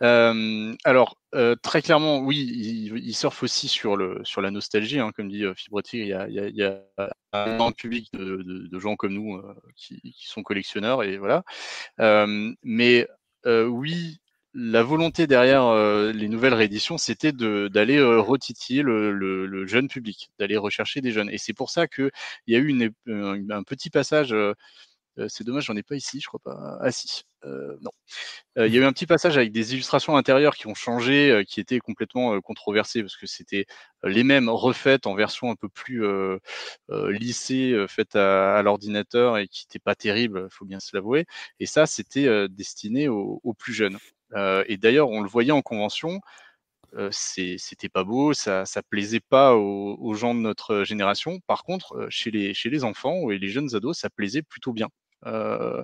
alors, 0.83 1.17
très 1.61 1.81
clairement, 1.81 2.19
oui, 2.19 2.89
il, 3.03 3.13
surfe 3.13 3.43
aussi 3.43 3.67
sur, 3.67 3.95
le, 3.95 4.21
sur 4.23 4.41
la 4.41 4.49
nostalgie, 4.49 4.99
hein, 4.99 5.11
comme 5.15 5.29
dit 5.29 5.43
Fibretti, 5.55 5.99
il 5.99 6.07
y 6.07 6.13
a, 6.13 6.27
il 6.27 6.55
y 6.55 6.63
a, 6.63 6.81
un 7.31 7.71
public 7.71 8.09
de, 8.13 8.67
de, 8.69 8.79
gens 8.79 8.95
comme 8.95 9.13
nous 9.13 9.41
qui, 9.75 10.01
qui, 10.01 10.27
sont 10.27 10.41
collectionneurs, 10.43 11.03
et 11.03 11.17
voilà. 11.17 11.43
mais 12.63 13.07
oui, 13.45 14.19
la 14.53 14.83
volonté 14.83 15.27
derrière 15.27 15.73
les 16.13 16.27
nouvelles 16.27 16.53
rééditions, 16.53 16.97
c'était 16.97 17.31
d'aller 17.31 18.01
retitiller 18.01 18.83
le, 18.83 19.65
jeune 19.67 19.87
public, 19.87 20.29
d'aller 20.39 20.57
rechercher 20.57 21.01
des 21.01 21.11
jeunes. 21.11 21.29
Et 21.29 21.37
c'est 21.37 21.53
pour 21.53 21.69
ça 21.69 21.87
qu'il 21.87 22.11
y 22.47 22.55
a 22.55 22.59
eu 22.59 22.93
un 23.07 23.63
petit 23.63 23.89
passage 23.89 24.33
euh, 25.19 25.27
c'est 25.29 25.43
dommage, 25.43 25.65
j'en 25.65 25.75
ai 25.75 25.83
pas 25.83 25.95
ici, 25.95 26.19
je 26.19 26.27
crois 26.27 26.39
pas. 26.43 26.77
Ah 26.81 26.91
si, 26.91 27.23
euh, 27.45 27.77
non. 27.81 27.91
Euh, 28.57 28.67
il 28.67 28.73
y 28.73 28.77
a 28.77 28.81
eu 28.81 28.83
un 28.85 28.93
petit 28.93 29.05
passage 29.05 29.37
avec 29.37 29.51
des 29.51 29.73
illustrations 29.73 30.17
intérieures 30.17 30.55
qui 30.55 30.67
ont 30.67 30.73
changé, 30.75 31.43
qui 31.47 31.59
étaient 31.59 31.79
complètement 31.79 32.39
controversées 32.41 33.01
parce 33.01 33.17
que 33.17 33.27
c'était 33.27 33.65
les 34.03 34.23
mêmes 34.23 34.49
refaites 34.49 35.05
en 35.07 35.15
version 35.15 35.51
un 35.51 35.55
peu 35.55 35.69
plus 35.69 36.03
lissée, 37.09 37.85
faites 37.87 38.15
à, 38.15 38.61
l'ordinateur 38.63 39.37
et 39.37 39.47
qui 39.47 39.65
n'étaient 39.65 39.79
pas 39.79 39.95
terribles, 39.95 40.47
faut 40.49 40.65
bien 40.65 40.79
se 40.79 40.95
l'avouer. 40.95 41.25
Et 41.59 41.65
ça, 41.65 41.85
c'était 41.85 42.47
destiné 42.49 43.07
aux, 43.07 43.53
plus 43.57 43.73
jeunes. 43.73 43.97
Et 44.35 44.77
d'ailleurs, 44.77 45.09
on 45.09 45.21
le 45.21 45.29
voyait 45.29 45.51
en 45.51 45.61
convention. 45.61 46.19
Euh, 46.95 47.09
c'était 47.11 47.89
pas 47.89 48.03
beau, 48.03 48.33
ça, 48.33 48.65
ça 48.65 48.83
plaisait 48.83 49.19
pas 49.19 49.55
aux, 49.55 50.13
gens 50.13 50.35
de 50.35 50.39
notre 50.39 50.83
génération. 50.83 51.39
Par 51.47 51.63
contre, 51.63 52.07
chez 52.09 52.31
les, 52.31 52.53
chez 52.53 52.69
les 52.69 52.83
enfants 52.83 53.31
et 53.31 53.37
les 53.39 53.47
jeunes 53.47 53.75
ados, 53.75 53.97
ça 53.97 54.09
plaisait 54.09 54.43
plutôt 54.43 54.73
bien. 54.73 54.89
Euh, 55.25 55.83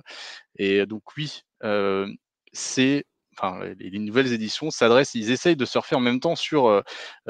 et 0.56 0.86
donc 0.86 1.02
oui, 1.16 1.42
euh, 1.64 2.06
c'est 2.52 3.04
Enfin, 3.42 3.60
les, 3.78 3.98
nouvelles 3.98 4.32
éditions 4.32 4.70
s'adressent, 4.70 5.14
ils 5.14 5.30
essayent 5.30 5.56
de 5.56 5.64
se 5.64 5.78
refaire 5.78 5.98
en 5.98 6.02
même 6.02 6.20
temps 6.20 6.36
sur 6.36 6.82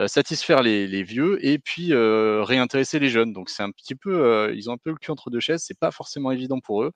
satisfaire 0.07 0.63
les, 0.63 1.03
vieux 1.03 1.45
et 1.45 1.59
puis 1.59 1.93
réintéresser 1.95 2.99
les 2.99 3.09
jeunes. 3.09 3.33
Donc 3.33 3.49
c'est 3.49 3.63
un 3.63 3.71
petit 3.71 3.95
peu, 3.95 4.53
ils 4.55 4.69
ont 4.71 4.73
un 4.73 4.79
peu 4.79 4.91
le 4.91 4.97
cul 4.97 5.11
entre 5.11 5.31
deux 5.31 5.41
chaises. 5.41 5.63
C'est 5.65 5.79
pas 5.79 5.91
forcément 5.91 6.33
évident 6.33 6.61
pour 6.61 6.83
eux. 6.83 6.93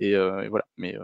Et, 0.00 0.16
voilà. 0.16 0.64
Mais 0.76 0.96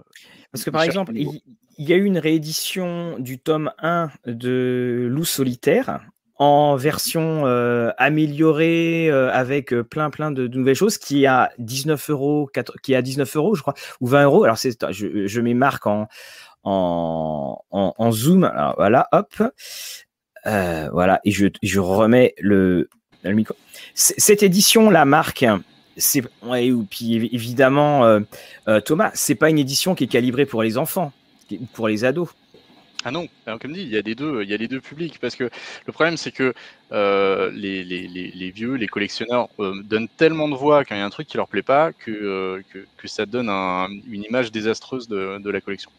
parce 0.51 0.65
que 0.65 0.71
par 0.71 0.83
exemple, 0.83 1.13
il, 1.15 1.41
il, 1.79 1.89
y 1.89 1.93
a 1.93 1.97
eu 1.97 2.05
une 2.05 2.19
réédition 2.19 3.19
du 3.19 3.39
tome 3.39 3.73
1 3.79 4.11
de 4.27 5.07
Loup 5.11 5.25
solitaire 5.25 6.01
en 6.43 6.75
version 6.75 7.47
euh, 7.47 7.91
améliorée 7.99 9.09
euh, 9.09 9.31
avec 9.33 9.73
euh, 9.73 9.85
plein 9.85 10.11
plein 10.11 10.33
de, 10.33 10.49
nouvelles 10.49 10.75
choses 10.75 10.99
qui 10.99 11.25
a 11.25 11.53
19 11.59 12.11
euros 12.11 12.51
qui 12.83 12.97
a 12.97 13.03
19 13.03 13.37
euros 13.37 13.55
je 13.55 13.63
crois 13.63 13.75
ou 14.01 14.09
20 14.09 14.25
euros 14.25 14.45
alors 14.45 14.59
c'est 14.59 14.77
je, 14.91 15.27
je 15.27 15.41
mets 15.41 15.55
marque 15.55 15.87
en 15.87 16.09
en, 16.65 18.13
zoom. 18.13 18.45
Alors 18.45 18.75
voilà 18.77 19.09
hop. 19.13 19.43
Voilà 20.45 21.21
et 21.25 21.31
je, 21.31 21.81
remets 21.81 22.35
le, 22.41 22.89
micro. 23.25 23.55
Cette 23.95 24.43
édition 24.43 24.91
la 24.91 25.05
marque 25.05 25.45
c'est 25.99 26.23
ouais, 26.43 26.71
puis 26.89 27.17
évidemment 27.33 28.21
Thomas 28.85 29.11
c'est 29.15 29.35
pas 29.35 29.51
une 29.51 29.59
édition 29.59 29.95
qui 29.95 30.05
est 30.05 30.09
calibrée 30.09 30.47
pour 30.47 30.63
les 30.63 30.79
enfants 30.79 31.13
pour 31.73 31.89
les 31.89 32.05
ados. 32.05 32.29
Ah 33.05 33.11
non, 33.11 33.27
comme 33.61 33.73
dit, 33.73 33.83
il 33.83 33.89
y 33.89 33.97
a 33.97 34.03
des 34.03 34.15
deux, 34.15 34.45
il 34.45 34.49
y 34.49 34.55
a 34.55 34.57
les 34.57 34.69
deux 34.69 34.81
publics 34.81 35.19
parce 35.21 35.35
que 35.35 35.51
le 35.87 35.93
problème 35.93 36.17
c'est 36.17 36.31
que 36.31 36.55
euh, 36.93 37.51
les, 37.51 37.83
les, 37.83 38.07
les, 38.07 38.51
vieux, 38.53 38.75
les 38.75 38.87
collectionneurs 38.87 39.49
euh, 39.59 39.83
donnent 39.83 40.09
tellement 40.09 40.49
de 40.49 40.55
voix 40.55 40.85
quand 40.85 40.95
il 40.95 40.99
y 40.99 41.01
a 41.01 41.05
un 41.05 41.11
truc 41.11 41.27
qui 41.27 41.37
leur 41.37 41.49
plaît 41.49 41.63
pas 41.63 41.93
que, 41.93 42.13
euh, 42.13 42.63
ça 43.07 43.27
donne 43.27 43.49
un, 43.49 43.89
une 44.07 44.23
image 44.23 44.53
désastreuse 44.53 45.09
de 45.09 45.51
la 45.51 45.61
collection. 45.61 45.91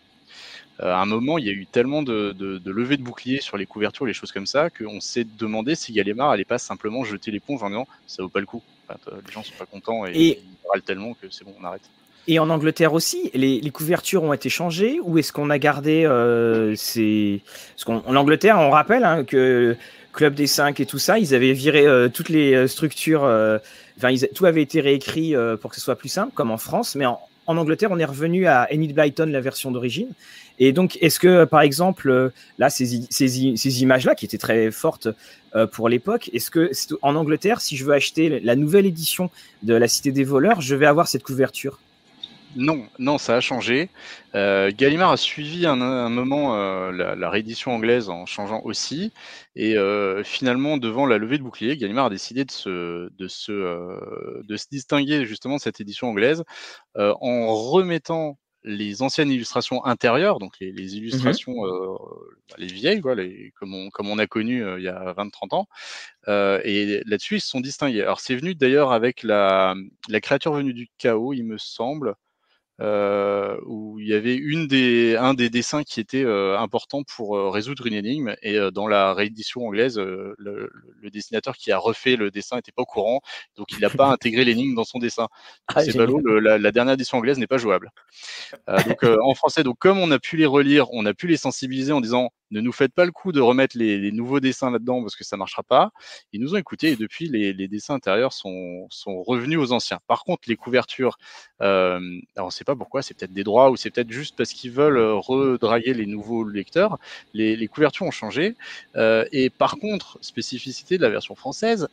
À 0.80 1.01
un 1.01 1.05
moment, 1.05 1.38
il 1.38 1.45
y 1.45 1.49
a 1.49 1.53
eu 1.53 1.65
tellement 1.65 2.03
de, 2.03 2.32
de, 2.32 2.57
de 2.57 2.71
levées 2.71 2.97
de 2.97 3.03
boucliers 3.03 3.41
sur 3.41 3.57
les 3.57 3.65
couvertures, 3.65 4.05
les 4.05 4.13
choses 4.13 4.32
comme 4.32 4.47
ça, 4.47 4.69
qu'on 4.69 4.99
s'est 4.99 5.26
demandé 5.38 5.76
si 5.76 5.93
Gallimard 5.93 6.32
allait 6.32 6.45
pas 6.45 6.57
simplement 6.57 7.03
jeter 7.03 7.32
l'éponge 7.32 7.63
en 7.63 7.69
disant 7.69 7.88
ça 8.07 8.24
vaut 8.24 8.30
pas 8.30 8.39
le 8.39 8.45
coup. 8.45 8.61
les 8.89 9.32
gens 9.32 9.43
sont 9.43 9.53
pas 9.57 9.65
contents 9.65 10.05
et, 10.05 10.11
et... 10.11 10.39
ils 10.39 10.69
râlent 10.69 10.82
tellement 10.82 11.13
que 11.13 11.28
c'est 11.30 11.45
bon, 11.45 11.53
on 11.59 11.63
arrête. 11.63 11.89
Et 12.28 12.39
en 12.39 12.49
Angleterre 12.49 12.93
aussi, 12.93 13.32
les, 13.34 13.59
couvertures 13.71 14.24
ont 14.24 14.34
été 14.34 14.49
changées 14.49 14.99
ou 15.03 15.17
est-ce 15.17 15.34
qu'on 15.34 15.49
a 15.49 15.57
gardé 15.57 16.05
euh, 16.05 16.74
ces... 16.76 17.41
Parce 17.76 17.84
qu'en 17.84 18.15
Angleterre, 18.15 18.57
on 18.59 18.69
rappelle 18.69 19.03
hein, 19.03 19.26
que 19.26 19.76
Club 20.13 20.34
des 20.34 20.47
5 20.47 20.80
et 20.80 20.86
tout 20.86 20.99
ça, 20.99 21.19
ils 21.19 21.36
avaient 21.36 21.51
viré 21.51 21.86
euh, 21.86 22.07
toutes 22.07 22.30
les 22.30 22.53
euh, 22.53 22.67
structures, 22.67 23.24
enfin, 23.97 24.15
tout 24.34 24.45
avait 24.45 24.61
été 24.61 24.80
réécrit 24.80 25.34
pour 25.59 25.69
que 25.69 25.76
ce 25.76 25.82
soit 25.82 25.97
plus 25.97 26.09
simple, 26.09 26.32
comme 26.34 26.51
en 26.51 26.57
France, 26.57 26.95
mais 26.95 27.05
en, 27.05 27.19
Angleterre, 27.45 27.91
on 27.91 27.99
est 27.99 28.05
revenu 28.05 28.47
à 28.47 28.69
Enid 28.71 28.93
Blyton, 28.93 29.26
la 29.26 29.41
version 29.41 29.71
d'origine. 29.71 30.07
Et 30.60 30.72
donc, 30.72 30.97
est-ce 31.01 31.20
que, 31.20 31.45
par 31.45 31.62
exemple, 31.62 32.32
là, 32.58 32.70
ces, 32.70 33.82
images-là, 33.82 34.16
qui 34.16 34.26
étaient 34.26 34.38
très 34.38 34.72
fortes 34.72 35.08
pour 35.72 35.89
l'époque, 35.89 36.30
est-ce 36.34 36.51
que 36.51 36.72
en 37.01 37.16
Angleterre, 37.16 37.62
si 37.62 37.78
je 37.78 37.86
veux 37.86 37.93
acheter 37.93 38.39
la 38.39 38.56
nouvelle 38.56 38.86
édition 38.86 39.30
de 39.64 39.74
La 39.74 39.88
Cité 39.88 40.12
des 40.12 40.24
voleurs, 40.24 40.62
je 40.62 40.76
vais 40.76 40.86
avoir 40.86 41.08
cette 41.08 41.24
couverture? 41.24 41.80
Non, 42.56 42.88
non, 42.99 43.18
ça 43.18 43.36
a 43.36 43.39
changé. 43.41 43.89
Euh, 44.36 44.72
Gallimard 44.76 45.12
a 45.12 45.18
suivi 45.18 45.66
un, 45.66 45.82
un 45.82 46.10
moment 46.10 46.56
euh, 46.56 46.91
la, 46.91 47.30
réédition 47.30 47.72
anglaise 47.72 48.10
en 48.10 48.26
changeant 48.26 48.62
aussi. 48.64 49.12
Et 49.56 49.76
euh, 49.76 50.24
finalement, 50.24 50.78
devant 50.78 51.06
la 51.08 51.18
levée 51.18 51.39
de 51.39 51.43
bouclier, 51.43 51.78
Gallimard 51.78 52.06
a 52.06 52.10
décidé 52.10 52.45
de 52.45 52.51
se, 52.51 53.10
de 53.18 53.28
se, 53.28 53.51
de 54.43 54.58
se 54.58 54.66
distinguer 54.72 55.26
justement 55.26 55.56
de 55.56 55.62
cette 55.62 55.82
édition 55.82 56.10
anglaise 56.10 56.43
en 56.95 57.56
remettant 57.56 58.38
les 58.64 59.01
anciennes 59.01 59.32
illustrations 59.32 59.84
intérieures, 59.86 60.39
donc 60.39 60.53
les, 60.59 60.72
les 60.72 60.86
mmh 60.86 60.97
illustrations, 60.97 61.53
bah, 61.53 62.55
les 62.57 62.68
vieilles, 62.68 63.01
quoi, 63.01 63.16
les, 63.16 63.51
comme, 63.59 63.74
on, 63.74 63.89
comme 63.89 64.09
on 64.09 64.20
a 64.20 64.28
connu 64.28 64.64
il 64.78 64.84
y 64.84 64.88
a 64.88 65.14
20-30 65.14 65.55
ans. 65.55 65.68
et 66.28 67.01
là-dessus, 67.05 67.36
ils 67.38 67.41
se 67.41 67.49
sont 67.49 67.61
distingués. 67.61 68.01
Alors, 68.01 68.20
c'est 68.20 68.36
venu 68.36 68.55
d'ailleurs 68.55 68.91
avec 68.91 69.24
la, 69.24 69.76
la 70.09 70.22
créature 70.22 70.53
venue 70.53 70.74
du 70.74 70.89
chaos, 70.97 71.34
il 71.34 71.43
me 71.43 71.57
semble. 71.57 72.16
Euh, 72.82 73.55
où 73.67 73.99
il 73.99 74.07
y 74.07 74.15
avait 74.15 74.36
une 74.36 74.67
des, 74.67 75.15
un 75.15 75.36
des 75.36 75.51
dessins 75.51 75.84
qui 75.84 75.99
était 75.99 76.24
euh, 76.24 76.57
important 76.57 77.03
pour 77.03 77.38
euh, 77.38 77.51
résoudre 77.51 77.86
une 77.86 77.93
énigme. 77.93 78.36
Et 78.41 78.57
dans 78.71 78.88
la 78.88 79.13
réédition 79.13 79.67
anglaise, 79.67 79.99
le, 79.99 80.36
le, 80.38 81.09
dessinateur 81.11 81.55
qui 81.55 81.71
a 81.71 81.78
refait 81.78 82.15
le 82.15 82.32
dessin 82.32 82.55
n'était 82.55 82.71
pas 82.71 82.82
au 82.82 82.86
courant, 82.86 83.21
donc 83.55 83.67
il 83.71 83.80
n'a 83.80 83.91
pas 83.91 84.07
intégré 84.11 84.43
l'énigme 84.43 84.74
dans 84.74 84.86
son 84.86 84.97
dessin. 84.97 85.28
Ah, 85.67 85.84
c'est 85.84 85.95
ballot, 85.95 86.19
la, 86.19 86.57
la, 86.57 86.71
dernière 86.71 86.95
édition 86.95 87.19
anglaise 87.19 87.38
n'est 87.38 87.47
pas 87.47 87.57
jouable. 87.57 87.91
donc 88.67 89.03
en 89.03 89.36
français, 89.36 89.63
donc 89.63 89.78
comme 89.78 89.99
on 89.99 90.09
a 90.09 90.17
pu 90.17 90.38
les 90.38 90.47
relire, 90.47 90.91
on 90.93 91.05
a 91.05 91.13
pu 91.13 91.28
les 91.28 91.38
sensibiliser 91.38 91.91
en 91.91 92.01
disant 92.01 92.32
ne 92.54 92.62
nous 92.62 92.72
faites 92.72 92.93
pas 92.93 93.06
le 93.06 93.12
coup 93.12 93.32
de 93.32 93.41
remettre 93.41 93.78
les, 93.78 94.12
nouveaux 94.12 94.39
dessins 94.39 94.70
là-dedans 94.70 95.01
parce 95.01 95.16
que 95.16 95.24
ça 95.24 95.38
marchera 95.38 95.64
pas. 95.64 95.91
Ils 96.32 96.39
nous 96.39 96.54
ont 96.54 96.58
écoutés 96.58 96.91
et 96.91 96.95
depuis 96.95 97.28
les, 97.28 97.68
dessins 97.68 97.95
intérieurs 97.95 98.32
sont, 98.32 98.88
revenus 99.06 99.58
aux 99.58 99.72
anciens. 99.72 99.99
Par 100.08 100.24
contre, 100.24 100.43
les 100.47 100.56
couvertures, 100.56 101.18
euh, 101.62 101.99
on 102.38 102.49
sait 102.51 102.64
pas 102.64 102.76
pourquoi, 102.76 103.01
c'est 103.01 103.16
peut-être 103.16 103.34
des 103.34 103.43
droits 103.43 103.72
ou 103.72 103.76
c'est 103.76 103.89
peut-être 103.89 104.12
juste 104.12 104.36
parce 104.38 104.54
qu'ils 104.54 104.72
veulent 104.72 104.97
euh, 104.97 105.16
redraguer 105.16 105.93
les 105.93 106.06
nouveaux 106.06 106.47
lecteurs. 106.47 106.99
Les, 107.34 107.68
couvertures 107.68 108.06
ont 108.06 108.12
changé 108.12 108.56
euh, 108.95 109.26
et 109.32 109.49
par 109.49 109.78
contre, 109.78 110.20
spécificité 110.22 110.97
de 110.97 111.01
la 111.01 111.10
version 111.10 111.36
française, 111.36 111.88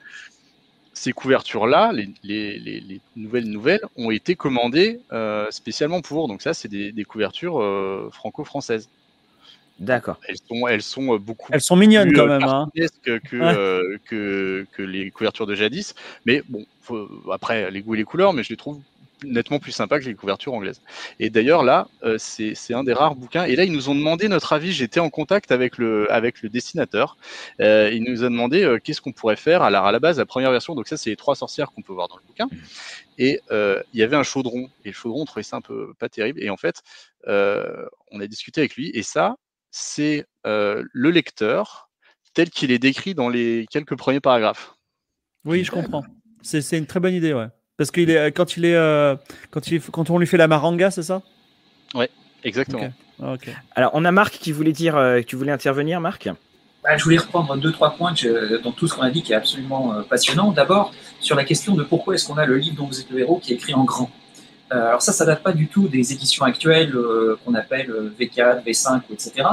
ces 0.92 1.12
couvertures-là, 1.12 1.92
les, 1.92 2.11
les, 2.22 2.58
les, 2.58 3.00
nouvelles 3.16 3.48
nouvelles, 3.48 3.80
ont 3.96 4.11
été 4.11 4.34
commandées 4.34 5.00
spécialement 5.50 6.02
pour. 6.02 6.28
Donc 6.28 6.42
ça, 6.42 6.52
c'est 6.52 6.68
des, 6.68 7.04
couvertures 7.04 7.62
franco-françaises. 8.12 8.90
D'accord. 9.80 10.20
Elles 10.28 10.36
sont, 10.36 10.68
elles 10.68 10.82
sont 10.82 11.14
euh, 11.14 11.18
beaucoup. 11.18 11.48
Elles 11.52 11.62
sont 11.62 11.74
mignonnes 11.74 12.12
quand 12.12 12.26
même. 12.26 12.44
Hein. 12.44 12.68
Que, 13.02 13.18
euh, 13.34 13.96
que, 14.04 14.66
que, 14.72 14.82
les 14.82 15.10
couvertures 15.10 15.46
de 15.46 15.54
jadis. 15.54 15.94
Mais 16.26 16.42
bon, 16.48 16.66
après, 17.32 17.70
les 17.70 17.80
goûts 17.80 17.94
et 17.94 17.98
les 17.98 18.04
couleurs, 18.04 18.34
mais 18.34 18.42
je 18.42 18.50
les 18.50 18.58
trouve 18.58 18.80
nettement 19.24 19.58
plus 19.58 19.72
sympas 19.72 19.98
que 19.98 20.04
les 20.04 20.14
couvertures 20.14 20.52
anglaises. 20.52 20.82
Et 21.18 21.30
d'ailleurs, 21.30 21.62
là, 21.62 21.88
euh, 22.04 22.16
c'est 22.18 22.74
un 22.74 22.84
des 22.84 22.92
rares 22.92 23.14
bouquins. 23.14 23.44
Et 23.44 23.56
là, 23.56 23.64
ils 23.64 23.72
nous 23.72 23.88
ont 23.88 23.94
demandé 23.94 24.28
notre 24.28 24.52
avis. 24.52 24.72
J'étais 24.72 25.00
en 25.00 25.08
contact 25.08 25.50
avec 25.50 25.78
le, 25.78 26.12
avec 26.12 26.42
le 26.42 26.50
dessinateur. 26.50 27.16
Euh, 27.60 27.90
il 27.90 28.04
nous 28.04 28.22
a 28.22 28.28
demandé 28.28 28.76
qu'est-ce 28.84 29.00
qu'on 29.00 29.12
pourrait 29.12 29.36
faire. 29.36 29.62
Alors, 29.62 29.86
à 29.86 29.92
la 29.92 29.98
base, 29.98 30.18
la 30.18 30.26
première 30.26 30.50
version, 30.50 30.74
donc 30.74 30.88
ça, 30.88 30.98
c'est 30.98 31.08
les 31.08 31.16
trois 31.16 31.36
sorcières 31.36 31.70
qu'on 31.72 31.80
peut 31.80 31.94
voir 31.94 32.08
dans 32.08 32.16
le 32.16 32.22
bouquin. 32.26 32.48
Et 33.16 33.40
il 33.50 33.98
y 33.98 34.02
avait 34.02 34.16
un 34.16 34.24
chaudron. 34.24 34.68
Et 34.84 34.88
le 34.88 34.94
chaudron, 34.94 35.22
on 35.22 35.24
trouvait 35.24 35.42
ça 35.42 35.56
un 35.56 35.62
peu 35.62 35.94
pas 35.98 36.10
terrible. 36.10 36.42
Et 36.42 36.50
en 36.50 36.58
fait, 36.58 36.82
on 37.26 38.20
a 38.20 38.26
discuté 38.26 38.60
avec 38.60 38.76
lui. 38.76 38.90
Et 38.92 39.02
ça, 39.02 39.36
c'est 39.70 40.26
le 40.42 41.10
lecteur 41.10 41.90
tel 42.34 42.50
qu'il 42.50 42.70
est 42.70 42.78
décrit 42.78 43.14
dans 43.14 43.28
les 43.28 43.66
quelques 43.70 43.96
premiers 43.96 44.20
paragraphes. 44.20 44.74
Oui, 45.44 45.64
je 45.64 45.70
comprends. 45.70 46.04
C'est 46.42 46.78
une 46.78 46.86
très 46.86 47.00
bonne 47.00 47.14
idée, 47.14 47.34
ouais. 47.34 47.48
Parce 47.76 47.90
qu'il 47.90 48.10
est 48.10 48.32
quand 48.32 48.56
il 48.56 48.66
est 48.66 49.16
quand 49.50 49.68
il 49.68 49.80
quand 49.80 50.10
on 50.10 50.18
lui 50.18 50.26
fait 50.26 50.36
la 50.36 50.48
maranga, 50.48 50.90
c'est 50.90 51.02
ça? 51.02 51.22
Ouais, 51.94 52.10
exactement. 52.44 52.92
Alors 53.74 53.90
on 53.94 54.04
a 54.04 54.12
Marc 54.12 54.34
qui 54.34 54.52
voulait 54.52 54.72
dire 54.72 54.94
que 54.94 55.22
tu 55.22 55.36
voulais 55.36 55.52
intervenir, 55.52 56.00
Marc? 56.00 56.28
Bah, 56.82 56.96
je 56.96 57.04
voulais 57.04 57.18
reprendre 57.18 57.54
deux 57.56 57.72
trois 57.72 57.90
points 57.96 58.14
dans 58.62 58.72
tout 58.72 58.88
ce 58.88 58.94
qu'on 58.94 59.02
a 59.02 59.10
dit 59.10 59.22
qui 59.22 59.32
est 59.32 59.36
absolument 59.36 60.02
passionnant. 60.04 60.52
D'abord 60.52 60.94
sur 61.20 61.36
la 61.36 61.44
question 61.44 61.74
de 61.74 61.84
pourquoi 61.84 62.14
est-ce 62.14 62.26
qu'on 62.26 62.38
a 62.38 62.46
le 62.46 62.56
livre 62.56 62.76
dont 62.76 62.86
vous 62.86 63.00
êtes 63.00 63.10
le 63.10 63.18
héros 63.18 63.38
qui 63.38 63.52
est 63.52 63.56
écrit 63.56 63.74
en 63.74 63.84
grand. 63.84 64.10
Euh, 64.72 64.88
alors 64.88 65.02
ça, 65.02 65.12
ça 65.12 65.24
date 65.24 65.42
pas 65.42 65.52
du 65.52 65.66
tout 65.68 65.88
des 65.88 66.12
éditions 66.12 66.44
actuelles 66.44 66.94
euh, 66.94 67.38
qu'on 67.44 67.54
appelle 67.54 67.90
V4, 68.18 68.64
V5, 68.64 69.00
etc. 69.10 69.46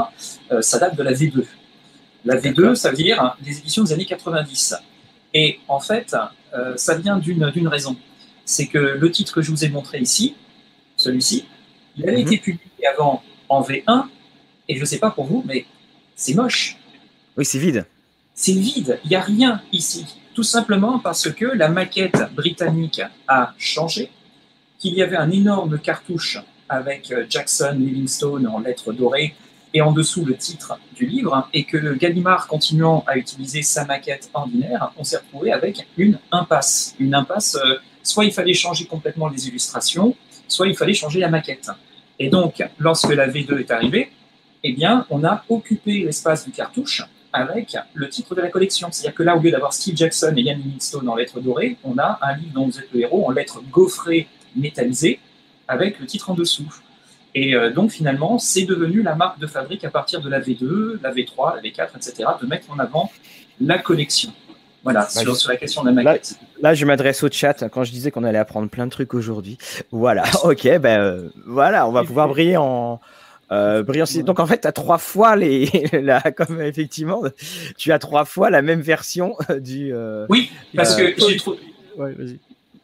ça 0.61 0.80
date 0.80 0.95
de 0.95 1.03
la 1.03 1.13
V2. 1.13 1.43
La 2.26 2.36
V2, 2.36 2.76
ça 2.76 2.89
veut 2.89 2.97
dire 2.97 3.36
des 3.41 3.57
éditions 3.57 3.84
des 3.84 3.93
années 3.93 4.05
90. 4.05 4.76
Et 5.34 5.59
en 5.68 5.80
fait, 5.80 6.15
ça 6.76 6.95
vient 6.95 7.18
d'une 7.18 7.68
raison. 7.68 7.95
C'est 8.45 8.68
que 8.68 8.78
le 8.78 9.11
titre 9.11 9.34
que 9.34 9.41
je 9.41 9.51
vous 9.51 9.65
ai 9.65 9.70
montré 9.70 9.99
ici, 9.99 10.36
celui-ci, 10.95 11.45
il 11.95 12.03
avait 12.07 12.18
mhm. 12.18 12.28
été 12.28 12.38
publié 12.38 12.88
avant 12.93 13.24
en 13.49 13.61
V1, 13.61 14.05
et 14.68 14.76
je 14.76 14.82
ne 14.82 14.86
sais 14.86 14.99
pas 14.99 15.11
pour 15.11 15.26
vous, 15.26 15.43
mais 15.45 15.65
c'est 16.15 16.34
moche. 16.34 16.78
Oui, 17.38 17.45
c'est 17.45 17.59
vide. 17.59 17.86
C'est 18.34 18.53
vide, 18.53 18.99
il 19.03 19.09
n'y 19.09 19.15
a 19.15 19.22
rien 19.22 19.61
ici. 19.72 20.05
Tout 20.34 20.43
simplement 20.43 20.99
parce 20.99 21.32
que 21.32 21.45
la 21.45 21.70
maquette 21.70 22.18
britannique 22.36 23.01
a 23.28 23.53
changé, 23.57 24.11
qu'il 24.78 24.93
y 24.93 25.01
avait 25.01 25.17
un 25.17 25.32
énorme 25.32 25.80
cartouche 25.80 26.39
avec 26.69 27.11
euh, 27.11 27.25
Jackson 27.30 27.75
Livingstone 27.78 28.47
en 28.47 28.59
lettres 28.59 28.93
dorées 28.93 29.34
et 29.73 29.82
en 29.82 29.91
dessous 29.91 30.25
le 30.25 30.36
titre 30.36 30.80
du 30.95 31.05
livre, 31.05 31.49
et 31.53 31.65
que 31.65 31.93
Gallimard 31.95 32.47
continuant 32.47 33.03
à 33.05 33.17
utiliser 33.17 33.61
sa 33.61 33.86
maquette 33.86 34.30
ordinaire, 34.34 34.91
on 34.97 35.03
s'est 35.03 35.17
retrouvé 35.17 35.51
avec 35.51 35.86
une 35.97 36.19
impasse. 36.32 36.95
Une 36.99 37.13
impasse, 37.13 37.55
euh, 37.55 37.75
soit 38.01 38.25
il 38.25 38.32
fallait 38.32 38.53
changer 38.53 38.86
complètement 38.86 39.28
les 39.28 39.47
illustrations, 39.47 40.15
soit 40.47 40.67
il 40.67 40.75
fallait 40.75 40.93
changer 40.93 41.19
la 41.19 41.30
maquette. 41.30 41.69
Et 42.17 42.30
donc, 42.30 42.63
lorsque 42.80 43.13
la 43.13 43.28
V2 43.28 43.59
est 43.59 43.71
arrivée, 43.71 44.09
eh 44.63 44.73
bien, 44.73 45.05
on 45.09 45.23
a 45.23 45.43
occupé 45.49 45.99
l'espace 45.99 46.45
du 46.45 46.51
cartouche 46.51 47.03
avec 47.32 47.75
le 47.93 48.09
titre 48.09 48.34
de 48.34 48.41
la 48.41 48.49
collection. 48.49 48.88
C'est-à-dire 48.91 49.15
que 49.15 49.23
là, 49.23 49.36
au 49.36 49.39
lieu 49.39 49.51
d'avoir 49.51 49.73
Steve 49.73 49.95
Jackson 49.95 50.34
et 50.36 50.41
Ian 50.41 50.57
Livingstone 50.57 51.07
en 51.07 51.15
lettres 51.15 51.39
dorées, 51.39 51.78
on 51.84 51.97
a 51.97 52.17
un 52.21 52.36
livre 52.38 52.53
dont 52.53 52.65
vous 52.65 52.80
êtes 52.80 52.91
le 52.91 53.01
héros 53.01 53.28
en 53.28 53.32
lettres 53.32 53.61
gaufrées 53.69 54.28
métallisées 54.58 55.20
avec 55.68 55.99
le 55.99 56.05
titre 56.05 56.30
en 56.30 56.34
dessous. 56.34 56.68
Et 57.36 57.55
euh, 57.55 57.72
donc 57.72 57.91
finalement, 57.91 58.39
c'est 58.39 58.64
devenu 58.64 59.01
la 59.01 59.16
marque 59.16 59.39
de 59.39 59.47
fabrique 59.47 59.84
à 59.84 59.89
partir 59.89 60.22
de 60.22 60.30
la 60.30 60.39
V2, 60.39 60.99
la 61.01 61.12
V3, 61.12 61.55
la 61.55 61.62
V4, 61.62 61.89
etc., 61.95 62.30
de 62.41 62.47
mettre 62.47 62.72
en 62.72 62.80
avant 62.80 63.12
la 63.62 63.78
collection. 63.78 64.32
Voilà, 64.84 65.01
bah, 65.01 65.36
sur, 65.36 65.49
la 65.49 65.58
question 65.58 65.82
de 65.82 65.88
la 65.88 66.03
maquette. 66.03 66.39
Là, 66.62 66.74
je 66.74 66.86
m'adresse 66.86 67.22
au 67.22 67.30
chat 67.30 67.68
quand 67.70 67.84
je 67.84 67.91
disais 67.91 68.10
qu'on 68.10 68.24
allait 68.24 68.38
apprendre 68.38 68.70
plein 68.70 68.86
de 68.86 68.91
trucs 68.91 69.14
aujourd'hui. 69.14 69.58
Voilà, 69.91 70.24
ok, 70.43 70.64
ben 70.80 70.99
euh, 70.99 71.30
voilà, 71.45 71.88
on 71.88 71.91
va 71.91 72.03
pouvoir 72.03 72.30
briller 72.30 72.58
en, 72.58 73.01
euh, 73.51 73.84
Donc 74.24 74.39
en 74.39 74.47
fait, 74.47 74.62
tu 74.62 74.68
as 74.68 74.72
trois 74.72 74.97
fois 74.97 75.36
les, 75.36 75.70
la, 75.93 76.22
comme 76.32 76.62
effectivement, 76.62 77.24
tu 77.78 77.91
as 77.91 77.99
trois 77.99 78.26
fois 78.26 78.49
la 78.49 78.62
même 78.62 78.82
version 78.82 79.36
euh, 79.49 79.60
du. 79.60 79.93
Euh, 79.93 80.26
oui, 80.30 80.51
parce 80.76 80.95
que 80.95 81.14
j'ai 81.18 81.38
trouvé. 81.38 81.58
Ouais, 81.97 82.16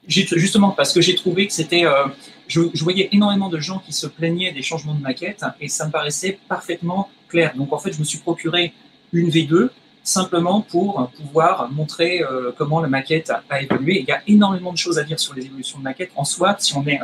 justement, 0.08 0.72
parce 0.72 0.93
que 0.93 1.01
j'ai 1.01 1.16
trouvé 1.16 1.47
que 1.47 1.54
c'était. 1.54 1.86
Euh, 1.86 2.06
je, 2.47 2.62
je, 2.74 2.84
voyais 2.84 3.10
énormément 3.12 3.49
de 3.49 3.60
gens 3.60 3.80
qui 3.80 3.93
se 3.93 4.06
plaignaient 4.06 4.51
des 4.51 4.62
changements 4.62 4.93
de 4.93 5.01
maquette 5.01 5.43
et 5.62 5.70
ça 5.70 5.88
me 5.88 5.91
paraissait 5.91 6.38
parfaitement 6.47 7.10
clair. 7.30 7.54
Donc 7.56 7.72
en 7.72 7.78
fait, 7.78 7.93
je 7.93 7.99
me 7.99 8.04
suis 8.04 8.20
procuré 8.20 8.74
une 9.14 9.30
V2 9.30 9.70
simplement 10.04 10.62
pour 10.62 11.10
pouvoir 11.12 11.72
montrer 11.72 12.22
comment 12.58 12.82
la 12.82 12.89
maquette 12.89 13.32
a 13.49 13.62
évolué. 13.62 14.01
Il 14.01 14.06
y 14.06 14.12
a 14.12 14.22
énormément 14.28 14.74
de 14.74 14.78
choses 14.78 14.99
à 14.99 15.04
dire 15.04 15.18
sur 15.18 15.34
les 15.34 15.45
évolutions 15.45 15.78
de 15.80 15.84
maquette. 15.84 16.12
En 16.18 16.26
soi, 16.26 16.58
si 16.60 16.76
on 16.76 16.86
est 16.86 16.99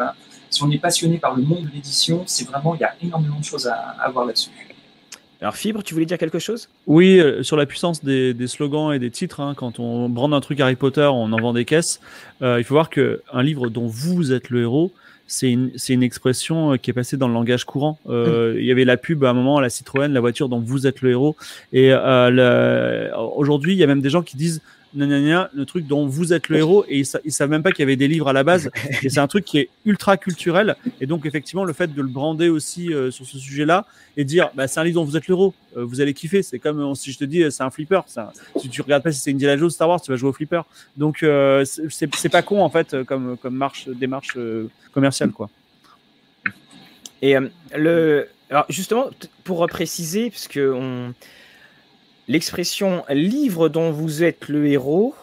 si 0.50 0.64
on 0.64 0.72
est 0.72 0.80
passionné 0.80 1.18
par 1.18 1.36
le 1.36 1.44
monde 1.44 1.66
de 1.66 1.72
l'édition, 1.72 2.24
c'est 2.26 2.48
vraiment, 2.48 2.76
il 2.76 2.82
y 2.82 2.84
a 2.84 2.96
énormément 3.02 3.40
de 3.40 3.46
choses 3.46 3.68
à, 3.68 3.76
à 3.76 4.10
voir 4.10 4.26
là-dessus. 4.26 4.50
Alors 5.42 5.56
Fibre, 5.56 5.84
tu 5.84 5.94
voulais 5.94 6.06
dire 6.06 6.18
quelque 6.18 6.40
chose? 6.40 6.68
Oui, 6.86 7.20
euh, 7.20 7.44
sur 7.44 7.56
la 7.56 7.66
puissance 7.66 8.04
des, 8.04 8.34
des, 8.34 8.48
slogans 8.48 8.92
et 8.92 9.00
des 9.00 9.10
titres. 9.10 9.40
Hein, 9.40 9.54
quand 9.56 9.80
on 9.80 10.10
brande 10.10 10.34
un 10.34 10.42
truc 10.42 10.60
Harry 10.60 10.76
Potter, 10.76 11.10
on 11.12 11.32
en 11.32 11.38
vend 11.40 11.54
des 11.54 11.64
caisses. 11.64 12.02
Euh, 12.42 12.60
il 12.60 12.64
faut 12.66 12.74
voir 12.74 12.90
que 12.90 13.22
un 13.32 13.42
livre 13.42 13.70
dont 13.70 13.88
vous 13.88 14.34
êtes 14.34 14.50
le 14.50 14.64
héros, 14.64 14.92
c'est 15.30 15.52
une, 15.52 15.72
une, 15.90 16.04
expression 16.04 16.74
euh, 16.74 16.78
qui 16.78 16.90
est 16.90 16.94
passée 16.94 17.16
dans 17.16 17.28
le 17.28 17.34
langage 17.34 17.64
courant. 17.64 18.00
Euh, 18.10 18.56
Il 18.58 18.66
y 18.66 18.72
avait 18.72 18.84
la 18.84 18.98
pub 18.98 19.24
à 19.24 19.30
un 19.30 19.34
moment, 19.34 19.60
la 19.60 19.70
Citroën, 19.70 20.12
la 20.12 20.20
voiture 20.20 20.50
dont 20.50 20.60
vous 20.60 20.88
êtes 20.88 21.02
le 21.02 21.12
héros. 21.12 21.36
Et 21.72 21.92
euh, 21.94 23.16
aujourd'hui, 23.36 23.74
il 23.74 23.78
y 23.78 23.84
a 23.84 23.88
même 23.88 24.02
des 24.02 24.10
gens 24.10 24.24
qui 24.24 24.38
disent 24.38 24.62
le 24.94 25.64
truc 25.66 25.86
dont 25.88 26.08
vous 26.08 26.34
êtes 26.34 26.50
le 26.50 26.58
héros 26.58 26.86
et 26.88 27.00
ils, 27.00 27.08
ils 27.24 27.32
savent 27.32 27.50
même 27.50 27.64
pas 27.64 27.72
qu'il 27.72 27.80
y 27.80 27.84
avait 27.84 27.96
des 27.96 28.08
livres 28.08 28.28
à 28.28 28.34
la 28.34 28.44
base. 28.44 28.70
Et 29.04 29.10
c'est 29.10 29.20
un 29.20 29.28
truc 29.28 29.46
qui 29.46 29.60
est 29.60 29.70
ultra 29.86 30.18
culturel. 30.18 30.76
Et 31.02 31.06
donc 31.06 31.26
effectivement 31.26 31.64
le 31.64 31.74
fait 31.74 31.94
de 31.94 32.02
le 32.02 32.08
brander 32.08 32.50
aussi 32.50 32.94
euh, 32.94 33.12
sur 33.12 33.26
ce 33.26 33.38
sujet-là 33.38 33.86
et 34.18 34.24
dire 34.24 34.50
bah, 34.56 34.68
c'est 34.68 34.80
un 34.80 34.84
livre 34.84 35.02
dont 35.02 35.06
vous 35.06 35.18
êtes 35.18 35.28
le 35.28 35.34
héros 35.34 35.54
euh, 35.78 35.86
vous 35.86 36.02
allez 36.02 36.14
kiffer. 36.14 36.44
C'est 36.44 36.60
comme 36.60 36.80
euh, 36.80 36.96
si 36.96 37.12
je 37.12 37.18
te 37.18 37.24
dis 37.24 37.44
c'est 37.52 37.64
un 37.64 37.70
flipper 37.70 38.02
si 38.58 38.70
tu 38.70 38.82
regardes 38.82 39.04
pas 39.04 39.12
si 39.12 39.20
c'est 39.20 39.32
Indiana 39.32 39.58
Jones 39.58 39.70
Star 39.70 39.90
Wars 39.90 40.02
tu 40.02 40.12
vas 40.12 40.18
jouer 40.18 40.30
au 40.30 40.34
flipper. 40.34 40.62
Donc 40.98 41.26
c'est 41.64 42.30
pas 42.30 42.42
con 42.42 42.62
en 42.62 42.70
fait 42.70 43.04
comme 43.04 43.38
comme 43.38 43.56
marche 43.56 43.88
démarche 43.90 44.38
commerciale 44.94 45.32
quoi. 45.32 45.50
Et 47.22 47.36
le 47.76 48.28
alors 48.50 48.66
justement 48.70 49.10
pour 49.44 49.66
préciser 49.68 50.30
parce 50.30 50.48
que 50.48 50.74
on 50.74 51.14
L'expression 52.30 53.04
livre 53.10 53.70
dont 53.70 53.90
vous 53.90 54.24
êtes 54.24 54.50
le 54.50 54.68
héros, 54.68 55.16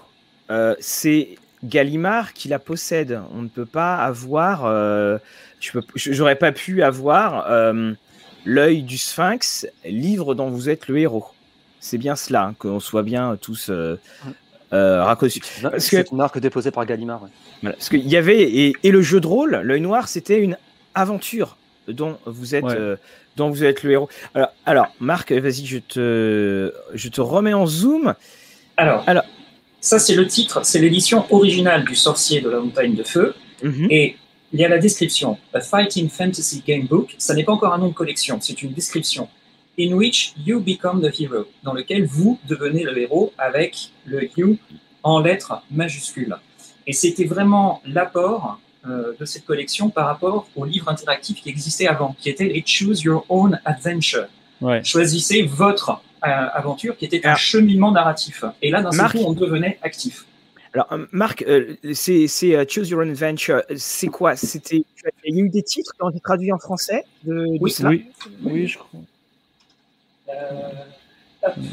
euh, 0.50 0.74
c'est 0.80 1.36
Gallimard 1.62 2.32
qui 2.32 2.48
la 2.48 2.58
possède. 2.58 3.20
On 3.32 3.42
ne 3.42 3.48
peut 3.48 3.64
pas 3.64 3.94
avoir, 3.94 4.64
euh, 4.64 5.16
j'aurais 5.94 6.34
pas 6.34 6.50
pu 6.50 6.82
avoir 6.82 7.48
euh, 7.48 7.92
l'œil 8.44 8.82
du 8.82 8.98
Sphinx, 8.98 9.68
livre 9.84 10.34
dont 10.34 10.50
vous 10.50 10.68
êtes 10.68 10.88
le 10.88 10.98
héros. 10.98 11.26
C'est 11.78 11.96
bien 11.96 12.16
cela, 12.16 12.46
hein, 12.46 12.54
qu'on 12.58 12.80
soit 12.80 13.04
bien 13.04 13.38
tous 13.40 13.70
euh, 13.70 13.96
raccrochés. 14.72 15.42
C'est 15.78 16.10
une 16.10 16.16
marque 16.16 16.40
déposée 16.40 16.72
par 16.72 16.86
Gallimard. 16.86 17.28
Parce 17.62 17.88
qu'il 17.88 18.08
y 18.08 18.16
avait, 18.16 18.42
et, 18.42 18.72
et, 18.82 18.90
le 18.90 19.00
jeu 19.00 19.20
de 19.20 19.28
rôle, 19.28 19.60
l'œil 19.62 19.80
noir, 19.80 20.08
c'était 20.08 20.40
une 20.40 20.58
aventure 20.96 21.56
dont 21.86 22.18
vous 22.26 22.56
êtes 22.56 22.64
dont 23.36 23.50
vous 23.50 23.64
êtes 23.64 23.82
le 23.82 23.92
héros. 23.92 24.08
Alors, 24.34 24.52
alors 24.64 24.86
Marc, 25.00 25.32
vas-y, 25.32 25.66
je 25.66 25.78
te, 25.78 26.72
je 26.94 27.08
te 27.08 27.20
remets 27.20 27.54
en 27.54 27.66
zoom. 27.66 28.14
Alors, 28.76 29.04
alors. 29.06 29.24
ça 29.80 29.98
c'est 29.98 30.14
le 30.14 30.26
titre, 30.26 30.60
c'est 30.64 30.80
l'édition 30.80 31.24
originale 31.30 31.84
du 31.84 31.94
Sorcier 31.94 32.40
de 32.40 32.50
la 32.50 32.60
Montagne 32.60 32.94
de 32.94 33.02
Feu. 33.02 33.34
Mhm. 33.62 33.88
Et 33.90 34.16
il 34.52 34.60
y 34.60 34.64
a 34.64 34.68
la 34.68 34.78
description. 34.78 35.38
A 35.52 35.60
Fighting 35.60 36.08
Fantasy 36.08 36.62
Game 36.66 36.86
Book. 36.86 37.14
Ça 37.18 37.34
n'est 37.34 37.44
pas 37.44 37.52
encore 37.52 37.74
un 37.74 37.78
nom 37.78 37.88
de 37.88 37.94
collection, 37.94 38.38
c'est 38.40 38.62
une 38.62 38.72
description. 38.72 39.28
In 39.78 39.92
which 39.92 40.34
you 40.46 40.60
become 40.60 41.02
the 41.02 41.12
hero, 41.20 41.46
dans 41.62 41.74
lequel 41.74 42.06
vous 42.06 42.38
devenez 42.48 42.84
le 42.84 42.96
héros 42.98 43.32
avec 43.36 43.90
le 44.06 44.28
you 44.36 44.56
en 45.02 45.20
lettres 45.20 45.62
majuscules. 45.70 46.34
Et 46.86 46.92
c'était 46.92 47.24
vraiment 47.24 47.82
l'apport 47.84 48.58
de 48.86 49.24
cette 49.24 49.44
collection 49.44 49.90
par 49.90 50.06
rapport 50.06 50.48
aux 50.56 50.64
livres 50.64 50.88
interactifs 50.88 51.42
qui 51.42 51.48
existaient 51.48 51.86
avant, 51.86 52.14
qui 52.18 52.30
étaient 52.30 52.44
les 52.44 52.62
Choose 52.64 53.02
Your 53.02 53.24
Own 53.28 53.60
Adventure. 53.64 54.26
Choisissez 54.82 55.42
votre 55.42 56.00
euh, 56.24 56.28
aventure, 56.54 56.96
qui 56.96 57.04
était 57.04 57.26
un 57.26 57.34
cheminement 57.34 57.92
narratif. 57.92 58.44
Et 58.62 58.70
là, 58.70 58.82
d'un 58.82 58.90
seul 58.90 59.10
coup, 59.10 59.24
on 59.26 59.32
devenait 59.32 59.78
actif. 59.82 60.24
Alors, 60.72 60.86
euh, 60.92 61.06
Marc, 61.12 61.44
c'est 61.92 62.26
Choose 62.68 62.88
Your 62.88 63.00
Own 63.00 63.10
Adventure. 63.10 63.62
C'est 63.76 64.08
quoi? 64.08 64.34
C'était 64.34 64.84
Il 65.24 65.36
y 65.36 65.40
a 65.40 65.44
eu 65.44 65.48
des 65.48 65.62
titres 65.62 65.92
qui 65.92 66.02
ont 66.02 66.10
été 66.10 66.20
traduits 66.20 66.52
en 66.52 66.58
français 66.58 67.04
de, 67.24 67.46
oui, 67.60 67.74
oui, 67.84 68.10
oui, 68.42 68.66
je 68.66 68.78
crois. 68.78 69.00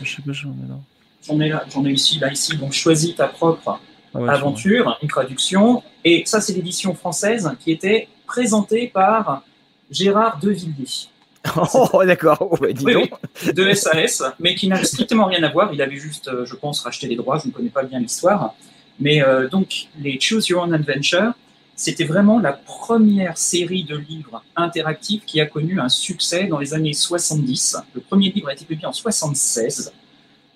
je 0.03 0.15
sais 0.15 0.21
pas, 0.21 0.31
j'en 0.33 0.49
ai 0.49 0.69
là. 0.69 0.77
J'en 1.25 1.39
ai 1.39 1.49
là, 1.49 1.65
j'en 1.71 1.85
ai 1.85 1.91
ici, 1.91 2.19
là, 2.19 2.31
ici. 2.31 2.57
Donc, 2.57 2.73
choisis 2.73 3.15
ta 3.15 3.27
propre 3.27 3.79
ah 4.15 4.31
aventure, 4.31 4.97
une 5.01 5.09
traduction. 5.09 5.83
Et 6.03 6.23
ça, 6.25 6.41
c'est 6.41 6.53
l'édition 6.53 6.93
française 6.93 7.51
qui 7.59 7.71
était 7.71 8.07
présentée 8.25 8.87
par 8.87 9.43
Gérard 9.91 10.39
Devilliers. 10.39 11.09
Oh, 11.73 12.03
d'accord. 12.05 12.37
Oh, 12.39 12.57
bah, 12.59 12.67
de 12.71 13.73
SAS, 13.73 14.23
mais 14.39 14.55
qui 14.55 14.69
n'a 14.69 14.81
strictement 14.83 15.25
rien 15.25 15.43
à 15.43 15.51
voir. 15.51 15.73
Il 15.73 15.81
avait 15.81 15.97
juste, 15.97 16.29
euh, 16.29 16.45
je 16.45 16.55
pense, 16.55 16.79
racheté 16.81 17.07
les 17.07 17.17
droits. 17.17 17.37
Je 17.37 17.47
ne 17.47 17.51
connais 17.51 17.69
pas 17.69 17.83
bien 17.83 17.99
l'histoire. 17.99 18.55
Mais 18.99 19.21
euh, 19.21 19.49
donc, 19.49 19.87
les 19.99 20.19
Choose 20.21 20.47
Your 20.47 20.63
Own 20.63 20.73
Adventure, 20.73 21.33
c'était 21.75 22.05
vraiment 22.05 22.39
la 22.39 22.53
première 22.53 23.37
série 23.37 23.83
de 23.83 23.97
livres 23.97 24.43
interactifs 24.55 25.25
qui 25.25 25.41
a 25.41 25.45
connu 25.45 25.79
un 25.79 25.89
succès 25.89 26.45
dans 26.45 26.59
les 26.59 26.73
années 26.73 26.93
70. 26.93 27.77
Le 27.93 28.01
premier 28.01 28.29
livre 28.31 28.49
a 28.49 28.53
été 28.53 28.63
publié 28.65 28.85
en 28.85 28.93
76. 28.93 29.91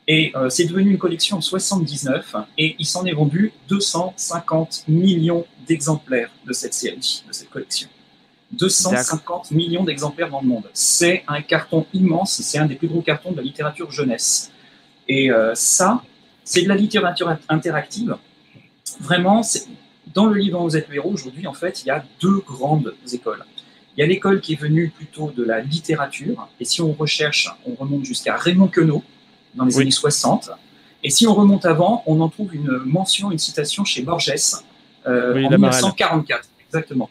Et 0.07 0.31
euh, 0.35 0.49
c'est 0.49 0.65
devenu 0.65 0.91
une 0.91 0.97
collection 0.97 1.38
en 1.38 1.41
79 1.41 2.35
et 2.57 2.75
il 2.79 2.85
s'en 2.85 3.05
est 3.05 3.13
vendu 3.13 3.51
250 3.67 4.85
millions 4.88 5.45
d'exemplaires 5.67 6.29
de 6.45 6.53
cette 6.53 6.73
série, 6.73 7.23
de 7.27 7.34
cette 7.34 7.49
collection. 7.49 7.89
250 8.53 9.51
millions 9.51 9.84
d'exemplaires 9.84 10.29
dans 10.29 10.39
le 10.39 10.47
monde. 10.47 10.69
C'est 10.73 11.23
un 11.27 11.41
carton 11.41 11.85
immense, 11.93 12.41
c'est 12.41 12.57
un 12.57 12.65
des 12.65 12.75
plus 12.75 12.88
gros 12.88 13.01
cartons 13.01 13.31
de 13.31 13.38
la 13.38 13.43
littérature 13.43 13.91
jeunesse. 13.91 14.49
Et 15.09 15.29
euh, 15.29 15.53
ça, 15.53 16.01
c'est 16.45 16.61
de 16.61 16.69
la 16.69 16.75
littérature 16.75 17.35
interactive. 17.49 18.15
Vraiment, 19.01 19.41
dans 20.13 20.27
le 20.27 20.39
livre 20.39 20.57
dont 20.57 20.63
vous 20.63 20.77
êtes 20.77 20.88
le 20.88 20.95
héros, 20.95 21.11
aujourd'hui, 21.11 21.45
en 21.47 21.53
fait, 21.53 21.84
il 21.84 21.88
y 21.88 21.91
a 21.91 22.05
deux 22.21 22.39
grandes 22.39 22.93
écoles. 23.11 23.43
Il 23.97 24.01
y 24.01 24.03
a 24.03 24.07
l'école 24.07 24.39
qui 24.39 24.53
est 24.53 24.59
venue 24.59 24.89
plutôt 24.95 25.31
de 25.31 25.43
la 25.43 25.59
littérature, 25.59 26.47
et 26.59 26.65
si 26.65 26.81
on 26.81 26.93
recherche, 26.93 27.49
on 27.65 27.73
remonte 27.75 28.05
jusqu'à 28.05 28.38
Raymond 28.38 28.67
Queneau, 28.67 29.03
dans 29.56 29.65
les 29.65 29.80
années 29.80 29.91
60. 29.91 30.52
Et 31.03 31.10
si 31.10 31.28
on 31.28 31.34
remonte 31.34 31.65
avant, 31.65 32.03
on 32.06 32.19
en 32.22 32.30
trouve 32.30 32.56
une 32.56 32.82
mention, 32.86 33.32
une 33.32 33.38
citation 33.38 33.86
chez 33.86 34.02
Borges 34.02 34.34
euh, 35.06 35.45
en 35.45 35.49
1944, 35.49 36.49
exactement. 36.68 37.10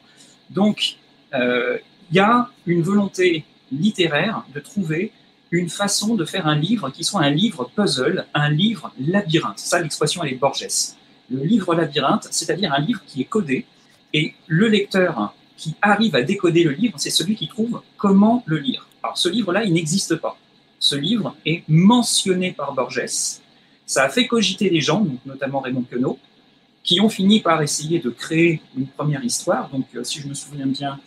Donc, 0.51 0.97
il 1.33 1.81
y 2.13 2.19
a 2.19 2.49
une 2.67 2.83
volonté 2.83 3.45
littéraire 3.73 4.45
de 4.55 4.61
trouver 4.61 5.13
une 5.51 5.69
façon 5.69 6.15
de 6.15 6.25
faire 6.25 6.47
un 6.47 6.57
livre 6.57 6.91
qui 6.91 7.05
soit 7.05 7.23
un 7.23 7.31
livre 7.31 7.71
puzzle, 7.75 8.27
un 8.35 8.51
livre 8.51 8.93
labyrinthe. 9.01 9.59
Ça, 9.59 9.81
l'expression, 9.81 10.23
elle 10.25 10.33
est 10.33 10.37
Borges. 10.37 10.67
Le 11.31 11.43
livre 11.43 11.75
labyrinthe, 11.75 12.29
c'est-à-dire 12.31 12.73
un 12.73 12.81
livre 12.81 13.01
qui 13.07 13.21
est 13.21 13.25
codé, 13.25 13.67
et 14.13 14.35
le 14.47 14.69
lecteur 14.69 15.35
qui 15.57 15.75
arrive 15.83 16.15
à 16.15 16.23
décoder 16.23 16.65
le 16.65 16.73
livre, 16.73 16.95
c'est 16.99 17.11
celui 17.11 17.35
qui 17.37 17.49
trouve 17.49 17.83
comment 17.97 18.43
le 18.47 18.59
lire. 18.59 18.89
Alors, 19.03 19.19
ce 19.19 19.29
livre-là, 19.29 19.65
il 19.65 19.73
n'existe 19.73 20.17
pas. 20.17 20.37
Ce 20.79 20.97
livre 20.97 21.35
est 21.45 21.63
mentionné 21.69 22.53
par 22.53 22.75
Borges. 22.75 23.03
Ça 23.87 24.05
a 24.05 24.09
fait 24.09 24.27
cogiter 24.27 24.69
des 24.69 24.81
gens, 24.81 25.07
notamment 25.25 25.61
Raymond 25.61 25.85
Queneau, 25.91 26.19
qui 26.87 27.01
ont 27.01 27.09
fini 27.09 27.41
par 27.41 27.61
essayer 27.63 27.99
de 27.99 28.11
créer 28.11 28.63
une 28.77 28.87
première 28.87 29.25
histoire. 29.25 29.69
Donc, 29.71 29.87
euh, 29.95 30.05
si 30.05 30.21
je 30.21 30.29
me 30.29 30.35
souviens 30.35 30.67
bien, 30.67 30.99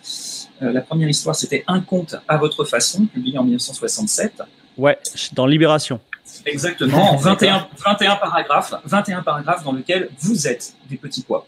euh, 0.61 0.71
la 0.73 0.81
première 0.81 1.07
histoire, 1.07 1.35
c'était 1.35 1.63
Un 1.67 1.79
conte 1.79 2.15
à 2.27 2.37
votre 2.37 2.65
façon, 2.65 3.05
publié 3.05 3.37
en 3.37 3.43
1967. 3.43 4.43
Ouais, 4.77 4.97
dans 5.33 5.45
Libération. 5.45 5.99
Exactement, 6.45 7.13
en 7.13 7.15
21, 7.17 7.67
21 7.85 8.15
paragraphes, 8.17 8.73
21 8.85 9.23
paragraphes 9.23 9.63
dans 9.63 9.73
lesquels 9.73 10.09
vous 10.19 10.47
êtes 10.47 10.73
des 10.89 10.97
petits 10.97 11.23
pois. 11.23 11.47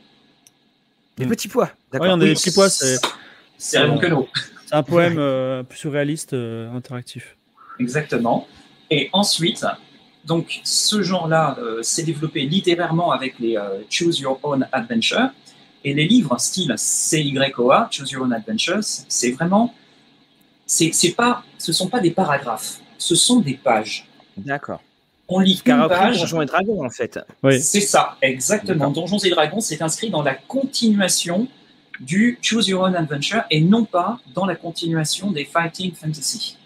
Des 1.18 1.28
petits 1.28 1.50
pois, 1.50 1.72
d'accord. 1.92 2.08
Oui, 2.08 2.14
on 2.14 2.22
est 2.22 2.26
des 2.26 2.34
petits 2.34 2.52
pois, 2.52 2.70
c'est. 2.70 2.98
C'est 3.58 3.78
Raymond 3.78 4.00
Queneau. 4.00 4.28
C'est 4.66 4.76
un 4.76 4.82
poème 4.82 5.18
euh, 5.20 5.62
plus 5.62 5.78
surréaliste, 5.78 6.34
interactif. 6.34 7.36
Exactement. 7.82 8.48
Et 8.90 9.10
ensuite, 9.14 9.66
donc, 10.26 10.62
ce 10.64 11.02
genre-là 11.02 11.58
euh, 11.60 11.82
s'est 11.82 12.04
développé 12.04 12.42
littérairement 12.42 13.12
avec 13.12 13.40
les 13.40 13.58
euh, 13.58 13.82
Choose 13.90 14.20
Your 14.20 14.40
Own 14.44 14.68
Adventure. 14.72 15.30
Et 15.84 15.96
les 15.96 16.08
livres 16.08 16.38
style 16.40 16.76
CYOA, 16.78 17.90
Choose 17.90 18.12
Your 18.12 18.24
Own 18.24 18.34
Adventures, 18.34 18.84
c'est 18.84 19.32
vraiment. 19.32 19.74
C'est, 20.68 21.16
pas, 21.18 21.44
ce 21.58 21.72
ne 21.72 21.76
sont 21.76 21.90
pas 21.90 22.00
des 22.00 22.12
paragraphes, 22.12 22.80
ce 22.98 23.16
sont 23.16 23.42
des 23.42 23.56
pages. 23.56 24.08
D'accord. 24.38 24.82
On 25.28 25.40
lit 25.40 25.62
une 25.66 25.88
page. 25.90 26.20
Donjons 26.20 26.42
et 26.42 26.46
Dragons, 26.46 26.86
en 26.86 26.90
fait. 26.90 27.20
Oui. 27.44 27.60
C'est 27.60 27.82
ça, 27.82 28.16
exactement. 28.22 28.90
Donjons 28.90 29.18
et 29.18 29.30
Dragons, 29.32 29.60
c'est 29.60 29.82
inscrit 29.82 30.10
dans 30.10 30.22
la 30.22 30.36
continuation 30.36 31.48
du 32.00 32.38
Choose 32.42 32.70
Your 32.70 32.84
Own 32.84 32.96
Adventure 32.96 33.44
et 33.50 33.60
non 33.60 33.84
pas 33.84 34.20
dans 34.34 34.46
la 34.46 34.56
continuation 34.56 35.32
des 35.32 35.46
Fighting 35.46 35.94
Fantasy. 35.94 36.58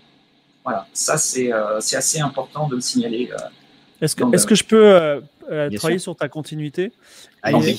Voilà, 0.65 0.87
ça 0.93 1.17
c'est 1.17 1.53
euh, 1.53 1.77
assez 1.77 2.19
important 2.19 2.67
de 2.67 2.75
le 2.75 2.81
signaler. 2.81 3.29
Euh, 3.31 3.37
est-ce 4.01 4.15
que, 4.15 4.23
est 4.35 4.45
que 4.45 4.55
je 4.55 4.63
peux 4.63 4.95
euh, 4.95 5.69
travailler 5.75 5.99
sur 5.99 6.15
ta 6.15 6.27
continuité? 6.27 6.91
Allez. 7.43 7.77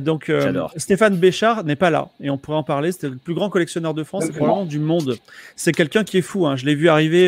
Donc, 0.00 0.32
Stéphane 0.76 1.16
Béchard 1.18 1.64
n'est 1.64 1.76
pas 1.76 1.90
là 1.90 2.08
et 2.20 2.30
on 2.30 2.38
pourrait 2.38 2.56
en 2.56 2.62
parler. 2.62 2.90
C'était 2.90 3.10
le 3.10 3.16
plus 3.16 3.34
grand 3.34 3.50
collectionneur 3.50 3.92
de 3.92 4.02
France, 4.02 4.30
probablement 4.30 4.64
du 4.64 4.78
monde. 4.78 5.18
C'est 5.54 5.72
quelqu'un 5.72 6.02
qui 6.02 6.16
est 6.16 6.22
fou. 6.22 6.46
Hein. 6.46 6.56
Je 6.56 6.64
l'ai 6.64 6.74
vu 6.74 6.88
arriver. 6.88 7.26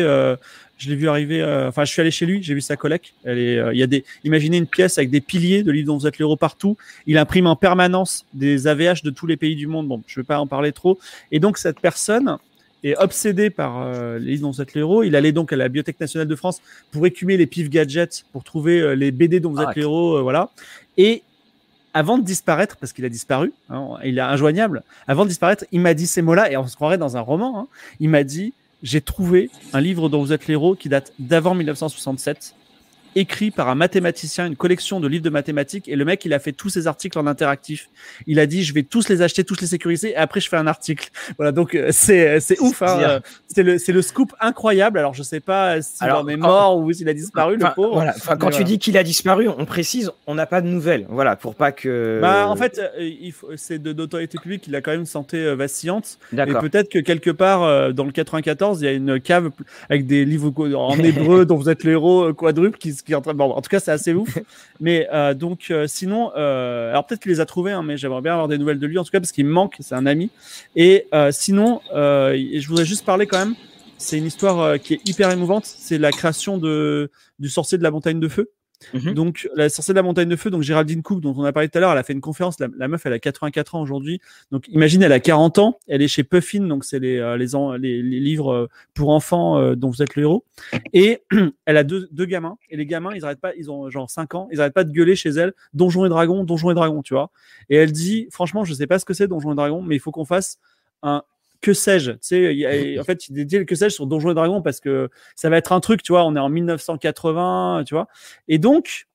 je 0.79 0.89
l'ai 0.89 0.95
vu 0.95 1.07
arriver. 1.07 1.43
Enfin, 1.67 1.85
je 1.85 1.91
suis 1.91 2.01
allé 2.01 2.09
chez 2.09 2.25
lui. 2.25 2.41
J'ai 2.41 2.55
vu 2.55 2.61
sa 2.61 2.75
collecte. 2.75 3.13
Elle 3.23 3.37
est. 3.37 3.61
Il 3.71 3.77
y 3.77 3.83
a 3.83 3.87
des. 3.87 4.03
Imaginez 4.23 4.57
une 4.57 4.67
pièce 4.67 4.97
avec 4.97 5.11
des 5.11 5.21
piliers 5.21 5.61
de 5.61 5.71
livres 5.71 5.87
dont 5.87 5.97
vous 5.97 6.07
êtes 6.07 6.17
l'héros 6.17 6.35
partout. 6.35 6.75
Il 7.05 7.19
imprime 7.19 7.45
en 7.45 7.55
permanence 7.55 8.25
des 8.33 8.65
AVH 8.65 9.03
de 9.03 9.11
tous 9.11 9.27
les 9.27 9.37
pays 9.37 9.55
du 9.55 9.67
monde. 9.67 9.87
Bon, 9.87 10.01
je 10.07 10.19
ne 10.19 10.23
vais 10.23 10.27
pas 10.27 10.39
en 10.39 10.47
parler 10.47 10.71
trop. 10.71 10.97
Et 11.31 11.39
donc 11.39 11.59
cette 11.59 11.79
personne 11.79 12.39
et 12.83 12.95
obsédé 12.97 13.49
par 13.49 13.81
euh, 13.81 14.19
les 14.19 14.31
livres 14.31 14.43
dont 14.43 14.51
vous 14.51 14.61
êtes 14.61 14.73
l'héros. 14.73 15.03
Il 15.03 15.15
allait 15.15 15.31
donc 15.31 15.51
à 15.53 15.55
la 15.55 15.67
Bibliothèque 15.67 15.99
nationale 15.99 16.27
de 16.27 16.35
France 16.35 16.61
pour 16.91 17.05
écumer 17.05 17.37
les 17.37 17.45
pif 17.45 17.69
gadgets, 17.69 18.25
pour 18.31 18.43
trouver 18.43 18.79
euh, 18.79 18.95
les 18.95 19.11
BD 19.11 19.39
dont 19.39 19.51
vous 19.51 19.61
êtes 19.61 19.69
ah, 19.69 19.73
l'héros, 19.75 20.17
euh, 20.17 20.21
voilà. 20.21 20.49
Et 20.97 21.23
avant 21.93 22.17
de 22.17 22.23
disparaître, 22.23 22.77
parce 22.77 22.93
qu'il 22.93 23.05
a 23.05 23.09
disparu, 23.09 23.51
hein, 23.69 23.95
il 24.03 24.17
est 24.17 24.21
injoignable, 24.21 24.83
avant 25.07 25.23
de 25.23 25.29
disparaître, 25.29 25.65
il 25.71 25.81
m'a 25.81 25.93
dit 25.93 26.07
ces 26.07 26.21
mots-là, 26.21 26.51
et 26.51 26.57
on 26.57 26.67
se 26.67 26.75
croirait 26.75 26.99
dans 26.99 27.17
un 27.17 27.21
roman, 27.21 27.59
hein. 27.59 27.67
il 27.99 28.09
m'a 28.09 28.23
dit, 28.23 28.53
j'ai 28.83 29.01
trouvé 29.01 29.49
un 29.73 29.81
livre 29.81 30.07
dont 30.07 30.21
vous 30.21 30.31
êtes 30.31 30.47
l'héros 30.47 30.75
qui 30.75 30.87
date 30.87 31.13
d'avant 31.17 31.55
1967, 31.55 32.53
écrit 33.19 33.51
par 33.51 33.69
un 33.69 33.75
mathématicien, 33.75 34.47
une 34.47 34.55
collection 34.55 34.99
de 34.99 35.07
livres 35.07 35.23
de 35.23 35.29
mathématiques, 35.29 35.87
et 35.87 35.95
le 35.95 36.05
mec, 36.05 36.23
il 36.25 36.33
a 36.33 36.39
fait 36.39 36.53
tous 36.53 36.69
ses 36.69 36.87
articles 36.87 37.19
en 37.19 37.27
interactif. 37.27 37.89
Il 38.27 38.39
a 38.39 38.45
dit, 38.45 38.63
je 38.63 38.73
vais 38.73 38.83
tous 38.83 39.09
les 39.09 39.21
acheter, 39.21 39.43
tous 39.43 39.59
les 39.59 39.67
sécuriser, 39.67 40.11
et 40.11 40.15
après, 40.15 40.39
je 40.39 40.49
fais 40.49 40.57
un 40.57 40.67
article. 40.67 41.09
Voilà, 41.37 41.51
donc 41.51 41.75
euh, 41.75 41.89
c'est 41.91 42.39
c'est 42.39 42.59
ouf. 42.59 42.81
Hein. 42.81 43.21
C'est 43.47 43.63
le 43.63 43.77
c'est 43.77 43.91
le 43.91 44.01
scoop 44.01 44.33
incroyable. 44.41 44.99
Alors, 44.99 45.13
je 45.13 45.23
sais 45.23 45.39
pas 45.39 45.81
s'il 45.81 46.09
en 46.09 46.27
est 46.27 46.37
mort 46.37 46.77
ou 46.77 46.91
s'il 46.91 47.07
a 47.07 47.13
disparu, 47.13 47.55
le 47.55 47.65
pauvre. 47.75 47.93
Voilà. 47.93 48.13
quand 48.37 48.49
tu 48.49 48.63
dis 48.63 48.77
qu'il 48.77 48.97
a 48.97 49.03
disparu, 49.03 49.47
on 49.47 49.65
précise, 49.65 50.11
on 50.27 50.35
n'a 50.35 50.45
pas 50.45 50.61
de 50.61 50.67
nouvelles. 50.67 51.05
Voilà, 51.09 51.35
pour 51.35 51.55
pas 51.55 51.71
que. 51.71 52.19
Bah, 52.21 52.47
en 52.47 52.55
fait, 52.55 52.81
euh, 52.99 53.31
c'est 53.55 53.79
de 53.79 53.93
notoriété 53.93 54.37
publique 54.37 54.63
qu'il 54.63 54.75
a 54.75 54.81
quand 54.81 54.91
même 54.91 55.01
une 55.01 55.05
santé 55.05 55.37
euh, 55.37 55.55
vacillante. 55.55 56.17
Et 56.33 56.35
peut-être 56.35 56.89
que 56.89 56.99
quelque 56.99 57.31
part, 57.31 57.93
dans 57.93 58.05
le 58.05 58.11
94, 58.11 58.81
il 58.81 58.85
y 58.85 58.87
a 58.87 58.91
une 58.91 59.19
cave 59.21 59.51
avec 59.89 60.07
des 60.07 60.25
livres 60.25 60.51
en 60.75 60.97
hébreu 60.99 61.45
dont 61.45 61.55
vous 61.55 61.69
êtes 61.69 61.83
le 61.83 61.91
héros 61.91 62.33
quadruple 62.33 62.77
qui 62.77 62.93
en 63.15 63.21
train. 63.21 63.33
Bon, 63.33 63.51
en 63.51 63.61
tout 63.61 63.69
cas, 63.69 63.79
c'est 63.79 63.91
assez 63.91 64.13
ouf. 64.13 64.37
mais 64.79 65.07
euh, 65.13 65.33
donc, 65.33 65.67
euh, 65.71 65.87
sinon, 65.87 66.31
euh, 66.35 66.91
alors 66.91 67.05
peut-être 67.05 67.21
qu'il 67.21 67.31
les 67.31 67.39
a 67.39 67.45
trouvés, 67.45 67.71
hein, 67.71 67.83
mais 67.83 67.97
j'aimerais 67.97 68.21
bien 68.21 68.33
avoir 68.33 68.47
des 68.47 68.57
nouvelles 68.57 68.79
de 68.79 68.87
lui 68.87 68.97
en 68.97 69.03
tout 69.03 69.11
cas 69.11 69.19
parce 69.19 69.31
qu'il 69.31 69.45
me 69.45 69.51
manque. 69.51 69.75
C'est 69.79 69.95
un 69.95 70.05
ami. 70.05 70.29
Et 70.75 71.07
sinon, 71.31 71.81
je 71.93 72.67
voudrais 72.67 72.85
juste 72.85 73.05
parler 73.05 73.27
quand 73.27 73.39
même. 73.39 73.55
C'est 73.97 74.17
une 74.17 74.25
histoire 74.25 74.79
qui 74.79 74.93
est 74.93 75.01
hyper 75.05 75.29
émouvante. 75.31 75.65
C'est 75.65 75.97
la 75.97 76.11
création 76.11 76.57
de 76.57 77.11
du 77.39 77.49
sorcier 77.49 77.77
de 77.77 77.83
la 77.83 77.91
montagne 77.91 78.19
de 78.19 78.27
feu. 78.27 78.51
Mhm. 78.93 79.13
Donc, 79.13 79.49
la 79.55 79.69
sorcière 79.69 79.93
de 79.93 79.99
la 79.99 80.03
montagne 80.03 80.29
de 80.29 80.35
feu, 80.35 80.49
donc 80.49 80.61
Géraldine 80.61 81.01
Cook, 81.01 81.21
dont 81.21 81.33
on 81.37 81.43
a 81.43 81.51
parlé 81.51 81.69
tout 81.69 81.77
à 81.77 81.81
l'heure, 81.81 81.91
elle 81.91 81.97
a 81.97 82.03
fait 82.03 82.13
une 82.13 82.21
conférence. 82.21 82.57
La, 82.59 82.87
meuf, 82.87 83.05
elle 83.05 83.13
a 83.13 83.19
84 83.19 83.75
ans 83.75 83.81
aujourd'hui. 83.81 84.21
Donc, 84.51 84.67
imagine, 84.69 85.03
elle 85.03 85.11
a 85.11 85.19
40 85.19 85.59
ans. 85.59 85.79
Elle 85.87 86.01
est 86.01 86.07
chez 86.07 86.23
Puffin, 86.23 86.61
donc 86.61 86.85
c'est 86.85 86.99
les, 86.99 87.17
euh, 87.17 87.37
les, 87.37 88.01
les, 88.01 88.19
livres 88.19 88.53
euh, 88.53 88.67
pour 88.93 89.09
enfants 89.09 89.57
euh, 89.57 89.75
dont 89.75 89.89
vous 89.89 90.01
êtes 90.01 90.15
le 90.15 90.23
héros. 90.23 90.45
Et 90.93 91.23
elle 91.65 91.77
a 91.77 91.83
deux, 91.83 92.07
gamins. 92.25 92.57
Et 92.69 92.77
les 92.77 92.85
gamins, 92.85 93.11
ils 93.13 93.23
arrêtent 93.25 93.41
pas, 93.41 93.53
ils 93.55 93.69
ont 93.69 93.89
genre 93.89 94.09
5 94.09 94.35
ans, 94.35 94.47
ils 94.51 94.61
arrêtent 94.61 94.73
pas 94.73 94.83
de 94.83 94.91
gueuler 94.91 95.15
chez 95.15 95.29
elle 95.29 95.53
Donjons 95.73 96.05
et 96.05 96.09
Dragons, 96.09 96.43
Donjons 96.43 96.71
et 96.71 96.75
Dragons, 96.75 97.01
tu 97.01 97.13
vois. 97.13 97.31
Et 97.69 97.75
elle 97.75 97.91
dit, 97.91 98.27
franchement, 98.31 98.63
je 98.63 98.73
sais 98.73 98.87
pas 98.87 98.99
ce 98.99 99.05
que 99.05 99.13
c'est 99.13 99.27
Donjons 99.27 99.51
et 99.51 99.55
Dragons, 99.55 99.81
mais 99.81 99.95
il 99.95 99.99
faut 99.99 100.11
qu'on 100.11 100.25
fasse 100.25 100.57
un, 101.03 101.23
que 101.61 101.73
sais-je, 101.73 102.11
tu 102.11 102.19
sais, 102.21 102.99
en 102.99 103.03
fait, 103.03 103.27
il 103.27 103.33
dédié 103.33 103.59
le 103.59 103.65
que 103.65 103.75
sais-je 103.75 103.95
sur 103.95 104.07
Donjons 104.07 104.31
et 104.31 104.33
Dragons 104.33 104.61
parce 104.61 104.79
que 104.79 105.09
ça 105.35 105.49
va 105.49 105.57
être 105.57 105.71
un 105.71 105.79
truc, 105.79 106.03
tu 106.03 106.11
vois, 106.11 106.25
on 106.25 106.35
est 106.35 106.39
en 106.39 106.49
1980, 106.49 107.83
tu 107.85 107.93
vois. 107.93 108.07
Et 108.47 108.57
donc, 108.57 109.07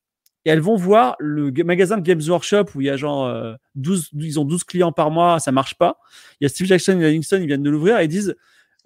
et 0.45 0.51
elles 0.51 0.61
vont 0.61 0.77
voir 0.77 1.16
le 1.19 1.51
magasin 1.65 1.97
de 1.97 2.03
Games 2.03 2.21
Workshop 2.27 2.66
où 2.75 2.81
il 2.83 2.87
y 2.87 2.91
a 2.91 2.97
genre 2.97 3.57
12, 3.77 4.11
euh, 4.15 4.19
ils 4.21 4.39
ont 4.39 4.45
12 4.45 4.65
clients 4.65 4.93
par 4.93 5.11
mois, 5.11 5.41
ça 5.41 5.53
marche 5.53 5.75
pas. 5.75 5.99
Il 6.41 6.45
y 6.45 6.47
a 6.47 6.49
Steve 6.49 6.66
Jackson 6.66 7.01
et 7.01 7.07
Livingston, 7.07 7.39
ils 7.41 7.47
viennent 7.47 7.62
de 7.62 7.71
l'ouvrir 7.71 7.99
et 7.99 8.05
ils 8.05 8.09
disent, 8.09 8.35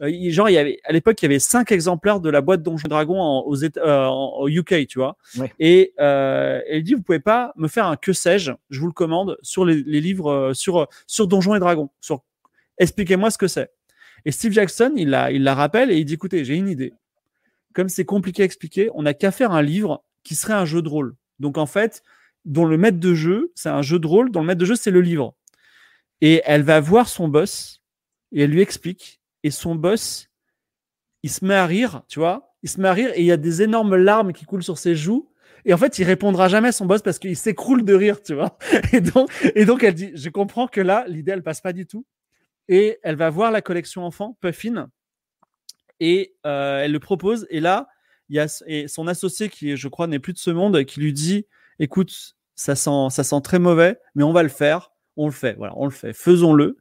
euh, 0.00 0.30
genre, 0.30 0.48
il 0.48 0.52
y 0.52 0.58
avait, 0.58 0.78
à 0.84 0.92
l'époque, 0.92 1.20
il 1.20 1.24
y 1.24 1.26
avait 1.26 1.38
5 1.38 1.72
exemplaires 1.72 2.20
de 2.20 2.30
la 2.30 2.40
boîte 2.40 2.62
Donjons 2.62 2.86
et 2.86 2.88
Dragons 2.88 3.20
en, 3.20 3.44
aux 3.46 3.64
euh, 3.64 4.06
au 4.06 4.48
UK, 4.48 4.86
tu 4.86 4.98
vois. 4.98 5.16
Et, 5.58 5.92
euh, 6.00 6.60
et 6.68 6.78
il 6.78 6.84
dit, 6.84 6.94
vous 6.94 7.02
pouvez 7.02 7.20
pas 7.20 7.52
me 7.56 7.68
faire 7.68 7.86
un 7.86 7.96
que 7.96 8.12
sais-je, 8.12 8.52
je 8.70 8.80
vous 8.80 8.86
le 8.86 8.92
commande, 8.92 9.36
sur 9.42 9.64
les, 9.64 9.82
les 9.82 10.00
livres, 10.00 10.52
sur, 10.54 10.86
sur 11.06 11.26
Donjons 11.26 11.54
et 11.54 11.58
Dragons, 11.58 11.90
sur 12.00 12.22
expliquez-moi 12.78 13.30
ce 13.30 13.38
que 13.38 13.48
c'est. 13.48 13.70
Et 14.24 14.32
Steve 14.32 14.52
Jackson, 14.52 14.92
il 14.96 15.10
la, 15.10 15.54
rappelle 15.54 15.90
et 15.90 15.98
il 15.98 16.04
dit, 16.04 16.14
écoutez, 16.14 16.44
j'ai 16.44 16.56
une 16.56 16.68
idée. 16.68 16.92
Comme 17.74 17.88
c'est 17.88 18.04
compliqué 18.04 18.42
à 18.42 18.44
expliquer, 18.44 18.90
on 18.94 19.02
n'a 19.02 19.14
qu'à 19.14 19.30
faire 19.30 19.52
un 19.52 19.62
livre 19.62 20.04
qui 20.24 20.34
serait 20.34 20.54
un 20.54 20.64
jeu 20.64 20.82
de 20.82 20.88
rôle. 20.88 21.14
Donc 21.38 21.58
en 21.58 21.66
fait, 21.66 22.02
dont 22.44 22.66
le 22.66 22.76
maître 22.76 22.98
de 22.98 23.14
jeu, 23.14 23.52
c'est 23.54 23.68
un 23.68 23.82
jeu 23.82 23.98
de 23.98 24.06
rôle, 24.06 24.30
dont 24.30 24.40
le 24.40 24.46
maître 24.46 24.60
de 24.60 24.64
jeu, 24.64 24.74
c'est 24.74 24.90
le 24.90 25.00
livre. 25.00 25.34
Et 26.20 26.42
elle 26.44 26.62
va 26.62 26.80
voir 26.80 27.08
son 27.08 27.28
boss 27.28 27.82
et 28.32 28.42
elle 28.42 28.50
lui 28.50 28.60
explique. 28.60 29.20
Et 29.44 29.50
son 29.50 29.74
boss, 29.74 30.28
il 31.22 31.30
se 31.30 31.44
met 31.44 31.54
à 31.54 31.66
rire, 31.66 32.02
tu 32.08 32.18
vois. 32.18 32.54
Il 32.62 32.68
se 32.68 32.80
met 32.80 32.88
à 32.88 32.92
rire 32.92 33.12
et 33.14 33.20
il 33.20 33.26
y 33.26 33.32
a 33.32 33.36
des 33.36 33.62
énormes 33.62 33.94
larmes 33.94 34.32
qui 34.32 34.44
coulent 34.44 34.64
sur 34.64 34.78
ses 34.78 34.96
joues. 34.96 35.30
Et 35.64 35.72
en 35.72 35.78
fait, 35.78 35.98
il 35.98 36.04
répondra 36.04 36.48
jamais 36.48 36.68
à 36.68 36.72
son 36.72 36.86
boss 36.86 37.02
parce 37.02 37.18
qu'il 37.18 37.36
s'écroule 37.36 37.84
de 37.84 37.94
rire, 37.94 38.22
tu 38.22 38.34
vois. 38.34 38.58
Et 38.92 39.00
donc, 39.00 39.30
et 39.54 39.64
donc, 39.64 39.82
elle 39.82 39.94
dit, 39.94 40.10
je 40.14 40.28
comprends 40.30 40.66
que 40.66 40.80
là, 40.80 41.04
l'idée, 41.08 41.32
elle 41.32 41.42
passe 41.42 41.60
pas 41.60 41.72
du 41.72 41.86
tout. 41.86 42.06
Et 42.68 42.98
elle 43.02 43.16
va 43.16 43.30
voir 43.30 43.50
la 43.50 43.62
collection 43.62 44.04
enfant, 44.04 44.36
Puffin, 44.40 44.90
et 46.00 46.34
euh, 46.46 46.80
elle 46.84 46.92
le 46.92 47.00
propose. 47.00 47.46
Et 47.50 47.60
là, 47.60 47.88
il 48.28 48.36
y 48.36 48.40
a 48.40 48.48
son 48.88 49.06
associé 49.06 49.48
qui, 49.48 49.76
je 49.76 49.88
crois, 49.88 50.06
n'est 50.06 50.18
plus 50.18 50.34
de 50.34 50.38
ce 50.38 50.50
monde, 50.50 50.84
qui 50.84 51.00
lui 51.00 51.12
dit 51.12 51.46
"Écoute, 51.78 52.36
ça 52.54 52.74
sent, 52.76 53.08
ça 53.10 53.24
sent 53.24 53.40
très 53.42 53.58
mauvais, 53.58 53.98
mais 54.14 54.22
on 54.22 54.32
va 54.32 54.42
le 54.42 54.48
faire. 54.50 54.92
On 55.16 55.26
le 55.26 55.32
fait. 55.32 55.54
Voilà, 55.54 55.72
on 55.76 55.84
le 55.86 55.90
fait. 55.90 56.12
Faisons-le." 56.12 56.76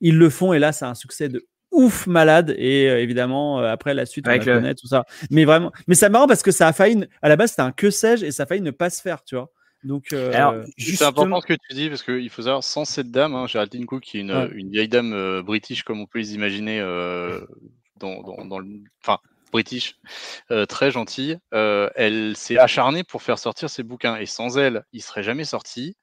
Ils 0.00 0.18
le 0.18 0.30
font 0.30 0.52
et 0.52 0.58
là, 0.58 0.72
c'est 0.72 0.84
un 0.84 0.96
succès 0.96 1.28
de 1.28 1.46
ouf 1.72 2.06
malade 2.06 2.54
et 2.58 2.88
euh, 2.88 3.00
évidemment 3.00 3.60
euh, 3.60 3.70
après 3.70 3.94
la 3.94 4.06
suite 4.06 4.26
on 4.26 4.30
Avec 4.30 4.44
la 4.44 4.74
tout 4.74 4.86
ça 4.86 5.04
mais 5.30 5.44
vraiment 5.44 5.72
mais 5.88 5.94
c'est 5.94 6.10
marrant 6.10 6.26
parce 6.26 6.42
que 6.42 6.50
ça 6.50 6.68
a 6.68 6.72
failli 6.72 7.06
à 7.22 7.28
la 7.28 7.36
base 7.36 7.50
c'était 7.50 7.62
un 7.62 7.72
que 7.72 7.90
sais-je 7.90 8.26
et 8.26 8.30
ça 8.30 8.42
a 8.42 8.46
failli 8.46 8.60
ne 8.60 8.70
pas 8.70 8.90
se 8.90 9.00
faire 9.00 9.24
tu 9.24 9.34
vois 9.34 9.50
donc, 9.84 10.12
euh, 10.12 10.64
c'est 10.78 11.02
important 11.02 11.40
ce 11.40 11.46
que 11.46 11.54
tu 11.68 11.74
dis 11.74 11.88
parce 11.88 12.02
qu'il 12.02 12.30
faut 12.30 12.42
savoir, 12.42 12.64
sans 12.64 12.84
cette 12.84 13.10
dame, 13.10 13.34
hein, 13.34 13.46
Géraldine 13.46 13.86
Cook, 13.86 14.02
qui 14.02 14.18
est 14.18 14.20
une, 14.20 14.50
une 14.54 14.70
vieille 14.70 14.88
dame 14.88 15.42
british 15.42 15.82
comme 15.82 16.00
on 16.00 16.06
peut 16.06 16.18
les 16.18 16.34
imaginer 16.34 16.80
dans, 17.98 18.22
dans, 18.22 18.44
dans, 18.44 18.58
le, 18.58 18.66
enfin, 19.02 19.18
british, 19.52 19.96
euh, 20.50 20.66
très 20.66 20.90
gentille. 20.90 21.38
Euh, 21.54 21.88
elle 21.94 22.36
s'est 22.36 22.58
acharnée 22.58 23.04
pour 23.04 23.22
faire 23.22 23.38
sortir 23.38 23.70
ses 23.70 23.84
bouquins 23.84 24.16
et 24.16 24.26
sans 24.26 24.58
elle, 24.58 24.84
il 24.92 25.02
serait 25.02 25.22
jamais 25.22 25.44
sorti. 25.44 25.96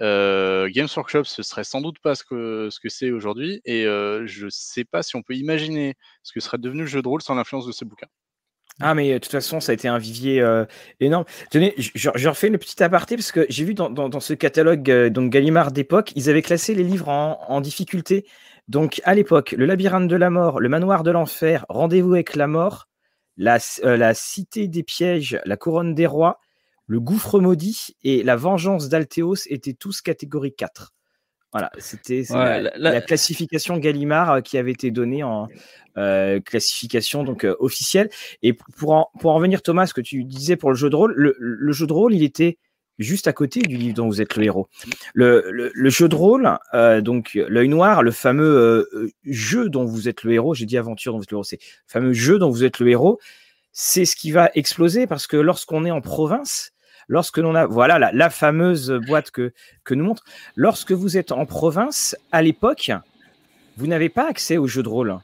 Euh, 0.00 0.68
Games 0.70 0.88
Workshop, 0.94 1.24
ce 1.24 1.42
serait 1.42 1.64
sans 1.64 1.80
doute 1.80 1.98
pas 2.00 2.14
ce 2.14 2.22
que 2.22 2.68
ce 2.70 2.78
que 2.78 2.88
c'est 2.88 3.10
aujourd'hui 3.10 3.60
et 3.64 3.84
je 3.84 4.46
sais 4.50 4.84
pas 4.84 5.02
si 5.02 5.16
on 5.16 5.22
peut 5.22 5.34
imaginer 5.34 5.94
ce 6.22 6.32
que 6.32 6.40
serait 6.40 6.58
devenu 6.58 6.82
le 6.82 6.86
jeu 6.86 7.02
de 7.02 7.08
rôle 7.08 7.22
sans 7.22 7.34
l'influence 7.34 7.66
de 7.66 7.72
ces 7.72 7.84
bouquins. 7.84 8.08
Ah, 8.80 8.94
mais 8.94 9.12
de 9.12 9.18
toute 9.18 9.30
façon, 9.30 9.60
ça 9.60 9.72
a 9.72 9.74
été 9.74 9.86
un 9.86 9.98
vivier 9.98 10.44
énorme. 10.98 11.24
Tenez, 11.50 11.74
je, 11.76 12.28
refais 12.28 12.48
une 12.48 12.58
petite 12.58 12.80
aparté 12.80 13.16
parce 13.16 13.30
que 13.30 13.46
j'ai 13.48 13.64
vu 13.64 13.74
dans, 13.74 14.20
ce 14.20 14.34
catalogue 14.34 15.08
donc 15.08 15.30
Gallimard 15.30 15.72
d'époque, 15.72 16.12
ils 16.16 16.30
avaient 16.30 16.42
classé 16.42 16.74
les 16.74 16.82
livres 16.82 17.08
en, 17.08 17.60
difficulté. 17.60 18.24
Donc, 18.68 19.00
à 19.04 19.14
l'époque, 19.14 19.52
le 19.52 19.66
labyrinthe 19.66 20.08
de 20.08 20.16
la 20.16 20.30
mort, 20.30 20.60
le 20.60 20.68
manoir 20.68 21.02
de 21.02 21.10
l'enfer, 21.10 21.66
rendez-vous 21.68 22.14
avec 22.14 22.34
la 22.34 22.46
mort, 22.46 22.88
la, 23.36 23.58
euh, 23.84 23.96
la, 23.96 24.14
cité 24.14 24.68
des 24.68 24.82
pièges, 24.82 25.40
la 25.44 25.56
couronne 25.56 25.94
des 25.94 26.06
rois, 26.06 26.38
le 26.86 27.00
gouffre 27.00 27.40
maudit 27.40 27.96
et 28.02 28.22
la 28.22 28.36
vengeance 28.36 28.88
d'Altéos 28.88 29.46
étaient 29.46 29.74
tous 29.74 30.00
catégorie 30.00 30.54
4. 30.54 30.92
Voilà, 31.52 31.70
c'était 31.78 32.24
la, 32.30 33.00
classification 33.02 33.76
Gallimard 33.76 34.30
euh, 34.30 34.40
qui 34.40 34.56
avait 34.56 34.72
été 34.72 34.90
donnée 34.90 35.22
en 35.22 35.48
euh, 35.98 36.40
classification 36.40 37.24
donc 37.24 37.46
officielle. 37.58 38.08
Et 38.42 38.54
pour 38.54 38.92
en, 38.92 39.10
pour 39.20 39.32
en 39.32 39.34
revenir, 39.34 39.62
Thomas, 39.62 39.86
ce 39.86 39.94
que 39.94 40.00
tu 40.00 40.24
disais 40.24 40.56
pour 40.56 40.70
le 40.70 40.76
jeu 40.76 40.88
de 40.88 40.96
rôle, 40.96 41.14
le 41.16 41.72
jeu 41.72 41.86
de 41.86 41.92
rôle, 41.92 42.14
il 42.14 42.22
était 42.22 42.58
juste 42.98 43.28
à 43.28 43.32
côté 43.32 43.60
du 43.60 43.76
livre 43.76 43.94
dont 43.94 44.06
vous 44.06 44.20
êtes 44.20 44.36
le 44.36 44.44
héros. 44.44 44.68
Le, 45.14 45.72
jeu 45.90 46.08
de 46.08 46.14
rôle, 46.14 46.58
euh, 46.74 47.00
donc 47.00 47.32
l'œil 47.34 47.68
noir, 47.68 48.02
le 48.02 48.10
fameux 48.10 48.44
euh, 48.94 49.10
jeu 49.24 49.68
dont 49.68 49.84
vous 49.84 50.08
êtes 50.08 50.24
le 50.24 50.32
héros, 50.32 50.54
j'ai 50.54 50.66
dit 50.66 50.78
aventure 50.78 51.12
dont 51.12 51.18
vous 51.18 51.24
êtes 51.24 51.32
le 51.32 51.36
héros, 51.36 51.44
c'est 51.44 51.56
le 51.56 51.92
fameux 51.92 52.12
jeu 52.12 52.38
dont 52.38 52.50
vous 52.50 52.64
êtes 52.64 52.78
le 52.78 52.88
héros, 52.88 53.18
c'est 53.72 54.04
ce 54.04 54.16
qui 54.16 54.30
va 54.30 54.50
exploser 54.54 55.06
parce 55.06 55.26
que 55.26 55.36
lorsqu'on 55.36 55.84
est 55.84 55.90
en 55.90 56.00
province, 56.00 56.72
lorsque 57.08 57.38
l'on 57.38 57.54
a, 57.54 57.66
voilà 57.66 58.10
la, 58.12 58.30
fameuse 58.30 58.92
boîte 59.06 59.30
que, 59.30 59.52
que 59.84 59.94
nous 59.94 60.04
montre, 60.04 60.24
lorsque 60.56 60.92
vous 60.92 61.16
êtes 61.16 61.32
en 61.32 61.46
province, 61.46 62.16
à 62.32 62.42
l'époque, 62.42 62.90
vous 63.76 63.86
n'avez 63.86 64.08
pas 64.08 64.28
accès 64.28 64.56
au 64.56 64.66
jeu 64.66 64.82
de 64.82 64.88
rôle. 64.88 65.18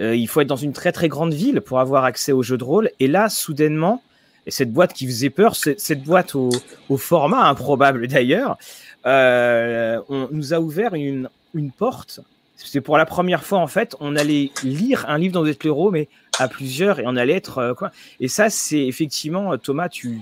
Euh, 0.00 0.14
il 0.14 0.28
faut 0.28 0.40
être 0.40 0.48
dans 0.48 0.56
une 0.56 0.72
très 0.72 0.92
très 0.92 1.08
grande 1.08 1.32
ville 1.32 1.60
pour 1.60 1.80
avoir 1.80 2.04
accès 2.04 2.32
au 2.32 2.42
jeu 2.42 2.58
de 2.58 2.64
rôle. 2.64 2.90
Et 3.00 3.08
là, 3.08 3.28
soudainement, 3.28 4.02
et 4.46 4.50
cette 4.50 4.72
boîte 4.72 4.92
qui 4.92 5.06
faisait 5.06 5.30
peur, 5.30 5.56
cette 5.56 6.02
boîte 6.02 6.34
au, 6.34 6.50
format 6.96 7.48
improbable 7.48 8.06
d'ailleurs, 8.08 8.58
euh, 9.06 10.00
on 10.08 10.28
nous 10.30 10.54
a 10.54 10.60
ouvert 10.60 10.94
une, 10.94 11.28
une 11.54 11.70
porte. 11.70 12.20
C'est 12.56 12.80
pour 12.80 12.96
la 12.96 13.06
première 13.06 13.44
fois 13.44 13.58
en 13.58 13.66
fait, 13.66 13.94
on 14.00 14.16
allait 14.16 14.50
lire 14.62 15.04
un 15.08 15.18
livre 15.18 15.34
dans 15.34 15.42
l'héros, 15.42 15.90
mais 15.90 16.08
à 16.38 16.48
plusieurs, 16.48 17.00
et 17.00 17.04
on 17.06 17.16
allait 17.16 17.34
être 17.34 17.58
euh, 17.58 17.74
quoi. 17.74 17.90
Et 18.18 18.28
ça, 18.28 18.50
c'est 18.50 18.86
effectivement 18.86 19.56
Thomas, 19.58 19.88
tu 19.88 20.20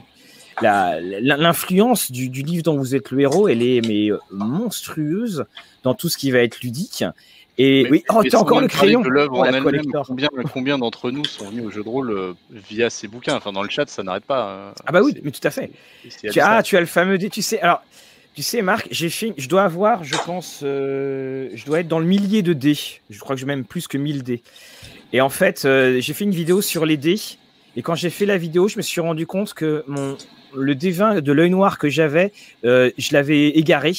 l'influence 0.62 2.10
du, 2.10 2.28
du, 2.28 2.42
livre 2.42 2.62
dont 2.62 2.76
vous 2.76 2.94
êtes 2.94 3.10
le 3.10 3.20
héros, 3.20 3.48
elle 3.48 3.62
est 3.62 3.86
mais 3.86 4.10
monstrueuse 4.30 5.44
dans 5.82 5.94
tout 5.94 6.08
ce 6.08 6.16
qui 6.16 6.30
va 6.30 6.38
être 6.40 6.60
ludique. 6.60 7.04
Et 7.56 7.86
oui, 7.88 8.02
oh, 8.08 8.22
tu 8.24 8.34
as 8.34 8.40
encore 8.40 8.60
le 8.60 8.66
crayon. 8.66 9.02
combien, 10.06 10.28
combien 10.52 10.78
d'entre 10.78 11.12
nous 11.12 11.24
sont 11.24 11.50
venus 11.50 11.66
au 11.66 11.70
jeu 11.70 11.84
de 11.84 11.88
rôle 11.88 12.10
euh, 12.10 12.32
via 12.50 12.90
ces 12.90 13.06
bouquins? 13.06 13.36
Enfin, 13.36 13.52
dans 13.52 13.62
le 13.62 13.68
chat, 13.68 13.88
ça 13.88 14.02
n'arrête 14.02 14.24
pas. 14.24 14.70
Hein. 14.70 14.74
Ah 14.86 14.92
bah 14.92 15.02
oui, 15.02 15.14
mais 15.22 15.30
tout 15.30 15.46
à 15.46 15.50
fait. 15.50 15.70
Tu, 16.02 16.40
ah, 16.40 16.62
tu 16.64 16.76
as 16.76 16.80
le 16.80 16.86
fameux 16.86 17.16
dé. 17.16 17.30
Tu 17.30 17.42
sais, 17.42 17.60
alors, 17.60 17.82
tu 18.34 18.42
sais, 18.42 18.60
Marc, 18.60 18.88
j'ai 18.90 19.08
fait, 19.08 19.34
je 19.36 19.48
dois 19.48 19.62
avoir, 19.62 20.02
je 20.02 20.16
pense, 20.16 20.62
euh, 20.64 21.50
je 21.54 21.64
dois 21.64 21.80
être 21.80 21.88
dans 21.88 22.00
le 22.00 22.06
millier 22.06 22.42
de 22.42 22.54
dés. 22.54 22.78
Je 23.08 23.20
crois 23.20 23.36
que 23.36 23.40
j'ai 23.40 23.46
même 23.46 23.64
plus 23.64 23.86
que 23.86 23.98
1000 23.98 24.24
dés. 24.24 24.42
Et 25.12 25.20
en 25.20 25.28
fait, 25.28 25.64
euh, 25.64 26.00
j'ai 26.00 26.12
fait 26.12 26.24
une 26.24 26.32
vidéo 26.32 26.60
sur 26.60 26.84
les 26.84 26.96
dés. 26.96 27.20
Et 27.76 27.82
quand 27.82 27.94
j'ai 27.94 28.10
fait 28.10 28.26
la 28.26 28.38
vidéo, 28.38 28.68
je 28.68 28.76
me 28.76 28.82
suis 28.82 29.00
rendu 29.00 29.26
compte 29.26 29.54
que 29.54 29.84
mon 29.86 30.16
le 30.56 30.74
D20 30.76 31.20
de 31.20 31.32
l'œil 31.32 31.50
noir 31.50 31.78
que 31.78 31.88
j'avais, 31.88 32.32
je 32.62 33.12
l'avais 33.12 33.48
égaré. 33.48 33.92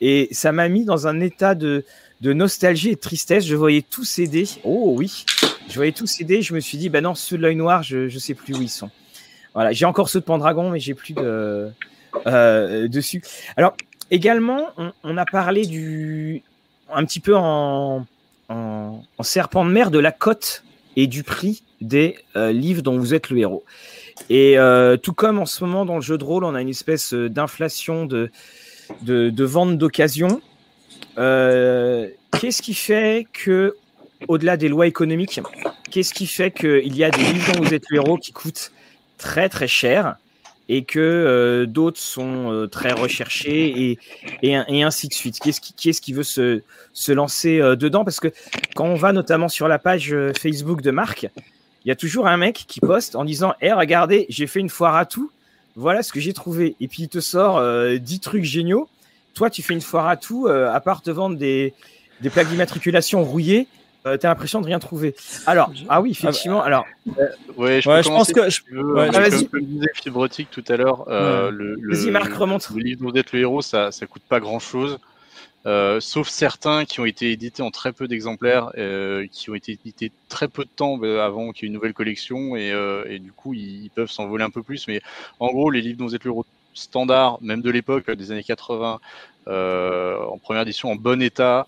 Et 0.00 0.28
ça 0.30 0.52
m'a 0.52 0.68
mis 0.68 0.84
dans 0.84 1.08
un 1.08 1.18
état 1.20 1.56
de 1.56 1.84
de 2.20 2.32
nostalgie 2.32 2.90
et 2.90 2.94
de 2.94 3.00
tristesse. 3.00 3.46
Je 3.46 3.54
voyais 3.54 3.82
tous 3.82 4.04
ces 4.04 4.26
dés. 4.26 4.48
Oh 4.64 4.94
oui, 4.96 5.24
je 5.68 5.74
voyais 5.74 5.92
tous 5.92 6.06
ces 6.06 6.24
dés. 6.24 6.42
Je 6.42 6.54
me 6.54 6.60
suis 6.60 6.78
dit, 6.78 6.88
bah 6.88 7.00
non, 7.00 7.14
ceux 7.14 7.36
de 7.36 7.42
l'œil 7.42 7.56
noir, 7.56 7.82
je 7.82 8.12
ne 8.12 8.18
sais 8.18 8.34
plus 8.34 8.54
où 8.54 8.62
ils 8.62 8.68
sont. 8.68 8.90
Voilà, 9.54 9.72
j'ai 9.72 9.84
encore 9.84 10.08
ceux 10.08 10.20
de 10.20 10.24
Pendragon, 10.24 10.70
mais 10.70 10.80
j'ai 10.80 10.94
plus 10.94 11.14
de 11.14 11.70
euh, 12.26 12.88
dessus. 12.88 13.22
Alors 13.56 13.74
également, 14.10 14.68
on, 15.02 15.16
a 15.16 15.24
parlé 15.24 15.66
du 15.66 16.42
un 16.92 17.04
petit 17.04 17.20
peu 17.20 17.36
en, 17.36 18.06
en, 18.48 19.02
serpent 19.22 19.64
de 19.64 19.70
mer 19.70 19.90
de 19.90 19.98
la 19.98 20.12
cote 20.12 20.64
et 20.96 21.06
du 21.06 21.22
prix 21.22 21.62
des 21.80 22.16
euh, 22.36 22.52
livres 22.52 22.82
dont 22.82 22.98
vous 22.98 23.14
êtes 23.14 23.30
le 23.30 23.38
héros. 23.38 23.64
Et 24.30 24.58
euh, 24.58 24.96
tout 24.96 25.12
comme 25.12 25.38
en 25.38 25.46
ce 25.46 25.64
moment 25.64 25.84
dans 25.84 25.96
le 25.96 26.00
jeu 26.02 26.18
de 26.18 26.24
rôle, 26.24 26.44
on 26.44 26.54
a 26.54 26.60
une 26.60 26.68
espèce 26.68 27.14
d'inflation 27.14 28.06
de, 28.06 28.30
vente 29.44 29.78
d'occasion. 29.78 30.40
Euh, 31.18 32.08
qu'est-ce 32.38 32.62
qui 32.62 32.74
fait 32.74 33.26
que, 33.32 33.76
au-delà 34.28 34.56
des 34.56 34.68
lois 34.68 34.86
économiques, 34.86 35.40
qu'est-ce 35.90 36.14
qui 36.14 36.26
fait 36.26 36.50
qu'il 36.50 36.96
y 36.96 37.04
a 37.04 37.10
des 37.10 37.22
livres 37.22 37.52
dont 37.54 37.62
vous 37.62 37.74
êtes 37.74 37.84
le 37.90 37.96
héros 37.96 38.18
qui 38.18 38.32
coûtent 38.32 38.72
très 39.16 39.48
très 39.48 39.68
cher 39.68 40.16
et 40.70 40.84
que 40.84 40.98
euh, 40.98 41.64
d'autres 41.64 41.98
sont 41.98 42.52
euh, 42.52 42.66
très 42.66 42.92
recherchés 42.92 43.98
et, 44.42 44.54
ainsi 44.82 45.08
de 45.08 45.14
suite? 45.14 45.38
Qui 45.40 45.48
est-ce 45.50 46.00
qui, 46.00 46.12
veut 46.12 46.22
se, 46.22 46.62
se 46.92 47.12
lancer 47.12 47.58
dedans? 47.76 48.04
Parce 48.04 48.20
que 48.20 48.28
quand 48.76 48.86
on 48.86 48.96
va 48.96 49.12
notamment 49.12 49.48
sur 49.48 49.66
la 49.66 49.78
page 49.78 50.14
Facebook 50.38 50.82
de 50.82 50.90
Marc, 50.90 51.28
il 51.88 51.90
y 51.90 51.92
a 51.92 51.96
toujours 51.96 52.26
un 52.26 52.36
mec 52.36 52.64
qui 52.68 52.80
poste 52.80 53.16
en 53.16 53.24
disant 53.24 53.54
Eh, 53.62 53.72
regardez, 53.72 54.26
j'ai 54.28 54.46
fait 54.46 54.60
une 54.60 54.68
foire 54.68 54.94
à 54.94 55.06
tout, 55.06 55.30
voilà 55.74 56.02
ce 56.02 56.12
que 56.12 56.20
j'ai 56.20 56.34
trouvé. 56.34 56.76
Et 56.80 56.86
puis 56.88 57.04
il 57.04 57.08
te 57.08 57.20
sort 57.20 57.62
10 57.98 58.20
trucs 58.20 58.44
géniaux 58.44 58.88
toi, 59.38 59.50
tu 59.50 59.62
fais 59.62 59.72
une 59.72 59.80
foire 59.80 60.08
à 60.08 60.16
tout, 60.16 60.48
euh, 60.48 60.68
à 60.72 60.80
part 60.80 61.00
te 61.00 61.10
vendre 61.10 61.36
des, 61.36 61.72
des 62.20 62.28
plaques 62.28 62.48
d'immatriculation 62.48 63.22
rouillées, 63.22 63.68
euh, 64.04 64.18
tu 64.18 64.26
as 64.26 64.30
l'impression 64.30 64.60
de 64.60 64.66
rien 64.66 64.80
trouver. 64.80 65.14
Alors, 65.46 65.70
ah 65.88 66.00
oui, 66.00 66.10
effectivement. 66.10 66.60
alors, 66.60 66.86
euh, 67.18 67.28
ouais, 67.56 67.80
je, 67.80 68.08
pense 68.08 68.32
que 68.32 68.50
je, 68.50 68.62
veux, 68.72 68.98
ah, 68.98 69.10
vas-y. 69.10 69.46
Comme 69.46 69.64
disais 69.64 69.86
Fibrotique 69.94 70.48
tout 70.50 70.64
à 70.68 70.76
l'heure, 70.76 71.04
le, 71.08 71.76
le, 71.80 72.10
Marc, 72.10 72.32
remonte. 72.32 72.68
Le 72.74 72.82
livre 72.82 73.12
d'être 73.12 73.32
le 73.32 73.40
héros, 73.40 73.62
ça, 73.62 73.92
ça 73.92 74.06
coûte 74.06 74.22
pas 74.28 74.40
grand 74.40 74.58
chose. 74.58 74.98
Sauf 75.64 76.28
certains 76.28 76.84
qui 76.84 77.00
ont 77.00 77.04
été 77.04 77.30
édités 77.32 77.62
en 77.62 77.70
très 77.70 77.92
peu 77.92 78.08
d'exemplaires, 78.08 78.72
qui 79.32 79.50
ont 79.50 79.54
été 79.54 79.72
édités 79.72 80.12
très 80.28 80.48
peu 80.48 80.64
de 80.64 80.70
temps 80.70 81.00
avant 81.02 81.52
qu'il 81.52 81.64
y 81.64 81.66
ait 81.66 81.68
une 81.68 81.74
nouvelle 81.74 81.94
collection, 81.94 82.56
et, 82.56 83.18
du 83.18 83.32
coup 83.32 83.54
ils, 83.54 83.90
peuvent 83.94 84.10
s'envoler 84.10 84.44
un 84.44 84.50
peu 84.50 84.62
plus. 84.62 84.88
Mais 84.88 85.00
en 85.40 85.48
gros, 85.48 85.70
les 85.70 85.82
livres 85.82 85.98
dont 85.98 86.06
vous 86.06 86.14
êtes 86.14 86.24
le 86.24 86.32
standard, 86.74 87.38
même 87.42 87.60
de 87.60 87.70
l'époque 87.70 88.10
des 88.10 88.32
années 88.32 88.44
80, 88.44 89.00
euh, 89.48 90.18
en 90.24 90.38
première 90.38 90.62
édition 90.62 90.90
en 90.90 90.96
bon 90.96 91.22
état, 91.22 91.66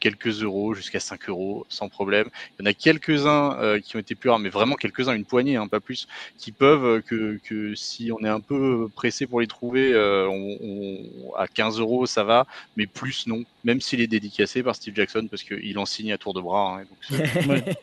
quelques 0.00 0.42
euros 0.42 0.74
jusqu'à 0.74 1.00
5 1.00 1.28
euros 1.28 1.66
sans 1.68 1.88
problème. 1.88 2.28
Il 2.58 2.62
y 2.62 2.68
en 2.68 2.70
a 2.70 2.74
quelques-uns 2.74 3.56
euh, 3.58 3.80
qui 3.80 3.96
ont 3.96 3.98
été 3.98 4.14
plus 4.14 4.30
rares, 4.30 4.38
mais 4.38 4.48
vraiment 4.48 4.74
quelques-uns, 4.74 5.14
une 5.14 5.24
poignée, 5.24 5.56
hein, 5.56 5.68
pas 5.68 5.80
plus, 5.80 6.08
qui 6.38 6.52
peuvent, 6.52 6.84
euh, 6.84 7.00
que, 7.00 7.38
que, 7.44 7.74
si 7.74 8.10
on 8.12 8.24
est 8.24 8.28
un 8.28 8.40
peu 8.40 8.88
pressé 8.94 9.26
pour 9.26 9.40
les 9.40 9.46
trouver, 9.46 9.92
on, 10.28 11.32
à 11.36 11.46
15 11.48 11.80
euros 11.80 12.06
ça 12.06 12.24
va, 12.24 12.46
mais 12.76 12.86
plus 12.86 13.26
non, 13.26 13.44
même 13.64 13.80
s'il 13.80 14.00
est 14.00 14.06
dédicacé 14.06 14.62
par 14.62 14.74
Steve 14.74 14.94
Jackson 14.94 15.26
parce 15.30 15.42
qu'il 15.42 15.78
en 15.78 15.86
signe 15.86 16.12
à 16.12 16.18
tour 16.18 16.34
de 16.34 16.40
bras. 16.40 16.80
Hein, 16.80 16.84
donc 17.10 17.64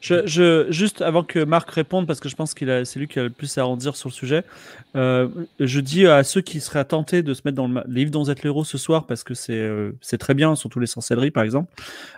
Je, 0.00 0.66
juste 0.70 1.00
avant 1.00 1.22
que 1.22 1.42
Marc 1.44 1.70
réponde, 1.70 2.06
parce 2.06 2.20
que 2.20 2.28
je 2.28 2.36
pense 2.36 2.54
qu'il 2.54 2.68
c'est 2.84 2.98
lui 2.98 3.08
qui 3.08 3.18
a 3.18 3.22
le 3.24 3.30
plus 3.30 3.56
à 3.58 3.66
en 3.66 3.76
dire 3.76 3.96
sur 3.96 4.08
le 4.08 4.14
sujet, 4.14 4.44
euh, 4.96 5.28
je 5.60 5.80
dis 5.80 6.06
à 6.06 6.24
ceux 6.24 6.40
qui 6.40 6.60
seraient 6.60 6.84
tentés 6.84 7.22
de 7.22 7.32
se 7.34 7.42
mettre 7.44 7.56
dans 7.56 7.68
le 7.68 7.82
livre 7.88 8.30
êtes 8.30 8.42
l'héros 8.42 8.64
ce 8.64 8.78
soir, 8.78 9.06
parce 9.06 9.24
que 9.24 9.34
c'est, 9.34 9.52
euh, 9.54 9.92
très 10.18 10.34
bien, 10.34 10.54
surtout 10.56 10.80
les 10.80 10.86
sorcelleries 10.86 11.30
par 11.30 11.44
exemple. 11.44 11.72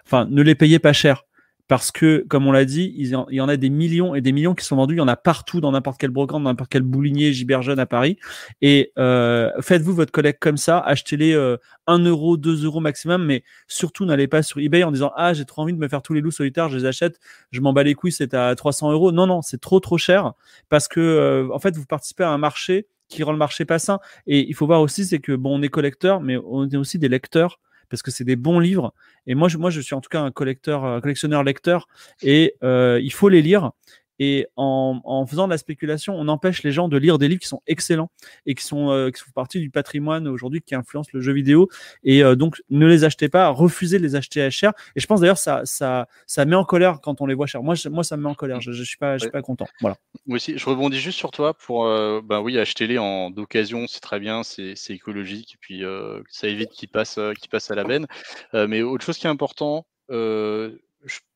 Enfin, 0.05 0.27
ne 0.29 0.43
les 0.43 0.55
payez 0.55 0.79
pas 0.79 0.93
cher 0.93 1.25
parce 1.67 1.91
que, 1.91 2.25
comme 2.29 2.47
on 2.47 2.53
l'a 2.53 2.67
dit, 2.67 2.93
il 2.97 3.09
y 3.09 3.41
en 3.41 3.49
a 3.49 3.57
des 3.57 3.71
millions 3.71 4.15
et 4.15 4.21
des 4.21 4.33
millions 4.33 4.55
qui 4.55 4.67
sont 4.67 4.77
vendus. 4.77 4.97
Il 4.97 4.99
y 4.99 5.01
en 5.01 5.09
a 5.09 5.17
partout 5.17 5.63
dans 5.63 5.73
n'importe 5.73 5.99
quelle 5.99 6.11
brocante, 6.11 6.43
dans 6.43 6.51
n'importe 6.51 6.71
quel 6.71 6.83
boulinier 6.83 7.33
Giberjeune 7.33 7.79
à 7.79 7.87
Paris. 7.87 8.19
Et 8.61 8.93
euh, 8.99 9.51
faites-vous 9.61 9.95
votre 9.95 10.13
collecte 10.13 10.43
comme 10.43 10.59
ça, 10.59 10.79
achetez-les 10.79 11.33
euh, 11.33 11.57
1 11.87 12.01
euro, 12.01 12.37
2 12.37 12.65
euros 12.65 12.81
maximum, 12.81 13.25
mais 13.25 13.45
surtout 13.67 14.05
n'allez 14.05 14.29
pas 14.29 14.43
sur 14.43 14.61
eBay 14.61 14.85
en 14.85 14.93
disant 14.93 15.13
ah 15.17 15.33
j'ai 15.33 15.47
trop 15.47 15.63
envie 15.63 15.73
de 15.73 15.79
me 15.79 15.89
faire 15.89 16.03
tous 16.03 16.13
les 16.13 16.21
loups 16.21 16.31
solitaires, 16.31 16.69
je 16.69 16.77
les 16.77 16.85
achète, 16.85 17.19
je 17.51 17.61
m'en 17.63 17.73
bats 17.73 17.83
les 17.83 17.95
couilles, 17.95 18.13
c'est 18.13 18.35
à 18.35 18.55
300 18.55 18.93
euros. 18.93 19.11
Non 19.11 19.27
non, 19.27 19.41
c'est 19.41 19.61
trop 19.61 19.81
trop 19.81 19.97
cher 19.97 20.33
parce 20.69 20.87
que 20.87 21.01
euh, 21.01 21.49
en 21.51 21.59
fait 21.59 21.77
vous 21.77 21.87
participez 21.87 22.25
à 22.25 22.31
un 22.31 22.39
marché 22.39 22.87
qui 23.09 23.23
rend 23.23 23.33
le 23.33 23.39
marché 23.39 23.65
pas 23.65 23.79
sain. 23.79 24.01
Et 24.27 24.47
il 24.47 24.55
faut 24.55 24.67
voir 24.67 24.83
aussi 24.83 25.07
c'est 25.07 25.19
que 25.19 25.33
bon 25.33 25.59
on 25.59 25.63
est 25.63 25.69
collecteur, 25.69 26.21
mais 26.21 26.37
on 26.37 26.69
est 26.69 26.77
aussi 26.77 26.99
des 26.99 27.09
lecteurs 27.09 27.59
parce 27.89 28.03
que 28.03 28.11
c'est 28.11 28.25
des 28.25 28.37
bons 28.37 28.59
livres. 28.59 28.95
Et 29.27 29.35
moi 29.35 29.49
je, 29.49 29.81
suis 29.81 29.95
en 29.95 30.01
tout 30.01 30.09
cas 30.09 30.21
un 30.21 30.31
collectionneur 30.31 31.43
lecteur, 31.43 31.89
et 32.23 32.55
euh, 32.63 33.01
il 33.03 33.13
faut 33.13 33.29
les 33.29 33.43
lire. 33.43 33.73
Et 34.19 34.47
en, 34.57 35.01
en, 35.05 35.27
faisant 35.27 35.47
de 35.47 35.51
la 35.51 35.59
spéculation, 35.59 36.15
on 36.15 36.29
empêche 36.29 36.63
les 36.63 36.73
gens 36.73 36.89
de 36.89 36.97
lire 36.97 37.19
des 37.19 37.29
livres 37.29 37.41
qui 37.41 37.49
sont 37.49 37.63
excellents 37.67 38.11
et 38.47 38.55
qui 38.55 38.65
sont 38.65 38.91
euh, 38.91 39.11
qui 39.11 39.21
font 39.21 39.33
partie 39.35 39.61
du 39.61 39.71
patrimoine 39.71 40.29
aujourd'hui 40.29 40.61
qui 40.61 40.75
influence 40.75 41.13
le 41.13 41.21
jeu 41.21 41.33
vidéo. 41.33 41.69
Et 42.05 42.23
euh, 42.23 42.37
donc 42.37 42.63
ne 42.71 42.87
les 42.87 43.05
achetez 43.05 43.29
pas, 43.29 43.49
refusez 43.49 43.99
de 43.99 44.03
les 44.03 44.15
acheter 44.15 44.43
à 44.43 44.51
cher. 44.51 44.73
Et 44.95 45.01
je 45.01 45.07
pense 45.07 45.21
d'ailleurs 45.21 45.39
ça 45.39 45.63
ça 45.65 46.07
ça 46.27 46.45
met 46.45 46.57
en 46.57 46.65
colère 46.65 47.01
quand 47.01 47.21
on 47.21 47.27
les 47.27 47.35
voit 47.35 47.47
cher. 47.47 47.63
Moi 47.63 47.75
moi 47.91 48.05
ça 48.05 48.17
me 48.17 48.23
met 48.23 48.29
en 48.29 48.35
colère. 48.35 48.61
Je, 48.61 48.73
je 48.73 48.83
suis 48.83 48.99
pas 48.99 49.19
je 49.19 49.25
suis 49.25 49.31
pas 49.31 49.43
content. 49.43 49.67
Voilà. 49.81 49.97
Moi 50.27 50.37
aussi, 50.37 50.57
je 50.57 50.65
rebondis 50.65 51.01
juste 51.01 51.19
sur 51.19 51.31
toi 51.31 51.55
pour 51.55 51.87
euh, 51.87 52.21
ben 52.23 52.41
oui 52.41 52.59
achetez-les 52.59 52.99
en 52.99 53.31
d'occasion, 53.31 53.87
c'est 53.89 54.01
très 54.01 54.21
bien, 54.21 54.43
c'est 54.43 54.75
écologique 54.91 55.55
et 55.55 55.59
puis 55.61 55.83
ça 56.29 56.49
évite 56.49 56.71
qu'ils 56.71 56.89
passent 56.89 57.19
qu'ils 57.41 57.51
passent 57.51 57.71
à 57.71 57.75
la 57.75 57.85
benne. 57.85 58.07
mais 58.53 58.83
autre 58.83 59.05
chose 59.05 59.19
qui 59.19 59.27
est 59.27 59.31
important. 59.31 59.87
Euh, 60.11 60.77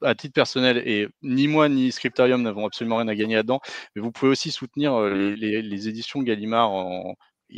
à 0.03 0.15
titre 0.15 0.35
personnel, 0.35 0.79
et 0.87 1.09
ni 1.23 1.49
moi 1.49 1.69
ni 1.69 1.93
Scriptarium 1.93 2.43
n'avons 2.43 2.67
absolument 2.67 2.97
rien 2.97 3.09
à 3.09 3.15
gagner 3.15 3.37
là-dedans, 3.37 3.61
mais 3.95 4.03
vous 4.03 4.13
pouvez 4.13 4.31
aussi 4.31 4.51
soutenir 4.51 4.95
euh, 4.95 5.35
les, 5.35 5.63
les, 5.63 5.89
éditions 5.89 6.23
Gallimard 6.23 6.71
en, 6.71 7.15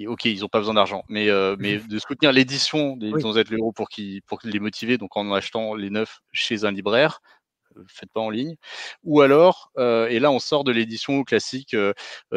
ok, 0.06 0.24
ils 0.24 0.40
n'ont 0.40 0.48
pas 0.48 0.58
besoin 0.58 0.74
d'argent, 0.74 1.04
mais, 1.08 1.28
euh, 1.28 1.56
mais 1.58 1.78
de 1.78 1.98
soutenir 1.98 2.32
l'édition 2.32 2.96
des 2.96 3.12
oui. 3.12 3.38
être 3.38 3.50
l'euro 3.50 3.72
pour, 3.72 3.88
qui, 3.88 4.22
pour 4.26 4.38
les 4.44 4.60
motiver, 4.60 4.98
donc 4.98 5.16
en 5.16 5.32
achetant 5.32 5.74
les 5.74 5.90
neufs 5.90 6.20
chez 6.32 6.64
un 6.64 6.70
libraire, 6.70 7.20
euh, 7.76 7.84
faites 7.88 8.10
pas 8.12 8.20
en 8.20 8.30
ligne. 8.30 8.56
Ou 9.04 9.20
alors, 9.20 9.70
euh, 9.78 10.06
et 10.08 10.20
là 10.20 10.30
on 10.30 10.38
sort 10.38 10.64
de 10.64 10.70
l'édition 10.72 11.24
classique, 11.24 11.76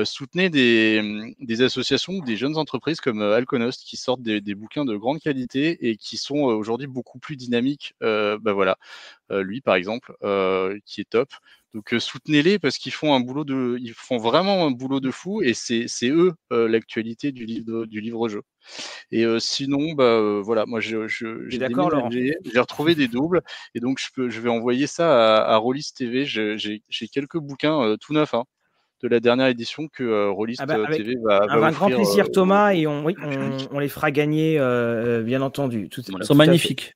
soutenez 0.04 0.50
des, 0.50 1.02
mmh, 1.04 1.34
des, 1.46 1.62
associations 1.62 2.14
ou 2.14 2.24
des 2.24 2.38
jeunes 2.38 2.58
entreprises 2.58 3.02
comme 3.02 3.22
Alconost 3.22 3.84
qui 3.84 3.98
sortent 3.98 4.24
des, 4.24 4.42
des, 4.42 4.56
bouquins 4.56 4.86
de 4.86 4.96
grande 4.96 5.20
qualité 5.20 5.90
et 5.90 5.98
qui 5.98 6.18
sont 6.18 6.38
aujourd'hui 6.38 6.88
beaucoup 6.88 7.20
plus 7.20 7.36
dynamiques. 7.36 7.94
bah 8.02 8.54
voilà, 8.54 8.78
lui 9.42 9.62
par 9.62 9.76
exemple, 9.76 10.14
qui 10.86 11.02
est 11.02 11.10
top. 11.10 11.30
Donc 11.74 11.96
soutenez-les 11.98 12.60
parce 12.60 12.78
qu'ils 12.78 12.92
font 12.92 13.16
un 13.16 13.20
boulot 13.20 13.44
de, 13.46 13.78
ils 13.82 13.94
font 13.94 14.18
vraiment 14.18 14.68
un 14.68 14.72
boulot 14.72 15.00
de 15.00 15.10
fou 15.10 15.42
et 15.42 15.54
c'est 15.54 15.88
eux 16.04 16.34
l'actualité 16.52 17.32
du 17.32 17.46
livre 17.46 17.86
du 17.86 18.02
livre 18.02 18.30
jeu. 18.30 18.44
Et 19.12 19.26
euh, 19.26 19.40
sinon, 19.40 19.94
bah 19.94 20.04
euh, 20.04 20.42
voilà, 20.44 20.66
moi 20.66 20.80
j'ai 20.80 20.98
j'ai 21.08 22.60
retrouvé 22.60 22.96
des 22.96 23.08
doubles 23.08 23.42
et 23.76 23.80
donc 23.80 24.00
je 24.00 24.08
peux, 24.14 24.30
je 24.30 24.42
vais 24.42 24.50
envoyer 24.50 24.88
ça 24.88 25.38
à, 25.38 25.54
à 25.54 25.58
Rollis 25.58 25.92
TV. 25.96 26.26
J'ai 26.26 26.82
quelques 27.12 27.38
bouquins 27.38 27.82
euh, 27.82 27.98
tout 27.98 28.14
neufs. 28.14 28.34
Hein, 28.34 28.46
de 29.02 29.10
la 29.10 29.20
dernière 29.20 29.48
édition 29.48 29.90
que 29.90 30.02
euh, 30.02 30.30
Rollis 30.32 30.56
ah 30.60 30.66
bah, 30.66 30.88
TV 30.88 31.16
va, 31.22 31.46
va 31.46 31.68
Un 31.68 31.72
grand 31.72 31.90
plaisir, 31.90 32.32
Thomas, 32.32 32.72
et 32.74 32.88
on, 32.88 33.04
oui, 33.04 33.16
on, 33.22 33.58
on, 33.72 33.80
les 33.80 33.90
fera 33.90 34.12
gagner, 34.12 34.58
bien 35.26 35.42
entendu. 35.42 35.90
Tout, 35.90 36.02
Ils 36.08 36.24
sont 36.24 36.36
magnifiques. 36.36 36.94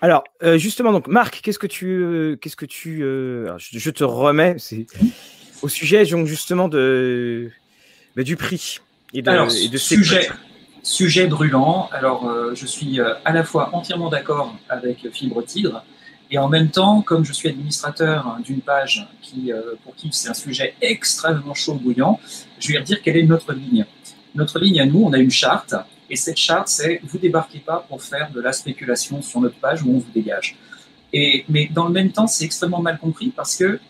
Alors, 0.00 0.24
euh, 0.42 0.58
justement, 0.58 0.92
donc, 0.92 1.08
Marc, 1.08 1.40
qu'est-ce 1.42 1.58
que 1.58 1.66
tu, 1.66 1.86
euh, 1.86 2.36
qu'est-ce 2.36 2.56
que 2.56 2.66
tu, 2.66 3.02
euh, 3.02 3.56
je, 3.58 3.78
je, 3.78 3.90
te 3.90 4.04
remets, 4.04 4.56
c'est 4.58 4.86
au 5.62 5.68
sujet 5.68 6.04
donc 6.04 6.26
justement 6.26 6.68
de, 6.68 7.50
bah, 8.16 8.22
du 8.22 8.36
prix 8.36 8.80
et 9.14 9.22
de, 9.22 9.30
alors, 9.30 9.48
et 9.50 9.68
de 9.68 9.78
sujet, 9.78 10.28
sujet 10.82 11.26
brûlant. 11.26 11.88
Alors, 11.92 12.54
je 12.54 12.66
suis 12.66 13.00
à 13.00 13.32
la 13.32 13.44
fois 13.44 13.70
entièrement 13.72 14.10
d'accord 14.10 14.56
avec 14.68 15.08
Fibre 15.12 15.42
Tigre 15.42 15.84
et 16.30 16.38
en 16.38 16.48
même 16.48 16.70
temps, 16.70 17.02
comme 17.02 17.24
je 17.24 17.32
suis 17.32 17.48
administrateur 17.48 18.36
d'une 18.44 18.60
page 18.60 19.06
qui, 19.22 19.52
pour 19.84 19.94
qui 19.94 20.10
c'est 20.12 20.28
un 20.28 20.34
sujet 20.34 20.74
extrêmement 20.82 21.54
chaud 21.54 21.74
bouillant, 21.74 22.20
je 22.58 22.72
vais 22.72 22.78
redire 22.78 23.00
quelle 23.02 23.16
est 23.16 23.22
notre 23.24 23.52
ligne. 23.52 23.86
Notre 24.34 24.58
ligne 24.58 24.80
à 24.80 24.86
nous, 24.86 25.02
on 25.04 25.12
a 25.12 25.18
une 25.18 25.30
charte 25.30 25.74
et 26.14 26.16
cette 26.16 26.36
charte, 26.36 26.68
c'est 26.68 27.00
vous 27.02 27.18
débarquez 27.18 27.58
pas 27.58 27.84
pour 27.88 28.00
faire 28.00 28.30
de 28.30 28.40
la 28.40 28.52
spéculation 28.52 29.20
sur 29.20 29.40
notre 29.40 29.56
page 29.56 29.82
où 29.82 29.90
on 29.90 29.98
vous 29.98 30.12
dégage. 30.14 30.56
Et, 31.12 31.44
mais 31.48 31.68
dans 31.72 31.86
le 31.86 31.92
même 31.92 32.12
temps, 32.12 32.28
c'est 32.28 32.44
extrêmement 32.44 32.80
mal 32.80 32.98
compris 32.98 33.30
parce 33.34 33.56
que 33.56 33.80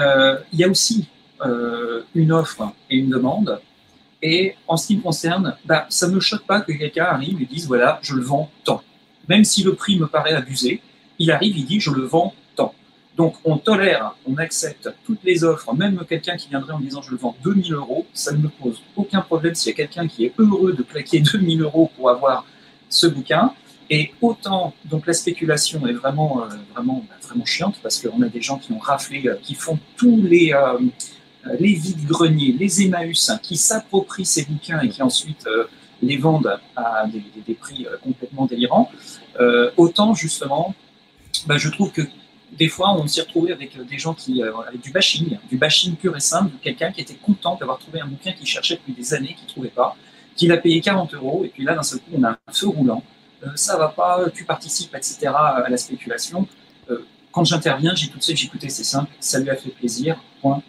euh, 0.00 0.38
il 0.52 0.58
y 0.58 0.64
a 0.64 0.68
aussi 0.68 1.08
euh, 1.46 2.02
une 2.16 2.32
offre 2.32 2.72
et 2.90 2.96
une 2.96 3.10
demande. 3.10 3.60
Et 4.20 4.56
en 4.66 4.76
ce 4.76 4.88
qui 4.88 4.96
me 4.96 5.02
concerne, 5.02 5.56
bah, 5.66 5.86
ça 5.88 6.08
ne 6.08 6.16
me 6.16 6.20
choque 6.20 6.44
pas 6.48 6.62
que 6.62 6.72
quelqu'un 6.72 7.04
arrive 7.04 7.40
et 7.40 7.46
dise 7.46 7.68
voilà, 7.68 8.00
je 8.02 8.14
le 8.16 8.22
vends 8.22 8.50
tant. 8.64 8.82
Même 9.28 9.44
si 9.44 9.62
le 9.62 9.76
prix 9.76 10.00
me 10.00 10.08
paraît 10.08 10.34
abusé, 10.34 10.82
il 11.20 11.30
arrive, 11.30 11.56
il 11.56 11.64
dit 11.64 11.78
je 11.78 11.92
le 11.92 12.02
vends 12.02 12.34
donc 13.18 13.34
on 13.44 13.58
tolère, 13.58 14.14
on 14.26 14.36
accepte 14.36 14.88
toutes 15.04 15.24
les 15.24 15.42
offres, 15.42 15.74
même 15.74 16.00
quelqu'un 16.08 16.36
qui 16.36 16.48
viendrait 16.48 16.72
en 16.72 16.78
disant 16.78 17.02
je 17.02 17.10
le 17.10 17.16
vends 17.16 17.36
2000 17.42 17.74
euros, 17.74 18.06
ça 18.14 18.30
ne 18.30 18.38
me 18.38 18.48
pose 18.48 18.80
aucun 18.94 19.22
problème 19.22 19.56
s'il 19.56 19.70
y 19.70 19.74
a 19.74 19.76
quelqu'un 19.76 20.06
qui 20.06 20.24
est 20.24 20.32
heureux 20.38 20.72
de 20.72 20.84
claquer 20.84 21.18
2000 21.18 21.62
euros 21.62 21.90
pour 21.96 22.10
avoir 22.10 22.46
ce 22.88 23.08
bouquin. 23.08 23.52
Et 23.90 24.12
autant, 24.20 24.72
donc 24.84 25.06
la 25.06 25.14
spéculation 25.14 25.84
est 25.88 25.94
vraiment, 25.94 26.42
euh, 26.42 26.46
vraiment, 26.72 27.04
bah, 27.08 27.16
vraiment 27.22 27.44
chiante 27.44 27.80
parce 27.82 28.00
qu'on 28.00 28.22
a 28.22 28.28
des 28.28 28.40
gens 28.40 28.58
qui 28.58 28.70
ont 28.70 28.78
raflé, 28.78 29.26
euh, 29.26 29.34
qui 29.42 29.54
font 29.54 29.78
tous 29.96 30.22
les, 30.22 30.52
euh, 30.52 30.78
les 31.58 31.72
vides-greniers, 31.72 32.54
les 32.56 32.82
Emmaüs, 32.82 33.30
hein, 33.30 33.40
qui 33.42 33.56
s'approprient 33.56 34.26
ces 34.26 34.44
bouquins 34.44 34.80
et 34.80 34.90
qui 34.90 35.02
ensuite 35.02 35.44
les 36.02 36.18
vendent 36.18 36.60
à 36.76 37.06
des, 37.08 37.54
prix 37.54 37.86
complètement 38.04 38.46
délirants. 38.46 38.90
Autant 39.76 40.14
justement, 40.14 40.74
bah, 41.46 41.56
je 41.56 41.70
trouve 41.70 41.90
que 41.90 42.02
des 42.58 42.68
fois, 42.68 42.92
on 42.92 43.06
s'est 43.06 43.20
retrouvé 43.20 43.52
avec 43.52 43.76
euh, 43.76 43.84
des 43.84 43.98
gens 43.98 44.14
qui, 44.14 44.42
euh, 44.42 44.52
avec 44.66 44.80
du 44.80 44.90
bashing, 44.90 45.38
du 45.48 45.56
bashing 45.56 45.94
pur 45.94 46.16
et 46.16 46.20
simple, 46.20 46.50
quelqu'un 46.60 46.90
qui 46.90 47.00
était 47.00 47.14
content 47.14 47.56
d'avoir 47.56 47.78
trouvé 47.78 48.00
un 48.00 48.06
bouquin 48.06 48.32
qu'il 48.32 48.46
cherchait 48.46 48.74
depuis 48.74 48.92
des 48.92 49.14
années, 49.14 49.34
qu'il 49.34 49.44
ne 49.44 49.48
trouvait 49.48 49.68
pas, 49.68 49.96
qu'il 50.34 50.50
a 50.52 50.56
payé 50.56 50.80
40 50.80 51.14
euros, 51.14 51.44
et 51.44 51.48
puis 51.48 51.64
là, 51.64 51.74
d'un 51.74 51.82
seul 51.82 52.00
coup, 52.00 52.10
on 52.14 52.24
a 52.24 52.30
un 52.30 52.52
feu 52.52 52.68
roulant. 52.68 53.02
Euh, 53.44 53.48
ça 53.54 53.76
va 53.76 53.88
pas, 53.88 54.28
tu 54.34 54.44
participes, 54.44 54.94
etc., 54.94 55.28
à 55.28 55.66
la 55.68 55.76
spéculation. 55.76 56.46
Quand 57.30 57.44
j'interviens, 57.44 57.94
j'ai 57.94 58.08
tout 58.08 58.18
de 58.18 58.22
suite, 58.22 58.38
j'écoutais, 58.38 58.70
c'est 58.70 58.84
simple, 58.84 59.10
ça 59.20 59.38
lui 59.38 59.50
a 59.50 59.54
fait 59.54 59.70
plaisir, 59.70 60.16
point, 60.40 60.62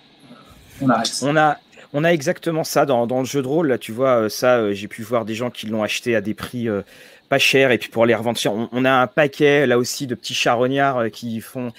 on 0.82 0.90
arrête. 0.90 1.10
On 1.24 1.36
a, 1.36 1.58
on 1.94 2.04
a 2.04 2.10
exactement 2.10 2.64
ça 2.64 2.86
dans, 2.86 3.08
dans, 3.08 3.20
le 3.20 3.26
jeu 3.26 3.42
de 3.42 3.48
rôle. 3.48 3.70
Là, 3.70 3.78
tu 3.78 3.92
vois, 3.94 4.30
ça, 4.30 4.72
j'ai 4.74 4.88
pu 4.88 5.02
voir 5.02 5.26
des 5.26 5.34
gens 5.34 5.50
qui 5.50 5.68
l'ont 5.68 5.82
acheté 5.82 6.16
à 6.16 6.22
des 6.22 6.34
prix 6.34 6.68
pas 7.30 7.40
cher. 7.40 7.72
Et 7.72 7.78
puis 7.78 7.90
pour 7.90 8.06
les 8.06 8.16
revendre 8.16 8.40
on, 8.48 8.70
on, 8.72 8.86
a 8.86 8.92
un 8.92 9.08
paquet 9.08 9.68
là 9.68 9.78
aussi 9.78 10.08
de 10.08 10.16
petits 10.16 10.34
charognards 10.34 10.98
euh, 10.98 11.10
qui 11.10 11.40
font 11.42 11.72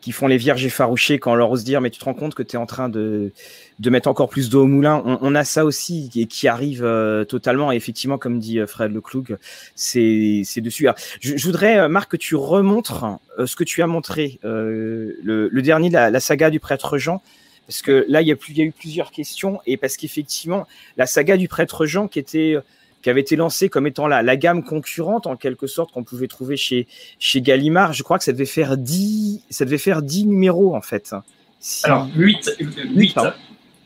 qui 0.00 0.12
font 0.12 0.26
les 0.26 0.36
vierges 0.36 0.64
effarouchées 0.64 1.18
quand 1.18 1.32
on 1.32 1.34
leur 1.34 1.50
ose 1.50 1.64
dire 1.64 1.80
mais 1.80 1.90
tu 1.90 1.98
te 1.98 2.04
rends 2.04 2.14
compte 2.14 2.34
que 2.34 2.42
tu 2.42 2.56
es 2.56 2.58
en 2.58 2.66
train 2.66 2.88
de, 2.88 3.32
de 3.78 3.90
mettre 3.90 4.08
encore 4.08 4.28
plus 4.28 4.48
d'eau 4.48 4.62
au 4.62 4.66
moulin. 4.66 5.02
On, 5.04 5.18
on, 5.20 5.34
a 5.34 5.44
ça 5.44 5.64
aussi 5.64 6.10
et 6.14 6.26
qui 6.26 6.48
arrive 6.48 6.84
euh, 6.84 7.24
totalement. 7.24 7.72
Et 7.72 7.76
effectivement 7.76 8.18
comme 8.18 8.38
dit 8.38 8.58
euh, 8.58 8.66
Fred 8.66 8.92
Lecloug 8.92 9.36
c'est 9.74 10.42
dessus. 10.58 10.88
Je, 11.20 11.36
je, 11.36 11.44
voudrais 11.44 11.78
euh, 11.78 11.88
Marc 11.88 12.12
que 12.12 12.16
tu 12.16 12.34
remontres 12.34 13.04
euh, 13.38 13.46
ce 13.46 13.56
que 13.56 13.64
tu 13.64 13.82
as 13.82 13.86
montré 13.86 14.38
le, 14.42 15.16
le, 15.22 15.62
dernier 15.62 15.90
la, 15.90 16.10
la, 16.10 16.20
saga 16.20 16.50
du 16.50 16.60
prêtre 16.60 16.98
Jean. 16.98 17.22
Parce 17.66 17.82
que 17.82 18.04
là 18.08 18.22
il 18.22 18.28
y 18.28 18.32
a 18.32 18.36
plus 18.36 18.52
il 18.52 18.58
y 18.58 18.62
a 18.62 18.64
eu 18.64 18.72
plusieurs 18.72 19.10
questions. 19.10 19.60
Et 19.66 19.76
parce 19.76 19.96
qu'effectivement 19.96 20.66
la 20.96 21.06
saga 21.06 21.36
du 21.36 21.48
prêtre 21.48 21.86
Jean 21.86 22.08
qui 22.08 22.18
était 22.18 22.56
qui 23.02 23.10
avait 23.10 23.20
été 23.20 23.36
lancé 23.36 23.68
comme 23.68 23.86
étant 23.86 24.06
la, 24.06 24.22
la 24.22 24.36
gamme 24.36 24.62
concurrente 24.62 25.26
en 25.26 25.36
quelque 25.36 25.66
sorte 25.66 25.92
qu'on 25.92 26.04
pouvait 26.04 26.28
trouver 26.28 26.56
chez, 26.56 26.86
chez 27.18 27.40
Gallimard. 27.40 27.92
Je 27.92 28.02
crois 28.02 28.18
que 28.18 28.24
ça 28.24 28.32
devait 28.32 28.44
faire 28.44 28.76
10, 28.76 29.44
ça 29.50 29.64
devait 29.64 29.78
faire 29.78 30.02
10 30.02 30.26
numéros 30.26 30.74
en 30.74 30.82
fait. 30.82 31.14
Si... 31.58 31.86
Alors 31.86 32.08
8, 32.14 32.56
8, 32.94 33.16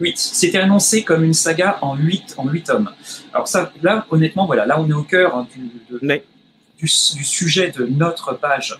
8. 0.01 0.19
C'était 0.19 0.59
annoncé 0.59 1.03
comme 1.03 1.25
une 1.25 1.35
saga 1.35 1.79
en 1.83 1.97
8, 1.97 2.35
en 2.39 2.49
8 2.49 2.63
tomes. 2.65 2.91
Alors 3.33 3.49
ça, 3.49 3.73
là, 3.83 4.07
honnêtement, 4.11 4.47
voilà, 4.47 4.67
là 4.67 4.81
on 4.81 4.89
est 4.89 4.95
au 4.95 5.05
cœur 5.05 5.37
hein, 5.37 5.47
du, 5.55 5.71
de, 5.91 5.99
Mais... 6.03 6.25
du, 6.79 6.85
du, 6.87 7.25
sujet 7.25 7.71
de 7.71 7.87
notre 7.87 8.35
page 8.35 8.77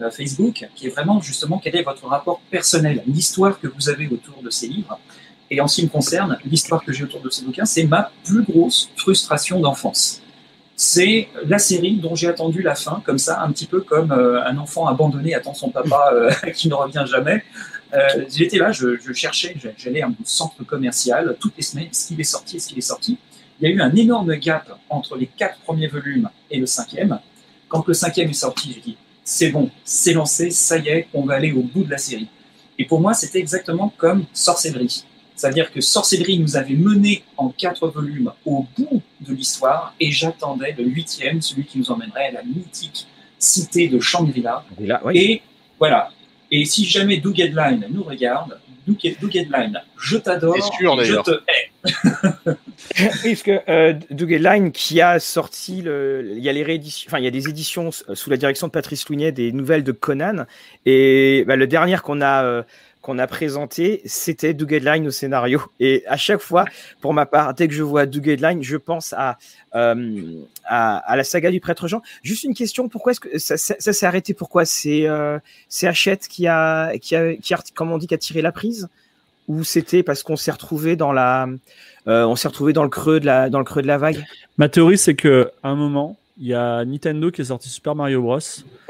euh, 0.00 0.10
Facebook, 0.10 0.66
qui 0.74 0.86
est 0.86 0.90
vraiment 0.90 1.20
justement 1.20 1.60
quel 1.62 1.76
est 1.76 1.82
votre 1.82 2.06
rapport 2.06 2.40
personnel, 2.50 3.02
l'histoire 3.06 3.60
que 3.60 3.68
vous 3.68 3.88
avez 3.88 4.08
autour 4.08 4.42
de 4.42 4.50
ces 4.50 4.66
livres. 4.66 4.98
Et 5.50 5.60
en 5.60 5.68
ce 5.68 5.76
qui 5.76 5.84
me 5.84 5.88
concerne, 5.88 6.38
l'histoire 6.44 6.84
que 6.84 6.92
j'ai 6.92 7.04
autour 7.04 7.20
de 7.20 7.30
ces 7.30 7.44
bouquins, 7.44 7.64
c'est 7.64 7.84
ma 7.84 8.10
plus 8.24 8.42
grosse 8.42 8.90
frustration 8.96 9.60
d'enfance. 9.60 10.22
C'est 10.76 11.28
la 11.46 11.58
série 11.58 11.96
dont 11.96 12.14
j'ai 12.16 12.26
attendu 12.26 12.60
la 12.62 12.74
fin, 12.74 13.02
comme 13.04 13.18
ça, 13.18 13.42
un 13.42 13.52
petit 13.52 13.66
peu 13.66 13.80
comme 13.80 14.10
euh, 14.10 14.44
un 14.44 14.56
enfant 14.58 14.88
abandonné 14.88 15.34
attend 15.34 15.54
son 15.54 15.70
papa 15.70 16.10
euh, 16.12 16.30
qui 16.54 16.68
ne 16.68 16.74
revient 16.74 17.04
jamais. 17.06 17.44
Euh, 17.92 18.24
J'étais 18.28 18.58
là, 18.58 18.72
je, 18.72 18.96
cherchais, 19.12 19.56
j'allais 19.76 20.02
à 20.02 20.08
mon 20.08 20.16
centre 20.24 20.64
commercial 20.64 21.36
toutes 21.38 21.56
les 21.56 21.62
semaines, 21.62 21.88
ce 21.92 22.08
qu'il 22.08 22.20
est 22.20 22.24
sorti, 22.24 22.58
ce 22.58 22.68
qu'il 22.68 22.78
est 22.78 22.80
sorti. 22.80 23.18
Il 23.60 23.68
y 23.68 23.72
a 23.72 23.74
eu 23.74 23.80
un 23.80 23.94
énorme 23.94 24.34
gap 24.34 24.76
entre 24.90 25.16
les 25.16 25.26
quatre 25.26 25.58
premiers 25.60 25.86
volumes 25.86 26.28
et 26.50 26.58
le 26.58 26.66
cinquième. 26.66 27.20
Quand 27.68 27.86
le 27.86 27.94
cinquième 27.94 28.30
est 28.30 28.32
sorti, 28.32 28.72
j'ai 28.74 28.80
dit 28.80 28.96
c'est 29.22 29.50
bon, 29.50 29.70
c'est 29.84 30.12
lancé, 30.12 30.50
ça 30.50 30.76
y 30.78 30.88
est, 30.88 31.08
on 31.14 31.24
va 31.24 31.34
aller 31.34 31.52
au 31.52 31.62
bout 31.62 31.84
de 31.84 31.90
la 31.90 31.98
série. 31.98 32.28
Et 32.78 32.84
pour 32.84 33.00
moi, 33.00 33.14
c'était 33.14 33.38
exactement 33.38 33.92
comme 33.96 34.24
Sorcellerie. 34.32 35.04
C'est-à-dire 35.36 35.72
que 35.72 35.80
Sorcellerie 35.80 36.38
nous 36.38 36.56
avait 36.56 36.74
mené 36.74 37.24
en 37.36 37.48
quatre 37.48 37.88
volumes 37.88 38.32
au 38.44 38.66
bout 38.76 39.02
de 39.20 39.34
l'histoire 39.34 39.94
et 39.98 40.10
j'attendais 40.10 40.74
le 40.78 40.84
huitième, 40.84 41.42
celui 41.42 41.64
qui 41.64 41.78
nous 41.78 41.90
emmènerait 41.90 42.28
à 42.28 42.32
la 42.32 42.42
mythique 42.44 43.06
cité 43.38 43.88
de 43.88 43.98
Shangri-La. 43.98 44.64
Oui. 45.04 45.18
Et 45.18 45.42
voilà. 45.78 46.10
Et 46.50 46.64
si 46.64 46.84
jamais 46.84 47.16
Doug 47.16 47.40
Headline 47.40 47.86
nous 47.90 48.04
regarde, 48.04 48.58
Doug, 48.86 48.98
Doug 49.20 49.36
Headline, 49.36 49.80
je 49.98 50.18
t'adore, 50.18 50.56
je 50.56 51.22
te 51.22 51.30
hais. 51.30 51.70
parce 53.24 53.42
que 53.42 53.60
euh, 53.68 53.94
Doug 54.10 54.32
Headline 54.32 54.72
qui 54.72 55.00
a 55.00 55.18
sorti, 55.18 55.82
le, 55.82 56.34
il 56.36 56.42
y 56.42 56.48
a 56.48 56.52
les 56.52 56.62
rééditions, 56.62 57.08
enfin 57.08 57.18
il 57.18 57.24
y 57.24 57.28
a 57.28 57.30
des 57.30 57.48
éditions 57.48 57.90
sous 57.90 58.30
la 58.30 58.36
direction 58.36 58.66
de 58.66 58.72
Patrice 58.72 59.08
Louinet 59.08 59.32
des 59.32 59.52
nouvelles 59.52 59.84
de 59.84 59.92
Conan 59.92 60.44
et 60.86 61.44
bah, 61.46 61.56
le 61.56 61.66
dernier 61.66 61.96
qu'on 62.02 62.20
a 62.20 62.44
euh, 62.44 62.62
qu'on 63.04 63.18
a 63.18 63.26
présenté, 63.26 64.00
c'était 64.06 64.54
Doug 64.54 64.72
Headline 64.72 65.06
au 65.06 65.10
scénario. 65.10 65.60
Et 65.78 66.04
à 66.06 66.16
chaque 66.16 66.40
fois, 66.40 66.64
pour 67.02 67.12
ma 67.12 67.26
part, 67.26 67.52
dès 67.52 67.68
que 67.68 67.74
je 67.74 67.82
vois 67.82 68.06
Doug 68.06 68.26
Headline, 68.26 68.62
je 68.62 68.78
pense 68.78 69.12
à, 69.12 69.36
euh, 69.74 70.40
à, 70.64 71.14
la 71.14 71.22
saga 71.22 71.50
du 71.50 71.60
prêtre 71.60 71.86
Jean. 71.86 72.00
Juste 72.22 72.44
une 72.44 72.54
question, 72.54 72.88
pourquoi 72.88 73.12
est-ce 73.12 73.20
que 73.20 73.38
ça, 73.38 73.56
s'est 73.58 74.06
arrêté? 74.06 74.32
Pourquoi 74.32 74.64
C'est 74.64 75.06
euh, 75.06 75.38
Hachette 75.82 76.28
qui 76.28 76.46
a, 76.46 76.96
qui 76.96 77.14
a, 77.14 77.34
qui 77.34 77.52
a, 77.52 77.62
comme 77.74 77.92
on 77.92 77.98
dit, 77.98 78.06
qui 78.06 78.14
a 78.14 78.18
tiré 78.18 78.40
la 78.40 78.52
prise? 78.52 78.88
Ou 79.48 79.64
c'était 79.64 80.02
parce 80.02 80.22
qu'on 80.22 80.36
s'est 80.36 80.52
retrouvé 80.52 80.96
dans 80.96 81.12
la, 81.12 81.46
euh, 82.06 82.24
on 82.24 82.36
s'est 82.36 82.48
retrouvé 82.48 82.72
dans 82.72 82.84
le 82.84 82.88
creux 82.88 83.20
de 83.20 83.26
la, 83.26 83.50
dans 83.50 83.58
le 83.58 83.66
creux 83.66 83.82
de 83.82 83.86
la 83.86 83.98
vague? 83.98 84.24
Ma 84.56 84.70
théorie, 84.70 84.96
c'est 84.96 85.14
que 85.14 85.50
à 85.62 85.68
un 85.68 85.76
moment, 85.76 86.16
il 86.38 86.46
y 86.46 86.54
a 86.54 86.82
Nintendo 86.86 87.30
qui 87.30 87.42
est 87.42 87.44
sorti 87.44 87.68
Super 87.68 87.94
Mario 87.94 88.22
Bros. 88.22 88.38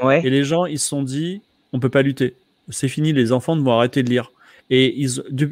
Ouais. 0.01 0.25
Et 0.25 0.29
les 0.29 0.45
gens, 0.45 0.65
ils 0.65 0.79
se 0.79 0.87
sont 0.87 1.03
dit, 1.03 1.41
on 1.73 1.81
peut 1.81 1.89
pas 1.89 2.01
lutter 2.01 2.33
c'est 2.69 2.87
fini, 2.87 3.13
les 3.13 3.31
enfants 3.31 3.57
vont 3.57 3.71
arrêter 3.71 4.03
de 4.03 4.09
lire. 4.09 4.31
Et 4.71 5.05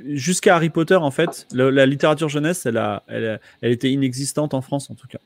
jusqu'à 0.08 0.56
Harry 0.56 0.70
Potter, 0.70 0.96
en 0.96 1.12
fait, 1.12 1.48
la 1.54 1.86
littérature 1.86 2.30
jeunesse, 2.30 2.66
elle, 2.66 2.78
a, 2.78 3.04
elle, 3.08 3.40
elle, 3.62 3.72
était 3.72 3.92
inexistante 3.92 4.56
en 4.56 4.62
France, 4.62 4.90
en 4.90 4.96
tout 4.96 5.08
cas. 5.08 5.20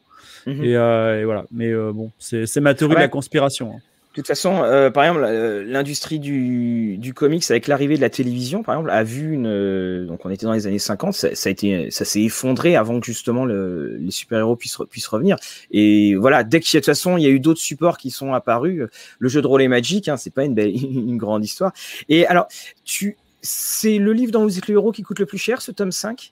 Mhm. 0.45 0.61
Euh, 0.63 1.21
et, 1.21 1.25
voilà. 1.25 1.45
Mais 1.51 1.71
euh, 1.71 1.91
bon, 1.93 2.11
c'est 2.19 2.59
ma 2.59 2.73
théorie 2.73 2.95
de 2.95 2.99
la 2.99 3.07
conspiration. 3.07 3.73
Hein. 3.75 3.81
De 4.17 4.23
toute 4.23 4.29
façon, 4.29 4.63
euh, 4.63 4.89
par 4.89 5.03
exemple, 5.03 5.27
l'industrie 5.67 6.17
du, 6.17 6.97
du, 6.97 7.13
comics, 7.13 7.43
avec 7.51 7.67
l'arrivée 7.67 7.97
de 7.97 8.01
la 8.01 8.09
télévision, 8.09 8.63
par 8.63 8.73
exemple, 8.73 8.89
a 8.89 9.03
vu 9.03 9.33
une. 9.33 10.07
donc, 10.07 10.25
on 10.25 10.31
était 10.31 10.47
dans 10.47 10.53
les 10.53 10.65
années 10.65 10.79
50, 10.79 11.13
ça, 11.13 11.27
a 11.27 11.49
été, 11.51 11.91
ça 11.91 12.03
s'est 12.03 12.23
effondré 12.23 12.75
avant 12.75 12.99
que 12.99 13.05
justement 13.05 13.45
le, 13.45 13.95
les 13.97 14.09
super-héros 14.09 14.55
puissent, 14.55 14.79
puissent 14.89 15.05
revenir. 15.05 15.37
Et 15.69 16.15
voilà, 16.15 16.43
dès 16.43 16.61
qu'il 16.61 16.73
y 16.73 16.77
a 16.77 16.79
de 16.79 16.85
toute 16.85 16.95
façon, 16.95 17.17
il 17.17 17.25
y 17.25 17.27
a 17.27 17.29
eu 17.29 17.39
d'autres 17.39 17.59
supports 17.59 17.99
qui 17.99 18.09
sont 18.09 18.33
apparus. 18.33 18.87
Le 19.19 19.29
jeu 19.29 19.43
de 19.43 19.45
rôle 19.45 19.61
est 19.61 19.67
magique, 19.67 20.07
hein, 20.07 20.17
c'est 20.17 20.33
pas 20.33 20.45
une, 20.45 20.55
belle, 20.55 20.71
une 20.83 21.17
grande 21.17 21.45
histoire. 21.45 21.71
Et 22.09 22.25
alors, 22.25 22.47
tu, 22.83 23.17
c'est 23.43 23.99
le 23.99 24.13
livre 24.13 24.31
dont 24.31 24.41
vous 24.41 24.57
êtes 24.57 24.67
le 24.67 24.73
héros 24.73 24.91
qui 24.91 25.03
coûte 25.03 25.19
le 25.19 25.27
plus 25.27 25.37
cher, 25.37 25.61
ce 25.61 25.69
tome 25.69 25.91
5 25.91 26.31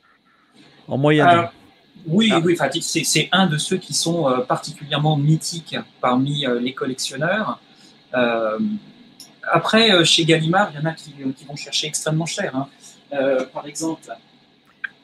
En 0.88 0.98
moyenne. 0.98 1.50
Oui, 2.08 2.32
ah. 2.34 2.42
oui, 2.44 2.58
c'est 2.82 3.30
un 3.32 3.46
de 3.46 3.60
ceux 3.60 3.78
qui 3.78 3.94
sont 3.94 4.44
particulièrement 4.48 5.18
mythiques 5.18 5.78
parmi 6.02 6.48
les 6.60 6.74
collectionneurs. 6.74 7.60
Euh, 8.16 8.60
après, 9.52 9.92
euh, 9.92 10.04
chez 10.04 10.26
Gallimard, 10.26 10.72
il 10.74 10.80
y 10.80 10.82
en 10.82 10.86
a 10.86 10.94
qui, 10.94 11.14
vont 11.48 11.56
chercher 11.56 11.88
extrêmement 11.88 12.26
cher. 12.26 12.56
Hein. 12.56 12.68
Euh, 13.14 13.46
par 13.46 13.68
exemple, 13.68 14.02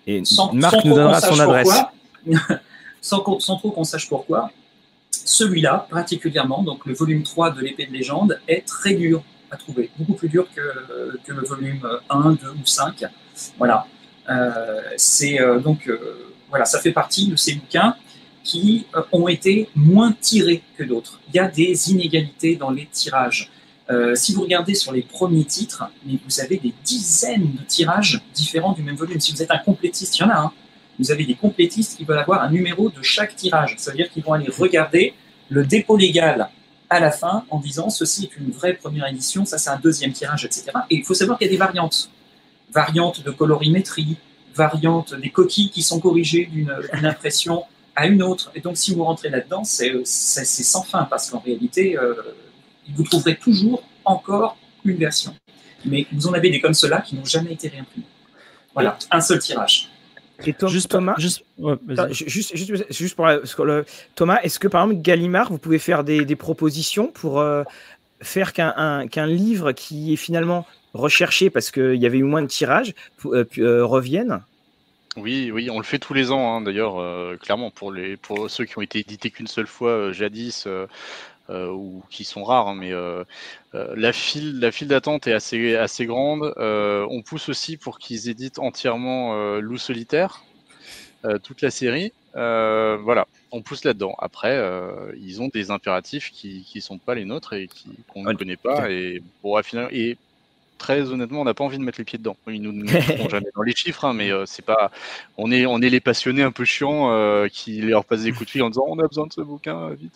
et 0.08 0.26
sans, 0.26 0.52
Marc 0.54 0.84
nous 0.84 0.96
donnera 0.96 1.22
son 1.22 1.40
adresse. 1.40 1.70
sans, 3.02 3.40
sans, 3.40 3.58
trop 3.58 3.72
qu'on 3.72 3.84
sache 3.84 4.10
pourquoi, 4.10 4.52
celui-là, 5.12 5.88
particulièrement, 5.90 6.64
donc 6.64 6.86
le 6.86 6.94
volume 6.94 7.24
3 7.24 7.52
de 7.52 7.62
l'épée 7.62 7.86
de 7.86 7.94
légende, 7.94 8.40
est 8.48 8.66
très 8.66 8.96
dur 8.96 9.22
à 9.52 9.58
trouver, 9.58 9.92
beaucoup 9.98 10.14
plus 10.14 10.30
dur 10.30 10.48
que, 10.56 11.18
que 11.24 11.34
le 11.34 11.46
volume 11.46 11.88
1, 12.10 12.32
2 12.32 12.50
ou 12.50 12.66
5. 12.66 13.06
Voilà. 13.58 13.86
c'est 14.98 15.40
donc 15.64 15.90
voilà, 16.50 16.66
ça 16.66 16.80
fait 16.80 16.92
partie 16.92 17.28
de 17.28 17.36
ces 17.36 17.56
bouquins 17.56 17.96
qui 18.44 18.86
euh, 18.96 19.02
ont 19.12 19.28
été 19.28 19.70
moins 19.76 20.14
tirés 20.20 20.62
que 20.78 20.84
d'autres. 20.84 21.20
Il 21.30 21.36
y 21.36 21.40
a 21.40 21.48
des 21.48 21.92
inégalités 21.92 22.56
dans 22.56 22.72
les 22.72 22.88
tirages. 22.92 23.50
Euh, 23.90 24.16
si 24.16 24.34
vous 24.34 24.42
regardez 24.42 24.74
sur 24.74 24.92
les 24.92 25.02
premiers 25.02 25.44
titres, 25.44 25.84
mais 26.06 26.18
vous 26.26 26.40
avez 26.40 26.58
des 26.58 26.74
dizaines 26.84 27.52
de 27.54 27.64
tirages 27.68 28.22
différents 28.34 28.74
du 28.74 28.84
même 28.84 28.96
volume. 28.96 29.20
Si 29.20 29.32
vous 29.32 29.42
êtes 29.42 29.52
un 29.52 29.58
complétiste, 29.58 30.18
il 30.18 30.22
y 30.22 30.24
en 30.24 30.30
a 30.30 30.38
un. 30.38 30.52
Vous 31.00 31.12
avez 31.12 31.26
des 31.26 31.36
complétistes 31.36 31.98
qui 31.98 32.06
veulent 32.06 32.20
avoir 32.20 32.44
un 32.44 32.52
numéro 32.52 32.90
de 32.90 33.02
chaque 33.02 33.36
tirage. 33.36 33.76
Ça 33.78 33.92
veut 33.92 33.98
dire 33.98 34.10
qu'ils 34.10 34.24
vont 34.24 34.34
aller 34.34 34.50
regarder 34.50 35.14
le 35.50 35.66
dépôt 35.66 35.98
légal 35.98 36.50
à 36.90 37.00
la 37.00 37.12
fin 37.12 37.46
en 37.50 37.60
disant 37.60 37.90
ceci 37.90 38.26
est 38.26 38.38
une 38.38 38.52
vraie 38.52 38.74
première 38.74 39.08
édition, 39.08 39.46
ça 39.46 39.58
c'est 39.58 39.70
un 39.70 39.80
deuxième 39.80 40.12
tirage, 40.12 40.46
etc. 40.46 40.72
Et 40.90 40.98
il 40.98 41.06
faut 41.06 41.14
savoir 41.14 41.38
qu'il 41.38 41.48
y 41.48 41.50
a 41.50 41.54
des 41.54 41.58
variantes. 41.58 42.12
Variantes 42.72 43.24
de 43.24 43.32
colorimétrie, 43.32 44.18
variantes 44.54 45.14
des 45.14 45.30
coquilles 45.30 45.70
qui 45.70 45.84
sont 45.84 46.00
corrigées 46.00 46.46
d'une 46.46 47.06
impression 47.06 47.64
à 47.96 48.08
une 48.08 48.24
autre. 48.24 48.52
Et 48.56 48.62
donc, 48.62 48.78
si 48.78 48.94
vous 48.94 49.04
rentrez 49.04 49.30
là-dedans, 49.30 49.64
c'est 49.64 50.04
sans 50.06 50.84
fin, 50.84 51.04
parce 51.06 51.30
qu'en 51.30 51.40
réalité, 51.40 51.98
euh, 51.98 52.14
vous 52.96 53.04
trouverez 53.04 53.38
toujours 53.38 53.84
encore 54.06 54.58
une 54.86 54.98
version. 54.98 55.36
Mais 55.86 56.06
vous 56.12 56.28
en 56.28 56.34
avez 56.34 56.50
des 56.50 56.62
comme 56.62 56.74
cela 56.74 57.02
qui 57.02 57.16
n'ont 57.16 57.26
jamais 57.26 57.54
été 57.54 57.68
réimprimés. 57.68 58.06
Voilà, 58.74 58.98
un 59.10 59.22
seul 59.22 59.40
tirage. 59.40 59.90
Et 60.46 60.56
juste, 60.68 60.90
Thomas, 60.90 61.14
juste, 61.18 61.44
juste, 62.10 62.56
juste, 62.90 63.16
pour 63.16 63.66
le, 63.66 63.86
Thomas, 64.16 64.40
est-ce 64.42 64.58
que 64.58 64.68
par 64.68 64.84
exemple 64.84 65.02
Gallimard, 65.02 65.52
vous 65.52 65.60
pouvez 65.60 65.78
faire 65.78 66.04
des, 66.04 66.26
des 66.26 66.36
propositions 66.36 67.08
pour 67.08 67.40
euh, 67.40 67.64
faire 68.22 68.54
qu'un 68.54 69.08
qu'un 69.08 69.28
livre 69.28 69.72
qui 69.72 70.14
est 70.14 70.18
finalement 70.18 70.66
recherché 70.94 71.52
parce 71.52 71.70
qu'il 71.70 71.96
y 71.96 72.08
avait 72.08 72.18
eu 72.18 72.24
moins 72.24 72.42
de 72.42 72.48
tirages 72.48 72.96
euh, 73.26 73.86
revienne? 73.86 74.42
Oui, 75.18 75.52
oui, 75.52 75.70
on 75.70 75.78
le 75.78 75.84
fait 75.84 76.00
tous 76.00 76.14
les 76.14 76.32
ans, 76.32 76.56
hein, 76.56 76.62
d'ailleurs, 76.62 77.00
euh, 77.00 77.36
clairement, 77.36 77.70
pour, 77.70 77.92
les, 77.92 78.16
pour 78.16 78.50
ceux 78.50 78.64
qui 78.64 78.78
ont 78.78 78.82
été 78.82 79.00
édités 79.00 79.30
qu'une 79.30 79.48
seule 79.48 79.68
fois 79.68 79.90
euh, 79.90 80.14
jadis, 80.14 80.68
euh, 80.68 80.88
ou 81.50 82.02
qui 82.10 82.24
sont 82.24 82.46
rares, 82.46 82.70
hein, 82.70 82.76
mais 82.76 82.94
la 83.74 84.14
file, 84.14 84.60
la 84.60 84.72
file 84.72 84.88
d'attente 84.88 85.28
est 85.28 85.34
assez, 85.34 85.76
assez 85.76 86.06
grande. 86.06 86.54
on 86.58 87.22
pousse 87.24 87.50
aussi 87.50 87.76
pour 87.76 88.00
qu'ils 88.00 88.30
éditent 88.30 88.60
entièrement 88.60 89.58
Loup 89.60 89.78
solitaire, 89.78 90.46
toute 91.44 91.62
la 91.62 91.72
série. 91.72 92.14
voilà, 92.34 93.28
on 93.52 93.62
pousse 93.62 93.84
là-dedans. 93.84 94.16
Après, 94.20 94.58
ils 95.18 95.42
ont 95.42 95.50
des 95.50 95.72
impératifs 95.72 96.32
qui 96.32 96.66
ne 96.74 96.80
sont 96.80 97.00
pas 97.00 97.16
les 97.16 97.26
nôtres 97.26 97.52
et 97.52 97.68
qu'on 98.08 98.24
ne 98.24 98.34
connaît 98.34 98.56
pas. 98.56 98.90
Et, 98.90 99.22
bon, 99.44 99.60
et 99.92 100.18
très 100.82 101.12
honnêtement, 101.12 101.42
on 101.42 101.44
n'a 101.44 101.54
pas 101.54 101.64
envie 101.64 101.78
de 101.78 101.84
mettre 101.84 102.00
les 102.00 102.06
pieds 102.06 102.18
dedans. 102.18 102.36
Ils 102.48 102.62
nous, 102.62 102.72
nous 102.72 102.88
jamais 103.30 103.52
dans 103.56 103.62
les 103.62 103.76
chiffres, 103.76 104.04
hein, 104.04 104.14
mais 104.14 104.32
euh, 104.32 104.46
c'est 104.48 104.66
pas. 104.66 104.92
On 105.38 105.52
est, 105.52 105.68
on 105.68 105.80
est 105.80 105.90
les 105.90 106.00
passionnés 106.00 106.42
un 106.42 106.52
peu 106.52 106.66
chiants 106.66 107.12
euh, 107.12 107.48
qui 107.48 107.82
leur 107.82 108.04
passent 108.04 108.24
des 108.24 108.32
coups 108.32 108.48
de 108.48 108.50
fil 108.50 108.64
en 108.64 108.70
disant 108.72 108.86
on 108.88 108.98
a 108.98 109.08
besoin 109.08 109.28
de 109.28 109.34
ce 109.34 109.42
bouquin 109.42 109.92
vite. 109.92 110.14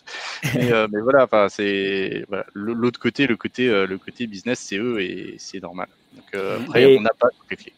Mais, 0.54 0.72
euh, 0.72 0.88
voilà, 1.02 1.28
c'est 1.48 2.26
l'autre 2.52 2.98
côté, 2.98 3.28
le 3.28 3.36
côté, 3.36 3.68
le 3.68 3.98
côté 3.98 4.26
business, 4.26 4.58
c'est 4.58 4.76
eux 4.76 5.00
et 5.00 5.36
c'est 5.38 5.62
normal. 5.62 5.88
Donc 6.14 6.42
après, 6.66 6.96
on 6.96 7.00
n'a 7.00 7.14
pas 7.16 7.28
tout 7.28 7.46
les 7.48 7.56
clés. 7.56 7.72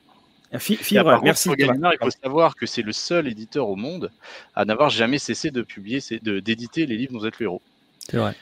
Fibre, 0.59 1.21
merci. 1.23 1.51
il 1.59 1.99
faut 2.01 2.11
savoir 2.11 2.57
que 2.57 2.65
c'est 2.65 2.81
le 2.81 2.93
seul 2.93 3.29
éditeur 3.29 3.69
au 3.69 3.77
monde 3.77 4.11
à 4.55 4.65
n'avoir 4.65 4.89
jamais 4.89 5.19
cessé 5.19 5.51
de 5.51 5.61
publier, 5.61 6.01
d'éditer 6.23 6.87
les 6.87 6.97
livres 6.97 7.13
dont 7.13 7.19
vous 7.19 7.27
êtes 7.27 7.39
le 7.39 7.45
héros. 7.45 7.63
C'est 8.09 8.17
vrai 8.17 8.35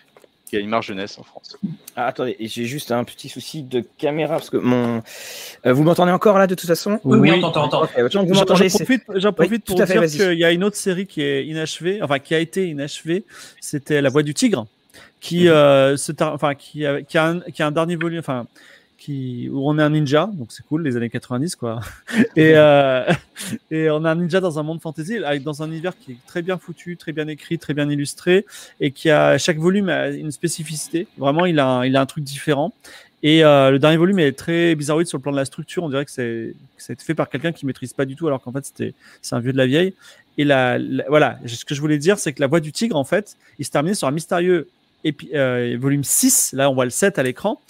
qui 0.47 0.57
a 0.57 0.61
une 0.61 0.69
marge 0.69 0.87
jeunesse 0.87 1.19
en 1.19 1.25
France. 1.25 1.59
Ah, 1.97 2.07
attendez, 2.07 2.37
j'ai 2.39 2.65
juste 2.65 2.93
un 2.93 3.05
petit 3.05 3.29
souci 3.29 3.63
de 3.63 3.85
caméra 3.99 4.37
parce 4.37 4.51
que 4.51 4.57
mon. 4.57 5.03
Euh, 5.67 5.73
vous 5.73 5.83
m'entendez 5.83 6.13
encore 6.13 6.39
là 6.39 6.47
de 6.47 6.55
toute 6.55 6.69
façon? 6.69 7.01
Oui, 7.05 7.19
oui, 7.19 7.33
on 7.43 7.51
t'entend. 7.51 7.89
J'en 8.09 9.33
profite, 9.33 9.65
pour 9.65 9.75
dire 9.75 9.87
qu'il 9.87 10.39
y 10.39 10.45
a 10.45 10.53
une 10.53 10.65
autre 10.65 10.77
série 10.77 11.07
qui 11.07 11.23
est 11.23 11.45
inachevée, 11.47 12.01
enfin 12.03 12.19
qui 12.19 12.35
a 12.35 12.39
été 12.39 12.69
inachevée. 12.69 13.25
C'était 13.61 14.01
La 14.01 14.09
Voix 14.09 14.23
du 14.23 14.35
Tigre, 14.35 14.67
qui, 15.21 15.49
euh, 15.49 15.97
enfin, 16.21 16.55
qui, 16.55 16.87
a, 16.87 17.03
qui, 17.03 17.19
a 17.19 17.27
un, 17.27 17.41
qui 17.41 17.63
a 17.63 17.67
un 17.67 17.73
dernier 17.73 17.97
volume, 17.97 18.21
enfin 18.21 18.47
qui, 18.99 19.49
où 19.53 19.69
on 19.69 19.79
est 19.79 19.83
un 19.83 19.91
ninja, 19.91 20.31
donc 20.33 20.49
c'est 20.51 20.65
cool, 20.67 20.83
les 20.83 20.97
années 20.97 21.11
90, 21.11 21.57
quoi. 21.57 21.81
et, 22.37 22.53
euh, 22.57 23.05
et 23.71 23.91
on 23.91 24.05
a 24.05 24.11
un 24.11 24.15
ninja 24.15 24.41
dans 24.41 24.59
un 24.59 24.63
monde 24.63 24.81
fantasy, 24.81 25.19
dans 25.45 25.63
un 25.63 25.69
univers 25.69 25.99
qui 25.99 26.13
est 26.13 26.27
très 26.27 26.43
bien 26.43 26.59
foutu, 26.59 26.97
très 26.97 27.13
bien 27.13 27.29
écrit, 27.29 27.59
très 27.59 27.75
bien 27.75 27.89
illustré, 27.91 28.47
et 28.81 28.91
qui 28.91 29.11
a, 29.11 29.39
chaque 29.39 29.59
volume 29.59 29.89
a 29.89 30.09
une 30.09 30.31
spécificité. 30.31 31.07
Vraiment, 31.19 31.47
il 31.47 31.59
a, 31.59 31.67
un, 31.67 31.85
il 31.85 31.97
a 31.97 32.01
un 32.01 32.07
truc 32.07 32.25
différent. 32.25 32.73
Et 33.23 33.45
euh, 33.45 33.71
le 33.71 33.79
dernier 33.79 33.97
volume 33.97 34.19
est 34.19 34.33
très 34.33 34.75
bizarroïde 34.75 35.09
sur 35.09 35.19
le 35.19 35.23
plan 35.23 35.33
de 35.33 35.37
la 35.37 35.45
structure. 35.45 35.83
On 35.83 35.89
dirait 35.89 36.05
que 36.05 36.11
c'est 36.11 36.55
fait 37.01 37.15
par 37.15 37.29
quelqu'un 37.29 37.53
qui 37.53 37.67
maîtrise 37.67 37.93
pas 37.93 38.05
du 38.05 38.15
tout, 38.15 38.27
alors 38.27 38.43
qu'en 38.43 38.53
fait 38.53 38.65
c'était 38.65 38.95
c'est 39.23 39.35
un 39.35 39.41
vieux 39.41 39.53
de 39.53 39.57
la 39.57 39.67
vieille. 39.67 39.95
Et 40.39 40.45
la, 40.45 40.79
voilà, 41.09 41.39
ce 41.47 41.65
que 41.65 41.75
je 41.75 41.81
voulais 41.81 41.99
dire, 41.99 42.19
c'est 42.19 42.33
que 42.33 42.41
la 42.41 42.47
voix 42.47 42.61
du 42.61 42.71
tigre, 42.71 42.97
en 42.97 43.05
fait, 43.05 43.37
il 43.59 43.65
se 43.65 43.71
termine 43.71 43.95
sur 43.95 44.07
un 44.07 44.11
mystérieux 44.11 44.69
euh, 45.35 45.77
volume 45.81 46.05
6. 46.05 46.53
Là, 46.53 46.71
on 46.71 46.75
voit 46.75 46.85
le 46.85 46.91
7 46.91 47.19
à 47.19 47.23
l'écran 47.23 47.61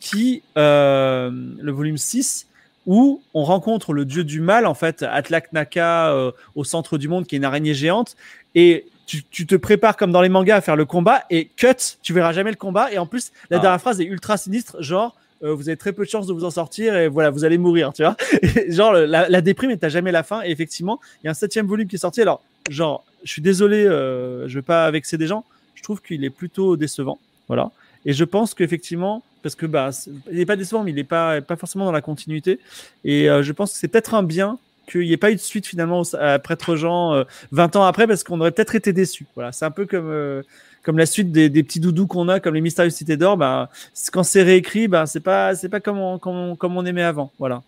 qui, 0.00 0.42
euh, 0.56 1.30
le 1.60 1.72
volume 1.72 1.96
6, 1.96 2.46
où 2.86 3.20
on 3.34 3.44
rencontre 3.44 3.92
le 3.92 4.04
dieu 4.04 4.24
du 4.24 4.40
mal, 4.40 4.66
en 4.66 4.74
fait, 4.74 5.02
Atlak 5.02 5.52
Naka, 5.52 6.12
euh, 6.12 6.30
au 6.54 6.64
centre 6.64 6.98
du 6.98 7.08
monde, 7.08 7.26
qui 7.26 7.34
est 7.34 7.38
une 7.38 7.44
araignée 7.44 7.74
géante. 7.74 8.16
Et 8.54 8.86
tu, 9.06 9.22
te 9.22 9.54
prépares 9.54 9.96
comme 9.96 10.12
dans 10.12 10.20
les 10.20 10.28
mangas 10.28 10.56
à 10.56 10.60
faire 10.60 10.76
le 10.76 10.84
combat, 10.84 11.24
et 11.30 11.46
cut, 11.56 11.98
tu 12.02 12.12
verras 12.12 12.32
jamais 12.32 12.50
le 12.50 12.56
combat. 12.56 12.92
Et 12.92 12.98
en 12.98 13.06
plus, 13.06 13.32
la 13.50 13.58
ah. 13.58 13.60
dernière 13.60 13.80
phrase 13.80 14.00
est 14.00 14.04
ultra 14.04 14.36
sinistre, 14.36 14.82
genre. 14.82 15.16
Euh, 15.42 15.52
vous 15.52 15.68
avez 15.68 15.76
très 15.76 15.92
peu 15.92 16.02
de 16.02 16.08
chances 16.08 16.26
de 16.26 16.32
vous 16.32 16.44
en 16.44 16.50
sortir 16.50 16.96
et 16.96 17.08
voilà, 17.08 17.28
vous 17.28 17.44
allez 17.44 17.58
mourir, 17.58 17.92
tu 17.92 18.02
vois. 18.02 18.16
genre, 18.68 18.94
la, 18.94 19.28
la 19.28 19.40
déprime 19.42 19.70
et 19.70 19.76
t'as 19.76 19.90
jamais 19.90 20.10
la 20.10 20.22
fin. 20.22 20.42
Et 20.42 20.50
effectivement, 20.50 20.98
il 21.22 21.26
y 21.26 21.28
a 21.28 21.32
un 21.32 21.34
septième 21.34 21.66
volume 21.66 21.88
qui 21.88 21.96
est 21.96 21.98
sorti. 21.98 22.22
Alors, 22.22 22.40
genre, 22.70 23.04
je 23.22 23.32
suis 23.32 23.42
désolé, 23.42 23.84
je 23.84 24.54
veux 24.54 24.62
pas 24.62 24.90
vexer 24.90 25.18
des 25.18 25.26
gens. 25.26 25.44
Je 25.74 25.82
trouve 25.82 26.00
qu'il 26.00 26.24
est 26.24 26.30
plutôt 26.30 26.78
décevant. 26.78 27.18
Voilà. 27.48 27.70
Et 28.06 28.14
je 28.14 28.24
pense 28.24 28.54
qu'effectivement, 28.54 29.22
parce 29.46 29.54
que 29.54 29.66
bah, 29.66 29.90
il 30.28 30.38
n'est 30.38 30.44
pas 30.44 30.56
décevant, 30.56 30.82
mais 30.82 30.90
il 30.90 30.96
n'est 30.96 31.04
pas, 31.04 31.40
pas 31.40 31.54
forcément 31.54 31.84
dans 31.84 31.92
la 31.92 32.00
continuité. 32.00 32.58
Et 33.04 33.30
euh, 33.30 33.44
je 33.44 33.52
pense 33.52 33.72
que 33.72 33.78
c'est 33.78 33.86
peut-être 33.86 34.14
un 34.14 34.24
bien 34.24 34.58
qu'il 34.90 35.02
n'y 35.02 35.12
ait 35.12 35.16
pas 35.16 35.30
eu 35.30 35.36
de 35.36 35.40
suite 35.40 35.68
finalement 35.68 36.02
à 36.18 36.40
Prêtre 36.40 36.74
Jean 36.74 37.24
20 37.52 37.76
euh, 37.76 37.78
ans 37.78 37.84
après, 37.84 38.08
parce 38.08 38.24
qu'on 38.24 38.40
aurait 38.40 38.50
peut-être 38.50 38.74
été 38.74 38.92
déçus. 38.92 39.26
Voilà, 39.36 39.52
c'est 39.52 39.64
un 39.64 39.70
peu 39.70 39.86
comme, 39.86 40.10
euh, 40.10 40.42
comme 40.82 40.98
la 40.98 41.06
suite 41.06 41.30
des, 41.30 41.48
des 41.48 41.62
petits 41.62 41.78
doudous 41.78 42.08
qu'on 42.08 42.28
a, 42.28 42.40
comme 42.40 42.54
les 42.56 42.60
Mystérieuses 42.60 42.94
Cités 42.94 43.16
d'Or, 43.16 43.36
bah, 43.36 43.70
quand 44.12 44.24
c'est 44.24 44.42
réécrit, 44.42 44.88
bah, 44.88 45.06
c'est 45.06 45.20
pas, 45.20 45.54
c'est 45.54 45.68
pas 45.68 45.78
comme 45.78 45.98
on, 46.00 46.18
comme, 46.18 46.34
on, 46.36 46.56
comme 46.56 46.76
on 46.76 46.84
aimait 46.84 47.04
avant. 47.04 47.30
Voilà. 47.38 47.62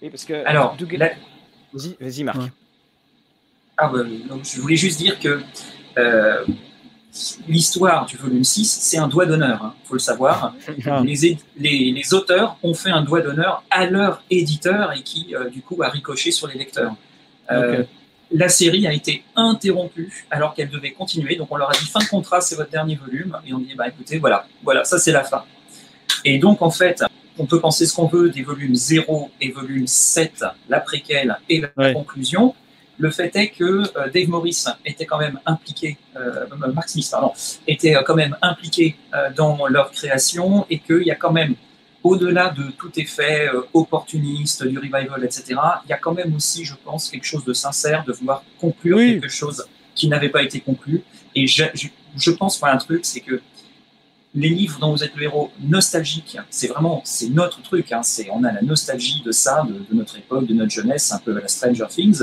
Oui, 0.00 0.08
parce 0.08 0.24
que. 0.24 0.42
Alors, 0.46 0.76
Doug- 0.78 0.96
la- 0.96 1.12
Vas-y, 1.74 1.96
vas-y, 2.00 2.24
Marc. 2.24 2.38
Ouais. 2.38 2.52
Ah, 3.76 3.90
bah, 3.92 3.98
donc, 4.28 4.44
je 4.44 4.58
voulais 4.58 4.76
juste 4.76 4.98
dire 4.98 5.18
que 5.18 5.42
euh, 5.98 6.44
l'histoire 7.48 8.06
du 8.06 8.16
volume 8.16 8.44
6, 8.44 8.78
c'est 8.80 8.98
un 8.98 9.08
doigt 9.08 9.26
d'honneur, 9.26 9.74
il 9.84 9.88
faut 9.88 9.94
le 9.94 10.00
savoir. 10.00 10.54
Ah. 10.86 11.00
Les, 11.04 11.26
é- 11.26 11.38
les- 11.56 11.92
les 11.92 12.14
auteurs 12.14 12.56
ont 12.62 12.74
fait 12.74 12.90
un 12.90 13.02
doigt 13.02 13.20
d'honneur 13.20 13.62
à 13.70 13.86
leur 13.86 14.22
éditeur 14.30 14.92
et 14.92 15.02
qui, 15.02 15.34
euh, 15.34 15.48
du 15.48 15.60
coup, 15.62 15.82
a 15.82 15.88
ricoché 15.88 16.30
sur 16.32 16.46
les 16.48 16.58
lecteurs. 16.58 16.94
Euh. 17.50 17.84
La 18.32 18.48
série 18.48 18.86
a 18.86 18.92
été 18.92 19.22
interrompue 19.36 20.26
alors 20.30 20.54
qu'elle 20.54 20.70
devait 20.70 20.90
continuer. 20.92 21.36
Donc, 21.36 21.48
on 21.52 21.56
leur 21.56 21.70
a 21.70 21.74
dit 21.74 21.84
fin 21.86 22.00
de 22.00 22.06
contrat, 22.08 22.40
c'est 22.40 22.56
votre 22.56 22.70
dernier 22.70 22.96
volume. 22.96 23.38
Et 23.46 23.52
on 23.52 23.58
dit, 23.58 23.74
bah, 23.76 23.86
écoutez, 23.86 24.18
voilà, 24.18 24.46
voilà, 24.64 24.82
ça 24.82 24.98
c'est 24.98 25.12
la 25.12 25.22
fin. 25.22 25.44
Et 26.24 26.38
donc, 26.38 26.62
en 26.62 26.70
fait, 26.70 27.04
on 27.38 27.46
peut 27.46 27.60
penser 27.60 27.86
ce 27.86 27.94
qu'on 27.94 28.06
veut 28.08 28.30
des 28.30 28.42
volumes 28.42 28.74
0 28.74 29.30
et 29.40 29.52
volume 29.52 29.86
7, 29.86 30.42
la 30.68 30.80
préquelle 30.80 31.36
et 31.48 31.60
la 31.60 31.68
Ouais. 31.76 31.92
conclusion. 31.92 32.54
Le 32.98 33.10
fait 33.10 33.34
est 33.36 33.48
que 33.48 33.64
euh, 33.64 34.08
Dave 34.14 34.28
Morris 34.28 34.64
était 34.84 35.04
quand 35.06 35.18
même 35.18 35.40
impliqué, 35.46 35.96
euh, 36.16 36.46
Mark 36.72 36.88
Smith, 36.88 37.08
pardon, 37.10 37.32
était 37.66 37.96
euh, 37.96 38.02
quand 38.06 38.14
même 38.14 38.36
impliqué 38.40 38.96
euh, 39.14 39.30
dans 39.34 39.66
leur 39.66 39.90
création 39.90 40.64
et 40.70 40.78
qu'il 40.78 41.02
y 41.02 41.10
a 41.10 41.16
quand 41.16 41.32
même, 41.32 41.54
au-delà 42.04 42.50
de 42.50 42.70
tout 42.78 42.92
effet 43.00 43.48
euh, 43.52 43.62
opportuniste, 43.72 44.64
du 44.64 44.78
revival, 44.78 45.24
etc., 45.24 45.44
il 45.86 45.90
y 45.90 45.92
a 45.92 45.98
quand 45.98 46.12
même 46.14 46.34
aussi, 46.36 46.64
je 46.64 46.74
pense, 46.84 47.10
quelque 47.10 47.24
chose 47.26 47.44
de 47.44 47.52
sincère 47.52 48.04
de 48.04 48.12
vouloir 48.12 48.44
conclure 48.60 48.96
Oui. 48.98 49.12
quelque 49.20 49.28
chose 49.28 49.64
qui 49.94 50.08
n'avait 50.08 50.28
pas 50.28 50.42
été 50.42 50.60
conclu. 50.60 51.02
Et 51.34 51.46
je, 51.46 51.64
je, 51.74 51.88
je 52.16 52.30
pense 52.30 52.58
qu'un 52.58 52.76
truc, 52.76 53.04
c'est 53.04 53.20
que 53.20 53.40
les 54.36 54.48
livres 54.48 54.78
dont 54.80 54.92
vous 54.92 55.02
êtes 55.04 55.14
le 55.16 55.22
héros 55.24 55.50
nostalgique, 55.60 56.36
c'est 56.50 56.66
vraiment, 56.68 57.00
c'est 57.04 57.28
notre 57.28 57.62
truc. 57.62 57.90
Hein, 57.92 58.02
c'est, 58.02 58.28
on 58.30 58.42
a 58.44 58.52
la 58.52 58.62
nostalgie 58.62 59.22
de 59.24 59.30
ça, 59.32 59.64
de, 59.68 59.74
de 59.74 59.94
notre 59.96 60.18
époque, 60.18 60.46
de 60.46 60.54
notre 60.54 60.72
jeunesse, 60.72 61.12
un 61.12 61.18
peu 61.18 61.36
à 61.36 61.40
la 61.40 61.48
Stranger 61.48 61.86
Things. 61.88 62.22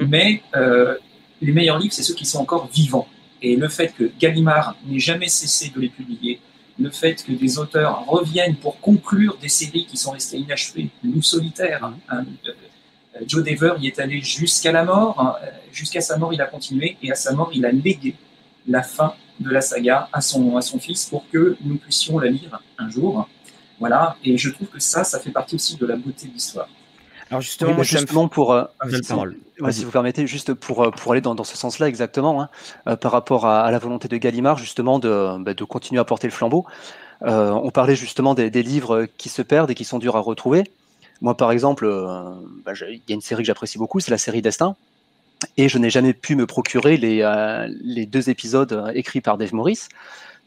Mm. 0.00 0.06
Mais 0.08 0.42
euh, 0.56 0.96
les 1.40 1.52
meilleurs 1.52 1.78
livres, 1.78 1.92
c'est 1.92 2.02
ceux 2.02 2.14
qui 2.14 2.26
sont 2.26 2.38
encore 2.38 2.68
vivants. 2.68 3.08
Et 3.40 3.56
le 3.56 3.68
fait 3.68 3.88
que 3.88 4.10
Gallimard 4.18 4.76
n'ait 4.86 5.00
jamais 5.00 5.28
cessé 5.28 5.72
de 5.74 5.80
les 5.80 5.88
publier, 5.88 6.40
le 6.78 6.90
fait 6.90 7.22
que 7.22 7.32
des 7.32 7.58
auteurs 7.58 8.06
reviennent 8.06 8.56
pour 8.56 8.80
conclure 8.80 9.36
des 9.38 9.48
séries 9.48 9.86
qui 9.86 9.96
sont 9.96 10.12
restées 10.12 10.38
inachevées, 10.38 10.88
Loup 11.04 11.22
solitaire, 11.22 11.84
hein, 11.84 11.94
euh, 12.12 12.52
euh, 13.16 13.20
Joe 13.26 13.44
Dever 13.44 13.74
y 13.80 13.88
est 13.88 13.98
allé 13.98 14.20
jusqu'à 14.22 14.72
la 14.72 14.84
mort, 14.84 15.20
hein, 15.20 15.34
jusqu'à 15.72 16.00
sa 16.00 16.16
mort 16.16 16.32
il 16.32 16.40
a 16.40 16.46
continué, 16.46 16.96
et 17.02 17.10
à 17.10 17.14
sa 17.14 17.32
mort 17.32 17.50
il 17.52 17.66
a 17.66 17.72
légué 17.72 18.14
la 18.66 18.82
fin 18.82 19.14
de 19.40 19.50
la 19.50 19.60
saga 19.60 20.08
à 20.12 20.20
son, 20.20 20.56
à 20.56 20.62
son 20.62 20.78
fils 20.78 21.06
pour 21.06 21.28
que 21.30 21.56
nous 21.62 21.76
puissions 21.76 22.18
la 22.18 22.30
lire 22.30 22.62
un 22.78 22.88
jour. 22.88 23.28
Voilà, 23.78 24.16
et 24.24 24.38
je 24.38 24.48
trouve 24.50 24.68
que 24.68 24.78
ça, 24.78 25.02
ça 25.02 25.18
fait 25.18 25.30
partie 25.30 25.56
aussi 25.56 25.76
de 25.76 25.84
la 25.84 25.96
beauté 25.96 26.28
de 26.28 26.32
l'histoire. 26.32 26.68
Alors 27.32 27.40
justement, 27.40 27.70
Oui, 27.70 28.28
pour, 28.30 28.52
euh, 28.52 28.64
Ah, 28.78 28.86
si. 28.90 29.12
Ouais, 29.62 29.70
vous 29.70 29.90
permettez, 29.90 30.26
juste 30.26 30.52
pour, 30.52 30.82
euh, 30.82 30.90
pour 30.90 31.12
aller 31.12 31.22
dans, 31.22 31.34
dans 31.34 31.44
ce 31.44 31.56
sens-là 31.56 31.88
exactement, 31.88 32.42
hein, 32.42 32.50
euh, 32.88 32.96
par 32.96 33.10
rapport 33.10 33.46
à, 33.46 33.62
à 33.62 33.70
la 33.70 33.78
volonté 33.78 34.06
de 34.06 34.16
Gallimard, 34.18 34.58
justement, 34.58 34.98
de, 34.98 35.38
bah, 35.38 35.54
de 35.54 35.64
continuer 35.64 35.98
à 35.98 36.04
porter 36.04 36.26
le 36.26 36.32
flambeau. 36.32 36.66
Euh, 37.22 37.52
on 37.52 37.70
parlait 37.70 37.96
justement 37.96 38.34
des, 38.34 38.50
des 38.50 38.62
livres 38.62 39.06
qui 39.16 39.30
se 39.30 39.40
perdent 39.40 39.70
et 39.70 39.74
qui 39.74 39.84
sont 39.84 39.98
durs 39.98 40.16
à 40.16 40.20
retrouver. 40.20 40.64
Moi, 41.22 41.34
par 41.34 41.52
exemple, 41.52 41.86
bah, 42.66 42.72
il 42.86 43.00
y 43.08 43.12
a 43.12 43.14
une 43.14 43.22
série 43.22 43.44
que 43.44 43.46
j'apprécie 43.46 43.78
beaucoup, 43.78 43.98
c'est 43.98 44.10
la 44.10 44.18
série 44.18 44.42
Destin. 44.42 44.76
Et 45.56 45.70
je 45.70 45.78
n'ai 45.78 45.88
jamais 45.88 46.12
pu 46.12 46.36
me 46.36 46.46
procurer 46.46 46.98
les, 46.98 47.26
les 47.82 48.04
deux 48.04 48.28
épisodes 48.28 48.92
écrits 48.94 49.22
par 49.22 49.38
Dave 49.38 49.54
Morris. 49.54 49.88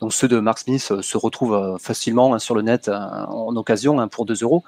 Donc 0.02 0.14
ceux 0.14 0.28
de 0.28 0.40
Mark 0.40 0.60
Smith 0.60 1.02
se 1.02 1.18
retrouvent 1.18 1.78
facilement 1.80 2.34
hein, 2.36 2.40
sur 2.40 2.54
le 2.54 2.62
net 2.62 2.90
en 2.90 3.56
occasion 3.56 4.00
hein, 4.00 4.08
pour 4.08 4.26
2 4.26 4.44
euros. 4.44 4.64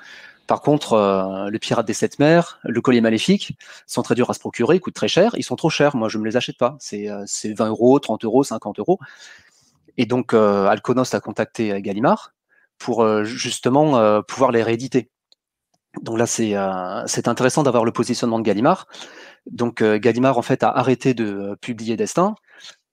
Par 0.48 0.61
contre, 0.61 0.94
euh, 0.94 1.49
le 1.49 1.60
Pirate 1.60 1.86
des 1.86 1.94
Sept 1.94 2.19
Mers, 2.19 2.60
le 2.64 2.80
Collier 2.82 3.02
Maléfique, 3.02 3.57
sont 3.86 4.02
très 4.02 4.15
durs 4.15 4.30
à 4.30 4.34
se 4.34 4.40
procurer, 4.40 4.78
ils 4.78 4.80
coûtent 4.80 4.94
très 4.94 5.10
cher, 5.10 5.34
ils 5.38 5.44
sont 5.44 5.57
trop 5.57 5.69
chers, 5.69 5.95
moi 5.95 6.07
je 6.07 6.18
ne 6.18 6.26
les 6.26 6.38
achète 6.38 6.57
pas, 6.57 6.78
c'est 6.80 7.10
euh, 7.10 7.24
c'est 7.28 7.53
20 7.53 7.68
euros, 7.68 7.99
30 7.99 8.24
euros, 8.24 8.44
50 8.44 8.80
euros. 8.80 8.99
Et 9.98 10.06
donc 10.06 10.34
euh, 10.34 10.68
Alconos 10.68 11.14
a 11.14 11.19
contacté 11.19 11.74
euh, 11.74 11.80
Gallimard 11.80 12.34
pour 12.78 13.03
euh, 13.03 13.24
justement 13.24 13.98
euh, 13.98 14.22
pouvoir 14.22 14.52
les 14.52 14.64
rééditer. 14.64 15.10
Donc 16.02 16.18
là 16.18 16.28
c'est 16.28 16.56
euh, 16.56 17.03
intéressant 17.26 17.64
d'avoir 17.64 17.84
le 17.84 17.91
positionnement 17.91 18.40
de 18.40 18.44
Gallimard. 18.44 18.88
Donc 19.52 19.82
euh, 19.82 19.98
Gallimard 19.98 20.38
en 20.38 20.41
fait 20.41 20.64
a 20.64 20.69
arrêté 20.69 21.14
de 21.14 21.26
euh, 21.26 21.56
publier 21.56 21.98
Destin 21.98 22.36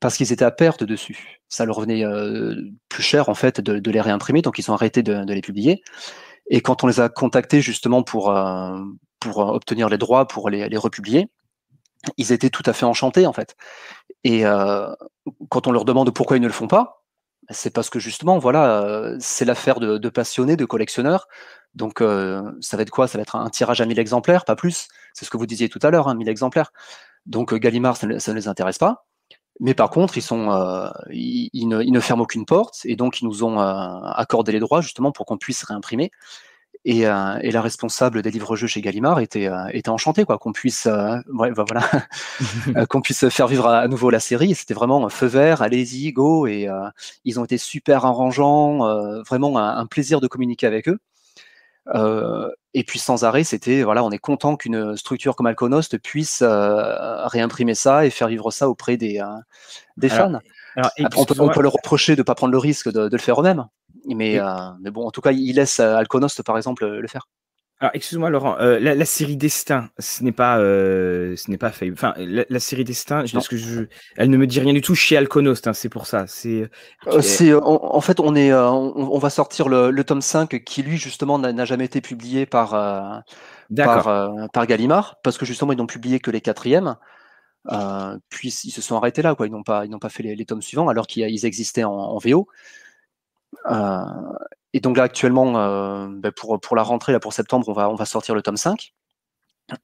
parce 0.01 0.17
qu'ils 0.17 0.33
étaient 0.33 0.45
à 0.45 0.51
perte 0.51 0.85
dessus. 0.85 1.41
Ça 1.49 1.65
leur 1.65 1.77
revenait 1.77 2.05
euh, 2.05 2.57
plus 2.89 3.03
cher 3.03 3.29
en 3.29 3.35
fait 3.35 3.61
de, 3.61 3.91
les 3.91 4.01
réimprimer, 4.01 4.43
donc 4.43 4.59
ils 4.59 4.71
ont 4.71 4.75
arrêté 4.75 5.03
de 5.03 5.25
les 5.33 5.41
publier. 5.41 5.83
Et 6.49 6.61
quand 6.61 6.85
on 6.85 6.87
les 6.87 7.01
a 7.01 7.09
contactés 7.09 7.61
justement 7.61 8.03
pour, 8.03 8.31
euh, 8.31 8.79
pour 9.21 9.43
euh, 9.43 9.53
obtenir 9.55 9.89
les 9.89 9.99
droits 9.99 10.27
pour 10.27 10.51
les, 10.51 10.69
les 10.69 10.77
republier, 10.77 11.29
ils 12.17 12.33
étaient 12.33 12.51
tout 12.51 12.63
à 12.67 12.73
fait 12.73 12.87
enchantés 12.87 13.27
en 13.27 13.33
fait. 13.33 13.57
Et 14.25 14.47
euh, 14.47 14.89
quand 15.49 15.67
on 15.67 15.73
leur 15.73 15.85
demande 15.85 16.13
pourquoi 16.15 16.37
ils 16.37 16.41
ne 16.41 16.47
le 16.47 16.53
font 16.53 16.69
pas, 16.69 17.05
c'est 17.51 17.71
parce 17.71 17.91
que 17.91 17.99
justement, 17.99 18.39
voilà, 18.39 18.83
euh, 18.85 19.17
c'est 19.21 19.45
l'affaire 19.45 19.81
de, 19.81 19.99
de 19.99 20.09
passionnés, 20.09 20.57
de 20.57 20.65
collectionneurs. 20.65 21.29
Donc, 21.75 22.01
euh, 22.01 22.43
ça 22.61 22.77
va 22.77 22.83
être 22.85 22.91
quoi? 22.91 23.09
Ça 23.09 23.19
va 23.19 23.23
être 23.23 23.37
un 23.37 23.51
tirage 23.51 23.81
à 23.81 23.87
1000 23.87 23.99
exemplaires, 23.99 24.45
pas 24.45 24.57
plus? 24.57 24.89
C'est 25.13 25.25
ce 25.25 25.31
que 25.31 25.37
vous 25.37 25.47
disiez 25.47 25.69
tout 25.69 25.81
à 25.83 25.91
l'heure, 25.91 26.09
hein, 26.09 26.15
1000 26.15 26.29
exemplaires. 26.29 26.73
Donc, 27.27 27.55
Gallimard, 27.55 27.97
ça 27.97 28.07
ne 28.07 28.33
les 28.35 28.49
intéresse 28.49 28.79
pas. 28.79 29.07
Mais 29.61 29.75
par 29.75 29.91
contre, 29.91 30.19
ils, 30.19 30.23
sont, 30.23 30.51
euh, 30.51 30.89
ils, 31.11 31.51
ils 31.53 31.69
ne, 31.69 31.83
ils 31.83 31.93
ne 31.93 32.01
ferment 32.01 32.25
aucune 32.25 32.45
porte 32.45 32.81
et 32.85 32.97
donc 32.97 33.21
ils 33.21 33.25
nous 33.25 33.45
ont 33.45 33.61
euh, 33.61 34.01
accordé 34.15 34.53
les 34.53 34.61
droits 34.61 34.81
justement 34.81 35.13
pour 35.13 35.27
qu'on 35.27 35.39
puisse 35.39 35.63
réimprimer. 35.63 36.11
Et, 36.87 37.07
euh, 37.07 37.39
et 37.41 37.51
la 37.51 37.63
responsable 37.63 38.21
des 38.21 38.31
livres-jeux 38.31 38.67
chez 38.67 38.83
Gallimard 38.83 39.19
était, 39.21 39.47
euh, 39.47 39.69
était 39.73 39.89
enchantée 39.89 40.27
quoi 40.27 40.37
qu'on 40.37 40.53
puisse, 40.53 40.85
euh, 40.85 41.17
ouais, 41.33 41.51
bah, 41.53 41.65
voilà, 41.67 42.85
qu'on 42.89 43.01
puisse 43.01 43.27
faire 43.31 43.47
vivre 43.47 43.67
à, 43.67 43.79
à 43.79 43.89
nouveau 43.89 44.11
la 44.11 44.21
série. 44.21 44.55
C'était 44.55 44.75
vraiment 44.75 45.07
un 45.07 45.09
feu 45.09 45.27
vert, 45.27 45.63
allez-y, 45.63 46.13
go. 46.13 46.47
Et 46.47 46.69
euh, 46.69 46.89
ils 47.25 47.41
ont 47.41 47.45
été 47.45 47.57
super 47.57 48.05
arrangeants, 48.05 48.87
euh, 48.87 49.23
vraiment 49.23 49.57
un, 49.59 49.79
un 49.79 49.87
plaisir 49.87 50.21
de 50.21 50.27
communiquer 50.27 50.67
avec 50.67 50.89
eux. 50.89 50.99
Euh, 51.95 52.51
et 52.73 52.83
puis 52.83 52.99
sans 52.99 53.25
arrêt, 53.25 53.45
c'était 53.45 53.83
voilà, 53.83 54.03
on 54.05 54.11
est 54.11 54.19
content 54.19 54.57
qu'une 54.57 54.97
structure 54.97 55.37
comme 55.37 55.47
Alconost 55.47 55.99
puisse 55.99 56.43
euh, 56.43 57.27
réimprimer 57.27 57.75
ça 57.75 58.07
et 58.07 58.11
faire 58.11 58.29
vivre 58.29 58.51
ça 58.51 58.69
auprès 58.69 58.97
des, 58.97 59.21
euh, 59.21 59.27
des 59.97 60.11
Alors, 60.13 60.31
fans. 60.33 60.39
Alors, 60.77 60.91
Après, 61.05 61.21
on, 61.21 61.25
peut, 61.25 61.35
on 61.39 61.49
peut 61.51 61.63
leur 61.63 61.73
reprocher 61.73 62.17
de 62.17 62.21
ne 62.21 62.25
pas 62.25 62.35
prendre 62.35 62.53
le 62.53 62.59
risque 62.59 62.91
de, 62.91 63.09
de 63.09 63.17
le 63.17 63.23
faire 63.23 63.41
eux-mêmes, 63.41 63.67
mais, 64.07 64.41
Oui. 64.41 64.47
mais 64.81 64.91
bon, 64.91 65.07
en 65.07 65.11
tout 65.11 65.21
cas, 65.21 65.33
ils 65.33 65.53
laissent 65.53 65.81
Alconost 65.81 66.43
par 66.43 66.57
exemple 66.57 66.87
le 66.87 67.09
faire. 67.09 67.29
Alors, 67.85 67.95
excuse-moi, 67.95 68.31
Laurent, 68.31 68.57
euh, 68.61 68.79
la, 68.81 68.95
la 68.95 69.05
série 69.05 69.37
Destin, 69.37 69.91
ce 69.99 70.25
n'est 70.25 70.33
pas, 70.33 70.59
euh, 70.59 71.37
ce 71.37 71.51
n'est 71.51 71.59
pas 71.59 71.71
fait. 71.71 71.93
Enfin, 71.93 72.15
la, 72.17 72.47
la 72.49 72.59
série 72.59 72.83
Destin, 72.83 73.27
je, 73.27 73.39
que 73.47 73.59
je, 73.59 73.85
elle 74.17 74.31
ne 74.31 74.39
me 74.39 74.47
dit 74.47 74.59
rien 74.59 74.73
du 74.73 74.81
tout 74.81 74.95
chez 74.95 75.19
Alconost, 75.19 75.69
hein, 75.69 75.75
c'est 75.75 75.91
pour 75.91 76.07
ça. 76.07 76.27
C'est, 76.27 76.71
Euh, 77.09 77.21
c'est, 77.21 77.53
en, 77.53 77.61
en 77.63 78.01
fait, 78.01 78.21
on, 78.21 78.35
est, 78.35 78.55
on, 78.55 78.97
on 78.97 79.19
va 79.19 79.29
sortir 79.29 79.69
le, 79.69 79.91
le 79.91 80.03
tome 80.05 80.23
5 80.23 80.65
qui, 80.65 80.83
lui, 80.83 80.97
justement, 80.97 81.39
n'a 81.39 81.53
n'a 81.53 81.67
jamais 81.67 81.85
été 81.85 82.01
publié 82.01 82.47
par, 82.47 82.71
par, 83.77 84.33
par 84.51 84.67
Gallimard, 84.67 85.17
parce 85.23 85.37
que 85.37 85.45
justement, 85.45 85.73
ils 85.73 85.77
n'ont 85.77 85.87
publié 85.87 86.21
que 86.21 86.31
les 86.31 86.41
quatrièmes. 86.41 86.97
Puis 88.31 88.49
ils 88.65 88.71
se 88.71 88.81
sont 88.81 88.97
arrêtés 88.97 89.21
là, 89.21 89.35
quoi. 89.35 89.47
Ils 89.47 89.53
n'ont 89.53 89.63
pas, 89.63 89.85
ils 89.85 89.91
n'ont 89.91 89.99
pas 89.99 90.09
fait 90.09 90.23
les, 90.23 90.35
les 90.37 90.47
tomes 90.47 90.63
suivants, 90.63 90.89
alors 90.89 91.07
qu'ils 91.07 91.29
ils 91.29 91.45
existaient 91.45 91.85
en, 91.85 91.93
en 91.93 92.17
VO. 92.19 92.49
Euh, 93.71 94.05
et 94.73 94.81
donc 94.81 94.97
là, 94.97 95.05
actuellement, 95.05 95.57
euh, 95.57 96.09
ben, 96.11 96.33
pour, 96.33 96.61
pour 96.61 96.77
la 96.77 96.83
rentrée, 96.83 97.13
là, 97.13 97.21
pour 97.21 97.33
septembre, 97.33 97.69
on 97.69 97.73
va, 97.73 97.89
on 97.89 97.95
va 97.95 98.05
sortir 98.05 98.35
le 98.35 98.43
tome 98.43 98.57
5. 98.57 98.93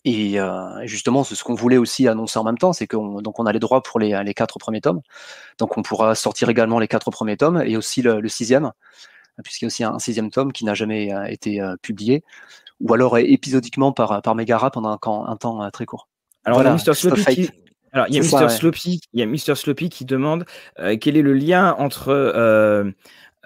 Et 0.04 0.38
euh, 0.38 0.86
justement, 0.86 1.24
c'est 1.24 1.34
ce 1.34 1.44
qu'on 1.44 1.54
voulait 1.54 1.78
aussi 1.78 2.06
annoncer 2.06 2.38
en 2.38 2.44
même 2.44 2.58
temps, 2.58 2.72
c'est 2.72 2.86
qu'on 2.86 3.22
donc 3.22 3.38
on 3.38 3.46
a 3.46 3.52
les 3.52 3.58
droits 3.58 3.82
pour 3.82 3.98
les, 3.98 4.20
les 4.24 4.34
quatre 4.34 4.58
premiers 4.58 4.82
tomes. 4.82 5.00
Donc 5.58 5.78
on 5.78 5.82
pourra 5.82 6.14
sortir 6.14 6.50
également 6.50 6.78
les 6.78 6.88
quatre 6.88 7.10
premiers 7.10 7.38
tomes 7.38 7.62
et 7.64 7.76
aussi 7.76 8.02
le, 8.02 8.20
le 8.20 8.28
sixième, 8.28 8.72
puisqu'il 9.42 9.64
y 9.64 9.66
a 9.66 9.68
aussi 9.68 9.84
un, 9.84 9.94
un 9.94 9.98
sixième 9.98 10.30
tome 10.30 10.52
qui 10.52 10.66
n'a 10.66 10.74
jamais 10.74 11.14
euh, 11.14 11.24
été 11.24 11.62
euh, 11.62 11.76
publié, 11.80 12.24
ou 12.80 12.92
alors 12.92 13.16
épisodiquement 13.16 13.92
par, 13.92 14.20
par 14.20 14.34
Megara 14.34 14.70
pendant 14.70 14.90
un, 14.90 14.98
un 15.26 15.36
temps 15.36 15.70
très 15.70 15.86
court. 15.86 16.08
Alors, 16.44 16.58
Voilà, 16.58 16.76
il 16.76 16.78
y 16.78 16.88
a 16.88 16.92
Mr. 16.92 16.94
Stuff 16.94 17.20
Sloppy 17.20 17.50
alors, 17.92 18.06
il 18.08 18.14
y 18.14 18.18
a 18.18 18.22
C'est 18.22 18.28
Mr. 18.28 18.38
ça, 18.38 18.44
ouais. 18.44 18.50
Sloppy, 18.50 19.00
il 19.12 19.20
y 19.20 19.50
a. 19.50 19.54
Sloppy 19.54 19.88
qui 19.88 20.04
demande 20.04 20.44
euh, 20.78 20.96
quel 21.00 21.16
est 21.16 21.22
le 21.22 21.34
lien 21.34 21.74
entre 21.78 22.08
euh, 22.08 22.90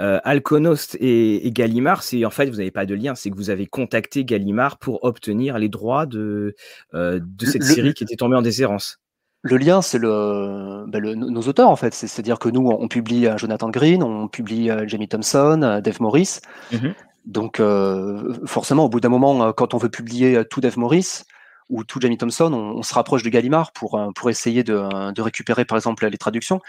euh, 0.01 0.19
Alconost 0.25 0.97
et, 0.97 1.47
et 1.47 1.53
Gallimard. 1.53 2.03
C'est 2.03 2.25
en 2.25 2.31
fait, 2.31 2.47
vous 2.47 2.57
n'avez 2.57 2.71
pas 2.71 2.87
de 2.87 2.95
lien, 2.95 3.15
c'est 3.15 3.31
que 3.31 3.37
vous 3.37 3.51
avez 3.51 3.67
contacté 3.67 4.25
Gallimard 4.25 4.79
pour 4.79 5.05
obtenir 5.05 5.59
les 5.59 5.69
droits 5.69 6.07
de, 6.07 6.55
euh, 6.95 7.21
de 7.23 7.47
cette 7.47 7.63
Le- 7.63 7.75
série 7.75 7.95
qui 7.95 8.05
était 8.05 8.17
tombée 8.17 8.37
en 8.37 8.43
déshérence. 8.43 8.99
Le 9.43 9.57
lien, 9.57 9.83
c'est 9.83 9.99
le, 9.99 10.85
ben, 10.89 11.01
le- 11.01 11.15
nos 11.15 11.43
auteurs 11.43 11.69
en 11.69 11.77
fait. 11.77 11.95
C'est- 11.95 12.07
C'est-à-dire 12.07 12.39
que 12.39 12.49
nous, 12.49 12.67
on 12.67 12.89
publie 12.89 13.27
euh, 13.27 13.37
Jonathan 13.37 13.71
Green, 13.71 14.03
on 14.03 14.27
publie 14.27 14.71
Jamie 14.87 15.09
Thompson, 15.09 15.81
Dave 15.83 16.01
Morris. 16.01 16.41
Mhm. 16.73 16.95
Donc 17.27 17.61
euh, 17.61 18.35
forcément, 18.47 18.87
au 18.87 18.89
bout 18.89 19.01
d'un 19.01 19.09
moment, 19.09 19.53
quand 19.53 19.75
on 19.75 19.79
veut 19.79 19.89
publier 19.91 20.45
tout 20.51 20.61
Dave 20.61 20.79
Morris, 20.79 21.23
où 21.71 21.85
tout 21.85 22.01
Jamie 22.01 22.19
Thompson, 22.19 22.53
on, 22.53 22.83
se 22.83 22.93
rapproche 22.93 23.23
de 23.23 23.31
Gallimard 23.31 23.73
pour, 23.73 23.99
pour 24.15 24.29
essayer 24.29 24.63
de, 24.63 25.13
de, 25.13 25.23
récupérer 25.23 25.65
par 25.65 25.79
exemple 25.79 26.07
les 26.07 26.19
traductions. 26.19 26.61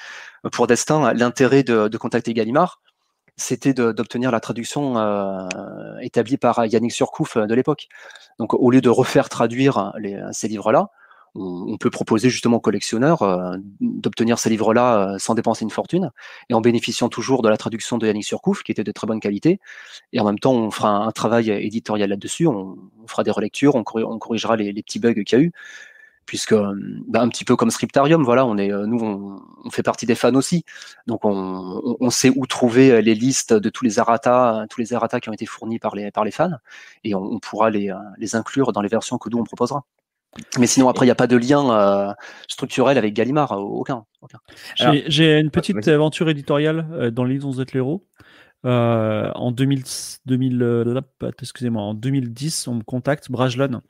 Pour 0.53 0.67
Destin, 0.67 1.13
l'intérêt 1.13 1.63
de, 1.63 1.89
de, 1.89 1.97
contacter 1.97 2.33
Gallimard, 2.33 2.79
c'était 3.37 3.73
d'obtenir 3.73 4.31
la 4.31 4.39
traduction 4.39 4.97
euh, 4.97 5.47
établie 6.01 6.37
par 6.37 6.65
Yannick 6.65 6.91
Surcouf 6.91 7.37
de 7.37 7.53
l'époque. 7.53 7.87
Donc 8.39 8.53
au 8.53 8.71
lieu 8.71 8.81
de 8.81 8.89
refaire 8.89 9.29
traduire 9.29 9.93
les, 9.97 10.21
ces 10.31 10.47
livres-là, 10.47 10.89
on, 11.35 11.77
peut 11.77 11.89
proposer 11.89 12.29
justement 12.29 12.57
aux 12.57 12.61
collectionneurs 12.61 13.21
euh, 13.21 13.57
d'obtenir 13.81 14.39
ces 14.39 14.49
livres-là 14.49 15.15
euh, 15.15 15.17
sans 15.19 15.35
dépenser 15.35 15.63
une 15.65 15.69
fortune 15.69 16.11
et 16.49 16.53
en 16.53 16.61
bénéficiant 16.61 17.09
toujours 17.09 17.41
de 17.41 17.49
la 17.49 17.57
traduction 17.57 17.97
de 17.97 18.07
Yannick 18.07 18.25
Surcouf, 18.25 18.63
qui 18.63 18.71
était 18.71 18.83
de 18.83 18.91
très 18.91 19.05
bonne 19.05 19.19
qualité. 19.19 19.59
Et 20.13 20.19
en 20.19 20.25
même 20.25 20.39
temps, 20.39 20.53
on 20.53 20.71
fera 20.71 20.89
un, 20.89 21.11
travail 21.11 21.49
éditorial 21.49 22.09
là-dessus, 22.09 22.47
on, 22.47 22.77
fera 23.07 23.23
des 23.23 23.31
relectures, 23.31 23.75
on, 23.75 23.83
corrigera 23.83 24.55
les, 24.55 24.73
petits 24.81 24.99
bugs 24.99 25.13
qu'il 25.13 25.37
y 25.37 25.41
a 25.41 25.43
eu 25.43 25.51
puisque 26.25 26.53
euh, 26.53 26.73
bah, 27.07 27.21
un 27.21 27.29
petit 27.29 27.45
peu 27.45 27.55
comme 27.55 27.69
Scriptarium, 27.69 28.23
voilà, 28.23 28.45
on 28.45 28.57
est, 28.57 28.69
nous, 28.69 28.99
on, 29.63 29.69
fait 29.69 29.83
partie 29.83 30.05
des 30.05 30.15
fans 30.15 30.35
aussi, 30.35 30.63
donc 31.07 31.21
on, 31.23 32.09
sait 32.09 32.31
où 32.35 32.45
trouver 32.45 33.01
les 33.01 33.15
listes 33.15 33.53
de 33.53 33.69
tous 33.69 33.83
les 33.83 33.99
errata, 33.99 34.65
tous 34.69 34.79
les 34.79 34.93
errata 34.93 35.19
qui 35.19 35.29
ont 35.29 35.33
été 35.33 35.45
fournis 35.45 35.79
par 35.79 35.95
les, 35.95 36.11
par 36.11 36.23
les 36.23 36.31
fans, 36.31 36.51
et 37.03 37.15
on, 37.15 37.39
pourra 37.39 37.69
les, 37.69 37.91
les 38.17 38.35
inclure 38.35 38.71
dans 38.71 38.81
les 38.81 38.89
versions 38.89 39.17
que 39.17 39.29
nous 39.29 39.39
on 39.39 39.43
proposera. 39.43 39.85
Mais 40.59 40.67
sinon, 40.67 40.89
après, 40.89 41.05
il 41.05 41.07
n'y 41.07 41.11
a 41.11 41.15
pas 41.15 41.27
de 41.27 41.37
lien 41.37 41.71
euh, 41.71 42.13
structurel 42.47 42.97
avec 42.97 43.13
Gallimard, 43.13 43.53
euh, 43.53 43.57
aucun. 43.57 44.05
J'ai 45.07 45.39
une 45.39 45.49
petite 45.49 45.87
aventure 45.87 46.29
éditoriale 46.29 46.87
euh, 46.91 47.11
dans 47.11 47.23
les 47.23 47.43
11 47.43 47.63
l'héros. 47.73 48.03
En 48.65 49.51
2000, 49.51 49.83
2000 50.25 51.03
excusez-moi, 51.41 51.81
en 51.81 51.93
2010, 51.93 52.67
on 52.67 52.75
me 52.75 52.83
contacte, 52.83 53.29
Brajlon. 53.31 53.81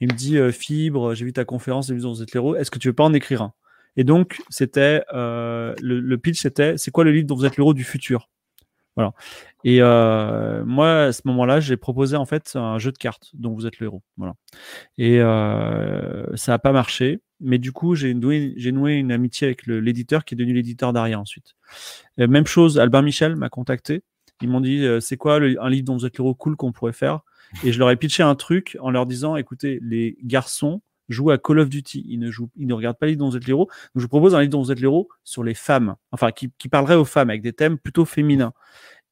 Il 0.00 0.08
me 0.08 0.16
dit 0.16 0.38
Fibre, 0.52 1.14
j'ai 1.14 1.24
vu 1.24 1.32
ta 1.32 1.44
conférence 1.44 1.88
des 1.88 2.04
11 2.04 2.26
l'héros, 2.32 2.56
est-ce 2.56 2.70
que 2.70 2.78
tu 2.78 2.88
veux 2.88 2.94
pas 2.94 3.04
en 3.04 3.14
écrire 3.14 3.42
un? 3.42 3.52
Et 3.96 4.04
donc, 4.04 4.40
c'était 4.50 5.02
le, 5.12 6.16
pitch, 6.16 6.40
c'était 6.40 6.76
c'est 6.76 6.90
quoi 6.90 7.04
le 7.04 7.12
livre 7.12 7.26
dont 7.26 7.36
vous 7.36 7.46
êtes 7.46 7.56
l'héros 7.56 7.74
du 7.74 7.84
futur? 7.84 8.28
Voilà. 8.98 9.12
Et 9.62 9.78
euh, 9.80 10.64
moi, 10.64 11.04
à 11.04 11.12
ce 11.12 11.22
moment-là, 11.26 11.60
j'ai 11.60 11.76
proposé 11.76 12.16
en 12.16 12.26
fait 12.26 12.56
un 12.56 12.78
jeu 12.80 12.90
de 12.90 12.98
cartes 12.98 13.30
dont 13.32 13.54
vous 13.54 13.64
êtes 13.64 13.78
le 13.78 13.86
héros. 13.86 14.02
Voilà. 14.16 14.34
Et 14.98 15.20
euh, 15.20 16.24
ça 16.34 16.50
n'a 16.50 16.58
pas 16.58 16.72
marché. 16.72 17.20
Mais 17.38 17.58
du 17.58 17.70
coup, 17.70 17.94
j'ai 17.94 18.12
noué 18.12 18.56
une 18.56 19.12
amitié 19.12 19.46
avec 19.46 19.68
l'éditeur 19.68 20.24
qui 20.24 20.34
est 20.34 20.36
devenu 20.36 20.52
l'éditeur 20.52 20.92
d'Aria 20.92 21.20
ensuite. 21.20 21.54
même 22.16 22.48
chose, 22.48 22.80
Albin 22.80 23.02
Michel 23.02 23.36
m'a 23.36 23.48
contacté. 23.48 24.02
Ils 24.40 24.48
m'ont 24.48 24.60
dit 24.60 24.86
c'est 25.00 25.16
quoi 25.16 25.36
un 25.36 25.68
livre 25.70 25.84
dont 25.84 25.96
vous 25.96 26.06
êtes 26.06 26.16
le 26.18 26.22
héros 26.22 26.34
cool 26.34 26.56
qu'on 26.56 26.72
pourrait 26.72 26.92
faire? 26.92 27.20
Et 27.64 27.72
je 27.72 27.78
leur 27.78 27.90
ai 27.90 27.96
pitché 27.96 28.22
un 28.22 28.34
truc 28.34 28.76
en 28.80 28.90
leur 28.90 29.06
disant 29.06 29.36
écoutez, 29.36 29.78
les 29.82 30.16
garçons 30.22 30.82
jouent 31.08 31.30
à 31.30 31.38
Call 31.38 31.58
of 31.60 31.68
Duty. 31.68 32.04
Ils 32.06 32.18
ne, 32.18 32.30
jouent, 32.30 32.50
ils 32.56 32.66
ne 32.66 32.74
regardent 32.74 32.98
pas 32.98 33.06
les 33.06 33.12
livre 33.12 33.24
dont 33.24 33.30
vous 33.30 33.36
êtes 33.36 33.46
l'héros. 33.46 33.66
Donc 33.66 33.92
je 33.96 34.02
vous 34.02 34.08
propose 34.08 34.34
un 34.34 34.40
livre 34.40 34.52
dont 34.52 34.62
vous 34.62 34.72
êtes 34.72 34.80
l'héros 34.80 35.08
sur 35.24 35.42
les 35.42 35.54
femmes. 35.54 35.96
Enfin, 36.12 36.32
qui, 36.32 36.50
qui 36.58 36.68
parlerait 36.68 36.94
aux 36.94 37.04
femmes 37.04 37.30
avec 37.30 37.42
des 37.42 37.52
thèmes 37.52 37.78
plutôt 37.78 38.04
féminins. 38.04 38.52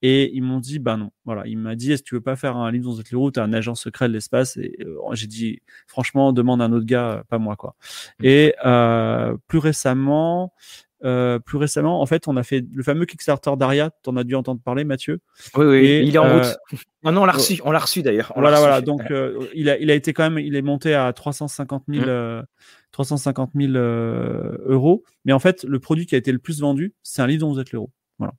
Et 0.03 0.31
ils 0.35 0.43
m'ont 0.43 0.61
dit, 0.61 0.79
bah 0.79 0.97
non. 0.97 1.11
Voilà, 1.25 1.47
il 1.47 1.57
m'a 1.57 1.75
dit, 1.75 1.91
est-ce 1.91 2.03
que 2.03 2.09
tu 2.09 2.15
veux 2.15 2.21
pas 2.21 2.37
faire 2.37 2.57
un 2.57 2.71
livre 2.71 2.91
dans 2.91 2.97
cette 2.97 3.09
route, 3.13 3.35
tu 3.35 3.41
un 3.41 3.53
agent 3.53 3.75
secret 3.75 4.09
de 4.09 4.13
l'espace 4.13 4.57
Et 4.59 4.77
euh, 4.81 4.99
j'ai 5.15 5.27
dit, 5.27 5.61
franchement, 5.87 6.33
demande 6.33 6.61
un 6.61 6.71
autre 6.73 6.85
gars, 6.85 7.11
euh, 7.13 7.23
pas 7.29 7.39
moi, 7.39 7.57
quoi. 7.57 7.77
Mmh. 8.21 8.25
Et 8.25 8.55
euh, 8.67 9.37
plus 9.49 9.59
récemment, 9.59 10.53
euh, 11.05 11.39
plus 11.39 11.59
récemment, 11.59 12.01
en 12.01 12.07
fait, 12.07 12.29
on 12.29 12.37
a 12.37 12.43
fait 12.43 12.65
le 12.73 12.83
fameux 12.83 13.05
Kickstarter 13.05 13.53
d'Aria. 13.57 13.91
en 14.07 14.17
as 14.17 14.25
dû 14.25 14.35
entendre 14.35 14.61
parler, 14.61 14.85
Mathieu. 14.85 15.21
Oui, 15.55 15.67
oui. 15.67 16.03
il 16.05 16.15
est 16.15 16.19
en 16.19 16.33
route. 16.33 16.57
Ah 17.05 17.13
non, 17.13 17.23
on 17.23 17.27
l'a 17.27 17.33
reçu. 17.33 17.61
On 17.65 17.71
l'a 17.71 17.79
reçu 17.79 18.03
d'ailleurs. 18.03 18.33
Voilà, 18.37 18.59
voilà. 18.59 18.81
Donc, 18.81 19.03
il 19.55 19.69
a, 19.69 19.79
il 19.79 19.91
a 19.91 19.95
été 19.95 20.13
quand 20.13 20.29
même, 20.29 20.39
il 20.39 20.57
est 20.57 20.63
monté 20.63 20.95
à 20.95 21.13
350 21.13 21.85
000, 21.89 22.05
350 22.93 23.51
000 23.55 23.73
euros. 23.75 25.05
Mais 25.25 25.33
en 25.33 25.39
fait, 25.39 25.65
le 25.65 25.79
produit 25.79 26.07
qui 26.07 26.15
a 26.15 26.19
été 26.19 26.33
le 26.33 26.39
plus 26.39 26.61
vendu, 26.61 26.95
c'est 27.03 27.23
un 27.23 27.27
livre 27.27 27.41
dont 27.41 27.53
vous 27.53 27.61
êtes 27.61 27.73
l'euro. 27.73 27.91
Voilà. 28.19 28.35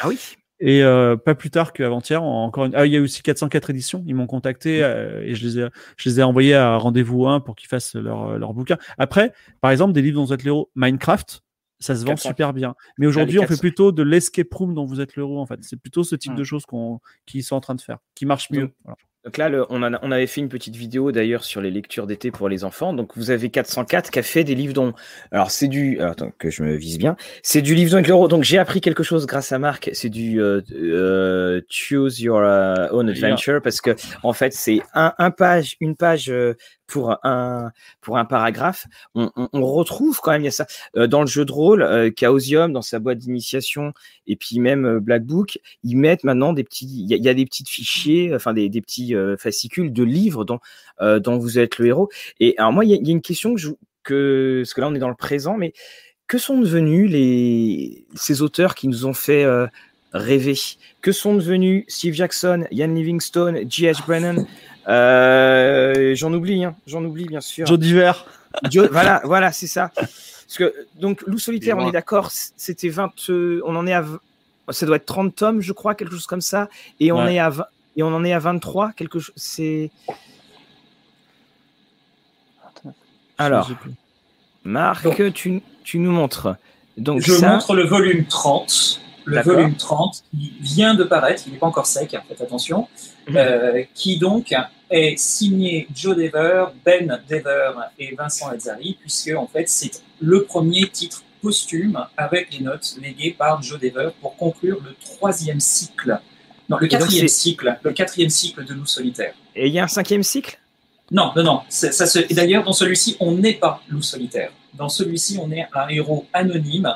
Ah 0.00 0.08
oui. 0.08 0.18
Et 0.64 0.84
euh, 0.84 1.16
pas 1.16 1.34
plus 1.34 1.50
tard 1.50 1.72
qu'avant-hier, 1.72 2.22
encore 2.22 2.66
une... 2.66 2.74
ah, 2.76 2.86
il 2.86 2.92
y 2.92 2.96
a 2.96 3.00
aussi 3.00 3.20
404 3.20 3.70
éditions. 3.70 4.04
Ils 4.06 4.14
m'ont 4.14 4.28
contacté 4.28 4.84
euh, 4.84 5.20
et 5.24 5.34
je 5.34 5.44
les 5.44 5.58
ai, 5.58 5.68
je 5.96 6.08
les 6.08 6.20
ai 6.20 6.22
envoyés 6.22 6.54
à 6.54 6.76
rendez-vous 6.76 7.26
1 7.26 7.40
pour 7.40 7.56
qu'ils 7.56 7.68
fassent 7.68 7.96
leur, 7.96 8.30
euh, 8.30 8.38
leur 8.38 8.54
bouquin. 8.54 8.78
Après, 8.96 9.32
par 9.60 9.72
exemple, 9.72 9.92
des 9.92 10.02
livres 10.02 10.20
dont 10.20 10.24
vous 10.24 10.32
êtes 10.32 10.44
l'héros, 10.44 10.70
Minecraft, 10.76 11.42
ça 11.82 11.96
se 11.96 12.04
vend 12.04 12.16
super 12.16 12.52
bien. 12.52 12.74
Mais 12.98 13.06
aujourd'hui, 13.06 13.38
on 13.38 13.46
fait 13.46 13.58
plutôt 13.58 13.92
de 13.92 14.02
l'escape 14.02 14.52
room 14.52 14.74
dont 14.74 14.86
vous 14.86 15.00
êtes 15.00 15.16
l'héros, 15.16 15.40
en 15.40 15.46
fait. 15.46 15.58
C'est 15.62 15.80
plutôt 15.80 16.04
ce 16.04 16.16
type 16.16 16.34
de 16.34 16.44
choses 16.44 16.64
qu'on, 16.66 17.00
qu'ils 17.26 17.44
sont 17.44 17.56
en 17.56 17.60
train 17.60 17.74
de 17.74 17.80
faire, 17.80 17.98
qui 18.14 18.26
marche 18.26 18.50
mieux. 18.50 18.70
Voilà. 18.84 18.96
Donc 19.24 19.36
là, 19.36 19.48
on, 19.70 19.80
on, 19.80 20.10
avait 20.10 20.26
fait 20.26 20.40
une 20.40 20.48
petite 20.48 20.74
vidéo 20.74 21.12
d'ailleurs 21.12 21.44
sur 21.44 21.60
les 21.60 21.70
lectures 21.70 22.08
d'été 22.08 22.32
pour 22.32 22.48
les 22.48 22.64
enfants. 22.64 22.92
Donc 22.92 23.12
vous 23.16 23.30
avez 23.30 23.50
404 23.50 24.10
qui 24.10 24.18
a 24.18 24.22
fait 24.22 24.42
des 24.42 24.56
livres 24.56 24.74
dont. 24.74 24.94
Alors 25.30 25.52
c'est 25.52 25.68
du. 25.68 26.00
attends, 26.00 26.32
que 26.38 26.50
je 26.50 26.64
me 26.64 26.74
vise 26.74 26.98
bien. 26.98 27.16
C'est 27.44 27.62
du 27.62 27.76
livre 27.76 27.94
avec 27.94 28.08
l'euro. 28.08 28.26
Donc 28.26 28.42
j'ai 28.42 28.58
appris 28.58 28.80
quelque 28.80 29.04
chose 29.04 29.26
grâce 29.26 29.52
à 29.52 29.60
Marc. 29.60 29.90
C'est 29.92 30.08
du 30.08 30.42
euh, 30.42 30.60
euh, 30.72 31.60
Choose 31.68 32.20
Your 32.20 32.40
euh, 32.40 32.88
Own 32.90 33.08
Adventure 33.08 33.62
parce 33.62 33.80
que 33.80 33.94
en 34.24 34.32
fait 34.32 34.52
c'est 34.54 34.82
un, 34.92 35.14
un, 35.18 35.30
page, 35.30 35.76
une 35.78 35.94
page 35.94 36.32
pour 36.92 37.18
un, 37.24 37.72
pour 38.02 38.18
un 38.18 38.26
paragraphe, 38.26 38.86
on, 39.14 39.30
retrouve 39.54 40.20
quand 40.20 40.32
même, 40.32 40.42
il 40.42 40.44
y 40.44 40.48
a 40.48 40.50
ça, 40.50 40.66
euh, 40.96 41.06
dans 41.06 41.22
le 41.22 41.26
jeu 41.26 41.46
de 41.46 41.52
rôle, 41.52 41.82
euh, 41.82 42.10
Chaosium, 42.14 42.70
dans 42.70 42.82
sa 42.82 42.98
boîte 42.98 43.16
d'initiation, 43.16 43.94
et 44.26 44.36
puis 44.36 44.60
même 44.60 44.84
euh, 44.84 45.00
Black 45.00 45.24
Book, 45.24 45.58
ils 45.84 45.96
mettent 45.96 46.22
maintenant 46.22 46.52
des 46.52 46.64
petits, 46.64 46.86
il 46.86 47.08
y, 47.08 47.28
a 47.28 47.34
des 47.34 47.46
petits 47.46 47.64
fichiers, 47.66 48.34
enfin 48.34 48.52
des, 48.52 48.68
petits 48.82 49.14
fascicules 49.38 49.90
de 49.92 50.02
livres 50.04 50.44
dont, 50.44 50.58
dont 51.00 51.38
vous 51.38 51.58
êtes 51.58 51.78
le 51.78 51.86
héros. 51.86 52.10
Et 52.40 52.54
alors 52.58 52.72
moi, 52.72 52.84
il 52.84 52.90
y, 52.90 52.94
a 52.94 53.10
une 53.10 53.22
question 53.22 53.54
que, 53.54 53.60
je, 53.60 53.70
que, 54.02 54.60
parce 54.62 54.74
que 54.74 54.80
là 54.82 54.88
on 54.88 54.94
est 54.94 54.98
dans 54.98 55.08
le 55.08 55.14
présent, 55.14 55.56
mais 55.56 55.72
que 56.26 56.36
sont 56.36 56.60
devenus 56.60 57.10
les, 57.10 58.06
ces 58.14 58.42
auteurs 58.42 58.74
qui 58.74 58.86
nous 58.86 59.06
ont 59.06 59.14
fait 59.14 59.46
rêver 60.12 60.58
Que 61.00 61.12
sont 61.12 61.34
devenus 61.34 61.84
Steve 61.88 62.14
Jackson, 62.14 62.64
Ian 62.70 62.88
Livingstone, 62.88 63.68
G.H. 63.68 64.04
Brennan 64.06 64.46
euh, 64.88 66.14
j'en 66.14 66.32
oublie, 66.32 66.64
hein, 66.64 66.74
j'en 66.86 67.04
oublie 67.04 67.26
bien 67.26 67.40
sûr. 67.40 67.66
Joe 67.66 67.78
Diver. 67.78 68.12
voilà, 68.90 69.20
voilà, 69.24 69.52
c'est 69.52 69.66
ça. 69.66 69.90
Parce 69.94 70.56
que 70.58 70.74
donc 70.96 71.22
Loup 71.26 71.38
solitaire, 71.38 71.78
on 71.78 71.88
est 71.88 71.92
d'accord, 71.92 72.30
c'était 72.30 72.88
20, 72.88 73.12
on 73.64 73.76
en 73.76 73.86
est 73.86 73.94
à, 73.94 74.04
ça 74.70 74.86
doit 74.86 74.96
être 74.96 75.06
30 75.06 75.34
tomes, 75.34 75.60
je 75.60 75.72
crois, 75.72 75.94
quelque 75.94 76.12
chose 76.12 76.26
comme 76.26 76.40
ça, 76.40 76.68
et 77.00 77.12
on 77.12 77.26
est 77.26 77.38
à 77.38 77.50
et 77.96 78.02
on 78.02 78.14
en 78.14 78.24
est 78.24 78.32
à 78.32 78.38
23, 78.38 78.92
quelque 78.92 79.18
chose, 79.18 79.34
c'est. 79.36 79.90
Alors, 83.38 83.70
Marc, 84.64 85.06
tu, 85.34 85.62
tu, 85.84 85.98
nous 85.98 86.12
montres. 86.12 86.56
Donc 86.96 87.20
je 87.20 87.32
montre 87.44 87.74
le 87.74 87.84
volume 87.84 88.26
30 88.26 89.00
le 89.24 89.40
volume 89.42 89.74
30, 89.74 90.24
qui 90.30 90.52
vient 90.60 90.94
de 90.94 91.04
paraître, 91.04 91.42
il 91.46 91.52
n'est 91.52 91.58
pas 91.58 91.66
encore 91.66 91.86
sec, 91.86 92.14
hein, 92.14 92.22
faites 92.28 92.40
attention, 92.40 92.88
mhm. 93.28 93.36
euh, 93.36 93.82
qui 93.94 94.18
donc 94.18 94.54
est 94.90 95.16
signé 95.16 95.88
Joe 95.94 96.16
Dever, 96.16 96.66
Ben 96.84 97.20
Dever 97.28 97.72
et 97.98 98.14
Vincent 98.14 98.50
Lazzari, 98.50 98.96
puisque 99.00 99.32
en 99.36 99.46
fait 99.46 99.68
c'est 99.68 100.02
le 100.20 100.44
premier 100.44 100.88
titre 100.88 101.22
posthume 101.40 101.98
avec 102.16 102.52
les 102.52 102.60
notes 102.60 102.96
léguées 103.00 103.34
par 103.36 103.62
Joe 103.62 103.80
Dever 103.80 104.10
pour 104.20 104.36
conclure 104.36 104.80
le 104.84 104.94
troisième 104.94 105.60
cycle, 105.60 106.18
non 106.68 106.76
le 106.78 106.86
quatrième 106.86 107.28
cycle, 107.28 107.78
le 107.82 107.92
quatrième 107.92 108.30
cycle 108.30 108.64
de 108.64 108.74
Loup 108.74 108.86
solitaire. 108.86 109.34
Et 109.56 109.66
il 109.66 109.72
y 109.72 109.78
a 109.78 109.84
un 109.84 109.88
cinquième 109.88 110.22
cycle? 110.22 110.58
Non, 111.10 111.32
non, 111.36 111.42
non. 111.42 111.60
Ça 111.68 111.90
se... 111.90 112.20
Et 112.20 112.34
d'ailleurs 112.34 112.64
dans 112.64 112.72
celui-ci 112.72 113.16
on 113.20 113.32
n'est 113.32 113.54
pas 113.54 113.82
Loup 113.88 114.02
solitaire. 114.02 114.52
Dans 114.74 114.88
celui-ci 114.88 115.38
on 115.40 115.50
est 115.50 115.66
un 115.74 115.88
héros 115.88 116.26
anonyme 116.32 116.94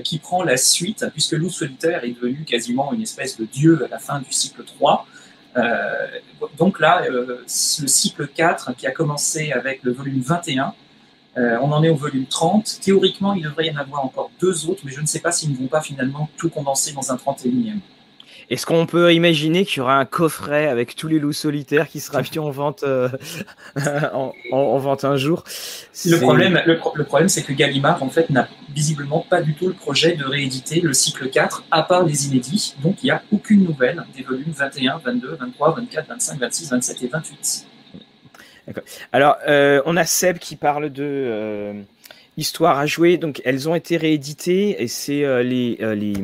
qui 0.00 0.18
prend 0.18 0.42
la 0.42 0.56
suite, 0.56 1.06
puisque 1.12 1.32
Loup 1.32 1.50
solitaire 1.50 2.04
est 2.04 2.12
devenu 2.12 2.44
quasiment 2.44 2.92
une 2.92 3.02
espèce 3.02 3.38
de 3.38 3.44
dieu 3.44 3.84
à 3.84 3.88
la 3.88 3.98
fin 3.98 4.20
du 4.20 4.32
cycle 4.32 4.64
3. 4.64 5.06
Euh, 5.56 6.06
donc 6.56 6.80
là, 6.80 7.02
euh, 7.04 7.40
le 7.40 7.46
cycle 7.46 8.26
4 8.28 8.74
qui 8.76 8.86
a 8.86 8.90
commencé 8.90 9.52
avec 9.52 9.82
le 9.82 9.92
volume 9.92 10.20
21, 10.20 10.74
on 11.36 11.72
en 11.72 11.82
est 11.82 11.88
au 11.88 11.96
volume 11.96 12.26
30. 12.26 12.80
Théoriquement, 12.80 13.32
il 13.32 13.42
devrait 13.44 13.66
y 13.66 13.70
en 13.70 13.76
avoir 13.76 14.04
encore 14.04 14.30
deux 14.38 14.68
autres, 14.68 14.82
mais 14.84 14.92
je 14.92 15.00
ne 15.00 15.06
sais 15.06 15.20
pas 15.20 15.32
s'ils 15.32 15.50
ne 15.50 15.56
vont 15.56 15.66
pas 15.66 15.80
finalement 15.80 16.28
tout 16.36 16.50
condenser 16.50 16.92
dans 16.92 17.10
un 17.10 17.16
31e. 17.16 17.78
Est-ce 18.52 18.66
qu'on 18.66 18.84
peut 18.84 19.14
imaginer 19.14 19.64
qu'il 19.64 19.78
y 19.78 19.80
aura 19.80 19.96
un 19.98 20.04
coffret 20.04 20.66
avec 20.68 20.94
tous 20.94 21.08
les 21.08 21.18
loups 21.18 21.32
solitaires 21.32 21.88
qui 21.88 22.00
sera 22.00 22.20
mis 22.20 22.38
en 22.38 22.50
vente, 22.50 22.82
euh, 22.82 23.08
en, 24.52 24.76
vente 24.76 25.06
un 25.06 25.16
jour? 25.16 25.42
Le 26.04 26.18
problème, 26.18 26.60
le, 26.66 27.04
problème 27.04 27.30
c'est 27.30 27.44
que 27.44 27.54
Gallimard, 27.54 28.02
en 28.02 28.10
fait, 28.10 28.28
n'a 28.28 28.46
visiblement 28.68 29.24
pas 29.30 29.40
du 29.40 29.54
tout 29.54 29.68
le 29.68 29.72
projet 29.72 30.16
de 30.16 30.24
rééditer 30.26 30.82
le 30.82 30.92
cycle 30.92 31.30
4, 31.30 31.64
à 31.70 31.82
part 31.82 32.04
les 32.04 32.26
inédits. 32.26 32.74
Donc, 32.82 33.02
il 33.02 33.06
n'y 33.06 33.10
a 33.10 33.22
aucune 33.32 33.64
nouvelle 33.64 34.04
des 34.14 34.22
volumes 34.22 34.52
21, 34.52 34.98
22, 34.98 35.36
23, 35.40 35.74
24, 35.76 36.08
25, 36.08 36.38
26, 36.38 36.70
27 36.72 37.02
et 37.04 37.08
28. 37.08 37.66
Alors, 39.12 39.38
euh, 39.48 39.80
on 39.86 39.96
a 39.96 40.04
Seb 40.04 40.36
qui 40.36 40.56
parle 40.56 40.90
de... 40.90 41.02
Euh, 41.02 41.82
histoire 42.38 42.78
à 42.78 42.86
jouer, 42.86 43.18
donc 43.18 43.42
elles 43.44 43.68
ont 43.68 43.74
été 43.74 43.98
rééditées 43.98 44.82
et 44.82 44.88
c'est 44.88 45.42
les, 45.44 45.76
les 45.94 46.14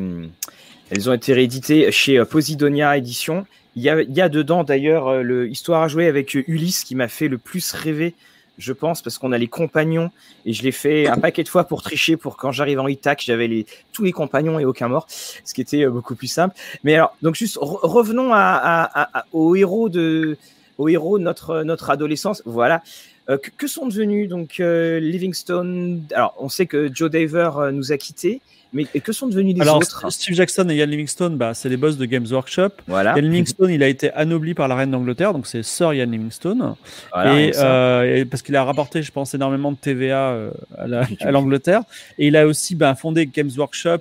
elles 0.91 1.11
ont 1.11 1.13
été 1.13 1.33
rééditées 1.33 1.91
chez 1.93 2.19
euh, 2.19 2.25
Posidonia 2.25 2.97
Édition. 2.97 3.47
Il 3.77 3.83
y 3.83 3.91
a, 3.91 4.01
il 4.01 4.15
y 4.15 4.21
a 4.21 4.29
dedans 4.29 4.65
d'ailleurs 4.65 5.09
euh, 5.09 5.23
le 5.23 5.49
Histoire 5.49 5.83
à 5.83 5.89
jouer 5.89 6.07
avec 6.07 6.35
euh, 6.37 6.45
Ulysse 6.47 6.85
qui 6.85 6.95
m'a 6.95 7.09
fait 7.09 7.29
le 7.29 7.39
plus 7.39 7.73
rêver 7.73 8.15
je 8.57 8.73
pense, 8.73 9.03
parce 9.03 9.19
qu'on 9.19 9.31
a 9.31 9.39
les 9.39 9.47
compagnons 9.47 10.11
et 10.45 10.53
je 10.53 10.65
l'ai 10.65 10.73
fait 10.73 11.07
un 11.07 11.19
paquet 11.19 11.45
de 11.45 11.49
fois 11.49 11.63
pour 11.63 11.81
tricher 11.81 12.17
pour 12.17 12.37
quand 12.37 12.51
j'arrive 12.51 12.81
en 12.81 12.89
ITAC, 12.89 13.23
j'avais 13.25 13.47
les, 13.47 13.67
tous 13.93 14.03
les 14.03 14.11
compagnons 14.11 14.59
et 14.59 14.65
aucun 14.65 14.89
mort, 14.89 15.07
ce 15.09 15.55
qui 15.55 15.61
était 15.61 15.87
beaucoup 15.87 16.17
plus 16.17 16.27
simple. 16.27 16.57
Mais 16.83 16.97
alors, 16.97 17.17
donc 17.23 17.37
juste 17.37 17.57
revenons 17.61 18.33
à, 18.33 18.91
à, 18.93 19.27
aux 19.31 19.55
héros 19.55 19.89
de, 19.89 20.37
aux 20.77 20.89
héros 20.89 21.21
de 21.21 21.23
notre, 21.23 21.63
notre 21.63 21.89
adolescence. 21.91 22.43
Voilà. 22.47 22.83
que, 23.29 23.37
que, 23.57 23.69
sont 23.69 23.87
devenus 23.87 24.29
donc 24.29 24.57
Livingstone? 24.59 26.03
Alors, 26.13 26.35
on 26.41 26.49
sait 26.49 26.67
que 26.67 26.91
Joe 26.93 27.13
Daver 27.13 27.71
nous 27.73 27.93
a 27.93 27.97
quittés. 27.97 28.41
Mais 28.73 28.85
que 28.85 29.13
sont 29.13 29.29
devenus 29.29 29.55
les 29.55 29.63
Alors, 29.63 29.77
autres 29.77 30.11
Steve 30.11 30.35
Jackson 30.35 30.69
et 30.69 30.77
Ian 30.77 30.87
Livingstone, 30.87 31.37
bah, 31.37 31.55
c'est 31.55 31.71
les 31.71 31.79
boss 31.79 31.97
de 31.97 32.05
Games 32.05 32.27
Workshop. 32.31 32.71
Voilà. 32.87 33.15
Ian 33.17 33.23
Livingstone, 33.23 33.71
il 33.71 33.83
a 33.83 33.89
été 33.89 34.13
anobli 34.13 34.53
par 34.53 34.69
la 34.69 34.75
reine 34.75 34.91
d'Angleterre, 34.91 35.33
donc 35.33 35.47
c'est 35.47 35.63
Sir 35.63 35.95
Ian 35.95 36.05
Livingstone. 36.07 36.75
Voilà, 37.13 37.41
et, 37.41 37.53
euh, 37.57 38.17
et, 38.17 38.25
parce 38.27 38.43
qu'il 38.43 38.55
a 38.57 38.65
rapporté, 38.65 39.03
je 39.03 39.11
pense, 39.11 39.33
énormément 39.33 39.73
de 39.73 39.79
TVA 39.79 40.31
euh, 40.31 40.51
à 41.21 41.31
l'Angleterre. 41.31 41.83
Et 42.19 42.27
il 42.27 42.37
a 42.37 42.47
aussi 42.47 42.75
bah, 42.75 42.95
fondé 42.95 43.27
Games 43.27 43.51
Workshop. 43.57 44.01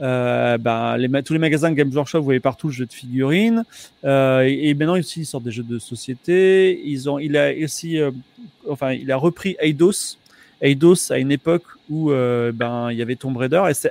Euh, 0.00 0.58
bah, 0.58 0.96
les, 0.98 1.22
tous 1.22 1.32
les 1.32 1.38
magasins 1.38 1.70
de 1.70 1.76
Games 1.76 1.92
Workshop, 1.94 2.18
vous 2.18 2.24
voyez 2.24 2.40
partout 2.40 2.66
le 2.66 2.72
jeu 2.72 2.86
de 2.86 2.92
figurines. 2.92 3.64
Euh, 4.04 4.42
et, 4.42 4.70
et, 4.70 4.74
maintenant, 4.74 4.98
aussi, 4.98 5.20
ils 5.20 5.26
sortent 5.26 5.44
des 5.44 5.52
jeux 5.52 5.62
de 5.62 5.78
société. 5.78 6.82
Ils 6.84 7.08
ont, 7.08 7.20
il 7.20 7.36
a 7.36 7.52
aussi, 7.62 8.00
enfin, 8.68 8.90
il 8.90 9.12
a 9.12 9.16
repris 9.16 9.54
Eidos. 9.60 10.18
Eidos 10.60 11.12
à 11.12 11.18
une 11.18 11.30
époque 11.30 11.64
où 11.88 12.10
euh, 12.10 12.52
ben 12.52 12.90
il 12.90 12.98
y 12.98 13.02
avait 13.02 13.16
Tomb 13.16 13.36
Raider. 13.36 13.62
Et 13.70 13.88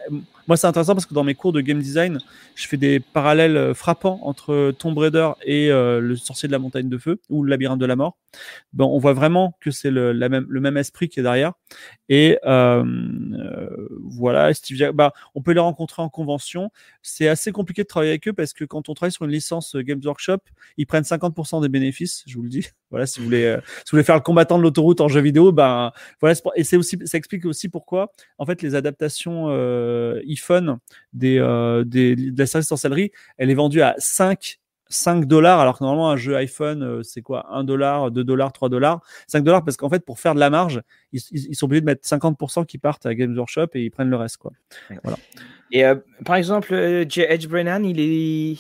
moi 0.48 0.58
c'est 0.58 0.68
intéressant 0.68 0.94
parce 0.94 1.06
que 1.06 1.14
dans 1.14 1.24
mes 1.24 1.36
cours 1.36 1.54
de 1.54 1.62
game 1.62 1.80
design 1.80 2.20
je 2.56 2.68
fais 2.68 2.78
des 2.78 3.00
parallèles 3.00 3.74
frappants 3.74 4.20
entre 4.24 4.74
Tomb 4.78 4.98
Raider 4.98 5.30
et 5.44 5.72
euh, 5.72 6.00
le 6.00 6.16
sorcier 6.16 6.48
de 6.48 6.52
la 6.52 6.60
montagne 6.60 6.90
de 6.90 6.98
feu 6.98 7.20
ou 7.30 7.44
le 7.44 7.50
labyrinthe 7.50 7.80
de 7.80 7.86
la 7.86 7.96
mort. 7.96 8.18
Bon 8.74 8.88
on 8.94 8.98
voit 8.98 9.14
vraiment 9.14 9.58
que 9.60 9.72
c'est 9.72 9.92
le, 9.92 10.14
même, 10.14 10.46
le 10.50 10.60
même 10.60 10.78
esprit 10.78 11.10
qui 11.10 11.20
est 11.20 11.24
derrière. 11.24 11.54
Et 12.10 12.40
euh, 12.46 12.84
voilà 14.02 14.54
Steve 14.54 14.92
bah, 14.94 15.14
on 15.36 15.42
peut 15.42 15.54
les 15.54 15.60
rencontrer 15.60 16.02
en 16.02 16.10
convention. 16.10 16.72
C'est 17.02 17.28
assez 17.28 17.52
compliqué 17.52 17.84
de 17.84 17.88
travailler 17.88 18.12
avec 18.12 18.28
eux 18.28 18.34
parce 18.34 18.54
que 18.54 18.66
quand 18.66 18.90
on 18.90 18.94
travaille 18.94 19.12
sur 19.12 19.26
une 19.26 19.32
licence 19.32 19.76
Games 19.76 20.02
Workshop 20.04 20.40
ils 20.78 20.88
prennent 20.88 21.04
50% 21.04 21.62
des 21.62 21.70
bénéfices 21.70 22.24
je 22.28 22.36
vous 22.36 22.44
le 22.44 22.50
dis. 22.50 22.68
Voilà 22.94 23.08
si 23.08 23.20
vous 23.20 23.26
voulez 23.26 23.58
si 23.78 23.90
vous 23.90 23.96
voulez 23.96 24.04
faire 24.04 24.14
le 24.14 24.22
combattant 24.22 24.60
de 24.60 24.62
l'autoroute 24.62 25.02
en 25.02 25.08
jeu 25.08 25.20
vidéo 25.20 25.52
ben 25.52 25.92
voilà 26.22 26.36
et 26.56 26.64
c'est 26.64 26.78
aussi 26.78 27.00
ça 27.06 27.18
explique 27.18 27.44
aussi 27.46 27.70
pourquoi, 27.70 27.83
en 27.92 28.46
fait, 28.46 28.62
les 28.62 28.76
adaptations 28.76 29.48
euh, 29.50 30.22
iPhone 30.28 30.78
des, 31.14 31.40
euh, 31.40 31.84
des, 31.84 32.16
de 32.16 32.38
la 32.38 32.46
série 32.46 32.64
sorcellerie, 32.64 33.12
elle 33.38 33.50
est 33.50 33.56
vendue 33.56 33.82
à 33.82 33.96
5 33.98 34.60
5 34.90 35.26
dollars, 35.26 35.60
alors 35.60 35.80
que 35.80 35.84
normalement 35.84 36.12
un 36.12 36.18
jeu 36.18 36.36
iPhone, 36.36 36.84
euh, 36.84 37.04
c'est 37.04 37.22
quoi 37.22 37.48
1 37.52 37.64
dollar, 37.64 38.12
2 38.12 38.24
dollars, 38.24 38.54
3 38.54 38.70
dollars? 38.70 39.02
5 39.28 39.44
dollars, 39.44 39.64
parce 39.64 39.76
qu'en 39.76 39.90
fait, 39.90 40.06
pour 40.06 40.20
faire 40.20 40.36
de 40.36 40.40
la 40.40 40.50
marge, 40.50 40.82
ils, 41.12 41.22
ils, 41.32 41.56
sont 41.56 41.66
obligés 41.66 41.82
de 41.82 41.86
mettre 41.86 42.08
50% 42.08 42.66
qui 42.66 42.78
partent 42.78 43.06
à 43.06 43.16
Games 43.16 43.36
Workshop 43.36 43.70
et 43.74 43.86
ils 43.86 43.90
prennent 43.90 44.10
le 44.10 44.18
reste. 44.18 44.38
Quoi. 44.38 44.52
Voilà. 45.04 45.18
Et 45.72 45.84
euh, 45.84 45.96
par 46.26 46.36
exemple, 46.36 46.76
J. 47.10 47.22
Edge 47.22 47.48
Brennan, 47.48 47.84
il 47.84 48.00
est... 48.00 48.60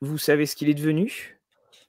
vous 0.00 0.18
savez 0.18 0.46
ce 0.46 0.56
qu'il 0.56 0.68
est 0.68 0.74
devenu? 0.74 1.33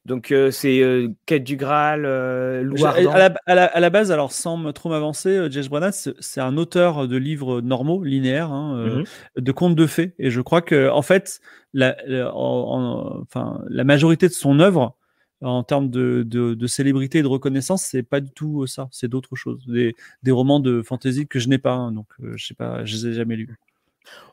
Donc 0.06 0.32
euh, 0.32 0.52
c'est 0.52 0.82
euh, 0.82 1.10
Quête 1.26 1.44
du 1.44 1.56
Graal, 1.56 2.06
euh, 2.06 2.62
Loup 2.62 2.76
à 2.86 3.02
la, 3.02 3.34
à, 3.46 3.56
la, 3.56 3.66
à 3.66 3.80
la, 3.80 3.90
base, 3.90 4.12
alors 4.12 4.32
sans 4.32 4.72
trop 4.72 4.90
m'avancer, 4.90 5.50
Jess 5.50 5.68
Branagh, 5.68 5.94
c'est 5.94 6.42
un 6.42 6.58
auteur 6.58 7.08
de 7.08 7.18
livres 7.18 7.62
normaux, 7.62 8.04
linéaires, 8.04 8.52
hein, 8.52 8.76
mm 8.76 9.02
-hmm. 9.02 9.42
de 9.42 9.52
contes 9.52 9.76
de 9.76 9.88
fées. 9.88 10.14
Et 10.20 10.30
je 10.30 10.42
crois 10.42 10.62
que 10.62 10.90
en 10.90 11.02
fait, 11.02 11.40
la, 11.74 11.98
la, 12.06 12.32
en, 12.36 13.22
enfin, 13.22 13.62
la 13.70 13.84
majorité 13.84 14.28
de 14.28 14.34
son 14.34 14.60
œuvre, 14.60 14.96
en 15.42 15.64
termes 15.64 15.90
de, 15.90 16.24
de, 16.26 16.54
de, 16.54 16.68
célébrité 16.68 17.20
et 17.20 17.24
de 17.24 17.28
reconnaissance, 17.28 17.84
c'est 17.84 18.04
pas 18.04 18.22
du 18.22 18.32
tout 18.32 18.68
ça, 18.68 18.88
c'est 18.92 19.08
d'autres 19.10 19.36
choses, 19.36 19.66
des, 19.68 19.96
des, 20.24 20.32
romans 20.32 20.60
de 20.60 20.82
fantasy 20.82 21.28
que 21.28 21.40
je 21.40 21.50
n'ai 21.50 21.58
pas, 21.58 21.74
hein, 21.74 21.92
donc 21.92 22.08
je 22.36 22.46
sais 22.46 22.54
pas, 22.56 22.86
je 22.86 22.96
les 22.96 23.08
ai 23.08 23.14
jamais 23.14 23.36
lus. 23.36 23.58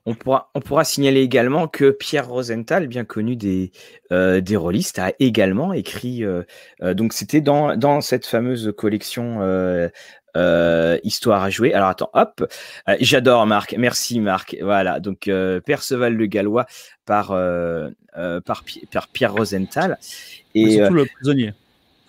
On 0.05 0.15
pourra, 0.15 0.51
on 0.55 0.61
pourra, 0.61 0.85
signaler 0.85 1.21
également 1.21 1.69
que 1.69 1.91
Pierre 1.91 2.29
Rosenthal, 2.29 2.89
bien 2.89 3.05
connu 3.05 3.37
des, 3.37 3.71
euh, 4.11 4.41
des 4.41 4.57
rôlistes, 4.57 4.99
a 4.99 5.13
également 5.21 5.73
écrit. 5.73 6.25
Euh, 6.25 6.43
euh, 6.83 6.93
donc, 6.95 7.13
c'était 7.13 7.41
dans, 7.41 7.77
dans 7.77 8.01
cette 8.01 8.27
fameuse 8.27 8.73
collection 8.77 9.41
Histoire 11.05 11.43
à 11.43 11.51
jouer. 11.51 11.75
Alors, 11.75 11.89
attends, 11.89 12.11
hop. 12.15 12.45
J'adore 13.01 13.47
Marc. 13.47 13.75
Merci 13.79 14.19
Marc. 14.19 14.57
Voilà. 14.63 14.99
Donc, 14.99 15.31
Perceval 15.67 16.15
le 16.15 16.27
Gallois 16.27 16.67
par, 17.05 17.29
par, 18.45 18.65
par, 18.91 19.09
Pierre 19.13 19.35
Rosenthal. 19.35 19.99
Et, 20.55 20.77
surtout 20.77 20.95
le 20.95 21.07
prisonnier. 21.07 21.53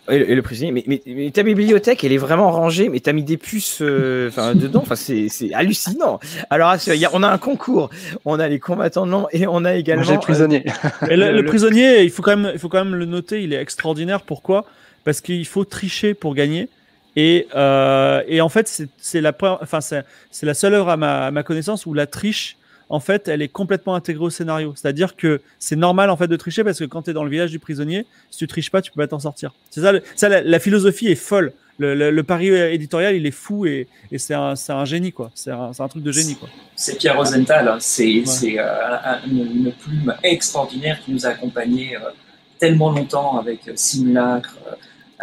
Et 0.09 0.19
le, 0.19 0.29
et 0.31 0.35
le, 0.35 0.41
prisonnier, 0.41 0.71
mais, 0.73 0.83
mais, 0.85 1.01
mais, 1.05 1.31
ta 1.31 1.43
bibliothèque, 1.43 2.03
elle 2.03 2.11
est 2.11 2.17
vraiment 2.17 2.51
rangée, 2.51 2.89
mais 2.89 2.99
t'as 2.99 3.13
mis 3.13 3.23
des 3.23 3.37
puces 3.37 3.79
euh, 3.81 4.29
dedans, 4.53 4.81
enfin 4.81 4.95
c'est 4.97 5.53
hallucinant. 5.53 6.19
Alors 6.49 6.75
y 6.87 7.05
a, 7.05 7.09
on 7.13 7.23
a 7.23 7.29
un 7.29 7.37
concours, 7.37 7.89
on 8.25 8.37
a 8.37 8.49
les 8.49 8.59
combattants 8.59 9.05
de 9.05 9.11
l'ombre 9.11 9.29
et 9.31 9.47
on 9.47 9.63
a 9.63 9.75
également 9.75 10.11
le 10.11 10.19
prisonnier. 10.19 10.65
Euh, 11.03 11.07
et 11.09 11.15
le, 11.15 11.31
le, 11.31 11.45
prisonnier, 11.45 12.03
il 12.03 12.09
faut 12.09 12.21
quand 12.21 12.35
même, 12.35 12.51
il 12.53 12.59
faut 12.59 12.67
quand 12.67 12.83
même 12.83 12.95
le 12.95 13.05
noter, 13.05 13.43
il 13.43 13.53
est 13.53 13.61
extraordinaire. 13.61 14.23
Pourquoi? 14.23 14.65
Parce 15.05 15.21
qu'il 15.21 15.45
faut 15.47 15.63
tricher 15.63 16.13
pour 16.13 16.35
gagner. 16.35 16.67
Et, 17.15 17.47
euh, 17.55 18.23
et 18.27 18.41
en 18.41 18.49
fait, 18.49 18.87
c'est 18.97 19.21
la, 19.21 19.33
enfin 19.61 19.79
c'est 19.79 20.45
la 20.45 20.53
seule 20.53 20.73
œuvre 20.73 20.89
à 20.89 20.97
ma, 20.97 21.27
à 21.27 21.31
ma 21.31 21.43
connaissance 21.43 21.85
où 21.85 21.93
la 21.93 22.07
triche 22.07 22.57
en 22.89 22.99
fait, 22.99 23.27
elle 23.27 23.41
est 23.41 23.47
complètement 23.47 23.95
intégrée 23.95 24.25
au 24.25 24.29
scénario. 24.29 24.73
C'est-à-dire 24.75 25.15
que 25.15 25.41
c'est 25.59 25.75
normal 25.75 26.09
en 26.09 26.17
fait 26.17 26.27
de 26.27 26.35
tricher 26.35 26.63
parce 26.63 26.79
que 26.79 26.85
quand 26.85 27.03
tu 27.03 27.09
es 27.11 27.13
dans 27.13 27.23
le 27.23 27.29
village 27.29 27.51
du 27.51 27.59
prisonnier, 27.59 28.05
si 28.29 28.39
tu 28.39 28.47
triches 28.47 28.69
pas, 28.71 28.81
tu 28.81 28.91
peux 28.91 29.01
pas 29.01 29.07
t'en 29.07 29.19
sortir. 29.19 29.53
C'est 29.69 29.81
ça, 29.81 29.93
ça 30.15 30.29
la, 30.29 30.41
la, 30.41 30.59
philosophie 30.59 31.07
est 31.07 31.15
folle. 31.15 31.53
Le, 31.79 31.95
le, 31.95 32.11
le, 32.11 32.23
pari 32.23 32.49
éditorial, 32.49 33.15
il 33.15 33.25
est 33.25 33.31
fou 33.31 33.65
et, 33.65 33.87
et 34.11 34.19
c'est 34.19 34.35
un, 34.35 34.53
un, 34.69 34.85
génie 34.85 35.11
quoi. 35.11 35.31
C'est 35.33 35.49
un, 35.49 35.71
un, 35.77 35.87
truc 35.87 36.03
de 36.03 36.11
génie 36.11 36.35
quoi. 36.35 36.47
C'est 36.75 36.97
Pierre 36.99 37.17
Rosenthal, 37.17 37.67
hein. 37.67 37.77
c'est 37.79 38.05
ouais. 38.05 38.59
euh, 38.59 39.15
une, 39.25 39.71
plume 39.71 40.13
extraordinaire 40.21 40.99
qui 41.03 41.11
nous 41.11 41.25
a 41.25 41.29
accompagnés 41.29 41.95
euh, 41.95 42.11
tellement 42.59 42.91
longtemps 42.91 43.39
avec 43.39 43.61
Simulacre. 43.75 44.55
Euh, 44.67 44.75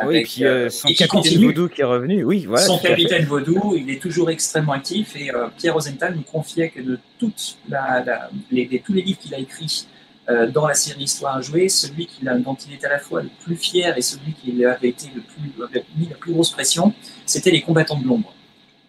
oui, 0.07 0.17
et 0.17 0.23
puis 0.23 0.45
euh, 0.45 0.71
son 0.71 0.89
et 0.89 0.95
capitaine 0.95 1.43
Vaudou 1.43 1.69
qui 1.69 1.81
est 1.81 1.85
revenu, 1.85 2.25
oui, 2.25 2.47
voilà. 2.47 2.65
Son 2.65 2.79
capitaine 2.79 3.25
Vaudou, 3.25 3.77
il 3.77 3.91
est 3.91 4.01
toujours 4.01 4.31
extrêmement 4.31 4.73
actif 4.73 5.17
et 5.17 5.35
euh, 5.35 5.49
Pierre 5.57 5.75
Rosenthal 5.75 6.15
nous 6.15 6.23
confiait 6.23 6.71
que 6.71 6.81
de 6.81 6.99
toute 7.19 7.59
la, 7.69 8.03
la, 8.05 8.31
les, 8.51 8.67
les, 8.67 8.81
tous 8.81 8.93
les 8.93 9.03
livres 9.03 9.19
qu'il 9.19 9.35
a 9.35 9.39
écrits 9.39 9.87
euh, 10.31 10.47
dans 10.49 10.67
la 10.67 10.75
série 10.75 11.05
Histoire 11.05 11.37
à 11.37 11.41
jouer, 11.41 11.69
celui 11.69 12.09
dont 12.23 12.55
il 12.55 12.75
était 12.75 12.87
à 12.87 12.91
la 12.91 12.99
fois 12.99 13.23
le 13.23 13.31
plus 13.43 13.57
fier 13.57 13.97
et 13.97 14.03
celui 14.03 14.33
qui 14.35 14.65
avait 14.65 14.91
été 14.91 15.09
le 15.15 15.23
plus, 15.23 15.65
avait 15.65 15.85
mis 15.97 16.09
la 16.09 16.15
plus 16.15 16.33
grosse 16.33 16.51
pression, 16.51 16.93
c'était 17.27 17.51
les 17.51 17.63
combattants 17.63 17.99
de 17.99 18.07
l'ombre. 18.07 18.33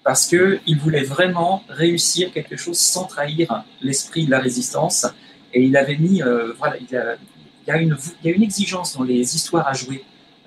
Parce 0.03 0.27
qu'il 0.27 0.77
voulait 0.77 1.03
vraiment 1.03 1.63
réussir 1.67 2.31
quelque 2.31 2.57
chose 2.57 2.77
sans 2.77 3.05
trahir 3.05 3.63
l'esprit 3.81 4.25
de 4.25 4.31
la 4.31 4.39
résistance. 4.39 5.07
Et 5.53 5.63
il 5.63 5.75
avait 5.77 5.97
mis, 5.97 6.21
euh, 6.21 6.53
voilà, 6.57 6.75
il, 6.77 6.95
a, 6.95 7.15
il, 7.15 7.67
y 7.67 7.71
a 7.71 7.77
une, 7.77 7.97
il 8.23 8.29
y 8.29 8.33
a 8.33 8.35
une 8.35 8.43
exigence 8.43 8.97
dans 8.97 9.03
les 9.03 9.35
histoires 9.35 9.67
à 9.67 9.73
jouer 9.73 10.03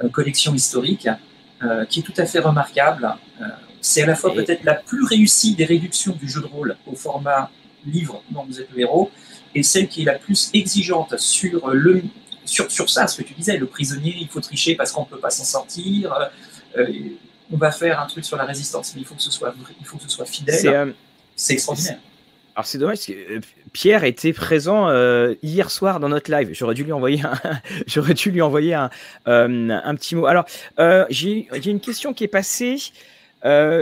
collection 0.09 0.55
historique 0.55 1.09
euh, 1.63 1.85
qui 1.87 2.01
est 2.01 2.03
tout 2.03 2.15
à 2.17 2.27
fait 2.27 2.41
remarquable. 2.41 3.15
Euh, 3.41 3.45
c'est 3.81 4.03
à 4.03 4.07
la 4.07 4.15
fois 4.15 4.33
peut-être 4.35 4.65
la 4.65 4.75
plus 4.75 5.05
réussie 5.05 5.55
des 5.55 5.65
réductions 5.65 6.15
du 6.15 6.29
jeu 6.29 6.41
de 6.41 6.47
rôle 6.47 6.77
au 6.87 6.95
format 6.95 7.51
livre 7.87 8.23
dont 8.31 8.45
vous 8.45 8.61
êtes 8.61 8.71
le 8.73 8.81
héros 8.81 9.11
et 9.55 9.63
celle 9.63 9.89
qui 9.89 10.03
est 10.03 10.05
la 10.07 10.19
plus 10.19 10.51
exigeante 10.55 11.17
sur, 11.19 11.69
le, 11.69 12.03
sur, 12.45 12.71
sur 12.71 12.89
ça, 12.91 13.07
ce 13.07 13.19
que 13.19 13.23
tu 13.27 13.35
disais, 13.35 13.57
le 13.57 13.67
prisonnier, 13.67 14.17
il 14.19 14.29
faut 14.29 14.41
tricher 14.41 14.75
parce 14.75 14.91
qu'on 14.91 15.03
ne 15.03 15.07
peut 15.07 15.19
pas 15.19 15.31
s'en 15.31 15.45
sortir. 15.45 16.13
Euh, 16.77 16.87
on 17.53 17.57
va 17.57 17.71
faire 17.71 18.01
un 18.01 18.07
truc 18.07 18.25
sur 18.25 18.37
la 18.37 18.45
résistance, 18.45 18.95
mais 18.95 19.03
il 19.03 19.07
faut 19.07 19.15
que 19.15 19.23
ce 19.23 19.31
soit, 19.31 19.55
il 19.79 19.87
faut 19.87 19.99
que 19.99 20.03
ce 20.03 20.09
soit 20.09 20.27
fidèle. 20.27 20.95
C'est 21.37 21.55
extraordinaire. 21.55 21.99
Alors 22.55 22.67
c'est 22.67 22.79
dommage 22.79 22.99
parce 22.99 23.07
que 23.07 23.41
Pierre 23.75 24.05
était 24.05 24.33
présent 24.33 24.89
euh, 24.89 25.35
hier 25.43 25.69
soir 25.69 25.99
dans 25.99 26.09
notre 26.09 26.31
live. 26.31 26.51
J'aurais 26.53 26.75
dû 26.75 26.85
lui 26.85 26.93
envoyer 26.93 27.23
un, 27.25 27.35
j'aurais 27.89 28.15
dû 28.15 28.31
lui 28.31 28.41
envoyer 28.41 28.73
un, 28.73 28.89
euh, 29.27 29.69
un 29.85 29.95
petit 29.97 30.15
mot. 30.15 30.27
Alors 30.27 30.45
euh, 30.79 31.05
j'ai 31.11 31.49
une 31.67 31.81
question 31.81 32.15
qui 32.15 32.25
est 32.25 32.29
passée 32.29 32.77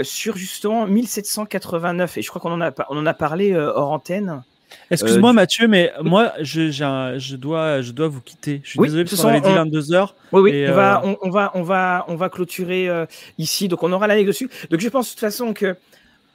sur 0.03 0.37
justement 0.37 0.87
1789 0.87 2.17
et 2.17 2.23
je 2.23 2.29
crois 2.29 2.41
qu'on 2.41 2.53
en 2.53 2.61
a 2.61 2.73
on 2.89 2.97
en 2.97 3.07
a 3.07 3.15
parlé 3.15 3.55
hors 3.55 3.93
antenne. 3.93 4.43
Excuse-moi 4.91 5.35
Mathieu, 5.35 5.69
mais 5.69 5.93
moi 6.03 6.33
je, 6.41 6.83
un, 6.83 7.19
je 7.19 7.37
dois 7.37 7.83
je 7.83 7.93
dois 7.93 8.09
vous 8.09 8.23
quitter. 8.23 8.63
Je 8.65 8.71
suis 8.71 8.81
oui, 8.81 8.89
désolé 8.89 9.05
parce 9.05 9.21
qu'on 9.21 9.29
avait 9.29 9.43
dit 9.43 9.55
22 9.55 9.93
heures. 9.93 10.15
Oui 10.33 10.41
oui, 10.41 10.51
et, 10.53 10.71
on, 10.71 10.75
va, 10.75 11.03
on, 11.05 11.19
on, 11.21 11.31
va 11.31 11.51
on 11.55 11.63
va 11.63 12.07
on 12.09 12.17
va 12.17 12.31
clôturer 12.31 12.89
ici 13.37 13.69
donc 13.69 13.83
on 13.83 13.93
aura 13.93 14.07
l'année 14.07 14.25
dessus. 14.25 14.49
Donc 14.71 14.81
je 14.81 14.89
pense 14.89 15.09
de 15.09 15.11
toute 15.11 15.21
façon 15.21 15.53
que 15.53 15.77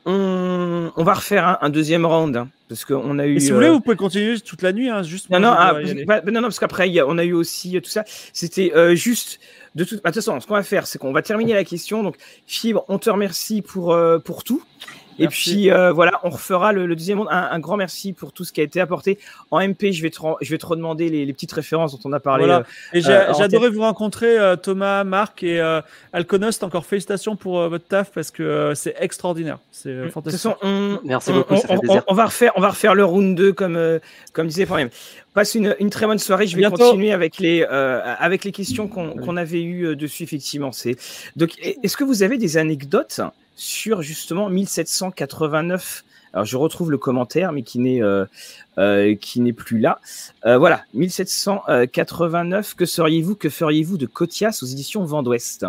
on, 0.06 0.92
on, 0.96 1.04
va 1.04 1.16
refaire 1.16 1.46
un, 1.48 1.58
un 1.60 1.70
deuxième 1.70 2.06
round 2.06 2.48
parce 2.68 2.86
qu'on 2.86 3.20
a 3.20 3.26
eu. 3.26 3.36
Et 3.36 3.40
si 3.40 3.50
vous 3.50 3.56
voulez, 3.56 3.68
euh... 3.68 3.74
vous 3.74 3.82
pouvez 3.82 3.96
continuer 3.96 4.40
toute 4.40 4.62
la 4.62 4.74
nuit, 4.74 4.90
hein, 4.90 5.04
juste. 5.04 5.30
Non 5.30 5.40
non, 5.40 5.54
ah, 5.58 5.76
bah, 6.06 6.22
non, 6.26 6.34
non, 6.34 6.42
parce 6.44 6.60
qu'après 6.60 6.92
on 7.02 7.18
a 7.18 7.24
eu 7.24 7.34
aussi 7.34 7.78
euh, 7.78 7.82
tout 7.82 7.90
ça. 7.90 8.04
C'était 8.34 8.74
euh, 8.76 8.96
juste 8.96 9.40
de 9.76 9.84
toute... 9.84 10.04
Bah, 10.04 10.10
de 10.10 10.16
toute 10.16 10.24
façon, 10.24 10.40
ce 10.40 10.48
qu'on 10.48 10.54
va 10.54 10.64
faire, 10.64 10.88
c'est 10.88 10.98
qu'on 11.00 11.14
va 11.14 11.22
terminer 11.22 11.54
la 11.54 11.64
question. 11.64 12.04
Donc, 12.04 12.16
Fibre, 12.46 12.84
on 12.88 12.98
te 12.98 13.10
remercie 13.10 13.62
pour 13.62 13.94
euh, 13.94 14.20
pour 14.20 14.44
tout. 14.44 14.64
Et 15.20 15.28
puis 15.28 15.72
euh, 15.72 15.92
voilà, 15.92 16.20
on 16.24 16.30
refera 16.30 16.74
le, 16.74 16.88
deuxième 16.96 17.20
monde. 17.20 17.28
Un, 17.30 17.60
grand 17.60 17.78
merci 17.78 18.14
pour 18.14 18.32
tout 18.32 18.44
ce 18.44 18.54
qui 18.54 18.62
a 18.62 18.64
été 18.64 18.80
apporté. 18.80 19.18
En 19.52 19.60
MP, 19.66 19.92
je 19.92 20.02
vais 20.02 20.10
te, 20.10 20.20
je 20.42 20.50
vais 20.50 20.58
te 20.58 20.66
redemander 20.66 21.10
les, 21.10 21.34
petites 21.34 21.52
références 21.52 21.92
dont 21.92 22.10
on 22.10 22.14
a 22.14 22.20
parlé. 22.20 22.46
Voilà. 22.46 22.64
et 22.94 23.02
j'ai 23.02 23.14
adoré 23.14 23.70
vous 23.70 23.82
rencontrer, 23.82 24.38
Thomas, 24.62 25.04
Marc 25.04 25.44
et 25.44 25.62
Alconost. 26.14 26.64
Encore 26.64 26.86
félicitations 26.86 27.36
pour 27.36 27.68
votre 27.70 27.86
taf 27.86 28.12
parce 28.12 28.32
que 28.32 28.74
c'est 28.76 28.96
extraordinaire. 29.00 29.60
C'est 29.72 30.10
fantastique. 30.10 30.52
on, 30.62 31.00
merci 31.04 31.32
beaucoup. 31.32 31.56
On, 32.08 32.14
va 32.14 32.26
refaire, 32.26 32.54
on 32.56 32.62
va 32.62 32.70
refaire 32.70 32.96
le 32.96 33.06
round 33.06 33.36
2 33.36 33.54
comme, 33.54 34.00
comme 34.34 34.48
disait 34.48 34.66
Florian. 34.66 34.90
Passe 35.34 35.54
une, 35.54 35.76
une, 35.80 35.92
très 35.92 36.08
bonne 36.08 36.18
soirée. 36.18 36.48
Je 36.48 36.58
vais 36.58 36.64
continuer 36.64 37.12
avec 37.12 37.38
les, 37.38 37.64
avec 37.64 38.44
les 38.44 38.52
questions 38.52 38.88
qu'on 38.88 39.38
avait 39.38 39.64
eues 39.64 39.96
dessus, 39.96 40.24
effectivement. 40.24 40.72
Donc, 41.36 41.52
est-ce 41.60 41.98
que 41.98 42.04
vous 42.04 42.24
avez 42.24 42.38
des 42.38 42.58
anecdotes 42.58 43.22
sur 43.58 44.02
justement 44.02 44.50
1789 44.50 46.04
alors 46.34 46.46
je 46.46 46.58
retrouve 46.58 46.92
le 46.92 46.98
commentaire, 46.98 47.52
mais 47.52 47.64
qui 47.64 47.80
n'est 47.80 48.02
euh, 48.02 48.26
euh, 48.78 49.16
qui 49.16 49.42
n'est 49.42 49.54
plus 49.54 49.80
là. 49.80 50.00
Euh, 50.46 50.58
voilà, 50.58 50.84
1789. 50.94 52.76
Que 52.76 52.86
seriez-vous, 52.86 53.36
que 53.36 53.50
feriez-vous 53.50 53.98
de 53.98 54.06
Cotias 54.06 54.60
aux 54.62 54.66
éditions 54.66 55.04
Vent 55.04 55.24
d'Ouest 55.24 55.66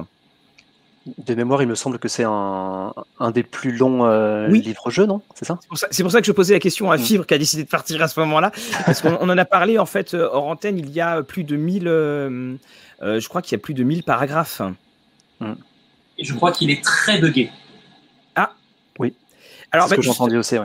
De 1.06 1.34
mémoire, 1.34 1.62
il 1.62 1.68
me 1.68 1.74
semble 1.74 1.98
que 1.98 2.08
c'est 2.08 2.24
un, 2.24 2.92
un, 3.18 3.30
des 3.30 3.42
plus 3.42 3.72
longs 3.72 4.06
livres-jeux, 4.48 5.06
non? 5.06 5.22
C'est 5.34 5.44
ça? 5.46 5.58
C'est 5.90 6.02
pour, 6.02 6.12
ça 6.12 6.20
que 6.20 6.26
je 6.26 6.32
posais 6.32 6.54
la 6.54 6.60
question 6.60 6.90
à 6.90 6.96
mm. 6.96 7.00
Fibre 7.00 7.26
qui 7.26 7.34
a 7.34 7.38
décidé 7.38 7.64
de 7.64 7.68
partir 7.68 8.02
à 8.02 8.08
ce 8.08 8.20
moment-là, 8.20 8.52
parce 8.84 9.00
qu'on 9.00 9.16
en 9.16 9.38
a 9.38 9.44
parlé 9.44 9.78
en 9.78 9.86
fait 9.86 10.14
hors 10.14 10.48
antenne. 10.48 10.78
Il 10.78 10.90
y 10.90 11.00
a 11.00 11.22
plus 11.22 11.44
de 11.44 11.56
1000, 11.56 11.84
je 11.84 13.28
crois 13.28 13.42
qu'il 13.42 13.52
y 13.52 13.60
a 13.60 13.62
plus 13.62 13.74
de 13.74 13.84
1000 13.84 14.02
paragraphes. 14.02 14.60
Mm. 15.40 15.52
Et 16.18 16.24
je 16.24 16.34
crois 16.34 16.50
qu'il 16.50 16.70
est 16.70 16.82
très 16.82 17.18
buggé. 17.20 17.50
Alors, 19.72 19.88
ce 19.88 19.94
que 19.94 20.02
j'ai 20.02 20.10
entendu 20.10 20.36
aussi, 20.36 20.56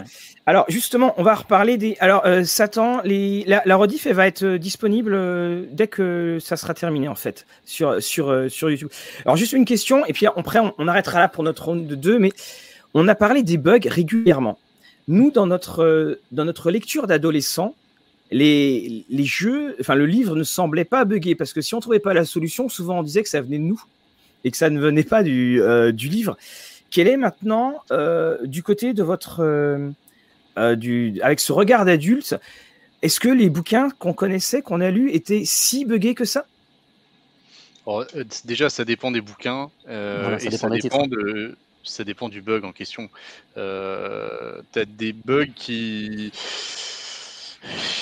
Alors 0.45 0.65
justement, 0.69 1.13
on 1.17 1.23
va 1.23 1.35
reparler 1.35 1.77
des. 1.77 1.97
Alors 1.99 2.25
euh, 2.25 2.43
Satan, 2.43 3.01
les... 3.03 3.43
la, 3.47 3.61
la, 3.65 3.75
rediff, 3.75 4.05
elle 4.05 4.15
va 4.15 4.27
être 4.27 4.43
euh, 4.43 4.57
disponible 4.57 5.13
euh, 5.13 5.65
dès 5.71 5.87
que 5.87 6.37
ça 6.41 6.57
sera 6.57 6.73
terminé 6.73 7.07
en 7.07 7.15
fait 7.15 7.45
sur 7.65 8.01
sur 8.01 8.49
sur 8.49 8.69
YouTube. 8.69 8.89
Alors 9.25 9.35
juste 9.35 9.53
une 9.53 9.65
question 9.65 10.05
et 10.05 10.13
puis 10.13 10.25
après 10.25 10.59
on, 10.59 10.73
on 10.77 10.87
arrêtera 10.87 11.19
là 11.19 11.27
pour 11.27 11.43
notre 11.43 11.65
round 11.65 11.85
de 11.85 11.95
deux. 11.95 12.19
Mais 12.19 12.31
on 12.93 13.07
a 13.07 13.15
parlé 13.15 13.43
des 13.43 13.57
bugs 13.57 13.79
régulièrement. 13.85 14.57
Nous 15.07 15.31
dans 15.31 15.47
notre 15.47 16.19
dans 16.31 16.45
notre 16.45 16.71
lecture 16.71 17.07
d'adolescent, 17.07 17.75
les, 18.31 19.05
les 19.09 19.25
jeux, 19.25 19.75
enfin 19.81 19.95
le 19.95 20.05
livre 20.05 20.35
ne 20.35 20.43
semblait 20.43 20.85
pas 20.85 21.03
bugger 21.03 21.35
parce 21.35 21.51
que 21.51 21.61
si 21.61 21.75
on 21.75 21.81
trouvait 21.81 21.99
pas 21.99 22.13
la 22.13 22.23
solution, 22.23 22.69
souvent 22.69 22.99
on 22.99 23.03
disait 23.03 23.23
que 23.23 23.29
ça 23.29 23.41
venait 23.41 23.59
de 23.59 23.63
nous 23.63 23.81
et 24.45 24.51
que 24.51 24.57
ça 24.57 24.69
ne 24.69 24.79
venait 24.79 25.03
pas 25.03 25.23
du 25.23 25.61
du 25.93 26.07
livre. 26.09 26.37
Quel 26.93 27.07
est 27.07 27.17
maintenant 27.17 27.83
euh, 27.89 28.37
du 28.45 28.61
côté 28.61 28.93
de 28.93 29.01
votre 29.01 29.43
euh, 29.43 29.89
euh, 30.59 30.75
du 30.75 31.19
avec 31.23 31.39
ce 31.39 31.51
regard 31.51 31.85
d'adulte 31.85 32.35
Est-ce 33.01 33.19
que 33.19 33.29
les 33.29 33.49
bouquins 33.49 33.89
qu'on 33.97 34.13
connaissait, 34.13 34.61
qu'on 34.61 34.79
a 34.79 34.91
lus, 34.91 35.09
étaient 35.11 35.41
si 35.43 35.85
buggés 35.85 36.13
que 36.13 36.23
ça? 36.23 36.45
Déjà, 38.45 38.69
ça 38.69 38.85
dépend 38.85 39.09
des 39.09 39.21
bouquins 39.21 39.71
ça 39.87 40.37
et 40.39 40.51
ça 40.51 40.69
dépend 40.69 41.07
de 41.07 41.57
ça 41.83 42.03
dépend 42.03 42.29
du 42.29 42.43
bug 42.43 42.63
en 42.63 42.71
question. 42.71 43.09
Euh, 43.57 44.61
tu 44.71 44.79
as 44.79 44.85
des 44.85 45.13
bugs 45.13 45.47
qui 45.55 46.31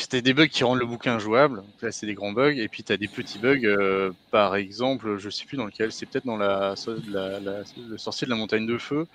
T'as 0.10 0.22
des 0.22 0.34
bugs 0.34 0.48
qui 0.48 0.64
rendent 0.64 0.80
le 0.80 0.86
bouquin 0.86 1.20
jouable, 1.20 1.64
là 1.82 1.92
c'est 1.92 2.06
des 2.06 2.16
grands 2.16 2.32
bugs, 2.32 2.58
et 2.58 2.68
puis 2.68 2.84
tu 2.84 2.92
as 2.92 2.98
des 2.98 3.08
petits 3.08 3.38
bugs, 3.38 3.64
euh, 3.64 4.12
par 4.32 4.56
exemple, 4.56 5.18
je 5.18 5.30
sais 5.30 5.46
plus 5.46 5.58
dans 5.58 5.66
lequel, 5.66 5.92
c'est 5.92 6.06
peut-être 6.06 6.26
dans 6.26 6.38
la, 6.38 6.76
le 7.08 7.98
sorcier 7.98 8.26
de 8.26 8.32
la 8.32 8.36
montagne 8.36 8.66
de 8.66 8.78
feu, 8.78 9.08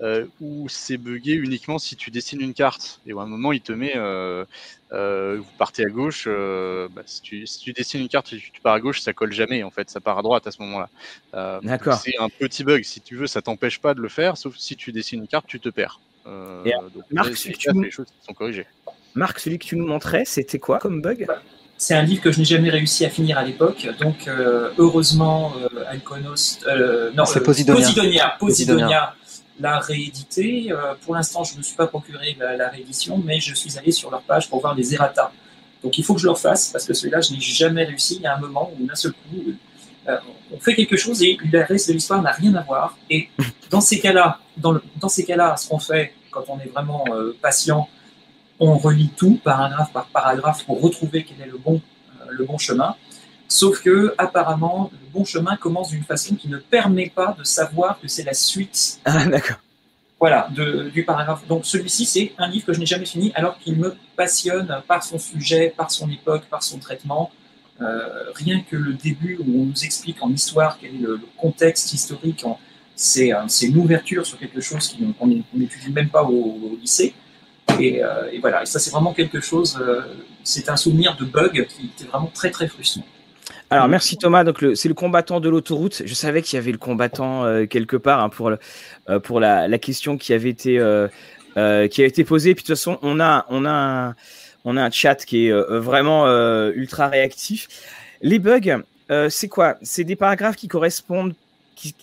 euh, 0.00 0.26
où 0.40 0.68
c'est 0.68 0.96
buggé 0.96 1.32
uniquement 1.32 1.78
si 1.78 1.96
tu 1.96 2.10
dessines 2.10 2.40
une 2.40 2.54
carte, 2.54 3.00
et 3.06 3.12
à 3.12 3.20
un 3.20 3.26
moment 3.26 3.52
il 3.52 3.60
te 3.60 3.72
met, 3.72 3.92
euh, 3.96 4.44
vous 4.90 5.56
partez 5.56 5.84
à 5.84 5.88
gauche, 5.88 6.26
bah, 6.26 7.02
si, 7.06 7.22
tu, 7.22 7.46
si, 7.46 7.60
tu, 7.60 7.72
dessines 7.72 8.00
une 8.00 8.08
carte 8.08 8.32
et 8.32 8.38
tu 8.38 8.60
pars 8.60 8.74
à 8.74 8.80
gauche, 8.80 9.00
ça 9.00 9.12
colle 9.12 9.32
jamais 9.32 9.62
en 9.62 9.70
fait, 9.70 9.88
ça 9.88 10.00
part 10.00 10.18
à 10.18 10.22
droite 10.22 10.46
à 10.46 10.50
ce 10.50 10.60
moment-là. 10.62 11.60
D'accord. 11.62 11.94
C'est 11.94 12.18
un 12.18 12.28
petit 12.28 12.64
bug, 12.64 12.82
si 12.82 13.00
tu 13.00 13.16
veux, 13.16 13.26
ça 13.26 13.40
t'empêche 13.40 13.78
pas 13.78 13.94
de 13.94 14.00
le 14.00 14.08
faire, 14.08 14.36
sauf 14.36 14.56
si 14.56 14.76
tu 14.76 14.92
dessines 14.92 15.20
une 15.20 15.28
carte, 15.28 15.46
tu 15.46 15.60
te 15.60 15.68
perds. 15.68 16.00
et 16.64 16.72
donc, 16.94 17.04
Marc, 17.10 17.36
c'est 17.36 17.56
les 17.74 17.90
choses 17.90 18.06
sont 18.26 18.34
corrigées. 18.34 18.66
Marc, 19.14 19.40
celui 19.40 19.58
que 19.58 19.64
tu 19.64 19.76
nous 19.76 19.86
montrais, 19.86 20.24
c'était 20.24 20.58
quoi 20.58 20.78
comme 20.78 21.02
bug? 21.02 21.26
C'est 21.76 21.94
un 21.94 22.02
livre 22.02 22.22
que 22.22 22.30
je 22.30 22.38
n'ai 22.38 22.44
jamais 22.44 22.70
réussi 22.70 23.04
à 23.04 23.10
finir 23.10 23.36
à 23.38 23.44
l'époque. 23.44 23.88
Donc, 24.00 24.28
euh, 24.28 24.70
heureusement, 24.78 25.52
euh, 25.56 25.84
Alconos, 25.88 26.60
euh, 26.66 27.10
non, 27.12 27.24
c'est 27.24 27.42
Posidonia. 27.42 27.82
Posidonia, 27.82 28.36
Posidonia 28.38 29.14
l'a 29.60 29.78
réédité. 29.80 30.72
pour 31.02 31.14
l'instant, 31.14 31.44
je 31.44 31.54
ne 31.54 31.58
me 31.58 31.62
suis 31.62 31.76
pas 31.76 31.86
procuré 31.86 32.36
la, 32.38 32.68
réédition, 32.68 33.20
mais 33.24 33.40
je 33.40 33.54
suis 33.54 33.78
allé 33.78 33.90
sur 33.90 34.10
leur 34.10 34.22
page 34.22 34.48
pour 34.48 34.60
voir 34.60 34.74
les 34.74 34.94
errata. 34.94 35.32
Donc, 35.82 35.98
il 35.98 36.04
faut 36.04 36.14
que 36.14 36.20
je 36.20 36.26
le 36.26 36.32
refasse 36.32 36.68
parce 36.68 36.84
que 36.84 36.94
celui-là, 36.94 37.20
je 37.20 37.32
n'ai 37.32 37.40
jamais 37.40 37.84
réussi. 37.84 38.16
Il 38.16 38.22
y 38.22 38.26
a 38.26 38.36
un 38.36 38.40
moment 38.40 38.72
où, 38.78 38.86
d'un 38.86 38.94
seul 38.94 39.12
coup, 39.12 39.52
on 40.52 40.58
fait 40.58 40.74
quelque 40.74 40.96
chose 40.96 41.22
et 41.22 41.36
le 41.52 41.64
reste 41.64 41.88
de 41.88 41.94
l'histoire 41.94 42.22
n'a 42.22 42.32
rien 42.32 42.54
à 42.54 42.62
voir. 42.62 42.96
Et 43.10 43.28
dans 43.70 43.80
ces 43.80 43.98
cas-là, 44.00 44.38
dans, 44.56 44.80
dans, 45.00 45.08
ces 45.08 45.24
cas-là, 45.24 45.56
ce 45.56 45.68
qu'on 45.68 45.78
fait 45.78 46.14
quand 46.30 46.44
on 46.48 46.58
est 46.60 46.70
vraiment 46.72 47.04
patient, 47.40 47.88
on 48.62 48.78
relit 48.78 49.10
tout 49.16 49.40
paragraphe 49.42 49.92
par 49.92 50.06
paragraphe 50.06 50.64
pour 50.64 50.80
retrouver 50.80 51.24
quel 51.24 51.40
est 51.46 51.50
le 51.50 51.58
bon, 51.58 51.80
euh, 52.20 52.26
le 52.30 52.44
bon 52.44 52.58
chemin. 52.58 52.94
Sauf 53.48 53.82
que 53.82 54.14
apparemment, 54.18 54.90
le 54.92 55.08
bon 55.12 55.24
chemin 55.24 55.56
commence 55.56 55.90
d'une 55.90 56.04
façon 56.04 56.36
qui 56.36 56.48
ne 56.48 56.58
permet 56.58 57.10
pas 57.14 57.34
de 57.38 57.44
savoir 57.44 58.00
que 58.00 58.08
c'est 58.08 58.22
la 58.22 58.34
suite. 58.34 59.00
Ah, 59.04 59.26
d'accord. 59.26 59.56
Voilà, 60.20 60.48
du 60.94 61.02
paragraphe. 61.04 61.44
Donc 61.48 61.66
celui-ci, 61.66 62.06
c'est 62.06 62.32
un 62.38 62.48
livre 62.48 62.64
que 62.64 62.72
je 62.72 62.78
n'ai 62.78 62.86
jamais 62.86 63.04
fini, 63.04 63.32
alors 63.34 63.58
qu'il 63.58 63.76
me 63.76 63.96
passionne 64.14 64.80
par 64.86 65.02
son 65.02 65.18
sujet, 65.18 65.74
par 65.76 65.90
son 65.90 66.08
époque, 66.08 66.44
par 66.48 66.62
son 66.62 66.78
traitement. 66.78 67.32
Euh, 67.80 68.30
rien 68.36 68.62
que 68.70 68.76
le 68.76 68.92
début 68.92 69.38
où 69.40 69.60
on 69.60 69.64
nous 69.64 69.84
explique 69.84 70.22
en 70.22 70.30
histoire 70.30 70.78
quel 70.80 70.94
est 70.94 70.98
le, 70.98 71.20
contexte 71.36 71.92
historique, 71.92 72.44
c'est 72.94 73.32
une 73.62 73.76
ouverture 73.78 74.24
sur 74.24 74.38
quelque 74.38 74.60
chose 74.60 74.96
qu'on 75.18 75.26
n'étudie 75.26 75.90
même 75.90 76.08
pas 76.08 76.22
au 76.22 76.78
lycée. 76.80 77.14
Euh, 77.70 78.30
et, 78.32 78.38
voilà, 78.38 78.64
ça 78.66 78.78
c'est 78.78 78.90
vraiment 78.90 79.12
quelque 79.12 79.40
chose, 79.40 79.78
euh, 79.80 80.02
c'est 80.42 80.68
un 80.68 80.76
souvenir 80.76 81.16
de 81.16 81.24
bug 81.24 81.66
qui 81.66 81.90
était 81.94 82.08
vraiment 82.08 82.30
très 82.32 82.50
très 82.50 82.68
frustrant. 82.68 83.04
Alors 83.70 83.88
merci 83.88 84.18
Thomas, 84.18 84.44
donc 84.44 84.64
c'est 84.74 84.88
le 84.88 84.94
combattant 84.94 85.40
de 85.40 85.48
l'autoroute. 85.48 86.02
Je 86.04 86.14
savais 86.14 86.42
qu'il 86.42 86.56
y 86.56 86.60
avait 86.60 86.72
le 86.72 86.78
combattant 86.78 87.44
euh, 87.44 87.64
quelque 87.66 87.96
part 87.96 88.20
hein, 88.20 88.28
pour, 88.28 88.52
pour 89.22 89.40
la, 89.40 89.78
question 89.78 90.18
qui 90.18 90.34
avait 90.34 90.50
été, 90.50 90.72
qui 91.56 92.02
a 92.02 92.06
été 92.06 92.24
posée. 92.24 92.54
Puis 92.54 92.64
de 92.64 92.66
toute 92.66 92.76
façon, 92.76 92.98
on 93.02 93.18
a, 93.18 93.46
on 93.48 93.64
a, 93.64 93.70
un, 93.70 94.14
on 94.64 94.76
a 94.76 94.82
un 94.82 94.90
chat 94.90 95.24
qui 95.24 95.46
est 95.46 95.52
vraiment 95.52 96.26
ultra 96.72 97.08
réactif. 97.08 97.68
Les 98.20 98.38
bugs, 98.38 98.82
c'est 99.30 99.48
quoi? 99.48 99.76
C'est 99.82 100.04
des 100.04 100.16
paragraphes 100.16 100.56
qui 100.56 100.68
correspondent, 100.68 101.34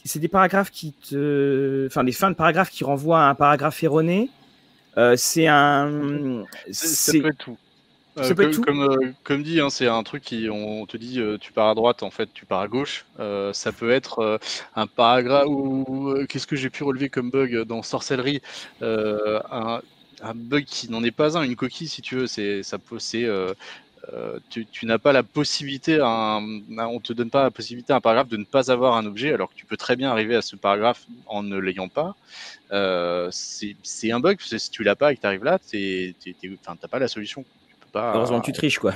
c'est 0.03 0.19
des 0.19 0.27
paragraphes 0.27 0.71
qui 0.71 0.93
te, 0.93 1.85
enfin 1.85 2.03
des 2.03 2.11
fins 2.11 2.31
de 2.31 2.35
paragraphes 2.35 2.71
qui 2.71 2.83
renvoient 2.83 3.21
à 3.21 3.29
un 3.29 3.35
paragraphe 3.35 3.83
erroné? 3.83 4.29
Euh, 4.99 5.15
c'est 5.15 5.47
un. 5.47 6.45
Ça 6.71 7.13
peut 7.13 7.29
être 7.29 7.37
tout. 7.37 7.57
Euh, 8.17 8.33
comme, 8.65 8.81
euh, 8.81 9.13
comme, 9.23 9.43
dit, 9.43 9.61
hein, 9.61 9.69
c'est 9.69 9.87
un 9.87 10.03
truc 10.03 10.23
qui, 10.23 10.49
on 10.51 10.85
te 10.85 10.97
dit, 10.97 11.21
tu 11.39 11.53
pars 11.53 11.69
à 11.69 11.75
droite, 11.75 12.03
en 12.03 12.11
fait, 12.11 12.29
tu 12.33 12.45
pars 12.45 12.59
à 12.59 12.67
gauche. 12.67 13.05
ça 13.17 13.71
peut 13.71 13.91
être 13.91 14.39
un 14.75 14.87
paragraphe 14.87 15.47
ou 15.47 16.15
qu'est-ce 16.27 16.47
que 16.47 16.57
j'ai 16.57 16.69
pu 16.69 16.83
relever 16.83 17.07
comme 17.07 17.29
bug 17.29 17.63
dans 17.63 17.81
sorcellerie, 17.81 18.41
un, 18.81 19.81
bug 20.35 20.65
qui 20.65 20.91
n'en 20.91 21.01
est 21.01 21.11
pas 21.11 21.37
un, 21.37 21.43
une 21.43 21.55
coquille, 21.55 21.87
si 21.87 22.01
tu 22.01 22.15
veux. 22.15 22.27
C'est 22.27 22.61
ça 22.63 22.77
peut, 22.77 22.97
c'est 24.11 24.49
tu, 24.49 24.65
tu 24.65 24.85
n'as 24.85 24.97
pas 24.97 25.11
la 25.11 25.23
possibilité, 25.23 25.99
un, 26.01 26.41
on 26.77 26.99
te 26.99 27.13
donne 27.13 27.29
pas 27.29 27.43
la 27.43 27.51
possibilité 27.51 27.93
à 27.93 27.97
un 27.97 28.01
paragraphe 28.01 28.29
de 28.29 28.37
ne 28.37 28.43
pas 28.43 28.71
avoir 28.71 28.95
un 28.95 29.05
objet, 29.05 29.33
alors 29.33 29.49
que 29.49 29.55
tu 29.55 29.65
peux 29.65 29.77
très 29.77 29.95
bien 29.95 30.09
arriver 30.09 30.35
à 30.35 30.41
ce 30.41 30.55
paragraphe 30.55 31.05
en 31.27 31.43
ne 31.43 31.57
l'ayant 31.57 31.89
pas. 31.89 32.15
Euh, 32.71 33.29
c'est 33.31 34.11
un 34.11 34.19
bug, 34.19 34.37
parce 34.37 34.49
que 34.49 34.57
si 34.57 34.69
tu 34.69 34.83
l'as 34.83 34.95
pas 34.95 35.11
et 35.11 35.15
que 35.15 35.21
tu 35.21 35.27
arrives 35.27 35.43
là, 35.43 35.59
tu 35.59 36.15
n'as 36.23 36.87
pas 36.89 36.99
la 36.99 37.07
solution. 37.07 37.43
Tu 37.67 37.75
peux 37.79 37.91
pas, 37.91 38.13
Heureusement 38.15 38.41
tu 38.41 38.51
triches, 38.51 38.79
quoi. 38.79 38.93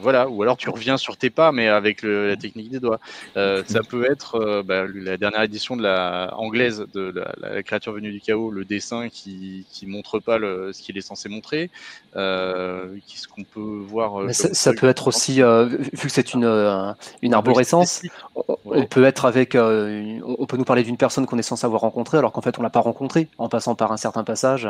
Voilà, 0.00 0.28
ou 0.28 0.42
alors 0.42 0.56
tu 0.56 0.68
reviens 0.70 0.96
sur 0.96 1.16
tes 1.16 1.30
pas, 1.30 1.52
mais 1.52 1.68
avec 1.68 2.02
la 2.02 2.36
technique 2.36 2.70
des 2.70 2.80
doigts. 2.80 3.00
Euh, 3.36 3.62
ça 3.66 3.80
peut 3.80 4.10
être 4.10 4.36
euh, 4.36 4.62
bah, 4.62 4.84
la 4.92 5.16
dernière 5.16 5.42
édition 5.42 5.76
de 5.76 5.82
la 5.82 6.32
anglaise 6.36 6.84
de 6.92 7.12
la, 7.40 7.62
créature 7.62 7.92
venue 7.92 8.12
du 8.12 8.20
chaos, 8.20 8.50
le 8.50 8.64
dessin 8.64 9.08
qui 9.08 9.66
qui 9.70 9.86
montre 9.86 10.18
pas 10.18 10.38
le, 10.38 10.72
ce 10.72 10.82
qu'il 10.82 10.98
est 10.98 11.02
censé 11.02 11.28
montrer. 11.28 11.70
Euh, 12.16 12.96
ce 13.06 13.28
qu'on 13.28 13.44
peut 13.44 13.60
voir. 13.60 14.32
ça, 14.32 14.72
peut 14.72 14.88
être 14.88 15.08
aussi, 15.08 15.40
vu 15.40 16.06
que 16.06 16.08
c'est 16.08 16.34
une 16.34 16.94
une 17.22 17.34
arborescence, 17.34 18.02
on, 18.64 18.86
peut 18.86 19.04
être 19.04 19.24
avec, 19.24 19.54
on 19.56 20.46
peut 20.46 20.56
nous 20.56 20.64
parler 20.64 20.82
d'une 20.82 20.96
personne 20.96 21.26
qu'on 21.26 21.38
est 21.38 21.42
censé 21.42 21.64
avoir 21.64 21.82
rencontrée 21.82 22.18
alors 22.18 22.32
qu'en 22.32 22.42
fait 22.42 22.58
on 22.58 22.62
l'a 22.62 22.70
pas 22.70 22.80
rencontrée 22.80 23.28
en 23.38 23.48
passant 23.48 23.74
par 23.74 23.92
un 23.92 23.96
certain 23.96 24.24
passage. 24.24 24.68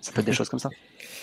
Ça 0.00 0.12
peut 0.12 0.20
être 0.20 0.26
des 0.26 0.32
choses 0.40 0.48
comme 0.48 0.60
ça. 0.60 0.70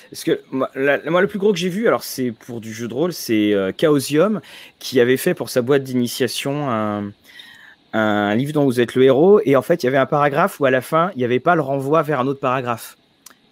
Parce 0.10 0.24
que 0.24 0.42
moi, 0.52 0.70
le 0.74 1.28
plus 1.28 1.40
gros 1.40 1.52
que 1.52 1.60
j'ai 1.60 1.70
vu, 1.70 1.88
alors 1.88 2.04
c'est 2.04 2.32
pour 2.32 2.62
du 2.62 2.74
jeu 2.74 2.88
de 2.88 2.94
rôle, 2.94 3.14
c'est 3.14 3.54
euh, 3.54 3.72
Chaosium 3.78 4.42
qui 4.80 5.00
avait 5.00 5.18
fait 5.18 5.34
pour 5.34 5.50
sa 5.50 5.62
boîte 5.62 5.84
d'initiation 5.84 6.70
un, 6.70 8.36
livre 8.36 8.54
dont 8.54 8.64
vous 8.64 8.80
êtes 8.80 8.94
le 8.94 9.04
héros, 9.04 9.42
et 9.44 9.56
en 9.56 9.64
fait, 9.64 9.82
il 9.82 9.88
y 9.88 9.90
avait 9.90 9.98
un 9.98 10.06
paragraphe 10.06 10.60
où 10.60 10.66
à 10.66 10.72
la 10.72 10.82
fin, 10.82 11.10
il 11.16 11.20
n'y 11.20 11.26
avait 11.26 11.40
pas 11.40 11.56
le 11.56 11.62
renvoi 11.62 12.04
vers 12.04 12.20
un 12.20 12.28
autre 12.28 12.40
paragraphe. 12.40 12.96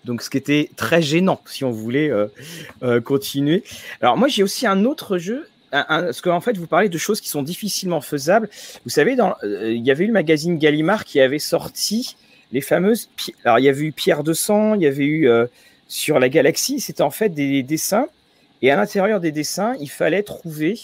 Donc, 0.04 0.22
ce 0.22 0.30
qui 0.30 0.38
était 0.38 0.70
très 0.76 1.02
gênant 1.02 1.42
si 1.48 1.64
on 1.64 1.72
voulait 1.72 2.12
euh, 2.12 2.28
euh, 2.84 3.02
continuer. 3.02 3.64
Alors, 4.02 4.18
moi, 4.18 4.28
j'ai 4.28 4.44
aussi 4.44 4.68
un 4.68 4.86
autre 4.86 5.18
jeu. 5.18 5.48
Parce 5.72 6.22
qu'en 6.22 6.40
fait, 6.40 6.56
vous 6.58 6.68
parlez 6.68 6.88
de 6.88 6.98
choses 6.98 7.20
qui 7.20 7.28
sont 7.28 7.44
difficilement 7.44 8.00
faisables. 8.00 8.50
Vous 8.86 8.90
savez, 8.90 9.18
il 9.44 9.86
y 9.86 9.92
avait 9.92 10.06
eu 10.06 10.08
le 10.08 10.14
magazine 10.14 10.58
Gallimard 10.58 11.04
qui 11.04 11.20
avait 11.20 11.40
sorti 11.40 12.16
les 12.54 12.62
fameuses. 12.62 13.10
Alors, 13.44 13.60
il 13.60 13.66
y 13.66 13.70
avait 13.70 13.84
eu 13.84 13.92
Pierre 13.92 14.24
de 14.24 14.32
Sang, 14.32 14.76
il 14.76 14.84
y 14.84 14.88
avait 14.88 15.06
eu 15.06 15.28
sur 15.88 16.20
la 16.20 16.30
galaxie. 16.30 16.80
C'était 16.80 17.04
en 17.04 17.12
fait 17.12 17.30
des, 17.30 17.50
des 17.50 17.64
dessins. 17.64 18.08
Et 18.62 18.72
à 18.72 18.76
l'intérieur 18.76 19.20
des 19.20 19.32
dessins, 19.32 19.76
il 19.80 19.90
fallait 19.90 20.24
trouver 20.24 20.78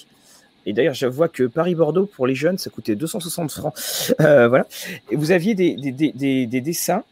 et 0.66 0.74
d'ailleurs, 0.74 0.94
je 0.94 1.08
vois 1.08 1.28
que 1.28 1.44
Paris-Bordeaux, 1.44 2.06
pour 2.06 2.28
les 2.28 2.36
jeunes, 2.36 2.58
ça 2.58 2.70
coûtait 2.70 2.96
260 2.96 3.52
francs. 3.52 3.74
Euh, 4.20 4.48
voilà. 4.48 4.68
Et 5.10 5.16
vous 5.16 5.32
aviez 5.32 5.56
des, 5.56 6.62
dessins. 6.62 7.04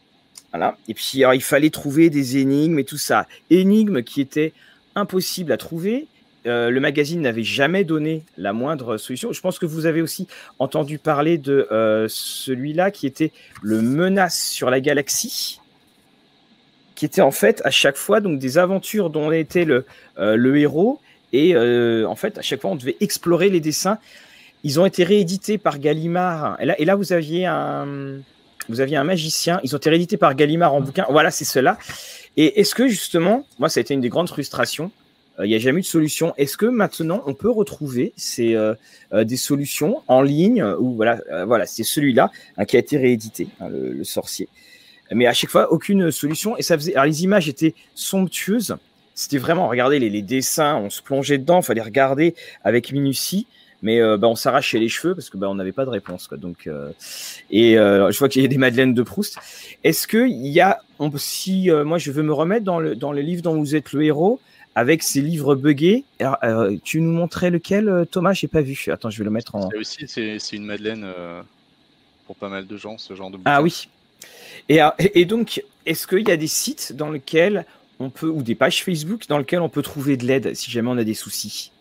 Voilà. 0.52 0.78
Et 0.88 0.94
puis, 0.94 1.24
alors, 1.24 1.34
il 1.34 1.41
fallait 1.41 1.70
trouver 1.70 2.10
des 2.10 2.38
énigmes 2.38 2.78
et 2.80 2.84
tout 2.84 2.98
ça. 2.98 3.26
Énigmes 3.49 4.03
qui 4.03 4.22
étaient 4.22 4.53
impossibles 4.95 5.52
à 5.52 5.57
trouver. 5.57 6.07
Euh, 6.45 6.70
le 6.70 6.80
magazine 6.80 7.22
n'avait 7.22 7.44
jamais 7.44 7.84
donné 7.84 8.24
la 8.38 8.53
moindre 8.53 8.98
solution. 8.98 9.34
Je 9.34 9.41
pense 9.41 9.60
que 9.60 9.66
vous 9.66 9.86
avez 9.86 10.02
aussi 10.02 10.28
entendu 10.60 10.98
parler 10.98 11.38
de 11.38 11.68
euh, 11.72 12.06
celui-là 12.07 12.91
qui 12.91 13.07
était 13.07 13.32
le 13.61 13.82
menace 13.82 14.41
sur 14.41 14.70
la 14.70 14.80
galaxie, 14.80 15.60
qui 16.99 17.05
était 17.05 17.21
en 17.21 17.31
fait 17.31 17.61
à 17.63 17.71
chaque 17.71 17.95
fois 17.95 18.19
donc 18.19 18.39
des 18.39 18.57
aventures 18.57 19.09
dont 19.09 19.27
on 19.27 19.31
était 19.31 19.63
le, 19.63 19.85
euh, 20.17 20.35
le 20.35 20.57
héros 20.57 20.99
et 21.31 21.55
euh, 21.55 22.05
en 22.05 22.15
fait, 22.15 22.38
à 22.38 22.41
chaque 22.41 22.59
fois, 22.59 22.71
on 22.71 22.76
devait 22.76 22.97
explorer 22.99 23.49
les 23.49 23.61
dessins. 23.61 23.99
Ils 24.65 24.81
ont 24.81 24.85
été 24.85 25.05
réédités 25.05 25.57
par 25.57 25.80
Gallimard. 25.80 26.57
Et 26.59 26.84
là, 26.84 26.95
vous, 26.95 27.13
aviez 27.13 27.45
un, 27.45 28.17
vous 28.67 28.81
aviez 28.81 28.97
un 28.97 29.05
magicien. 29.05 29.61
Ils 29.63 29.76
ont 29.76 29.77
été 29.77 29.89
réédités 29.89 30.17
par 30.17 30.35
Gallimard 30.35 30.73
en 30.73 30.81
bouquin. 30.81 31.05
Voilà, 31.09 31.31
c'est 31.31 31.45
cela. 31.45 31.77
Et 32.35 32.59
est-ce 32.59 32.76
que 32.76 32.89
justement, 32.89 33.45
moi, 33.59 33.69
ça 33.69 33.80
a 33.80 33.81
été 33.81 33.93
une 33.93 34.01
des 34.01 34.09
grandes 34.09 34.27
frustrations. 34.27 34.91
Il 35.38 35.43
euh, 35.43 35.47
n'y 35.47 35.55
a 35.55 35.59
jamais 35.59 35.80
eu 35.80 35.84
de 35.84 35.88
solution. 35.88 36.34
Est-ce 36.35 36.57
que 36.57 36.65
maintenant, 36.65 37.23
on 37.27 37.34
peut 37.34 37.49
retrouver 37.49 38.11
ces, 38.17 38.57
des 39.13 39.38
solutions 39.38 40.01
en 40.09 40.21
ligne 40.21 40.61
ou 40.80 40.95
voilà, 40.95 41.21
voilà, 41.45 41.65
c'est 41.65 41.85
celui-là 41.85 42.30
hein, 42.57 42.65
qui 42.65 42.76
a 42.76 42.80
été 42.80 42.97
réédité, 42.97 43.47
hein, 43.61 43.69
le, 43.69 44.03
sorcier. 44.03 44.49
Mais 45.11 45.27
à 45.27 45.34
chaque 45.34 45.49
fois, 45.49 45.72
aucune 45.72 46.11
solution. 46.11 46.57
Et 46.57 46.61
ça 46.61 46.77
faisait. 46.77 46.94
Alors, 46.94 47.06
les 47.06 47.23
images 47.23 47.49
étaient 47.49 47.76
somptueuses 47.95 48.77
c'était 49.19 49.38
vraiment, 49.38 49.68
regardez 49.68 49.99
les, 49.99 50.10
les, 50.10 50.22
dessins, 50.22 50.77
on 50.77 50.90
se 50.90 51.02
plongeait 51.02 51.38
dedans, 51.38 51.60
il 51.60 51.65
fallait 51.65 51.81
regarder 51.81 52.36
avec 52.64 52.94
minutie, 52.94 53.48
mais 53.81 53.99
euh, 53.99 54.15
bah, 54.18 54.30
on 54.30 54.36
s'arrachait 54.36 54.80
les 54.80 54.88
cheveux 54.88 55.14
parce 55.14 55.30
que 55.30 55.36
bah, 55.36 55.49
on 55.49 55.56
n'avait 55.56 55.73
pas 55.73 55.84
de 55.84 55.90
réponse. 55.90 56.27
Quoi. 56.27 56.38
Donc, 56.38 56.68
euh, 56.68 56.91
et 57.52 57.77
euh, 57.77 58.11
je 58.11 58.18
vois 58.18 58.30
qu'il 58.30 58.41
y 58.41 58.45
a 58.45 58.48
des 58.48 58.57
Madeleines 58.57 58.94
de 58.94 59.03
Proust. 59.03 59.38
Est-ce 59.84 60.07
qu'il 60.07 60.48
y 60.48 60.61
a, 60.61 60.81
on, 60.99 61.11
si 61.18 61.69
moi 61.69 61.98
je 61.98 62.11
veux 62.11 62.23
me 62.23 62.31
remettre 62.31 62.64
dans 62.64 62.80
le, 62.80 62.95
dans 62.95 63.11
le 63.11 63.19
livre 63.19 63.41
dont 63.41 63.57
vous 63.57 63.76
êtes 63.76 63.91
le 63.91 64.03
héros, 64.03 64.40
avec 64.73 65.03
ces 65.03 65.22
livres 65.22 65.56
buggés, 65.56 66.06
alors, 66.19 66.69
tu 66.86 67.02
nous 67.02 67.11
montrais 67.11 67.49
lequel, 67.49 68.06
Thomas? 68.10 68.31
J'ai 68.31 68.48
pas 68.48 68.61
vu. 68.61 68.88
Attends, 68.90 69.10
je 69.10 69.18
vais 69.18 69.26
le 69.26 69.31
mettre 69.31 69.56
en. 69.56 69.69
aussi, 69.77 70.07
c'est 70.07 70.56
une 70.56 70.65
Madeleine 70.65 71.06
pour 72.26 72.38
pas 72.38 72.48
mal 72.48 72.68
de 72.68 72.77
gens, 72.77 72.98
ce 72.98 73.15
genre 73.15 73.31
de. 73.31 73.38
Bouquin. 73.38 73.52
Ah 73.52 73.61
oui. 73.61 73.90
Et, 74.70 74.80
et 75.00 75.26
donc, 75.26 75.64
est-ce 75.86 76.08
qu'il 76.08 76.28
y 76.28 76.32
a 76.32 76.38
des 76.38 76.48
sites 76.48 76.94
dans 76.94 77.10
lesquels 77.10 77.66
on 78.00 78.10
peut, 78.10 78.30
ou 78.30 78.44
des 78.44 78.56
pages 78.56 78.84
Facebook 78.84 79.28
dans 79.28 79.38
lesquelles 79.38 79.62
on 79.62 79.70
peut 79.70 79.82
trouver 79.82 80.16
de 80.16 80.26
l'aide 80.26 80.56
si 80.56 80.72
jamais 80.72 80.90
on 80.90 80.98
a 80.98 81.04
des 81.04 81.14
soucis? 81.14 81.72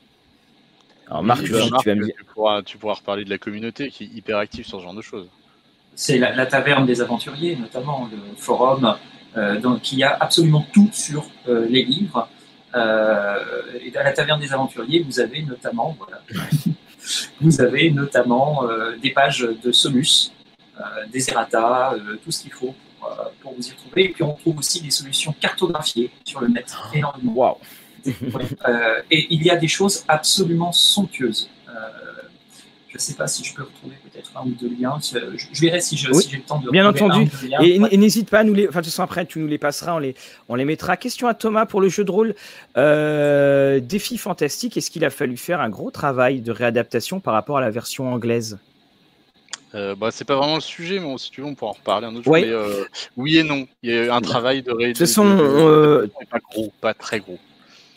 Alors 1.06 1.23
Marc, 1.23 1.43
oui, 1.43 1.48
tu, 1.48 1.70
Marc, 1.70 1.82
tu, 1.82 1.89
vas 1.89 1.94
me 1.94 2.05
dire. 2.05 2.15
Tu 2.19 2.24
pourras, 2.24 2.62
tu 2.62 2.78
pourras 2.78 2.94
reparler 2.94 3.24
de 3.24 3.31
la 3.31 3.39
communauté 3.39 3.90
qui 3.90 4.05
est 4.05 4.09
hyper 4.09 4.39
active 4.39 4.66
sur 4.66 4.78
ce 4.78 4.85
genre 4.85 4.94
de 4.94 5.02
choses. 5.02 5.28
C'est 5.94 6.19
la, 6.19 6.35
la, 6.35 6.47
taverne 6.47 6.86
des 6.86 7.01
aventuriers, 7.01 7.56
notamment 7.56 8.09
le 8.10 8.19
forum, 8.36 8.97
euh, 9.36 9.59
donc, 9.59 9.82
qui 9.82 10.02
a 10.02 10.16
absolument 10.20 10.66
tout 10.73 10.90
sur 10.93 11.27
euh, 11.48 11.66
les 11.69 11.85
livres. 11.85 12.28
Euh, 12.74 13.39
et 13.82 13.97
à 13.97 14.02
la 14.02 14.12
taverne 14.12 14.40
des 14.40 14.52
aventuriers, 14.52 15.02
vous 15.02 15.20
avez 15.20 15.43
notamment, 15.43 15.97
voilà, 15.98 16.20
vous 17.40 17.60
avez 17.60 17.90
notamment 17.90 18.69
euh, 18.69 18.97
des 19.02 19.10
pages 19.10 19.40
de 19.40 19.73
Somus, 19.73 20.32
euh, 20.32 20.38
des 21.12 21.30
errata, 21.30 21.94
tout 22.24 22.30
ce 22.30 22.42
qu'il 22.42 22.52
faut 22.52 22.74
pour 23.40 23.55
vous 23.55 23.66
y 23.66 23.70
retrouver. 23.70 24.05
Et 24.05 24.09
puis 24.10 24.22
on 24.22 24.34
trouve 24.34 24.59
aussi 24.59 24.80
des 24.80 24.90
solutions 24.90 25.34
cartographiées 25.40 26.10
sur 26.24 26.40
le 26.40 26.48
net, 26.48 26.74
énormément. 26.94 27.32
Wow. 27.34 27.59
euh, 28.06 29.02
et 29.10 29.26
il 29.30 29.42
y 29.42 29.50
a 29.50 29.56
des 29.56 29.68
choses 29.68 30.05
absolument 30.09 30.72
somptueuses. 30.72 31.50
Euh, 31.68 31.72
je 32.88 32.94
ne 32.94 33.00
sais 33.00 33.14
pas 33.14 33.26
si 33.26 33.44
je 33.44 33.55
peux 33.55 33.64
retrouver 33.64 33.96
peut-être 34.10 34.30
un 34.36 34.46
ou 34.46 34.50
deux 34.50 34.70
liens. 34.80 34.98
Je, 35.02 35.18
je 35.52 35.60
verrai 35.60 35.80
si 35.80 35.96
j'ai 35.96 36.09
oui, 36.10 36.22
si 36.22 36.36
le 36.36 36.42
temps 36.42 36.59
de 36.59 36.70
Bien 36.70 36.88
entendu. 36.88 37.28
et, 37.60 37.78
ouais. 37.78 37.88
et 37.90 37.96
n'hésite 37.96 38.30
pas 38.30 38.40
à 38.40 38.44
nous 38.44 38.55
les. 38.55 38.66
Enfin, 38.68 38.80
de 38.80 38.84
toute 38.84 38.92
façon, 38.92 39.02
après, 39.02 39.26
tu 39.26 39.40
nous 39.40 39.46
les 39.46 39.59
passeras, 39.59 39.94
on 39.94 39.98
les, 39.98 40.14
on 40.48 40.55
les 40.55 40.64
mettra. 40.64 40.96
Question 40.96 41.26
à 41.26 41.34
Thomas 41.34 41.66
pour 41.66 41.80
le 41.80 41.88
jeu 41.88 42.05
de 42.05 42.10
rôle. 42.10 42.34
Euh, 42.76 43.80
défi 43.80 44.16
fantastique. 44.16 44.76
Est-ce 44.76 44.90
qu'il 44.90 45.05
a 45.05 45.10
fallu 45.10 45.36
faire 45.36 45.60
un 45.60 45.68
gros 45.68 45.90
travail 45.90 46.40
de 46.40 46.50
réadaptation 46.50 47.20
par 47.20 47.34
rapport 47.34 47.59
à 47.59 47.60
la 47.60 47.70
version 47.70 48.10
anglaise? 48.12 48.59
Euh, 49.74 49.94
bah, 49.94 50.10
c'est 50.10 50.24
pas 50.24 50.36
vraiment 50.36 50.56
le 50.56 50.60
sujet, 50.60 50.98
mais 50.98 51.16
si 51.18 51.30
tu 51.30 51.40
veux, 51.40 51.46
on 51.46 51.54
pourra 51.54 51.72
en 51.72 51.74
reparler 51.74 52.06
un 52.06 52.14
autre 52.14 52.24
jour. 52.24 52.32
Ouais. 52.32 52.42
Mais, 52.42 52.52
euh, 52.52 52.84
oui 53.16 53.38
et 53.38 53.42
non. 53.42 53.66
Il 53.82 53.90
y 53.90 53.98
a 53.98 54.04
eu 54.06 54.10
un 54.10 54.20
travail 54.20 54.62
de 54.62 54.72
réédition. 54.72 55.06
Ce 55.06 55.12
sont 55.12 56.08
pas 56.30 56.38
gros, 56.50 56.72
pas 56.80 56.94
très 56.94 57.20
gros. 57.20 57.38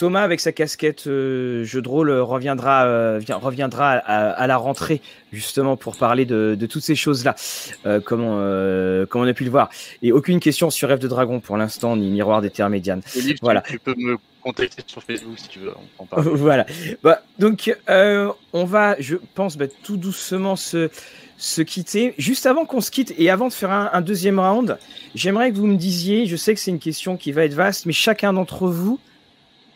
Thomas, 0.01 0.23
avec 0.23 0.39
sa 0.39 0.51
casquette 0.51 1.05
euh, 1.05 1.63
jeu 1.63 1.79
de 1.79 1.87
rôle, 1.87 2.09
reviendra, 2.09 2.85
euh, 2.85 3.21
reviendra 3.29 3.91
à, 3.91 4.31
à, 4.31 4.47
la 4.47 4.57
rentrée, 4.57 4.99
justement, 5.31 5.77
pour 5.77 5.95
parler 5.95 6.25
de, 6.25 6.57
de 6.59 6.65
toutes 6.65 6.81
ces 6.81 6.95
choses-là, 6.95 7.35
euh, 7.85 8.01
comme, 8.01 8.23
on, 8.23 9.05
comme 9.05 9.21
on 9.21 9.27
a 9.27 9.33
pu 9.33 9.43
le 9.43 9.51
voir. 9.51 9.69
Et 10.01 10.11
aucune 10.11 10.39
question 10.39 10.71
sur 10.71 10.89
Rêve 10.89 10.97
de 10.97 11.07
Dragon 11.07 11.39
pour 11.39 11.55
l'instant, 11.55 11.95
ni 11.95 12.09
Miroir 12.09 12.41
des 12.41 12.49
Terres 12.49 12.71
Médianes. 12.71 13.03
Voilà. 13.43 13.61
Tu, 13.61 13.73
tu, 13.73 13.79
peux 13.79 13.93
me 13.95 14.17
contacter 14.41 14.81
sur 14.87 15.03
Facebook 15.03 15.37
si 15.37 15.49
tu 15.49 15.59
veux. 15.59 15.73
voilà. 16.17 16.65
Bah, 17.03 17.21
donc, 17.37 17.71
on 17.87 18.63
va, 18.65 18.95
je 18.99 19.17
pense, 19.35 19.55
bah, 19.55 19.67
tout 19.83 19.97
doucement 19.97 20.55
se 20.55 20.89
se 21.41 21.63
quitter. 21.63 22.13
Juste 22.19 22.45
avant 22.45 22.65
qu'on 22.65 22.81
se 22.81 22.91
quitte 22.91 23.15
et 23.17 23.31
avant 23.31 23.47
de 23.47 23.53
faire 23.53 23.71
un, 23.71 24.01
deuxième 24.01 24.39
round, 24.39 24.77
j'aimerais 25.15 25.51
que 25.51 25.57
vous 25.57 25.65
me 25.65 25.75
disiez, 25.75 26.27
je 26.27 26.35
sais 26.35 26.53
que 26.53 26.59
c'est 26.59 26.69
une 26.69 26.79
question 26.79 27.17
qui 27.17 27.31
va 27.31 27.43
être 27.45 27.55
vaste, 27.55 27.87
mais 27.87 27.93
chacun 27.93 28.31
d'entre 28.31 28.67
vous, 28.67 28.99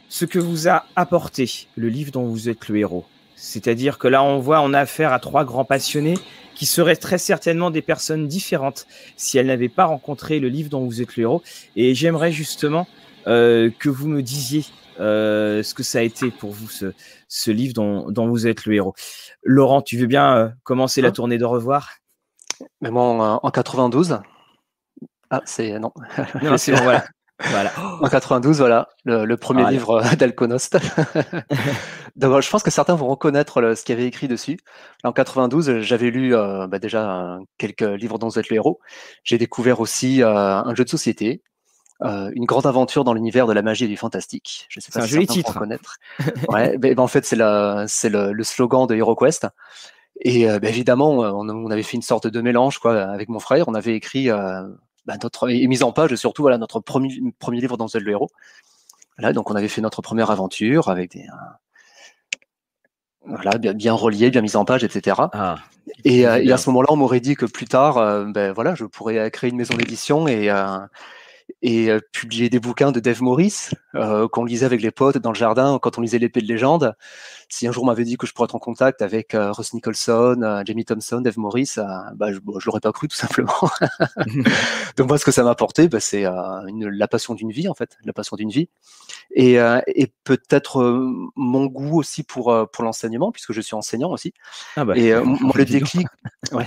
ce 0.07 0.25
que 0.25 0.37
vous 0.37 0.67
a 0.67 0.85
apporté 0.95 1.67
le 1.75 1.89
livre 1.89 2.11
dont 2.11 2.25
vous 2.25 2.49
êtes 2.49 2.69
le 2.69 2.77
héros. 2.77 3.05
C'est-à-dire 3.35 3.97
que 3.97 4.07
là, 4.07 4.21
on 4.21 4.37
voit, 4.37 4.61
on 4.61 4.73
a 4.73 4.79
affaire 4.79 5.11
à 5.11 5.19
trois 5.19 5.43
grands 5.43 5.65
passionnés 5.65 6.13
qui 6.53 6.67
seraient 6.67 6.95
très 6.95 7.17
certainement 7.17 7.71
des 7.71 7.81
personnes 7.81 8.27
différentes 8.27 8.85
si 9.17 9.39
elles 9.39 9.47
n'avaient 9.47 9.67
pas 9.67 9.85
rencontré 9.85 10.39
le 10.39 10.49
livre 10.49 10.69
dont 10.69 10.85
vous 10.85 11.01
êtes 11.01 11.17
le 11.17 11.23
héros. 11.23 11.41
Et 11.75 11.95
j'aimerais 11.95 12.31
justement 12.31 12.87
euh, 13.25 13.71
que 13.79 13.89
vous 13.89 14.07
me 14.07 14.21
disiez 14.21 14.65
euh, 14.99 15.63
ce 15.63 15.73
que 15.73 15.83
ça 15.83 15.99
a 15.99 16.01
été 16.01 16.31
pour 16.31 16.51
vous, 16.51 16.69
ce, 16.69 16.93
ce 17.27 17.51
livre 17.51 17.73
dont, 17.73 18.09
dont, 18.11 18.27
vous 18.27 18.47
êtes 18.47 18.65
le 18.65 18.75
héros. 18.75 18.93
Laurent, 19.43 19.81
tu 19.81 19.97
veux 19.97 20.07
bien 20.07 20.37
euh, 20.37 20.49
commencer 20.63 21.01
hein 21.01 21.05
la 21.05 21.11
tournée 21.11 21.37
de 21.37 21.45
revoir? 21.45 21.89
Mais 22.81 22.91
moi, 22.91 23.03
en, 23.03 23.39
en 23.43 23.51
92. 23.51 24.19
Ah, 25.29 25.41
c'est 25.45 25.79
non. 25.79 25.91
non 26.41 26.57
c'est 26.57 26.71
bon, 26.71 26.83
voilà. 26.83 27.05
Voilà. 27.43 27.71
En 28.01 28.07
92, 28.07 28.59
voilà, 28.59 28.87
le, 29.03 29.25
le 29.25 29.37
premier 29.37 29.69
livre 29.69 30.01
d'Alconost. 30.15 30.77
Donc, 32.15 32.41
je 32.41 32.49
pense 32.49 32.63
que 32.63 32.71
certains 32.71 32.95
vont 32.95 33.07
reconnaître 33.07 33.59
le, 33.59 33.75
ce 33.75 33.83
qu'il 33.83 33.95
y 33.95 33.97
avait 33.97 34.07
écrit 34.07 34.27
dessus. 34.27 34.57
En 35.03 35.11
92, 35.11 35.81
j'avais 35.81 36.11
lu 36.11 36.33
euh, 36.33 36.67
bah, 36.67 36.79
déjà 36.79 37.37
quelques 37.57 37.81
livres 37.81 38.19
dont 38.19 38.29
vous 38.29 38.39
êtes 38.39 38.49
le 38.49 38.55
héros. 38.55 38.79
J'ai 39.23 39.37
découvert 39.37 39.81
aussi 39.81 40.23
euh, 40.23 40.33
un 40.33 40.75
jeu 40.75 40.85
de 40.85 40.89
société, 40.89 41.43
euh, 42.03 42.31
une 42.33 42.45
grande 42.45 42.65
aventure 42.65 43.03
dans 43.03 43.13
l'univers 43.13 43.47
de 43.47 43.53
la 43.53 43.61
magie 43.61 43.85
et 43.85 43.87
du 43.87 43.97
fantastique. 43.97 44.65
Je 44.69 44.79
sais 44.79 44.91
pas 44.91 45.01
un 45.01 45.05
si 45.05 45.13
joli 45.13 45.27
titre. 45.27 45.53
vont 45.53 45.59
reconnaître. 45.59 45.97
ouais, 46.49 46.77
ben, 46.77 46.93
ben, 46.93 46.99
en 46.99 47.07
fait, 47.07 47.25
c'est 47.25 47.35
le, 47.35 48.31
le, 48.31 48.43
slogan 48.43 48.87
de 48.87 48.95
HeroQuest. 48.95 49.47
Et 50.21 50.45
ben, 50.45 50.65
évidemment, 50.65 51.11
on, 51.11 51.49
on, 51.49 51.71
avait 51.71 51.83
fait 51.83 51.97
une 51.97 52.01
sorte 52.01 52.27
de 52.27 52.41
mélange 52.41 52.79
quoi, 52.79 53.01
avec 53.01 53.29
mon 53.29 53.39
frère. 53.39 53.67
On 53.67 53.73
avait 53.73 53.95
écrit 53.95 54.29
bah, 55.05 55.15
notre 55.21 55.49
et 55.49 55.67
mise 55.67 55.83
en 55.83 55.91
page 55.91 56.15
surtout 56.15 56.41
voilà 56.41 56.57
notre 56.57 56.79
premier 56.79 57.21
premier 57.39 57.61
livre 57.61 57.77
dans 57.77 57.87
le 57.93 58.11
héros. 58.11 58.29
Là 59.17 59.33
donc 59.33 59.51
on 59.51 59.55
avait 59.55 59.67
fait 59.67 59.81
notre 59.81 60.01
première 60.01 60.31
aventure 60.31 60.89
avec 60.89 61.11
des 61.11 61.21
euh, 61.21 63.27
voilà 63.27 63.57
bien, 63.57 63.73
bien 63.73 63.93
relié, 63.93 64.31
bien 64.31 64.41
mise 64.41 64.55
en 64.55 64.65
page, 64.65 64.83
etc. 64.83 65.21
Ah, 65.33 65.55
et, 66.03 66.27
euh, 66.27 66.43
et, 66.43 66.51
à 66.51 66.57
ce 66.57 66.69
moment-là 66.69 66.87
on 66.89 66.95
m'aurait 66.95 67.19
dit 67.19 67.35
que 67.35 67.45
plus 67.45 67.67
tard 67.67 67.97
euh, 67.97 68.25
ben 68.25 68.51
voilà 68.51 68.73
je 68.73 68.85
pourrais 68.85 69.29
créer 69.29 69.51
une 69.51 69.57
maison 69.57 69.75
d'édition 69.75 70.27
et 70.27 70.49
et 71.61 71.89
euh, 71.89 71.99
publier 72.11 72.49
des 72.49 72.59
bouquins 72.59 72.91
de 72.91 72.99
Dave 72.99 73.21
Morris 73.21 73.69
euh, 73.95 74.27
qu'on 74.27 74.43
lisait 74.43 74.65
avec 74.65 74.81
les 74.81 74.91
potes 74.91 75.17
dans 75.17 75.31
le 75.31 75.37
jardin 75.37 75.79
quand 75.81 75.97
on 75.97 76.01
lisait 76.01 76.19
l'épée 76.19 76.41
de 76.41 76.47
légende. 76.47 76.95
Si 77.49 77.67
un 77.67 77.71
jour 77.71 77.83
on 77.83 77.87
m'avait 77.87 78.03
dit 78.03 78.17
que 78.17 78.27
je 78.27 78.33
pourrais 78.33 78.45
être 78.45 78.55
en 78.55 78.59
contact 78.59 79.01
avec 79.01 79.33
euh, 79.33 79.51
Russ 79.51 79.73
Nicholson, 79.73 80.61
Jamie 80.65 80.85
Thompson, 80.85 81.21
Dave 81.21 81.37
Morris, 81.37 81.73
bah, 82.15 82.31
je, 82.31 82.37
ne 82.37 82.65
l'aurais 82.65 82.79
pas 82.79 82.91
cru 82.91 83.07
tout 83.07 83.15
simplement. 83.15 83.53
Donc 84.97 85.07
moi, 85.07 85.17
ce 85.17 85.25
que 85.25 85.31
ça 85.31 85.43
m'a 85.43 85.51
apporté, 85.51 85.87
bah, 85.87 85.99
c'est 85.99 86.23
la 86.23 87.07
passion 87.07 87.33
d'une 87.33 87.51
vie 87.51 87.67
en 87.67 87.73
fait, 87.73 87.97
la 88.03 88.13
passion 88.13 88.35
d'une 88.35 88.49
vie, 88.49 88.69
et, 89.31 89.55
et 89.55 90.13
peut-être 90.23 90.83
mon 91.35 91.65
goût 91.65 91.99
aussi 91.99 92.23
pour 92.23 92.69
pour 92.71 92.83
l'enseignement 92.83 93.31
puisque 93.31 93.53
je 93.53 93.61
suis 93.61 93.75
enseignant 93.75 94.11
aussi. 94.11 94.33
Ah 94.75 94.85
bah, 94.85 94.95
et 94.95 95.13
moi 95.23 95.53
le 95.55 95.65
déclic, 95.65 96.07
moi 96.51 96.63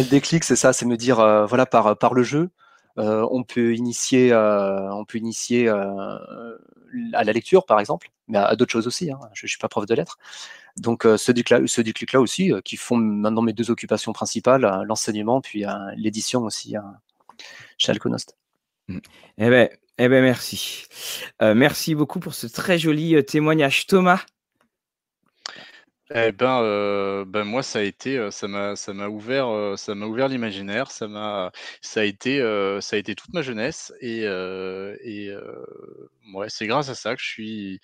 le 0.00 0.08
déclic, 0.08 0.44
c'est 0.44 0.56
ça, 0.56 0.72
c'est 0.72 0.86
me 0.86 0.96
dire 0.96 1.16
voilà 1.46 1.66
par 1.66 1.96
par 1.96 2.14
le 2.14 2.22
jeu. 2.22 2.50
Euh, 2.98 3.26
on 3.30 3.42
peut 3.42 3.74
initier, 3.74 4.32
euh, 4.32 4.92
on 4.92 5.04
peut 5.04 5.18
initier 5.18 5.68
euh, 5.68 6.58
à 7.12 7.24
la 7.24 7.32
lecture, 7.32 7.64
par 7.64 7.80
exemple, 7.80 8.10
mais 8.28 8.38
à, 8.38 8.54
d'autres 8.56 8.72
choses 8.72 8.86
aussi. 8.86 9.10
Hein. 9.10 9.18
Je 9.32 9.46
ne 9.46 9.48
suis 9.48 9.58
pas 9.58 9.68
prof 9.68 9.86
de 9.86 9.94
lettres. 9.94 10.18
Donc, 10.76 11.02
ce 11.04 11.32
déclic-là 11.32 12.20
aussi, 12.20 12.50
qui 12.64 12.76
font 12.76 12.96
maintenant 12.96 13.42
mes 13.42 13.52
deux 13.52 13.70
occupations 13.70 14.14
principales, 14.14 14.84
l'enseignement, 14.86 15.42
puis 15.42 15.64
l'édition 15.96 16.44
aussi 16.44 16.76
chez 17.76 17.92
Alconost. 17.92 18.38
Mmh. 18.88 18.98
Eh 19.36 19.50
bien, 19.50 19.68
eh 19.98 20.08
ben 20.08 20.22
merci. 20.22 20.86
merci 21.42 21.94
beaucoup 21.94 22.20
pour 22.20 22.32
ce 22.32 22.46
très 22.46 22.78
joli 22.78 23.22
témoignage. 23.26 23.86
Thomas 23.86 24.24
eh 26.14 26.32
ben, 26.32 26.62
euh, 26.62 27.24
ben 27.24 27.44
moi 27.44 27.62
ça 27.62 27.78
a 27.78 27.82
été, 27.82 28.18
euh, 28.18 28.30
ça 28.30 28.48
m'a 28.48 28.76
ça 28.76 28.92
m'a 28.92 29.08
ouvert, 29.08 29.48
euh, 29.48 29.76
ça 29.76 29.94
m'a 29.94 30.06
ouvert 30.06 30.28
l'imaginaire, 30.28 30.90
ça 30.90 31.08
m'a 31.08 31.52
ça 31.80 32.00
a 32.00 32.04
été, 32.04 32.38
ça 32.80 32.96
a 32.96 32.98
été 32.98 33.14
toute 33.14 33.32
ma 33.32 33.42
jeunesse 33.42 33.92
et 34.00 34.26
ouais, 36.34 36.48
c'est 36.48 36.66
grâce 36.66 36.88
à 36.88 36.94
ça 36.94 37.14
que 37.16 37.22
je 37.22 37.26
suis 37.28 37.80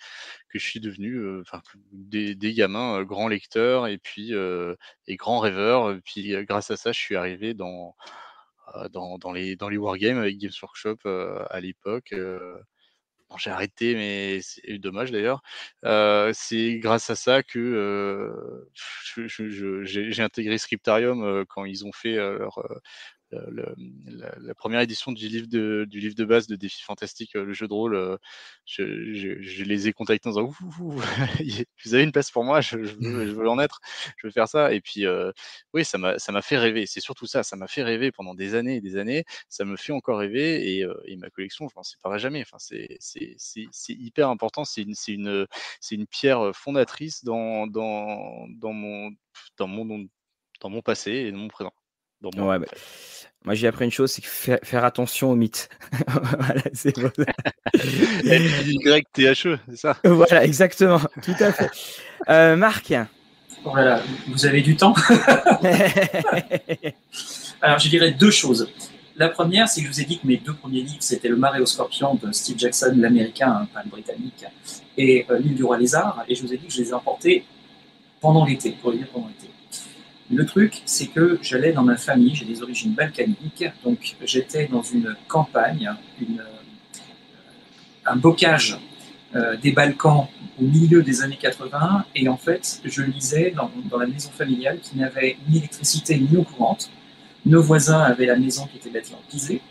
que 0.51 0.59
je 0.59 0.67
suis 0.67 0.81
devenu, 0.81 1.43
des 1.93 2.55
gamins, 2.55 3.03
grands 3.05 3.29
lecteurs 3.29 3.87
et 3.87 3.99
puis, 3.99 4.33
et 5.07 5.17
grands 5.17 5.39
rêveurs, 5.41 5.97
puis, 6.05 6.35
grâce 6.47 6.71
à 6.71 6.77
ça, 6.77 6.93
je 6.93 6.99
suis 6.99 7.17
arrivé 7.17 7.55
dans, 7.55 7.95
dans 8.93 9.19
dans 9.19 9.33
les 9.33 9.57
dans 9.57 9.69
les 9.69 9.79
wargames 9.79 10.19
avec 10.19 10.39
Games 10.39 10.53
Workshop, 10.63 10.99
à 11.51 11.61
l'époque, 11.61 12.15
j'ai 13.37 13.51
arrêté, 13.51 13.95
mais 13.95 14.41
c'est 14.43 14.79
dommage 14.79 15.11
d'ailleurs. 15.11 15.43
c'est 16.35 16.79
grâce 16.79 17.11
à 17.11 17.15
ça 17.17 17.43
que 17.43 18.67
j'ai 19.85 20.23
intégré 20.23 20.59
Scriptarium 20.59 21.45
quand 21.49 21.65
ils 21.65 21.85
ont 21.85 21.93
fait 21.93 22.17
leur, 22.17 22.59
la, 23.31 24.55
première 24.55 24.81
édition 24.81 25.13
du 25.13 25.29
livre 25.29 25.47
de, 25.49 26.25
base 26.25 26.47
de 26.47 26.57
Défi 26.57 26.83
Fantastique, 26.83 27.37
euh, 27.37 27.45
le 27.45 27.53
jeu 27.53 27.69
de 27.69 27.73
rôle, 27.73 27.95
euh, 27.95 28.17
je, 28.67 29.63
les 29.65 29.89
ai 29.89 29.93
contactés 29.93 30.29
en 30.29 30.33
disant 30.33 30.53
Vous 30.79 31.95
avez 31.95 32.05
une 32.05 32.13
place 32.13 32.31
pour 32.31 32.45
moi, 32.45 32.61
je, 32.61 32.77
veux, 32.77 33.49
en 33.49 33.59
être, 33.59 33.81
je 34.17 34.27
veux 34.27 34.31
faire 34.31 34.49
ça. 34.49 34.73
Et 34.73 34.81
puis, 34.81 35.07
euh, 35.07 35.33
oui, 35.75 35.85
ça 35.85 35.99
m'a 35.99 36.43
fait 36.43 36.59
rêver. 36.59 36.87
C'est 36.87 37.01
surtout 37.01 37.27
ça, 37.27 37.43
ça 37.43 37.57
m'a 37.57 37.69
fait 37.69 37.83
rêver 37.83 38.13
pendant 38.13 38.35
des 38.35 38.55
années 38.55 38.77
et 38.77 38.81
des 38.81 38.97
années. 38.97 39.25
Ça 39.49 39.65
me 39.65 39.77
fait 39.77 39.93
encore 39.93 40.19
rêver 40.19 40.79
et, 40.79 41.17
ma 41.17 41.31
collection, 41.31 41.69
je 41.69 41.75
m'en 41.77 41.83
séparerai 41.83 42.19
jamais. 42.19 42.43
Enfin, 42.43 42.59
c'est 42.59 42.99
hyper 43.89 44.29
important. 44.29 44.65
C'est 44.65 44.83
une, 45.09 45.47
pierre 46.11 46.55
fondatrice 46.55 47.25
dans 47.25 47.67
mon 50.65 50.83
passé 50.83 51.11
et 51.13 51.33
dans 51.33 51.39
mon 51.39 51.49
présent. 51.49 51.73
Ouais, 52.23 52.59
bah, 52.59 52.67
moi, 53.45 53.55
j'ai 53.55 53.67
appris 53.69 53.85
une 53.85 53.91
chose, 53.91 54.11
c'est 54.11 54.25
faire, 54.25 54.59
faire 54.63 54.85
attention 54.85 55.31
aux 55.31 55.37
mythes. 55.37 55.69
voilà, 56.09 56.63
c'est 56.73 56.95
bon. 56.99 57.11
Y-T-H-E, 58.25 59.59
c'est 59.71 59.77
ça? 59.77 59.97
Voilà, 60.05 60.45
exactement, 60.45 61.01
tout 61.23 61.35
à 61.39 61.53
fait. 61.53 61.71
Euh, 62.29 62.57
Marc 62.57 62.93
Voilà, 63.65 64.03
vous 64.27 64.45
avez 64.45 64.61
du 64.61 64.77
temps 64.77 64.95
Alors, 67.63 67.79
je 67.79 67.89
dirais 67.89 68.11
deux 68.13 68.31
choses. 68.31 68.69
La 69.17 69.29
première, 69.29 69.69
c'est 69.69 69.81
que 69.81 69.87
je 69.87 69.93
vous 69.93 70.01
ai 70.01 70.05
dit 70.05 70.19
que 70.19 70.27
mes 70.27 70.37
deux 70.37 70.55
premiers 70.55 70.83
livres, 70.83 71.03
c'était 71.03 71.29
Le 71.29 71.37
Marais 71.37 71.61
au 71.61 71.67
Scorpion 71.67 72.15
de 72.23 72.31
Steve 72.33 72.59
Jackson, 72.59 72.95
l'américain, 72.97 73.63
hein, 73.63 73.69
pas 73.73 73.83
le 73.83 73.91
britannique, 73.91 74.45
et 74.97 75.27
euh, 75.31 75.39
L'île 75.39 75.55
du 75.55 75.65
roi 75.65 75.79
lézard. 75.79 76.25
Et 76.29 76.35
je 76.35 76.43
vous 76.43 76.53
ai 76.53 76.57
dit 76.57 76.67
que 76.67 76.73
je 76.73 76.83
les 76.83 76.91
ai 76.91 76.95
emportés 76.95 77.45
pendant 78.21 78.45
l'été, 78.45 78.73
pour 78.73 78.93
les 78.93 78.99
lire 78.99 79.09
pendant 79.13 79.29
l'été. 79.29 79.49
Le 80.31 80.45
truc, 80.45 80.83
c'est 80.85 81.07
que 81.07 81.39
j'allais 81.41 81.73
dans 81.73 81.83
ma 81.83 81.97
famille, 81.97 82.35
j'ai 82.35 82.45
des 82.45 82.63
origines 82.63 82.93
balkaniques, 82.93 83.65
donc 83.83 84.15
j'étais 84.25 84.67
dans 84.67 84.83
une 84.83 85.17
campagne, 85.27 85.91
euh, 86.21 86.43
un 88.05 88.17
bocage 88.17 88.79
euh, 89.35 89.57
des 89.57 89.73
Balkans 89.73 90.27
au 90.61 90.65
milieu 90.65 91.03
des 91.03 91.23
années 91.23 91.39
80, 91.41 92.05
et 92.15 92.29
en 92.29 92.37
fait, 92.37 92.81
je 92.85 93.03
lisais 93.03 93.55
dans, 93.57 93.71
la 93.99 94.07
maison 94.07 94.31
familiale 94.31 94.81
qui 94.81 94.99
n'avait 94.99 95.39
ni 95.49 95.59
électricité 95.59 96.19
ni 96.19 96.37
eau 96.37 96.43
courante. 96.43 96.91
Nos 97.47 97.63
voisins 97.63 98.01
avaient 98.01 98.27
la 98.27 98.37
maison 98.37 98.67
qui 98.67 98.77
était 98.77 98.91
bâtie 98.91 99.15
en 99.15 99.23
pisé. 99.31 99.63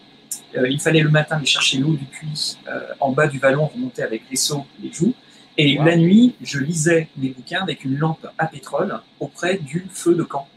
Euh, 0.56 0.68
il 0.68 0.80
fallait 0.80 1.02
le 1.02 1.10
matin 1.10 1.38
aller 1.38 1.46
chercher 1.46 1.78
l'eau 1.78 1.94
du 1.94 2.06
puits 2.06 2.58
en 3.00 3.12
bas 3.12 3.28
du 3.28 3.38
vallon, 3.38 3.68
remonter 3.68 4.02
avec 4.02 4.24
les 4.32 4.38
seaux, 4.38 4.66
les 4.82 4.92
joues. 4.92 5.14
Et 5.58 5.78
la 5.78 5.96
nuit, 5.96 6.36
je 6.42 6.60
lisais 6.60 7.08
mes 7.18 7.30
bouquins 7.30 7.64
avec 7.64 7.84
une 7.84 7.98
lampe 7.98 8.28
à 8.38 8.46
pétrole 8.46 9.00
auprès 9.20 9.58
du 9.58 9.88
feu 9.90 10.14
de 10.14 10.22
camp, 10.22 10.48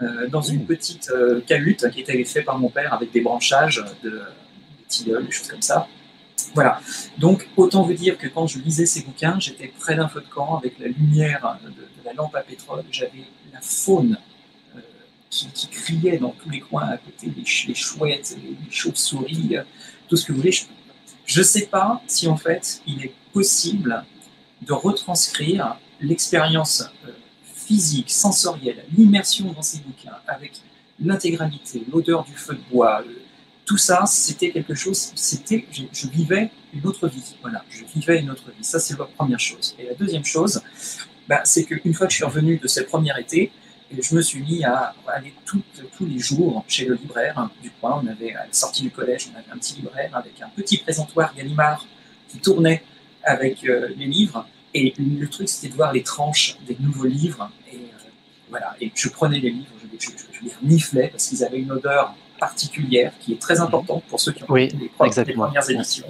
euh, 0.00 0.26
dans 0.28 0.40
une 0.40 0.64
petite 0.64 1.10
euh, 1.10 1.42
cahute 1.46 1.90
qui 1.90 2.00
était 2.00 2.24
faite 2.24 2.46
par 2.46 2.58
mon 2.58 2.70
père 2.70 2.94
avec 2.94 3.12
des 3.12 3.20
branchages, 3.20 3.84
de, 4.02 4.10
des 4.10 4.84
tilleuls, 4.88 5.26
des 5.26 5.30
choses 5.30 5.48
comme 5.48 5.60
ça. 5.60 5.86
Voilà. 6.54 6.80
Donc, 7.18 7.46
autant 7.58 7.82
vous 7.82 7.92
dire 7.92 8.16
que 8.16 8.26
quand 8.26 8.46
je 8.46 8.58
lisais 8.58 8.86
ces 8.86 9.02
bouquins, 9.02 9.38
j'étais 9.38 9.70
près 9.78 9.96
d'un 9.96 10.08
feu 10.08 10.22
de 10.22 10.32
camp 10.32 10.56
avec 10.56 10.78
la 10.78 10.88
lumière 10.88 11.58
de, 11.62 11.84
la 12.06 12.14
lampe 12.14 12.34
à 12.34 12.40
pétrole. 12.40 12.84
J'avais 12.90 13.24
la 13.52 13.60
faune 13.60 14.16
euh, 14.76 14.80
qui, 15.28 15.68
criait 15.68 16.16
dans 16.16 16.30
tous 16.30 16.48
les 16.48 16.60
coins 16.60 16.88
à 16.88 16.96
côté, 16.96 17.30
les, 17.36 17.74
chouettes, 17.74 18.34
les, 18.42 18.56
chauves-souris, 18.70 19.56
tout 20.08 20.16
ce 20.16 20.24
que 20.24 20.32
vous 20.32 20.38
voulez. 20.38 20.56
Je 21.26 21.40
ne 21.40 21.44
sais 21.44 21.66
pas 21.66 22.00
si 22.06 22.28
en 22.28 22.36
fait 22.38 22.80
il 22.86 23.04
est 23.04 23.12
possible 23.34 24.04
de 24.62 24.72
retranscrire 24.72 25.76
l'expérience 26.00 26.84
euh, 27.06 27.12
physique, 27.54 28.10
sensorielle, 28.10 28.84
l'immersion 28.96 29.52
dans 29.52 29.62
ces 29.62 29.78
bouquins, 29.78 30.16
avec 30.26 30.52
l'intégralité, 31.00 31.84
l'odeur 31.92 32.24
du 32.24 32.32
feu 32.32 32.54
de 32.54 32.70
bois, 32.70 33.02
euh, 33.02 33.12
tout 33.64 33.76
ça, 33.76 34.04
c'était 34.06 34.50
quelque 34.50 34.74
chose, 34.74 35.12
c'était, 35.14 35.66
je, 35.70 36.08
vivais 36.08 36.50
une 36.72 36.86
autre 36.86 37.06
vie. 37.06 37.36
Voilà, 37.42 37.62
je 37.68 37.84
vivais 37.84 38.18
une 38.20 38.30
autre 38.30 38.46
vie. 38.46 38.64
Ça, 38.64 38.78
c'est 38.78 38.98
la 38.98 39.04
première 39.04 39.38
chose. 39.38 39.76
Et 39.78 39.84
la 39.84 39.94
deuxième 39.94 40.24
chose, 40.24 40.62
bah, 41.28 41.42
c'est 41.44 41.64
qu'une 41.64 41.92
fois 41.92 42.06
que 42.06 42.12
je 42.12 42.16
suis 42.16 42.24
revenu 42.24 42.56
de 42.56 42.66
ce 42.66 42.80
premier 42.80 43.12
été, 43.20 43.52
je 43.96 44.14
me 44.14 44.22
suis 44.22 44.40
mis 44.40 44.64
à 44.64 44.94
aller 45.06 45.34
tous 45.44 45.62
les 46.06 46.18
jours 46.18 46.64
chez 46.66 46.86
le 46.86 46.94
libraire 46.94 47.50
du 47.62 47.70
coin. 47.70 48.00
On 48.02 48.06
avait, 48.06 48.32
à 48.34 48.46
la 48.46 48.52
sortie 48.52 48.82
du 48.82 48.90
collège, 48.90 49.28
on 49.32 49.38
avait 49.38 49.50
un 49.52 49.58
petit 49.58 49.74
libraire 49.74 50.10
avec 50.14 50.40
un 50.40 50.48
petit 50.48 50.78
présentoir 50.78 51.34
Gallimard 51.34 51.86
qui 52.28 52.38
tournait 52.38 52.82
avec 53.28 53.64
euh, 53.64 53.88
les 53.96 54.06
livres. 54.06 54.46
Et 54.74 54.94
le 54.98 55.28
truc, 55.28 55.48
c'était 55.48 55.68
de 55.68 55.74
voir 55.74 55.92
les 55.92 56.02
tranches 56.02 56.56
des 56.66 56.76
nouveaux 56.80 57.06
livres. 57.06 57.50
Et 57.72 57.76
euh, 57.76 58.10
voilà. 58.50 58.76
Et 58.80 58.90
je 58.94 59.08
prenais 59.08 59.38
les 59.38 59.50
livres, 59.50 59.66
je, 59.98 60.44
les 60.44 60.52
reniflais 60.60 61.08
parce 61.08 61.28
qu'ils 61.28 61.44
avaient 61.44 61.58
une 61.58 61.72
odeur 61.72 62.14
particulière 62.38 63.12
qui 63.20 63.32
est 63.32 63.40
très 63.40 63.60
importante 63.60 64.04
pour 64.04 64.20
ceux 64.20 64.32
qui 64.32 64.44
ont 64.44 64.46
oui, 64.50 64.68
les, 64.80 64.88
premières 65.34 65.68
éditions. 65.68 66.06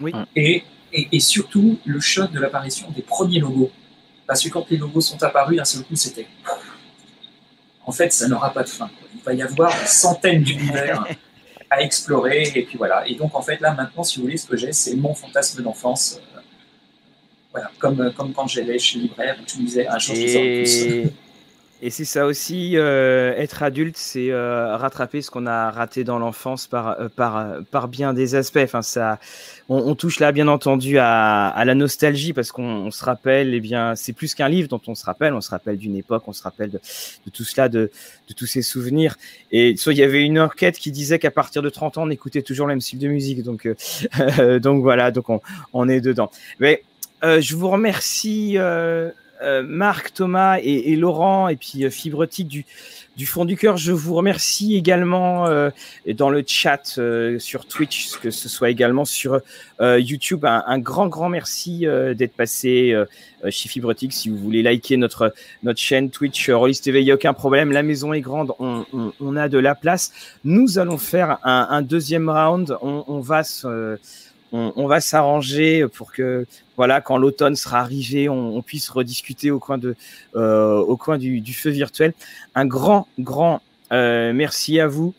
Oui. 0.00 0.12
Et, 0.36 0.62
et, 0.92 1.20
surtout, 1.20 1.78
le 1.84 2.00
choc 2.00 2.30
de 2.30 2.38
l'apparition 2.38 2.90
des 2.90 3.02
premiers 3.02 3.40
logos. 3.40 3.70
Parce 4.26 4.42
que 4.42 4.48
quand 4.50 4.68
les 4.70 4.76
logos 4.76 5.00
sont 5.00 5.22
apparus, 5.22 5.56
d'un 5.56 5.64
seul 5.64 5.82
coup, 5.84 5.96
c'était. 5.96 6.26
En 7.84 7.92
fait, 7.92 8.12
ça 8.12 8.28
n'aura 8.28 8.52
pas 8.52 8.62
de 8.62 8.68
fin. 8.68 8.90
Il 9.14 9.22
va 9.22 9.34
y 9.34 9.42
avoir 9.42 9.70
des 9.70 9.86
centaines 9.86 10.42
d'univers 10.42 11.04
à 11.70 11.82
explorer. 11.82 12.52
Et 12.54 12.62
puis 12.62 12.78
voilà. 12.78 13.06
Et 13.08 13.14
donc, 13.16 13.34
en 13.34 13.42
fait, 13.42 13.60
là, 13.60 13.74
maintenant, 13.74 14.04
si 14.04 14.18
vous 14.18 14.24
voulez, 14.24 14.36
ce 14.36 14.46
que 14.46 14.56
j'ai, 14.56 14.72
c'est 14.72 14.94
mon 14.94 15.14
fantasme 15.14 15.62
d'enfance. 15.62 16.20
Euh, 17.56 17.60
comme, 17.78 18.32
quand 18.34 18.46
j'allais 18.46 18.78
chez 18.78 18.98
libraire 18.98 19.36
et 19.38 19.48
je 19.48 19.58
me 19.58 19.66
disais 19.66 19.86
jour 19.98 20.14
je 20.14 21.08
Et 21.82 21.90
c'est 21.90 22.04
ça 22.04 22.24
aussi, 22.26 22.76
euh, 22.76 23.34
être 23.36 23.62
adulte, 23.62 23.96
c'est 23.98 24.30
euh, 24.30 24.76
rattraper 24.76 25.20
ce 25.20 25.30
qu'on 25.30 25.46
a 25.46 25.70
raté 25.70 26.02
dans 26.02 26.18
l'enfance 26.18 26.66
par, 26.66 27.88
bien 27.88 28.14
des 28.14 28.34
aspects. 28.36 28.60
Enfin, 28.62 28.80
ça, 28.80 29.18
on, 29.68 29.94
touche 29.94 30.18
là, 30.18 30.32
bien 30.32 30.48
entendu, 30.48 30.96
à, 30.98 31.62
la 31.62 31.74
nostalgie 31.74 32.32
parce 32.32 32.52
qu'on 32.52 32.90
se 32.90 33.04
rappelle, 33.04 33.52
eh 33.52 33.60
bien, 33.60 33.96
c'est 33.96 34.14
plus 34.14 34.34
qu'un 34.34 34.48
livre 34.48 34.68
dont 34.68 34.80
on 34.86 34.94
se 34.94 35.04
rappelle. 35.04 35.34
On 35.34 35.42
se 35.42 35.50
rappelle 35.50 35.76
d'une 35.76 35.96
époque, 35.96 36.22
on 36.28 36.32
se 36.32 36.42
rappelle 36.42 36.70
de, 36.70 36.80
tout 37.32 37.44
cela, 37.44 37.68
de, 37.68 37.90
tous 38.34 38.46
ces 38.46 38.62
souvenirs. 38.62 39.16
Et 39.50 39.76
soit 39.76 39.92
il 39.92 39.98
y 39.98 40.04
avait 40.04 40.22
une 40.22 40.38
enquête 40.38 40.78
qui 40.78 40.90
disait 40.90 41.18
qu'à 41.18 41.32
partir 41.32 41.60
de 41.60 41.68
30 41.68 41.98
ans, 41.98 42.04
on 42.04 42.10
écoutait 42.10 42.42
toujours 42.42 42.66
le 42.66 42.72
même 42.72 42.80
style 42.80 43.00
de 43.00 43.08
musique. 43.08 43.42
Donc, 43.42 43.68
voilà, 44.62 45.10
donc 45.10 45.28
on, 45.28 45.40
on 45.74 45.88
est 45.88 46.00
dedans. 46.00 46.30
Mais 46.60 46.82
je 47.22 47.56
vous 47.56 47.68
remercie, 47.68 48.54
euh, 48.56 49.10
euh, 49.42 49.62
Marc, 49.66 50.14
Thomas 50.14 50.58
et, 50.62 50.96
Laurent, 50.96 51.48
et 51.48 51.56
puis 51.56 51.90
Fibretique 51.90 52.48
du, 52.48 52.64
du 53.16 53.26
fond 53.26 53.44
du 53.44 53.56
cœur. 53.56 53.76
Je 53.76 53.92
vous 53.92 54.14
remercie 54.14 54.76
également 54.76 55.46
euh, 55.46 55.70
dans 56.14 56.30
le 56.30 56.42
chat 56.46 56.94
euh, 56.98 57.38
sur 57.38 57.66
Twitch, 57.66 58.12
que 58.18 58.30
ce 58.30 58.48
soit 58.48 58.70
également 58.70 59.04
sur 59.04 59.40
euh, 59.80 59.98
YouTube. 59.98 60.44
Un, 60.44 60.78
grand, 60.78 61.08
grand 61.08 61.28
merci 61.28 61.86
d'être 62.16 62.34
passé 62.34 62.94
chez 63.48 63.68
Fibrotique. 63.68 64.12
Si 64.12 64.28
vous 64.28 64.36
voulez 64.36 64.62
liker 64.62 64.96
notre, 64.96 65.34
notre 65.62 65.80
chaîne 65.80 66.10
Twitch 66.10 66.50
Rollis 66.50 66.80
TV, 66.80 67.00
il 67.00 67.04
n'y 67.04 67.10
a 67.10 67.14
aucun 67.14 67.34
problème. 67.34 67.72
La 67.72 67.82
maison 67.82 68.12
est 68.12 68.20
grande, 68.20 68.52
on, 68.58 69.36
a 69.36 69.48
de 69.48 69.58
la 69.58 69.74
place. 69.74 70.12
Nous 70.44 70.78
allons 70.78 70.98
faire 70.98 71.38
un, 71.44 71.82
deuxième 71.82 72.28
round. 72.28 72.76
On, 72.80 73.20
va 73.20 73.44
se 73.44 73.98
on, 74.52 74.86
va 74.86 75.00
s'arranger 75.00 75.86
pour 75.88 76.12
que, 76.12 76.46
voilà, 76.76 77.00
quand 77.00 77.16
l'automne 77.16 77.56
sera 77.56 77.80
arrivé, 77.80 78.28
on, 78.28 78.60
puisse 78.62 78.88
rediscuter 78.90 79.50
au 79.50 79.58
coin, 79.58 79.78
de, 79.78 79.96
euh, 80.36 80.76
au 80.76 80.96
coin 80.96 81.16
du, 81.18 81.54
feu 81.54 81.70
virtuel. 81.70 82.12
Un 82.54 82.66
grand, 82.66 83.08
grand 83.18 83.62
euh, 83.92 84.32
merci 84.34 84.78
à 84.78 84.86
vous. 84.86 85.14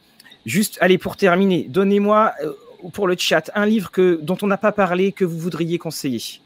Juste, 0.46 0.78
allez, 0.82 0.98
pour 0.98 1.18
terminer, 1.18 1.66
donnez-moi 1.68 2.34
euh, 2.44 2.54
pour 2.92 3.08
le 3.08 3.16
chat 3.18 3.50
un 3.56 3.66
livre 3.66 3.92
que, 3.92 4.20
dont 4.22 4.38
on 4.42 4.48
n'a 4.48 4.58
pas 4.58 4.72
parlé 4.72 5.12
que 5.12 5.26
vous 5.26 5.40
voudriez 5.40 5.78
conseiller. 5.78 6.42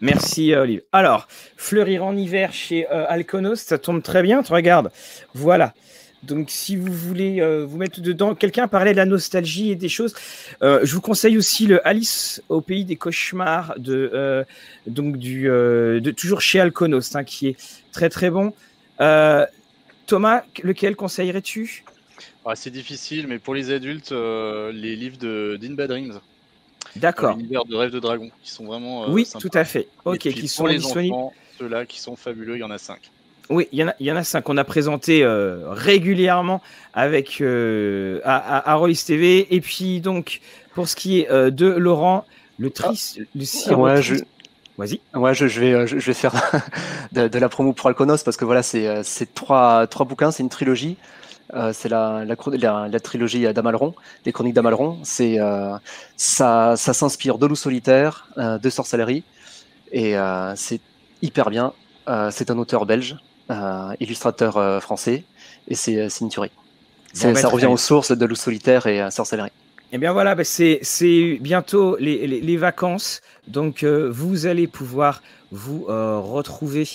Merci 0.00 0.54
Olive. 0.54 0.82
Alors, 0.92 1.26
Fleurir 1.56 2.04
en 2.04 2.14
hiver 2.16 2.52
chez 2.52 2.86
Alconos, 2.86 3.56
ça 3.56 3.78
tombe 3.78 4.02
très 4.02 4.22
bien, 4.22 4.42
tu 4.42 4.52
regardes. 4.52 4.92
Voilà. 5.34 5.72
Donc, 6.26 6.50
si 6.50 6.76
vous 6.76 6.92
voulez 6.92 7.40
euh, 7.40 7.64
vous 7.64 7.78
mettre 7.78 8.00
dedans, 8.00 8.34
quelqu'un 8.34 8.68
parlait 8.68 8.92
de 8.92 8.96
la 8.96 9.06
nostalgie 9.06 9.70
et 9.70 9.76
des 9.76 9.88
choses. 9.88 10.14
Euh, 10.62 10.80
je 10.82 10.94
vous 10.94 11.00
conseille 11.00 11.38
aussi 11.38 11.66
le 11.66 11.86
Alice 11.86 12.42
au 12.48 12.60
pays 12.60 12.84
des 12.84 12.96
cauchemars 12.96 13.74
de 13.78 14.10
euh, 14.12 14.44
donc 14.86 15.16
du 15.16 15.44
de 15.44 16.10
toujours 16.10 16.40
chez 16.40 16.60
Alconos, 16.60 17.14
hein, 17.14 17.24
qui 17.24 17.48
est 17.48 17.56
très 17.92 18.08
très 18.08 18.30
bon. 18.30 18.52
Thomas, 20.06 20.42
lequel 20.62 20.94
conseillerais-tu? 20.94 21.84
Ah, 22.44 22.54
C'est 22.54 22.70
difficile, 22.70 23.26
mais 23.26 23.38
pour 23.38 23.54
les 23.54 23.72
adultes, 23.72 24.12
les 24.12 24.96
livres 24.96 25.18
de 25.18 25.58
Dean 25.60 25.74
Bad 25.74 25.90
Dreams. 25.90 26.20
D'accord. 26.94 27.36
L'univers 27.36 27.64
de 27.64 27.74
Rêve 27.74 27.90
de 27.90 27.98
Dragon, 27.98 28.30
qui 28.42 28.50
sont 28.50 28.64
vraiment. 28.64 29.10
oui, 29.10 29.28
tout 29.38 29.50
à 29.54 29.64
fait. 29.64 29.88
Ok, 30.04 30.18
qui 30.18 30.48
sont 30.48 30.66
les 30.66 30.78
disponibles. 30.78 31.16
Ceux-là 31.58 31.86
qui 31.86 32.00
sont 32.00 32.16
fabuleux, 32.16 32.56
il 32.56 32.60
y 32.60 32.64
en 32.64 32.70
a 32.70 32.78
cinq. 32.78 33.10
Oui, 33.48 33.68
il 33.72 33.78
y 33.78 33.84
en 33.84 33.88
a, 33.88 33.94
il 34.00 34.06
y 34.06 34.12
en 34.12 34.16
a 34.16 34.24
cinq 34.24 34.42
qu'on 34.42 34.56
a 34.56 34.64
présenté 34.64 35.22
euh, 35.22 35.60
régulièrement 35.68 36.60
avec 36.94 37.40
euh, 37.40 38.20
à, 38.24 38.72
à, 38.72 38.88
TV. 39.06 39.54
Et 39.54 39.60
puis 39.60 40.00
donc 40.00 40.40
pour 40.74 40.88
ce 40.88 40.96
qui 40.96 41.20
est 41.20 41.30
euh, 41.30 41.50
de 41.50 41.66
Laurent, 41.66 42.24
le 42.58 42.70
triste, 42.70 43.20
le 43.34 43.44
sirop. 43.44 43.84
Ouais, 43.84 44.02
je... 44.02 44.16
Vas-y. 44.78 45.00
Ouais, 45.14 45.34
je, 45.34 45.46
je, 45.46 45.60
vais, 45.60 45.86
je, 45.86 45.96
vais 45.96 46.14
faire 46.14 46.34
de, 47.12 47.38
la 47.38 47.48
promo 47.48 47.72
pour 47.72 47.88
Alconos 47.88 48.22
parce 48.22 48.36
que 48.36 48.44
voilà, 48.44 48.62
c'est 48.62 49.34
trois, 49.34 49.86
trois 49.86 50.04
bouquins, 50.04 50.30
c'est 50.30 50.42
une 50.42 50.50
trilogie. 50.50 50.98
c'est 51.72 51.88
la, 51.88 52.26
la, 52.26 52.88
la, 52.88 53.00
trilogie 53.00 53.50
d'Amalron, 53.54 53.94
les 54.26 54.32
chroniques 54.32 54.52
d'Amalron. 54.52 54.98
C'est 55.02 55.38
ça, 56.18 56.74
ça 56.76 56.92
s'inspire 56.92 57.38
de 57.38 57.46
loup 57.46 57.56
solitaire, 57.56 58.28
de 58.36 58.68
sorcellerie, 58.68 59.24
et 59.92 60.14
c'est 60.56 60.80
hyper 61.22 61.48
bien. 61.48 61.72
c'est 62.30 62.50
un 62.50 62.58
auteur 62.58 62.84
belge 62.84 63.16
euh, 63.16 63.25
illustrateur 64.00 64.56
euh, 64.56 64.80
français, 64.80 65.24
et 65.68 65.74
c'est 65.74 66.00
euh, 66.00 66.08
une 66.20 66.28
tuerie. 66.28 66.50
ça 67.12 67.32
ben, 67.32 67.46
revient 67.46 67.66
aux 67.66 67.76
sources 67.76 68.12
de 68.12 68.26
loup 68.26 68.34
solitaire 68.34 68.86
et 68.86 69.10
sorcellerie. 69.10 69.50
Eh 69.92 69.98
bien 69.98 70.12
voilà, 70.12 70.34
ben, 70.34 70.44
c'est 70.44 71.38
bientôt 71.40 71.96
les, 71.98 72.26
les, 72.26 72.56
vacances, 72.56 73.20
donc 73.46 73.84
vous 73.84 74.46
allez 74.46 74.66
pouvoir 74.66 75.22
vous 75.52 75.84
retrouver 75.86 76.88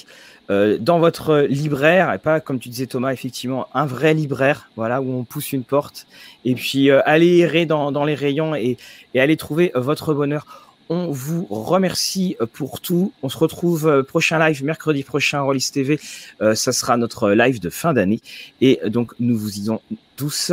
dans 0.50 1.00
votre 1.00 1.38
libraire, 1.50 2.12
et 2.12 2.18
pas 2.18 2.42
comme 2.42 2.60
tu 2.60 2.68
disais 2.68 2.88
Thomas, 2.88 3.14
effectivement, 3.14 3.68
un 3.74 3.86
vrai 3.86 4.14
libraire, 4.14 4.70
voilà, 4.76 5.02
où 5.02 5.14
on 5.18 5.24
pousse 5.24 5.54
une 5.54 5.64
porte, 5.64 6.06
et 6.44 6.54
puis 6.54 6.92
aller 6.92 7.38
errer 7.38 7.66
dans, 7.66 7.94
dans 7.94 8.04
les 8.04 8.14
rayons 8.14 8.56
et, 8.56 8.78
et 9.14 9.22
aller 9.22 9.38
trouver 9.38 9.72
votre 9.74 10.14
bonheur. 10.14 10.71
On 10.94 11.10
vous 11.10 11.48
remercie 11.50 12.36
euh, 12.42 12.46
pour 12.46 12.82
tout. 12.82 13.14
On 13.24 13.30
se 13.30 13.38
retrouve 13.38 13.88
euh, 13.88 14.04
prochain 14.04 14.38
live 14.40 14.62
mercredi 14.66 15.04
prochain, 15.04 15.40
Rollis 15.40 15.70
TV. 15.72 15.98
Euh, 16.42 16.54
ça 16.54 16.74
sera 16.74 16.98
notre 16.98 17.32
live 17.32 17.62
de 17.62 17.70
fin 17.70 17.94
d'année. 17.94 18.20
Et 18.60 18.82
donc, 18.88 19.14
nous 19.22 19.38
vous 19.38 19.50
disons 19.50 19.80
tous, 20.18 20.52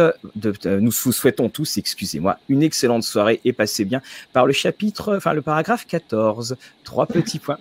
nous 0.65 0.91
vous 0.93 1.13
souhaitons 1.13 1.49
tous, 1.49 1.77
excusez-moi, 1.77 2.39
une 2.49 2.63
excellente 2.63 3.03
soirée 3.03 3.41
et 3.45 3.53
passez 3.53 3.85
bien 3.85 4.01
par 4.33 4.47
le 4.47 4.53
chapitre, 4.53 5.17
enfin 5.17 5.33
le 5.33 5.43
paragraphe 5.43 5.87
14. 5.89 6.57
Trois 6.85 7.07
petits 7.07 7.41
points. 7.41 7.59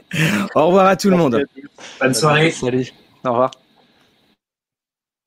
Au 0.54 0.68
revoir 0.68 0.86
à 0.86 0.96
tout 0.96 1.10
le 1.10 1.18
monde. 1.18 1.44
Bonne 2.00 2.14
soirée. 2.14 2.50
Salut. 2.50 2.90
Au 3.22 3.32
revoir. 3.32 3.50